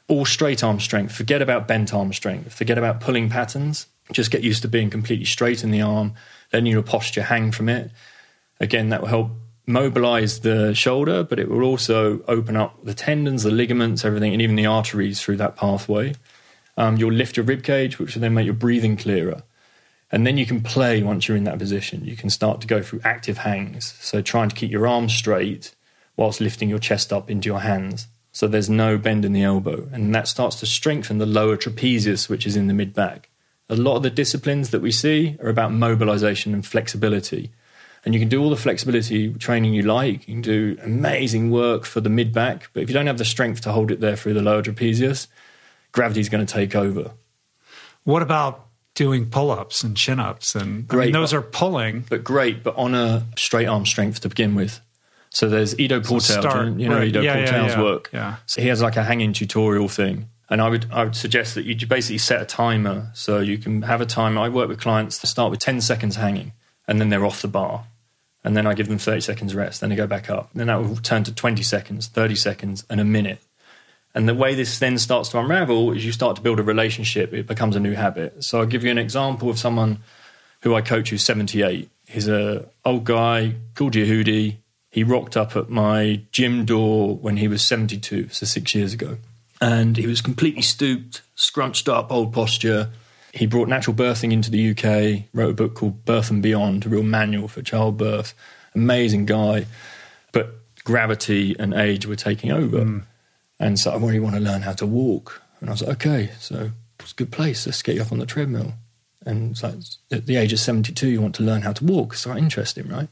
All 0.09 0.27
straight 0.27 0.63
arm 0.63 0.79
strength. 0.79 1.15
Forget 1.15 1.41
about 1.41 1.67
bent 1.67 1.95
arm 1.95 2.13
strength. 2.13 2.53
Forget 2.53 2.77
about 2.77 3.01
pulling 3.01 3.31
patterns. 3.31 3.87
Just 4.13 4.31
get 4.31 4.43
used 4.43 4.61
to 4.61 4.69
being 4.69 4.91
completely 4.91 5.25
straight 5.25 5.65
in 5.65 5.71
the 5.71 5.81
arm. 5.81 6.13
Then 6.51 6.67
your 6.67 6.83
posture 6.83 7.23
hang 7.23 7.51
from 7.51 7.71
it. 7.71 7.91
Again, 8.61 8.91
that 8.91 9.01
will 9.01 9.09
help 9.09 9.31
mobilize 9.67 10.41
the 10.41 10.75
shoulder, 10.75 11.23
but 11.23 11.39
it 11.39 11.49
will 11.49 11.63
also 11.63 12.21
open 12.29 12.59
up 12.59 12.85
the 12.85 12.93
tendons, 12.93 13.45
the 13.45 13.51
ligaments, 13.51 14.05
everything, 14.05 14.35
and 14.35 14.43
even 14.43 14.57
the 14.57 14.67
arteries 14.67 15.23
through 15.23 15.39
that 15.39 15.57
pathway. 15.57 16.13
Um, 16.77 16.99
you'll 16.99 17.13
lift 17.13 17.39
your 17.39 17.47
rib 17.47 17.63
cage, 17.63 17.99
which 17.99 18.15
will 18.15 18.21
then 18.21 18.35
make 18.35 18.45
your 18.45 18.55
breathing 18.55 18.99
clearer. 18.99 19.45
And 20.13 20.27
then 20.27 20.37
you 20.37 20.45
can 20.45 20.61
play 20.61 21.03
once 21.03 21.27
you're 21.27 21.39
in 21.39 21.45
that 21.45 21.59
position. 21.59 22.05
You 22.05 22.17
can 22.17 22.29
start 22.29 22.61
to 22.61 22.67
go 22.67 22.83
through 22.83 23.01
active 23.03 23.39
hangs. 23.39 23.95
So 24.01 24.21
trying 24.21 24.51
to 24.51 24.55
keep 24.55 24.71
your 24.71 24.87
arms 24.87 25.15
straight 25.15 25.75
whilst 26.17 26.41
lifting 26.41 26.69
your 26.69 26.79
chest 26.79 27.13
up 27.13 27.31
into 27.31 27.49
your 27.49 27.61
hands. 27.61 28.09
So 28.31 28.47
there's 28.47 28.69
no 28.69 28.99
bend 28.99 29.25
in 29.25 29.33
the 29.33 29.43
elbow. 29.43 29.89
And 29.91 30.15
that 30.15 30.29
starts 30.29 30.57
to 30.61 30.67
strengthen 30.67 31.17
the 31.17 31.27
lower 31.27 31.57
trapezius, 31.57 32.29
which 32.29 32.47
is 32.47 32.57
in 32.57 32.67
the 32.67 32.75
mid 32.75 32.93
back. 32.93 33.31
A 33.71 33.77
lot 33.77 33.97
of 33.97 34.03
the 34.03 34.11
disciplines 34.11 34.69
that 34.71 34.83
we 34.83 34.93
see 34.93 35.39
are 35.41 35.49
about 35.49 35.73
mobilization 35.73 36.53
and 36.53 36.67
flexibility. 36.67 37.51
And 38.05 38.13
you 38.13 38.21
can 38.21 38.29
do 38.29 38.43
all 38.43 38.51
the 38.51 38.57
flexibility 38.57 39.33
training 39.35 39.73
you 39.73 39.83
like. 39.83 40.29
You 40.29 40.35
can 40.35 40.43
do 40.43 40.77
amazing 40.83 41.51
work 41.51 41.85
for 41.87 42.01
the 42.01 42.11
mid 42.11 42.35
back. 42.35 42.69
But 42.75 42.83
if 42.83 42.91
you 42.91 42.95
don't 42.95 43.07
have 43.07 43.19
the 43.19 43.25
strength 43.25 43.63
to 43.63 43.73
hold 43.73 43.91
it 43.91 44.01
there 44.01 44.17
through 44.17 44.35
the 44.35 44.43
lower 44.43 44.63
trapezius, 44.63 45.27
gravity's 45.93 46.29
going 46.29 46.45
to 46.45 46.53
take 46.53 46.75
over. 46.75 47.13
What 48.05 48.23
about 48.23 48.67
doing 48.95 49.27
pull 49.31 49.51
ups 49.51 49.83
and 49.83 49.97
chin 49.97 50.21
ups? 50.21 50.55
And 50.55 50.63
I 50.63 50.67
mean, 50.67 50.83
Great. 50.83 51.13
those 51.13 51.33
are 51.33 51.43
pulling. 51.43 52.05
but 52.09 52.23
great, 52.25 52.63
but 52.63 52.77
on 52.77 52.95
a 52.95 53.27
straight 53.37 53.67
arm 53.67 53.87
strength 53.87 54.21
to 54.21 54.29
begin 54.29 54.55
with. 54.55 54.81
So 55.31 55.49
there's 55.49 55.79
Ido 55.81 56.01
Portal, 56.01 56.21
start- 56.21 56.79
you 56.79 56.89
know 56.89 56.97
right. 56.97 57.09
Ido 57.09 57.23
Yeah, 57.23 57.39
yeah, 57.39 57.51
Portal's 57.51 57.73
yeah. 57.73 57.83
work. 57.83 58.11
Yeah. 58.13 58.37
So 58.47 58.61
he 58.61 58.69
has 58.69 58.83
like 58.83 58.97
a 58.97 59.03
hanging 59.05 59.33
tutorial 59.33 59.89
thing. 59.89 60.29
And 60.51 60.61
I 60.61 60.69
would 60.69 60.87
I 60.93 61.05
would 61.05 61.17
suggest 61.17 61.55
that 61.55 61.65
you 61.65 61.75
basically 61.87 62.19
set 62.19 62.43
a 62.43 62.45
timer 62.45 63.11
so 63.15 63.39
you 63.41 63.57
can 63.57 63.83
have 63.83 64.03
a 64.03 64.07
timer. 64.07 64.43
I 64.43 64.51
work 64.51 64.69
with 64.69 64.79
clients 64.81 65.17
to 65.19 65.27
start 65.27 65.51
with 65.51 65.61
10 65.61 65.81
seconds 65.81 66.17
hanging 66.17 66.53
and 66.87 67.01
then 67.01 67.09
they're 67.09 67.25
off 67.25 67.41
the 67.41 67.49
bar. 67.49 67.87
And 68.45 68.55
then 68.57 68.67
I 68.67 68.75
give 68.75 68.89
them 68.89 68.99
30 68.99 69.21
seconds 69.23 69.55
rest. 69.55 69.81
Then 69.81 69.89
they 69.91 69.97
go 69.97 70.07
back 70.07 70.29
up. 70.29 70.51
Then 70.53 70.67
that 70.67 70.83
will 70.83 70.97
turn 70.97 71.23
to 71.25 71.33
20 71.35 71.63
seconds, 71.63 72.09
30 72.09 72.35
seconds, 72.35 72.85
and 72.91 73.01
a 73.01 73.05
minute. 73.05 73.39
And 74.15 74.29
the 74.29 74.35
way 74.35 74.55
this 74.55 74.79
then 74.79 74.99
starts 74.99 75.31
to 75.31 75.39
unravel 75.39 75.93
is 75.93 76.05
you 76.05 76.13
start 76.13 76.37
to 76.37 76.43
build 76.43 76.61
a 76.61 76.63
relationship. 76.63 77.33
It 77.33 77.47
becomes 77.47 77.77
a 77.77 77.81
new 77.81 77.95
habit. 77.95 78.45
So 78.45 78.61
I'll 78.61 78.67
give 78.67 78.85
you 78.85 78.91
an 78.91 78.99
example 78.99 79.49
of 79.49 79.59
someone 79.59 80.01
who 80.61 80.75
I 80.75 80.83
coach 80.83 81.11
who's 81.11 81.25
78. 81.25 81.91
He's 82.07 82.29
a 82.29 82.69
old 82.85 83.05
guy 83.05 83.55
called 83.75 83.95
Yehudi. 83.95 84.57
He 84.91 85.05
rocked 85.05 85.37
up 85.37 85.57
at 85.57 85.71
my 85.71 86.21
gym 86.31 86.67
door 86.67 87.17
when 87.17 87.39
he 87.39 87.49
was 87.49 87.65
72, 87.65 88.29
so 88.29 88.45
six 88.45 88.75
years 88.75 88.93
ago. 88.93 89.17
And 89.61 89.97
he 89.97 90.07
was 90.07 90.21
completely 90.21 90.61
stooped, 90.61 91.23
scrunched 91.35 91.89
up, 91.89 92.13
old 92.13 92.35
posture. 92.35 92.91
He 93.33 93.47
brought 93.47 93.69
natural 93.69 93.97
birthing 93.97 94.33
into 94.33 94.51
the 94.51 94.71
UK, 94.71 95.25
wrote 95.33 95.51
a 95.51 95.55
book 95.55 95.75
called 95.75 96.05
Birth 96.05 96.31
and 96.31 96.43
Beyond, 96.43 96.85
a 96.85 96.91
real 96.91 97.03
manual 97.03 97.49
for 97.49 97.63
childbirth. 97.63 98.35
Amazing 98.75 99.25
guy. 99.25 99.65
But 100.33 100.57
gravity 100.85 101.57
and 101.59 101.73
age 101.73 102.05
were 102.07 102.17
taking 102.17 102.53
over. 102.53 102.83
Hmm. 102.83 102.99
And 103.63 103.79
so 103.79 103.93
I 103.93 103.97
really 103.97 104.19
want 104.19 104.35
to 104.35 104.41
learn 104.41 104.63
how 104.63 104.73
to 104.73 104.87
walk. 104.87 105.41
And 105.61 105.71
I 105.71 105.73
was 105.73 105.83
like, 105.83 106.05
okay, 106.05 106.31
so 106.41 106.73
it's 106.99 107.13
a 107.13 107.15
good 107.15 107.31
place. 107.31 107.65
Let's 107.65 107.81
get 107.81 107.95
you 107.95 108.03
up 108.03 108.11
on 108.11 108.19
the 108.19 108.27
treadmill. 108.27 108.73
And 109.25 109.53
it's 109.53 109.63
like, 109.63 109.75
at 110.11 110.27
the 110.27 110.35
age 110.35 110.53
of 110.53 110.59
72, 110.59 111.09
you 111.09 111.21
want 111.23 111.37
to 111.37 111.45
learn 111.45 111.63
how 111.63 111.73
to 111.73 111.85
walk. 111.85 112.15
It's 112.15 112.25
quite 112.25 112.39
interesting, 112.39 112.89
right? 112.89 113.09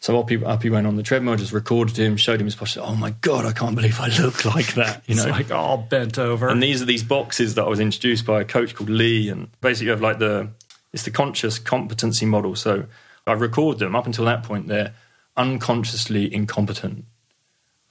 So 0.00 0.18
up 0.18 0.30
he, 0.30 0.44
up 0.44 0.64
he 0.64 0.70
went 0.70 0.88
on 0.88 0.96
the 0.96 1.04
treadmill, 1.04 1.36
just 1.36 1.52
recorded 1.52 1.96
him, 1.96 2.16
showed 2.16 2.40
him 2.40 2.46
his 2.46 2.56
posture. 2.56 2.80
Oh 2.82 2.96
my 2.96 3.10
God, 3.20 3.44
I 3.44 3.52
can't 3.52 3.76
believe 3.76 4.00
I 4.00 4.08
look 4.20 4.44
like 4.44 4.74
that. 4.74 5.04
You 5.06 5.14
know, 5.14 5.22
It's 5.22 5.30
like 5.30 5.50
all 5.52 5.78
bent 5.78 6.18
over. 6.18 6.48
and 6.48 6.60
these 6.60 6.82
are 6.82 6.84
these 6.84 7.04
boxes 7.04 7.54
that 7.54 7.64
I 7.64 7.68
was 7.68 7.78
introduced 7.80 8.26
by 8.26 8.40
a 8.40 8.44
coach 8.44 8.74
called 8.74 8.90
Lee, 8.90 9.28
and 9.28 9.48
basically 9.60 9.86
you 9.86 9.90
have 9.92 10.00
like 10.00 10.18
the 10.18 10.48
it's 10.92 11.02
the 11.02 11.10
conscious 11.10 11.58
competency 11.58 12.26
model. 12.26 12.54
So 12.56 12.86
I 13.26 13.32
record 13.32 13.78
them 13.78 13.94
up 13.96 14.06
until 14.06 14.24
that 14.24 14.42
point 14.42 14.68
they're 14.68 14.94
unconsciously 15.36 16.32
incompetent, 16.32 17.04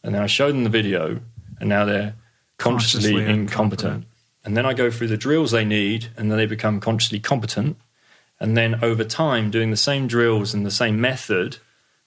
and 0.03 0.15
then 0.15 0.21
I 0.21 0.27
show 0.27 0.47
them 0.51 0.63
the 0.63 0.69
video, 0.69 1.19
and 1.59 1.69
now 1.69 1.85
they're 1.85 2.15
consciously, 2.57 3.11
Consciously 3.11 3.33
incompetent. 3.33 3.41
incompetent. 3.41 4.05
And 4.43 4.55
then 4.55 4.65
I 4.65 4.73
go 4.73 4.89
through 4.89 5.07
the 5.07 5.17
drills 5.17 5.51
they 5.51 5.65
need, 5.65 6.07
and 6.15 6.31
then 6.31 6.37
they 6.37 6.45
become 6.45 6.79
consciously 6.79 7.19
competent. 7.19 7.77
And 8.39 8.55
then 8.55 8.83
over 8.83 9.03
time, 9.03 9.51
doing 9.51 9.71
the 9.71 9.77
same 9.77 10.07
drills 10.07 10.53
and 10.53 10.65
the 10.65 10.71
same 10.71 11.01
method, 11.01 11.57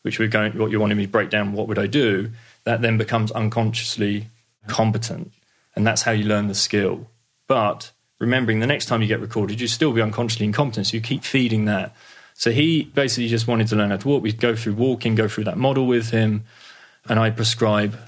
which 0.03 0.19
we're 0.19 0.29
going, 0.29 0.57
what 0.57 0.71
you 0.71 0.81
wanted 0.81 0.95
me 0.95 1.07
to 1.07 1.13
break 1.13 1.29
down, 1.29 1.53
what 1.53 1.69
would 1.69 1.79
I 1.79 1.87
do? 1.87 2.31
That 2.65 2.81
then 2.81 2.97
becomes 2.97 3.31
unconsciously 3.33 4.29
competent. 4.67 5.33
And 5.77 5.87
that's 5.87 6.03
how 6.03 6.13
you 6.13 6.25
learn 6.25 6.49
the 6.49 6.55
skill. 6.55 7.09
But 7.47 7.91
remembering 8.19 8.61
the 8.61 8.67
next 8.67 8.87
time 8.87 9.03
you 9.03 9.09
get 9.09 9.21
recorded, 9.21 9.61
you 9.61 9.67
still 9.67 9.93
be 9.93 10.01
unconsciously 10.01 10.47
incompetent. 10.47 10.87
So 10.87 10.97
you 10.97 11.03
keep 11.03 11.25
feeding 11.25 11.65
that. 11.67 11.95
So 12.35 12.53
he 12.53 12.85
basically 12.85 13.29
just 13.29 13.47
wanted 13.47 13.67
to 13.69 13.77
learn 13.77 13.91
how 13.91 13.97
to 13.99 14.09
walk. 14.09 14.23
We'd 14.23 14.41
go 14.41 14.57
through 14.57 14.75
walking, 14.75 15.15
go 15.15 15.29
through 15.29 15.45
that 15.45 15.59
model 15.59 15.87
with 15.87 16.11
him. 16.11 16.45
And 17.09 17.19
I 17.19 17.31
prescribe 17.31 17.99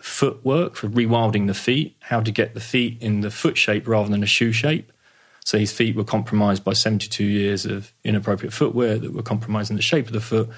footwork 0.00 0.76
for 0.76 0.88
rewilding 0.88 1.46
the 1.46 1.54
feet, 1.54 1.96
how 2.00 2.20
to 2.20 2.30
get 2.30 2.54
the 2.54 2.60
feet 2.60 3.00
in 3.00 3.20
the 3.20 3.30
foot 3.30 3.56
shape 3.56 3.86
rather 3.86 4.08
than 4.08 4.22
a 4.22 4.26
shoe 4.26 4.52
shape. 4.52 4.92
So 5.44 5.58
his 5.58 5.72
feet 5.72 5.96
were 5.96 6.04
compromised 6.04 6.64
by 6.64 6.74
72 6.74 7.24
years 7.24 7.66
of 7.66 7.92
inappropriate 8.04 8.52
footwear 8.52 8.98
that 8.98 9.12
were 9.12 9.22
compromising 9.22 9.76
the 9.76 9.82
shape 9.82 10.06
of 10.06 10.12
the 10.12 10.20
foot. 10.20 10.48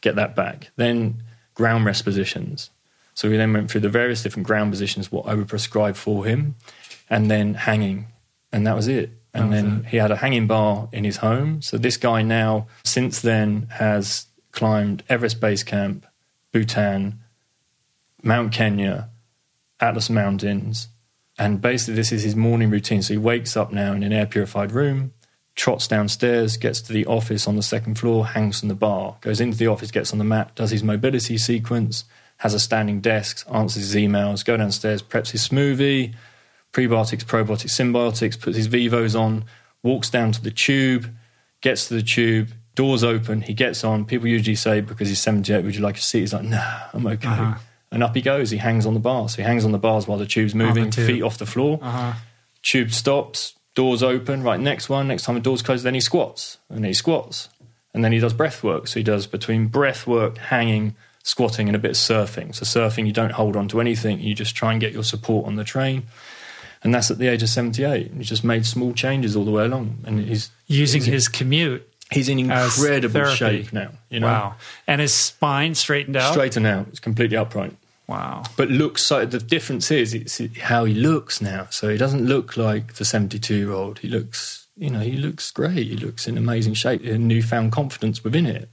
Get 0.00 0.16
that 0.16 0.36
back. 0.36 0.70
Then 0.76 1.22
ground 1.54 1.84
rest 1.84 2.04
positions. 2.04 2.70
So 3.14 3.28
we 3.28 3.36
then 3.36 3.52
went 3.52 3.70
through 3.70 3.80
the 3.80 3.88
various 3.88 4.22
different 4.22 4.46
ground 4.46 4.70
positions, 4.70 5.10
what 5.10 5.26
I 5.26 5.34
would 5.34 5.48
prescribe 5.48 5.96
for 5.96 6.24
him, 6.24 6.54
and 7.10 7.30
then 7.30 7.54
hanging. 7.54 8.06
And 8.52 8.66
that 8.66 8.76
was 8.76 8.86
it. 8.86 9.10
And 9.34 9.52
then 9.52 9.84
he 9.84 9.98
had 9.98 10.10
a 10.10 10.16
hanging 10.16 10.46
bar 10.46 10.88
in 10.92 11.04
his 11.04 11.18
home. 11.18 11.62
So 11.62 11.78
this 11.78 11.96
guy 11.96 12.22
now, 12.22 12.66
since 12.84 13.20
then, 13.20 13.68
has 13.70 14.26
climbed 14.52 15.04
Everest 15.08 15.40
Base 15.40 15.62
Camp, 15.62 16.06
Bhutan, 16.52 17.20
Mount 18.22 18.52
Kenya, 18.52 19.10
Atlas 19.80 20.10
Mountains. 20.10 20.88
And 21.38 21.60
basically, 21.60 21.94
this 21.94 22.10
is 22.12 22.22
his 22.22 22.34
morning 22.34 22.70
routine. 22.70 23.02
So 23.02 23.14
he 23.14 23.18
wakes 23.18 23.56
up 23.56 23.72
now 23.72 23.92
in 23.92 24.02
an 24.02 24.12
air 24.12 24.26
purified 24.26 24.72
room, 24.72 25.12
trots 25.54 25.86
downstairs, 25.86 26.56
gets 26.56 26.80
to 26.82 26.92
the 26.92 27.06
office 27.06 27.46
on 27.46 27.56
the 27.56 27.62
second 27.62 27.96
floor, 27.96 28.26
hangs 28.26 28.60
from 28.60 28.68
the 28.68 28.74
bar, 28.74 29.16
goes 29.20 29.40
into 29.40 29.56
the 29.56 29.68
office, 29.68 29.90
gets 29.90 30.12
on 30.12 30.18
the 30.18 30.24
mat, 30.24 30.54
does 30.56 30.70
his 30.70 30.82
mobility 30.82 31.38
sequence, 31.38 32.04
has 32.38 32.54
a 32.54 32.60
standing 32.60 33.00
desk, 33.00 33.46
answers 33.52 33.92
his 33.92 33.94
emails, 33.94 34.44
go 34.44 34.56
downstairs, 34.56 35.02
preps 35.02 35.30
his 35.30 35.46
smoothie, 35.46 36.14
prebiotics, 36.72 37.24
probiotics, 37.24 37.70
synbiotics, 37.70 38.40
puts 38.40 38.56
his 38.56 38.66
Vivos 38.66 39.14
on, 39.14 39.44
walks 39.82 40.10
down 40.10 40.32
to 40.32 40.42
the 40.42 40.50
tube, 40.50 41.08
gets 41.60 41.88
to 41.88 41.94
the 41.94 42.02
tube, 42.02 42.50
doors 42.74 43.02
open, 43.02 43.42
he 43.42 43.54
gets 43.54 43.82
on. 43.84 44.04
People 44.04 44.28
usually 44.28 44.54
say, 44.54 44.80
because 44.80 45.08
he's 45.08 45.20
78, 45.20 45.64
would 45.64 45.74
you 45.74 45.82
like 45.82 45.96
a 45.96 46.00
seat? 46.00 46.20
He's 46.20 46.32
like, 46.32 46.44
nah, 46.44 46.80
I'm 46.92 47.06
okay. 47.06 47.28
Uh-huh. 47.28 47.58
And 47.90 48.02
up 48.02 48.14
he 48.14 48.20
goes. 48.22 48.50
He 48.50 48.58
hangs 48.58 48.84
on 48.86 48.94
the 48.94 49.00
bars. 49.00 49.32
So 49.32 49.38
he 49.38 49.42
hangs 49.44 49.64
on 49.64 49.72
the 49.72 49.78
bars 49.78 50.06
while 50.06 50.18
the 50.18 50.26
tube's 50.26 50.54
moving, 50.54 50.90
tube. 50.90 51.06
feet 51.06 51.22
off 51.22 51.38
the 51.38 51.46
floor. 51.46 51.78
Uh-huh. 51.82 52.12
Tube 52.62 52.90
stops, 52.92 53.54
doors 53.74 54.02
open, 54.02 54.42
right, 54.42 54.60
next 54.60 54.88
one. 54.88 55.08
Next 55.08 55.22
time 55.24 55.36
the 55.36 55.40
doors 55.40 55.62
close, 55.62 55.82
then 55.82 55.94
he 55.94 56.00
squats. 56.00 56.58
And 56.68 56.84
he 56.84 56.92
squats. 56.92 57.48
And 57.94 58.04
then 58.04 58.12
he 58.12 58.18
does 58.18 58.34
breath 58.34 58.62
work. 58.62 58.88
So 58.88 59.00
he 59.00 59.04
does 59.04 59.26
between 59.26 59.68
breath 59.68 60.06
work, 60.06 60.36
hanging, 60.36 60.96
squatting, 61.22 61.68
and 61.68 61.74
a 61.76 61.78
bit 61.78 61.92
of 61.92 61.96
surfing. 61.96 62.54
So 62.54 62.64
surfing, 62.64 63.06
you 63.06 63.12
don't 63.12 63.32
hold 63.32 63.56
on 63.56 63.68
to 63.68 63.80
anything. 63.80 64.20
You 64.20 64.34
just 64.34 64.54
try 64.54 64.72
and 64.72 64.80
get 64.80 64.92
your 64.92 65.04
support 65.04 65.46
on 65.46 65.56
the 65.56 65.64
train. 65.64 66.04
And 66.84 66.94
that's 66.94 67.10
at 67.10 67.18
the 67.18 67.26
age 67.28 67.42
of 67.42 67.48
78. 67.48 68.12
He's 68.18 68.28
just 68.28 68.44
made 68.44 68.66
small 68.66 68.92
changes 68.92 69.34
all 69.34 69.44
the 69.44 69.50
way 69.50 69.64
along. 69.64 69.98
And 70.04 70.20
he's 70.20 70.50
Using 70.66 71.00
he's- 71.02 71.12
his 71.12 71.28
commute. 71.28 71.87
He's 72.10 72.28
in 72.28 72.38
incredible 72.38 73.26
shape 73.34 73.72
now. 73.72 73.90
You 74.08 74.20
know, 74.20 74.26
Wow. 74.28 74.54
And 74.86 75.00
his 75.00 75.12
spine 75.12 75.74
straightened 75.74 76.16
out. 76.16 76.32
straighten 76.32 76.64
out. 76.64 76.86
It's 76.88 77.00
completely 77.00 77.36
upright. 77.36 77.74
Wow. 78.06 78.44
But 78.56 78.70
looks 78.70 79.02
so. 79.02 79.26
The 79.26 79.38
difference 79.38 79.90
is 79.90 80.14
it's 80.14 80.40
how 80.60 80.86
he 80.86 80.94
looks 80.94 81.42
now. 81.42 81.66
So 81.70 81.90
he 81.90 81.98
doesn't 81.98 82.24
look 82.24 82.56
like 82.56 82.94
the 82.94 83.04
seventy-two-year-old. 83.04 83.98
He 83.98 84.08
looks, 84.08 84.66
you 84.78 84.88
know, 84.88 85.00
he 85.00 85.12
looks 85.12 85.50
great. 85.50 85.86
He 85.86 85.96
looks 85.96 86.26
in 86.26 86.38
amazing 86.38 86.72
shape. 86.74 87.04
And 87.04 87.28
newfound 87.28 87.72
confidence 87.72 88.24
within 88.24 88.46
it. 88.46 88.70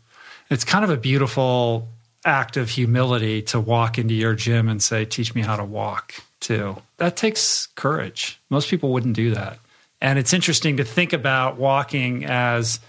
It's 0.50 0.64
kind 0.64 0.86
of 0.86 0.90
a 0.90 0.96
beautiful 0.98 1.90
act 2.24 2.56
of 2.56 2.70
humility 2.70 3.42
to 3.42 3.60
walk 3.60 3.98
into 3.98 4.14
your 4.14 4.36
gym 4.36 4.70
and 4.70 4.82
say, 4.82 5.04
Teach 5.04 5.36
me 5.36 5.42
how 5.42 5.58
to 5.58 5.66
walk, 5.66 6.14
too. 6.40 6.78
That 6.98 7.18
takes 7.18 7.68
courage. 7.76 8.40
Most 8.50 8.70
people 8.70 8.94
wouldn't 8.94 9.16
do 9.18 9.32
that. 9.36 9.60
And 10.00 10.18
it's 10.18 10.32
interesting 10.32 10.78
to 10.78 10.86
think 10.86 11.12
about 11.12 11.58
walking 11.58 12.24
as 12.26 12.80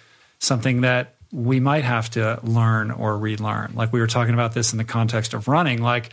something 0.47 0.83
that 0.83 1.17
we 1.33 1.61
might 1.61 1.85
have 1.85 2.11
to 2.11 2.41
learn 2.43 2.91
or 2.91 3.19
relearn. 3.19 3.73
Like 3.75 3.93
we 3.93 4.01
were 4.01 4.07
talking 4.07 4.35
about 4.35 4.55
this 4.55 4.73
in 4.73 4.79
the 4.79 4.85
context 4.85 5.35
of 5.35 5.49
running, 5.49 5.83
like 5.83 6.13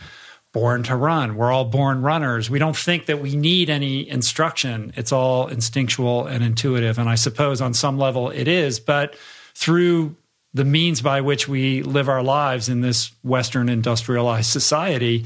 born 0.52 0.82
to 0.84 0.96
run. 0.96 1.36
We're 1.36 1.52
all 1.52 1.64
born 1.64 2.02
runners. 2.02 2.48
We 2.48 2.58
don't 2.58 2.76
think 2.76 3.06
that 3.06 3.20
we 3.20 3.36
need 3.36 3.70
any 3.70 4.08
instruction. 4.08 4.92
It's 4.96 5.12
all 5.12 5.48
instinctual 5.48 6.26
and 6.26 6.44
intuitive. 6.44 6.98
And 6.98 7.08
I 7.08 7.16
suppose 7.16 7.60
on 7.60 7.74
some 7.74 7.98
level 7.98 8.30
it 8.30 8.46
is, 8.46 8.78
but 8.80 9.16
through 9.54 10.14
the 10.52 10.64
means 10.64 11.00
by 11.02 11.20
which 11.20 11.48
we 11.48 11.82
live 11.82 12.08
our 12.08 12.22
lives 12.22 12.68
in 12.68 12.80
this 12.80 13.10
Western 13.24 13.68
industrialized 13.68 14.50
society, 14.50 15.24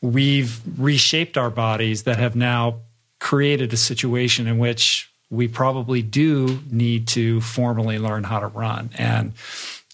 we've 0.00 0.60
reshaped 0.78 1.36
our 1.36 1.50
bodies 1.50 2.04
that 2.04 2.18
have 2.18 2.34
now 2.34 2.80
created 3.20 3.72
a 3.72 3.76
situation 3.76 4.46
in 4.46 4.58
which 4.58 5.11
we 5.32 5.48
probably 5.48 6.02
do 6.02 6.60
need 6.70 7.08
to 7.08 7.40
formally 7.40 7.98
learn 7.98 8.22
how 8.22 8.38
to 8.38 8.48
run. 8.48 8.90
And 8.98 9.32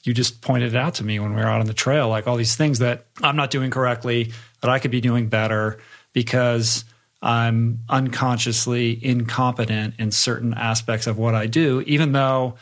you 0.03 0.13
just 0.13 0.43
pointed 0.43 0.75
it 0.75 0.77
out 0.77 0.95
to 0.95 1.05
me 1.05 1.21
when 1.21 1.33
we 1.33 1.41
were 1.41 1.47
out 1.47 1.61
on 1.61 1.67
the 1.67 1.75
trail, 1.75 2.09
like 2.09 2.27
all 2.27 2.37
these 2.37 2.57
things 2.57 2.81
that 2.81 3.07
I'm 3.23 3.37
not 3.37 3.53
doing 3.53 3.71
correctly, 3.71 4.33
that 4.63 4.69
I 4.69 4.81
could 4.81 4.91
be 4.91 5.01
doing 5.01 5.29
better 5.29 5.79
because 6.13 6.85
I'm 7.23 7.85
unconsciously 7.89 8.99
incompetent 9.01 9.95
in 10.01 10.11
certain 10.11 10.55
aspects 10.55 11.07
of 11.07 11.19
what 11.19 11.37
I 11.37 11.47
do, 11.47 11.83
even 11.87 12.11
though 12.11 12.55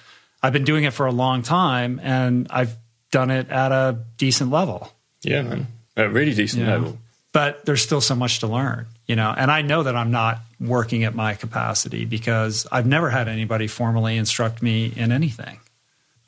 I've 0.42 0.52
been 0.52 0.64
doing 0.64 0.84
it 0.84 0.92
for 0.92 1.06
a 1.06 1.12
long 1.12 1.42
time 1.42 1.98
and 2.02 2.46
I've 2.50 2.76
done 3.10 3.30
it 3.30 3.48
at 3.48 3.72
a 3.72 4.04
decent 4.18 4.50
level. 4.50 4.92
Yeah, 5.22 5.40
man, 5.40 5.66
at 5.96 6.06
a 6.06 6.10
really 6.10 6.34
decent 6.34 6.66
level. 6.66 6.98
But 7.32 7.64
there's 7.64 7.80
still 7.80 8.02
so 8.02 8.14
much 8.14 8.40
to 8.40 8.46
learn, 8.46 8.86
you 9.06 9.16
know. 9.16 9.34
And 9.34 9.50
I 9.50 9.62
know 9.62 9.82
that 9.82 9.96
I'm 9.96 10.10
not 10.10 10.40
working 10.60 11.04
at 11.04 11.14
my 11.14 11.34
capacity 11.34 12.04
because 12.04 12.66
I've 12.72 12.86
never 12.86 13.10
had 13.10 13.28
anybody 13.28 13.66
formally 13.66 14.16
instruct 14.16 14.62
me 14.62 14.92
in 14.96 15.12
anything. 15.12 15.60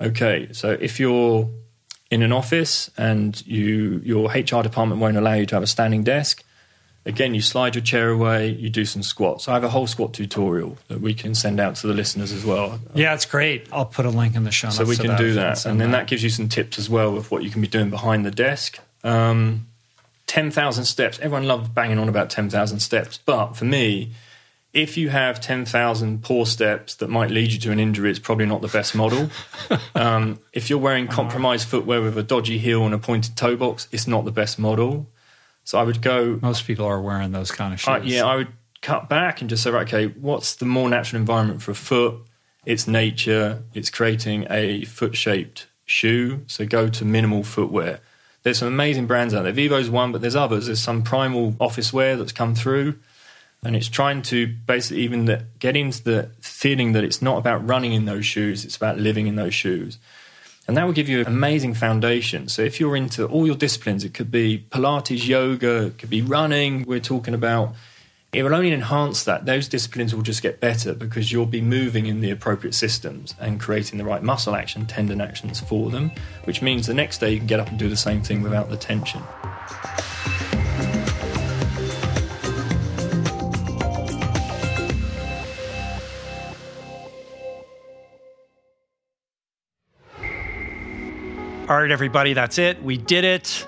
Okay, 0.00 0.48
so 0.52 0.76
if 0.80 1.00
you're 1.00 1.48
in 2.10 2.22
an 2.22 2.32
office 2.32 2.90
and 2.96 3.44
you 3.46 4.00
your 4.04 4.30
HR 4.30 4.62
department 4.62 5.00
won't 5.00 5.16
allow 5.16 5.34
you 5.34 5.46
to 5.46 5.56
have 5.56 5.62
a 5.62 5.66
standing 5.66 6.04
desk, 6.04 6.44
again 7.04 7.34
you 7.34 7.40
slide 7.40 7.74
your 7.74 7.82
chair 7.82 8.10
away, 8.10 8.48
you 8.48 8.70
do 8.70 8.84
some 8.84 9.02
squats. 9.02 9.48
I 9.48 9.54
have 9.54 9.64
a 9.64 9.70
whole 9.70 9.86
squat 9.86 10.14
tutorial 10.14 10.78
that 10.88 11.00
we 11.00 11.14
can 11.14 11.34
send 11.34 11.58
out 11.58 11.76
to 11.76 11.86
the 11.86 11.94
listeners 11.94 12.32
as 12.32 12.44
well. 12.44 12.80
Yeah, 12.94 13.14
it's 13.14 13.26
great. 13.26 13.66
I'll 13.72 13.86
put 13.86 14.06
a 14.06 14.10
link 14.10 14.36
in 14.36 14.44
the 14.44 14.50
show 14.50 14.68
notes. 14.68 14.76
so 14.76 14.84
we 14.84 14.96
can 14.96 15.16
do 15.16 15.34
that, 15.34 15.58
send 15.58 15.72
and 15.72 15.80
then 15.80 15.90
that 15.92 16.06
gives 16.06 16.22
you 16.22 16.30
some 16.30 16.48
tips 16.48 16.78
as 16.78 16.88
well 16.88 17.16
of 17.16 17.30
what 17.30 17.42
you 17.42 17.50
can 17.50 17.60
be 17.60 17.68
doing 17.68 17.90
behind 17.90 18.24
the 18.24 18.30
desk. 18.30 18.78
Um, 19.04 19.67
ten 20.28 20.52
thousand 20.52 20.84
steps. 20.84 21.18
Everyone 21.18 21.48
loves 21.48 21.68
banging 21.70 21.98
on 21.98 22.08
about 22.08 22.30
ten 22.30 22.48
thousand 22.48 22.78
steps, 22.78 23.18
but 23.18 23.54
for 23.54 23.64
me, 23.64 24.12
if 24.72 24.96
you 24.96 25.08
have 25.08 25.40
ten 25.40 25.64
thousand 25.64 26.22
poor 26.22 26.46
steps 26.46 26.94
that 26.96 27.08
might 27.08 27.30
lead 27.32 27.52
you 27.52 27.58
to 27.58 27.72
an 27.72 27.80
injury, 27.80 28.10
it's 28.10 28.20
probably 28.20 28.46
not 28.46 28.62
the 28.62 28.68
best 28.68 28.94
model. 28.94 29.30
um, 29.96 30.38
if 30.52 30.70
you're 30.70 30.78
wearing 30.78 31.08
compromised 31.08 31.66
footwear 31.66 32.00
with 32.00 32.16
a 32.16 32.22
dodgy 32.22 32.58
heel 32.58 32.84
and 32.84 32.94
a 32.94 32.98
pointed 32.98 33.36
toe 33.36 33.56
box, 33.56 33.88
it's 33.90 34.06
not 34.06 34.24
the 34.24 34.30
best 34.30 34.60
model. 34.60 35.10
So 35.64 35.78
I 35.78 35.82
would 35.82 36.00
go. 36.00 36.38
Most 36.40 36.66
people 36.66 36.86
are 36.86 37.00
wearing 37.00 37.32
those 37.32 37.50
kind 37.50 37.74
of 37.74 37.80
shoes. 37.80 37.88
Uh, 37.88 38.00
yeah, 38.04 38.24
I 38.24 38.36
would 38.36 38.52
cut 38.80 39.08
back 39.08 39.40
and 39.40 39.50
just 39.50 39.62
say, 39.64 39.70
right, 39.70 39.86
okay, 39.86 40.06
what's 40.06 40.54
the 40.54 40.66
more 40.66 40.88
natural 40.88 41.18
environment 41.18 41.62
for 41.62 41.72
a 41.72 41.74
foot? 41.74 42.20
It's 42.64 42.86
nature. 42.86 43.64
It's 43.74 43.90
creating 43.90 44.46
a 44.50 44.84
foot-shaped 44.84 45.66
shoe. 45.84 46.44
So 46.46 46.66
go 46.66 46.88
to 46.88 47.04
minimal 47.04 47.42
footwear. 47.42 48.00
There's 48.48 48.60
some 48.60 48.68
amazing 48.68 49.06
brands 49.06 49.34
out 49.34 49.42
there. 49.42 49.52
Vivo's 49.52 49.90
one, 49.90 50.10
but 50.10 50.22
there's 50.22 50.34
others. 50.34 50.64
There's 50.64 50.80
some 50.80 51.02
primal 51.02 51.54
office 51.60 51.92
wear 51.92 52.16
that's 52.16 52.32
come 52.32 52.54
through, 52.54 52.98
and 53.62 53.76
it's 53.76 53.88
trying 53.88 54.22
to 54.22 54.46
basically 54.46 55.02
even 55.02 55.26
the, 55.26 55.44
get 55.58 55.76
into 55.76 56.02
the 56.02 56.30
feeling 56.40 56.92
that 56.92 57.04
it's 57.04 57.20
not 57.20 57.36
about 57.36 57.68
running 57.68 57.92
in 57.92 58.06
those 58.06 58.24
shoes. 58.24 58.64
It's 58.64 58.74
about 58.74 58.96
living 58.96 59.26
in 59.26 59.36
those 59.36 59.52
shoes. 59.52 59.98
And 60.66 60.78
that 60.78 60.86
will 60.86 60.94
give 60.94 61.10
you 61.10 61.20
an 61.20 61.26
amazing 61.26 61.74
foundation. 61.74 62.48
So 62.48 62.62
if 62.62 62.80
you're 62.80 62.96
into 62.96 63.26
all 63.26 63.46
your 63.46 63.54
disciplines, 63.54 64.02
it 64.02 64.14
could 64.14 64.30
be 64.30 64.64
Pilates, 64.70 65.28
yoga, 65.28 65.88
it 65.88 65.98
could 65.98 66.08
be 66.08 66.22
running, 66.22 66.84
we're 66.86 67.00
talking 67.00 67.34
about. 67.34 67.74
It 68.30 68.42
will 68.42 68.54
only 68.54 68.72
enhance 68.72 69.24
that. 69.24 69.46
Those 69.46 69.68
disciplines 69.68 70.14
will 70.14 70.20
just 70.20 70.42
get 70.42 70.60
better 70.60 70.92
because 70.92 71.32
you'll 71.32 71.46
be 71.46 71.62
moving 71.62 72.04
in 72.04 72.20
the 72.20 72.30
appropriate 72.30 72.74
systems 72.74 73.34
and 73.40 73.58
creating 73.58 73.96
the 73.96 74.04
right 74.04 74.22
muscle 74.22 74.54
action, 74.54 74.84
tendon 74.84 75.22
actions 75.22 75.60
for 75.60 75.90
them, 75.90 76.10
which 76.44 76.60
means 76.60 76.86
the 76.86 76.92
next 76.92 77.18
day 77.18 77.32
you 77.32 77.38
can 77.38 77.46
get 77.46 77.58
up 77.58 77.68
and 77.68 77.78
do 77.78 77.88
the 77.88 77.96
same 77.96 78.22
thing 78.22 78.42
without 78.42 78.68
the 78.68 78.76
tension. 78.76 79.22
All 91.66 91.80
right, 91.80 91.90
everybody, 91.90 92.34
that's 92.34 92.58
it. 92.58 92.82
We 92.82 92.98
did 92.98 93.24
it. 93.24 93.66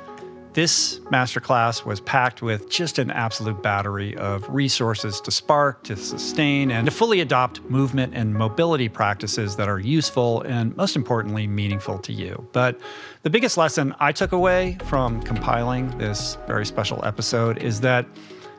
This 0.53 0.99
masterclass 1.13 1.85
was 1.85 2.01
packed 2.01 2.43
with 2.43 2.69
just 2.69 2.99
an 2.99 3.13
absolute 3.13 3.63
battery 3.63 4.17
of 4.17 4.49
resources 4.49 5.21
to 5.21 5.31
spark, 5.31 5.85
to 5.85 5.97
sustain, 5.97 6.73
and 6.73 6.87
to 6.87 6.91
fully 6.91 7.21
adopt 7.21 7.63
movement 7.71 8.15
and 8.17 8.35
mobility 8.35 8.89
practices 8.89 9.55
that 9.57 9.69
are 9.69 9.79
useful 9.79 10.43
and, 10.43 10.77
most 10.77 10.97
importantly, 10.97 11.47
meaningful 11.47 12.01
to 12.01 12.13
you. 12.13 12.49
But 12.53 12.81
the 13.23 13.31
biggest 13.31 13.59
lesson 13.59 13.95
I 14.01 14.11
took 14.11 14.33
away 14.33 14.77
from 14.87 15.23
compiling 15.23 15.97
this 15.99 16.37
very 16.49 16.67
special 16.67 17.05
episode 17.05 17.59
is 17.59 17.81
that 17.83 18.05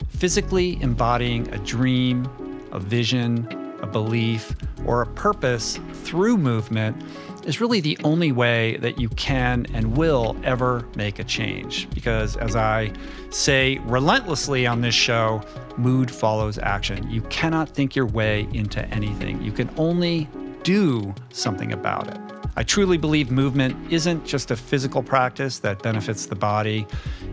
physically 0.08 0.80
embodying 0.80 1.46
a 1.52 1.58
dream, 1.58 2.26
a 2.72 2.80
vision, 2.80 3.46
a 3.82 3.86
belief, 3.86 4.56
or 4.86 5.02
a 5.02 5.06
purpose 5.06 5.78
through 5.92 6.38
movement 6.38 7.04
is 7.44 7.60
really 7.60 7.80
the 7.80 7.98
only 8.04 8.32
way 8.32 8.76
that 8.78 8.98
you 8.98 9.08
can 9.10 9.66
and 9.74 9.96
will 9.96 10.36
ever 10.44 10.86
make 10.96 11.18
a 11.18 11.24
change. 11.24 11.88
Because 11.90 12.36
as 12.36 12.56
I 12.56 12.92
say 13.30 13.78
relentlessly 13.84 14.66
on 14.66 14.80
this 14.80 14.94
show, 14.94 15.42
mood 15.76 16.10
follows 16.10 16.58
action. 16.58 17.10
You 17.10 17.22
cannot 17.22 17.68
think 17.68 17.96
your 17.96 18.06
way 18.06 18.48
into 18.52 18.84
anything, 18.88 19.42
you 19.42 19.52
can 19.52 19.70
only 19.76 20.28
do 20.62 21.14
something 21.30 21.72
about 21.72 22.08
it. 22.08 22.18
I 22.54 22.62
truly 22.62 22.98
believe 22.98 23.30
movement 23.30 23.90
isn't 23.90 24.26
just 24.26 24.50
a 24.50 24.56
physical 24.56 25.02
practice 25.02 25.58
that 25.60 25.82
benefits 25.82 26.26
the 26.26 26.34
body. 26.34 26.86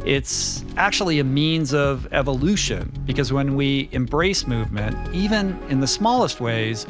It's 0.06 0.64
actually 0.78 1.20
a 1.20 1.26
means 1.26 1.74
of 1.74 2.08
evolution 2.14 2.94
because 3.06 3.34
when 3.34 3.56
we 3.56 3.90
embrace 3.92 4.48
movement, 4.48 5.14
even 5.14 5.62
in 5.70 5.82
the 5.82 5.88
smallest 5.88 6.40
ways, 6.40 6.88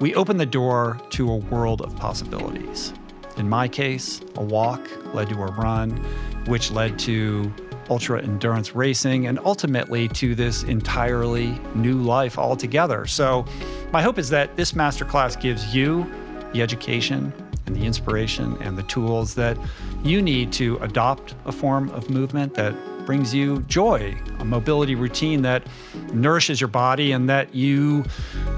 we 0.00 0.14
open 0.14 0.36
the 0.36 0.46
door 0.46 0.98
to 1.10 1.30
a 1.30 1.36
world 1.36 1.80
of 1.80 1.96
possibilities. 1.96 2.92
In 3.36 3.48
my 3.48 3.68
case, 3.68 4.20
a 4.36 4.42
walk 4.42 4.80
led 5.14 5.28
to 5.30 5.42
a 5.42 5.46
run, 5.52 5.90
which 6.46 6.70
led 6.70 6.98
to 7.00 7.52
ultra 7.88 8.22
endurance 8.22 8.74
racing 8.74 9.26
and 9.26 9.38
ultimately 9.44 10.08
to 10.08 10.34
this 10.34 10.64
entirely 10.64 11.58
new 11.74 11.98
life 11.98 12.38
altogether. 12.38 13.06
So, 13.06 13.44
my 13.92 14.02
hope 14.02 14.18
is 14.18 14.28
that 14.30 14.56
this 14.56 14.72
masterclass 14.72 15.40
gives 15.40 15.74
you 15.74 16.10
the 16.52 16.62
education 16.62 17.32
and 17.66 17.76
the 17.76 17.84
inspiration 17.84 18.56
and 18.60 18.76
the 18.76 18.82
tools 18.84 19.34
that 19.34 19.56
you 20.02 20.22
need 20.22 20.52
to 20.54 20.76
adopt 20.78 21.34
a 21.44 21.52
form 21.52 21.90
of 21.90 22.10
movement 22.10 22.54
that 22.54 22.74
brings 23.06 23.32
you 23.32 23.60
joy, 23.62 24.14
a 24.40 24.44
mobility 24.44 24.94
routine 24.94 25.40
that 25.42 25.66
nourishes 26.12 26.60
your 26.60 26.68
body, 26.68 27.12
and 27.12 27.28
that 27.30 27.54
you 27.54 28.04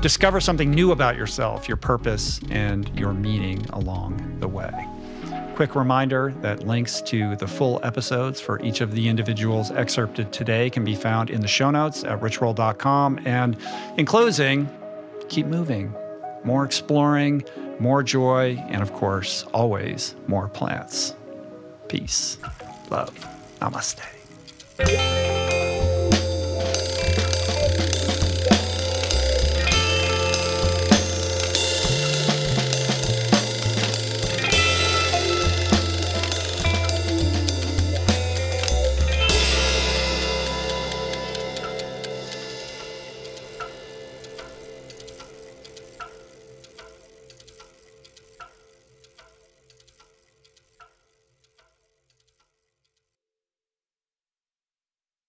discover 0.01 0.41
something 0.41 0.71
new 0.71 0.91
about 0.91 1.17
yourself, 1.17 1.69
your 1.69 1.77
purpose, 1.77 2.41
and 2.51 2.89
your 2.99 3.13
meaning 3.13 3.65
along 3.71 4.39
the 4.41 4.49
way. 4.49 4.89
Quick 5.55 5.75
reminder 5.75 6.33
that 6.41 6.67
links 6.67 7.03
to 7.03 7.37
the 7.37 7.47
full 7.47 7.81
episodes 7.83 8.41
for 8.41 8.63
each 8.63 8.81
of 8.81 8.93
the 8.93 9.09
individuals 9.09 9.71
excerpted 9.73 10.33
today 10.33 10.71
can 10.71 10.85
be 10.85 10.95
found 10.95 11.31
in 11.31 11.41
the 11.41 11.49
show 11.49 11.71
notes 11.71 12.05
at 12.05 12.21
richroll.com. 12.21 13.21
And 13.25 13.57
in 13.97 14.07
closing, 14.07 14.69
keep 15.29 15.47
moving, 15.47 15.93
more 16.45 16.65
exploring, 16.65 17.45
more 17.81 18.03
joy, 18.03 18.57
and 18.69 18.83
of 18.83 18.93
course, 18.93 19.43
always 19.53 20.15
more 20.29 20.49
plants. 20.49 21.15
Peace, 21.89 22.39
love, 22.91 23.13
namaste. 23.61 24.18
Música 24.79 25.38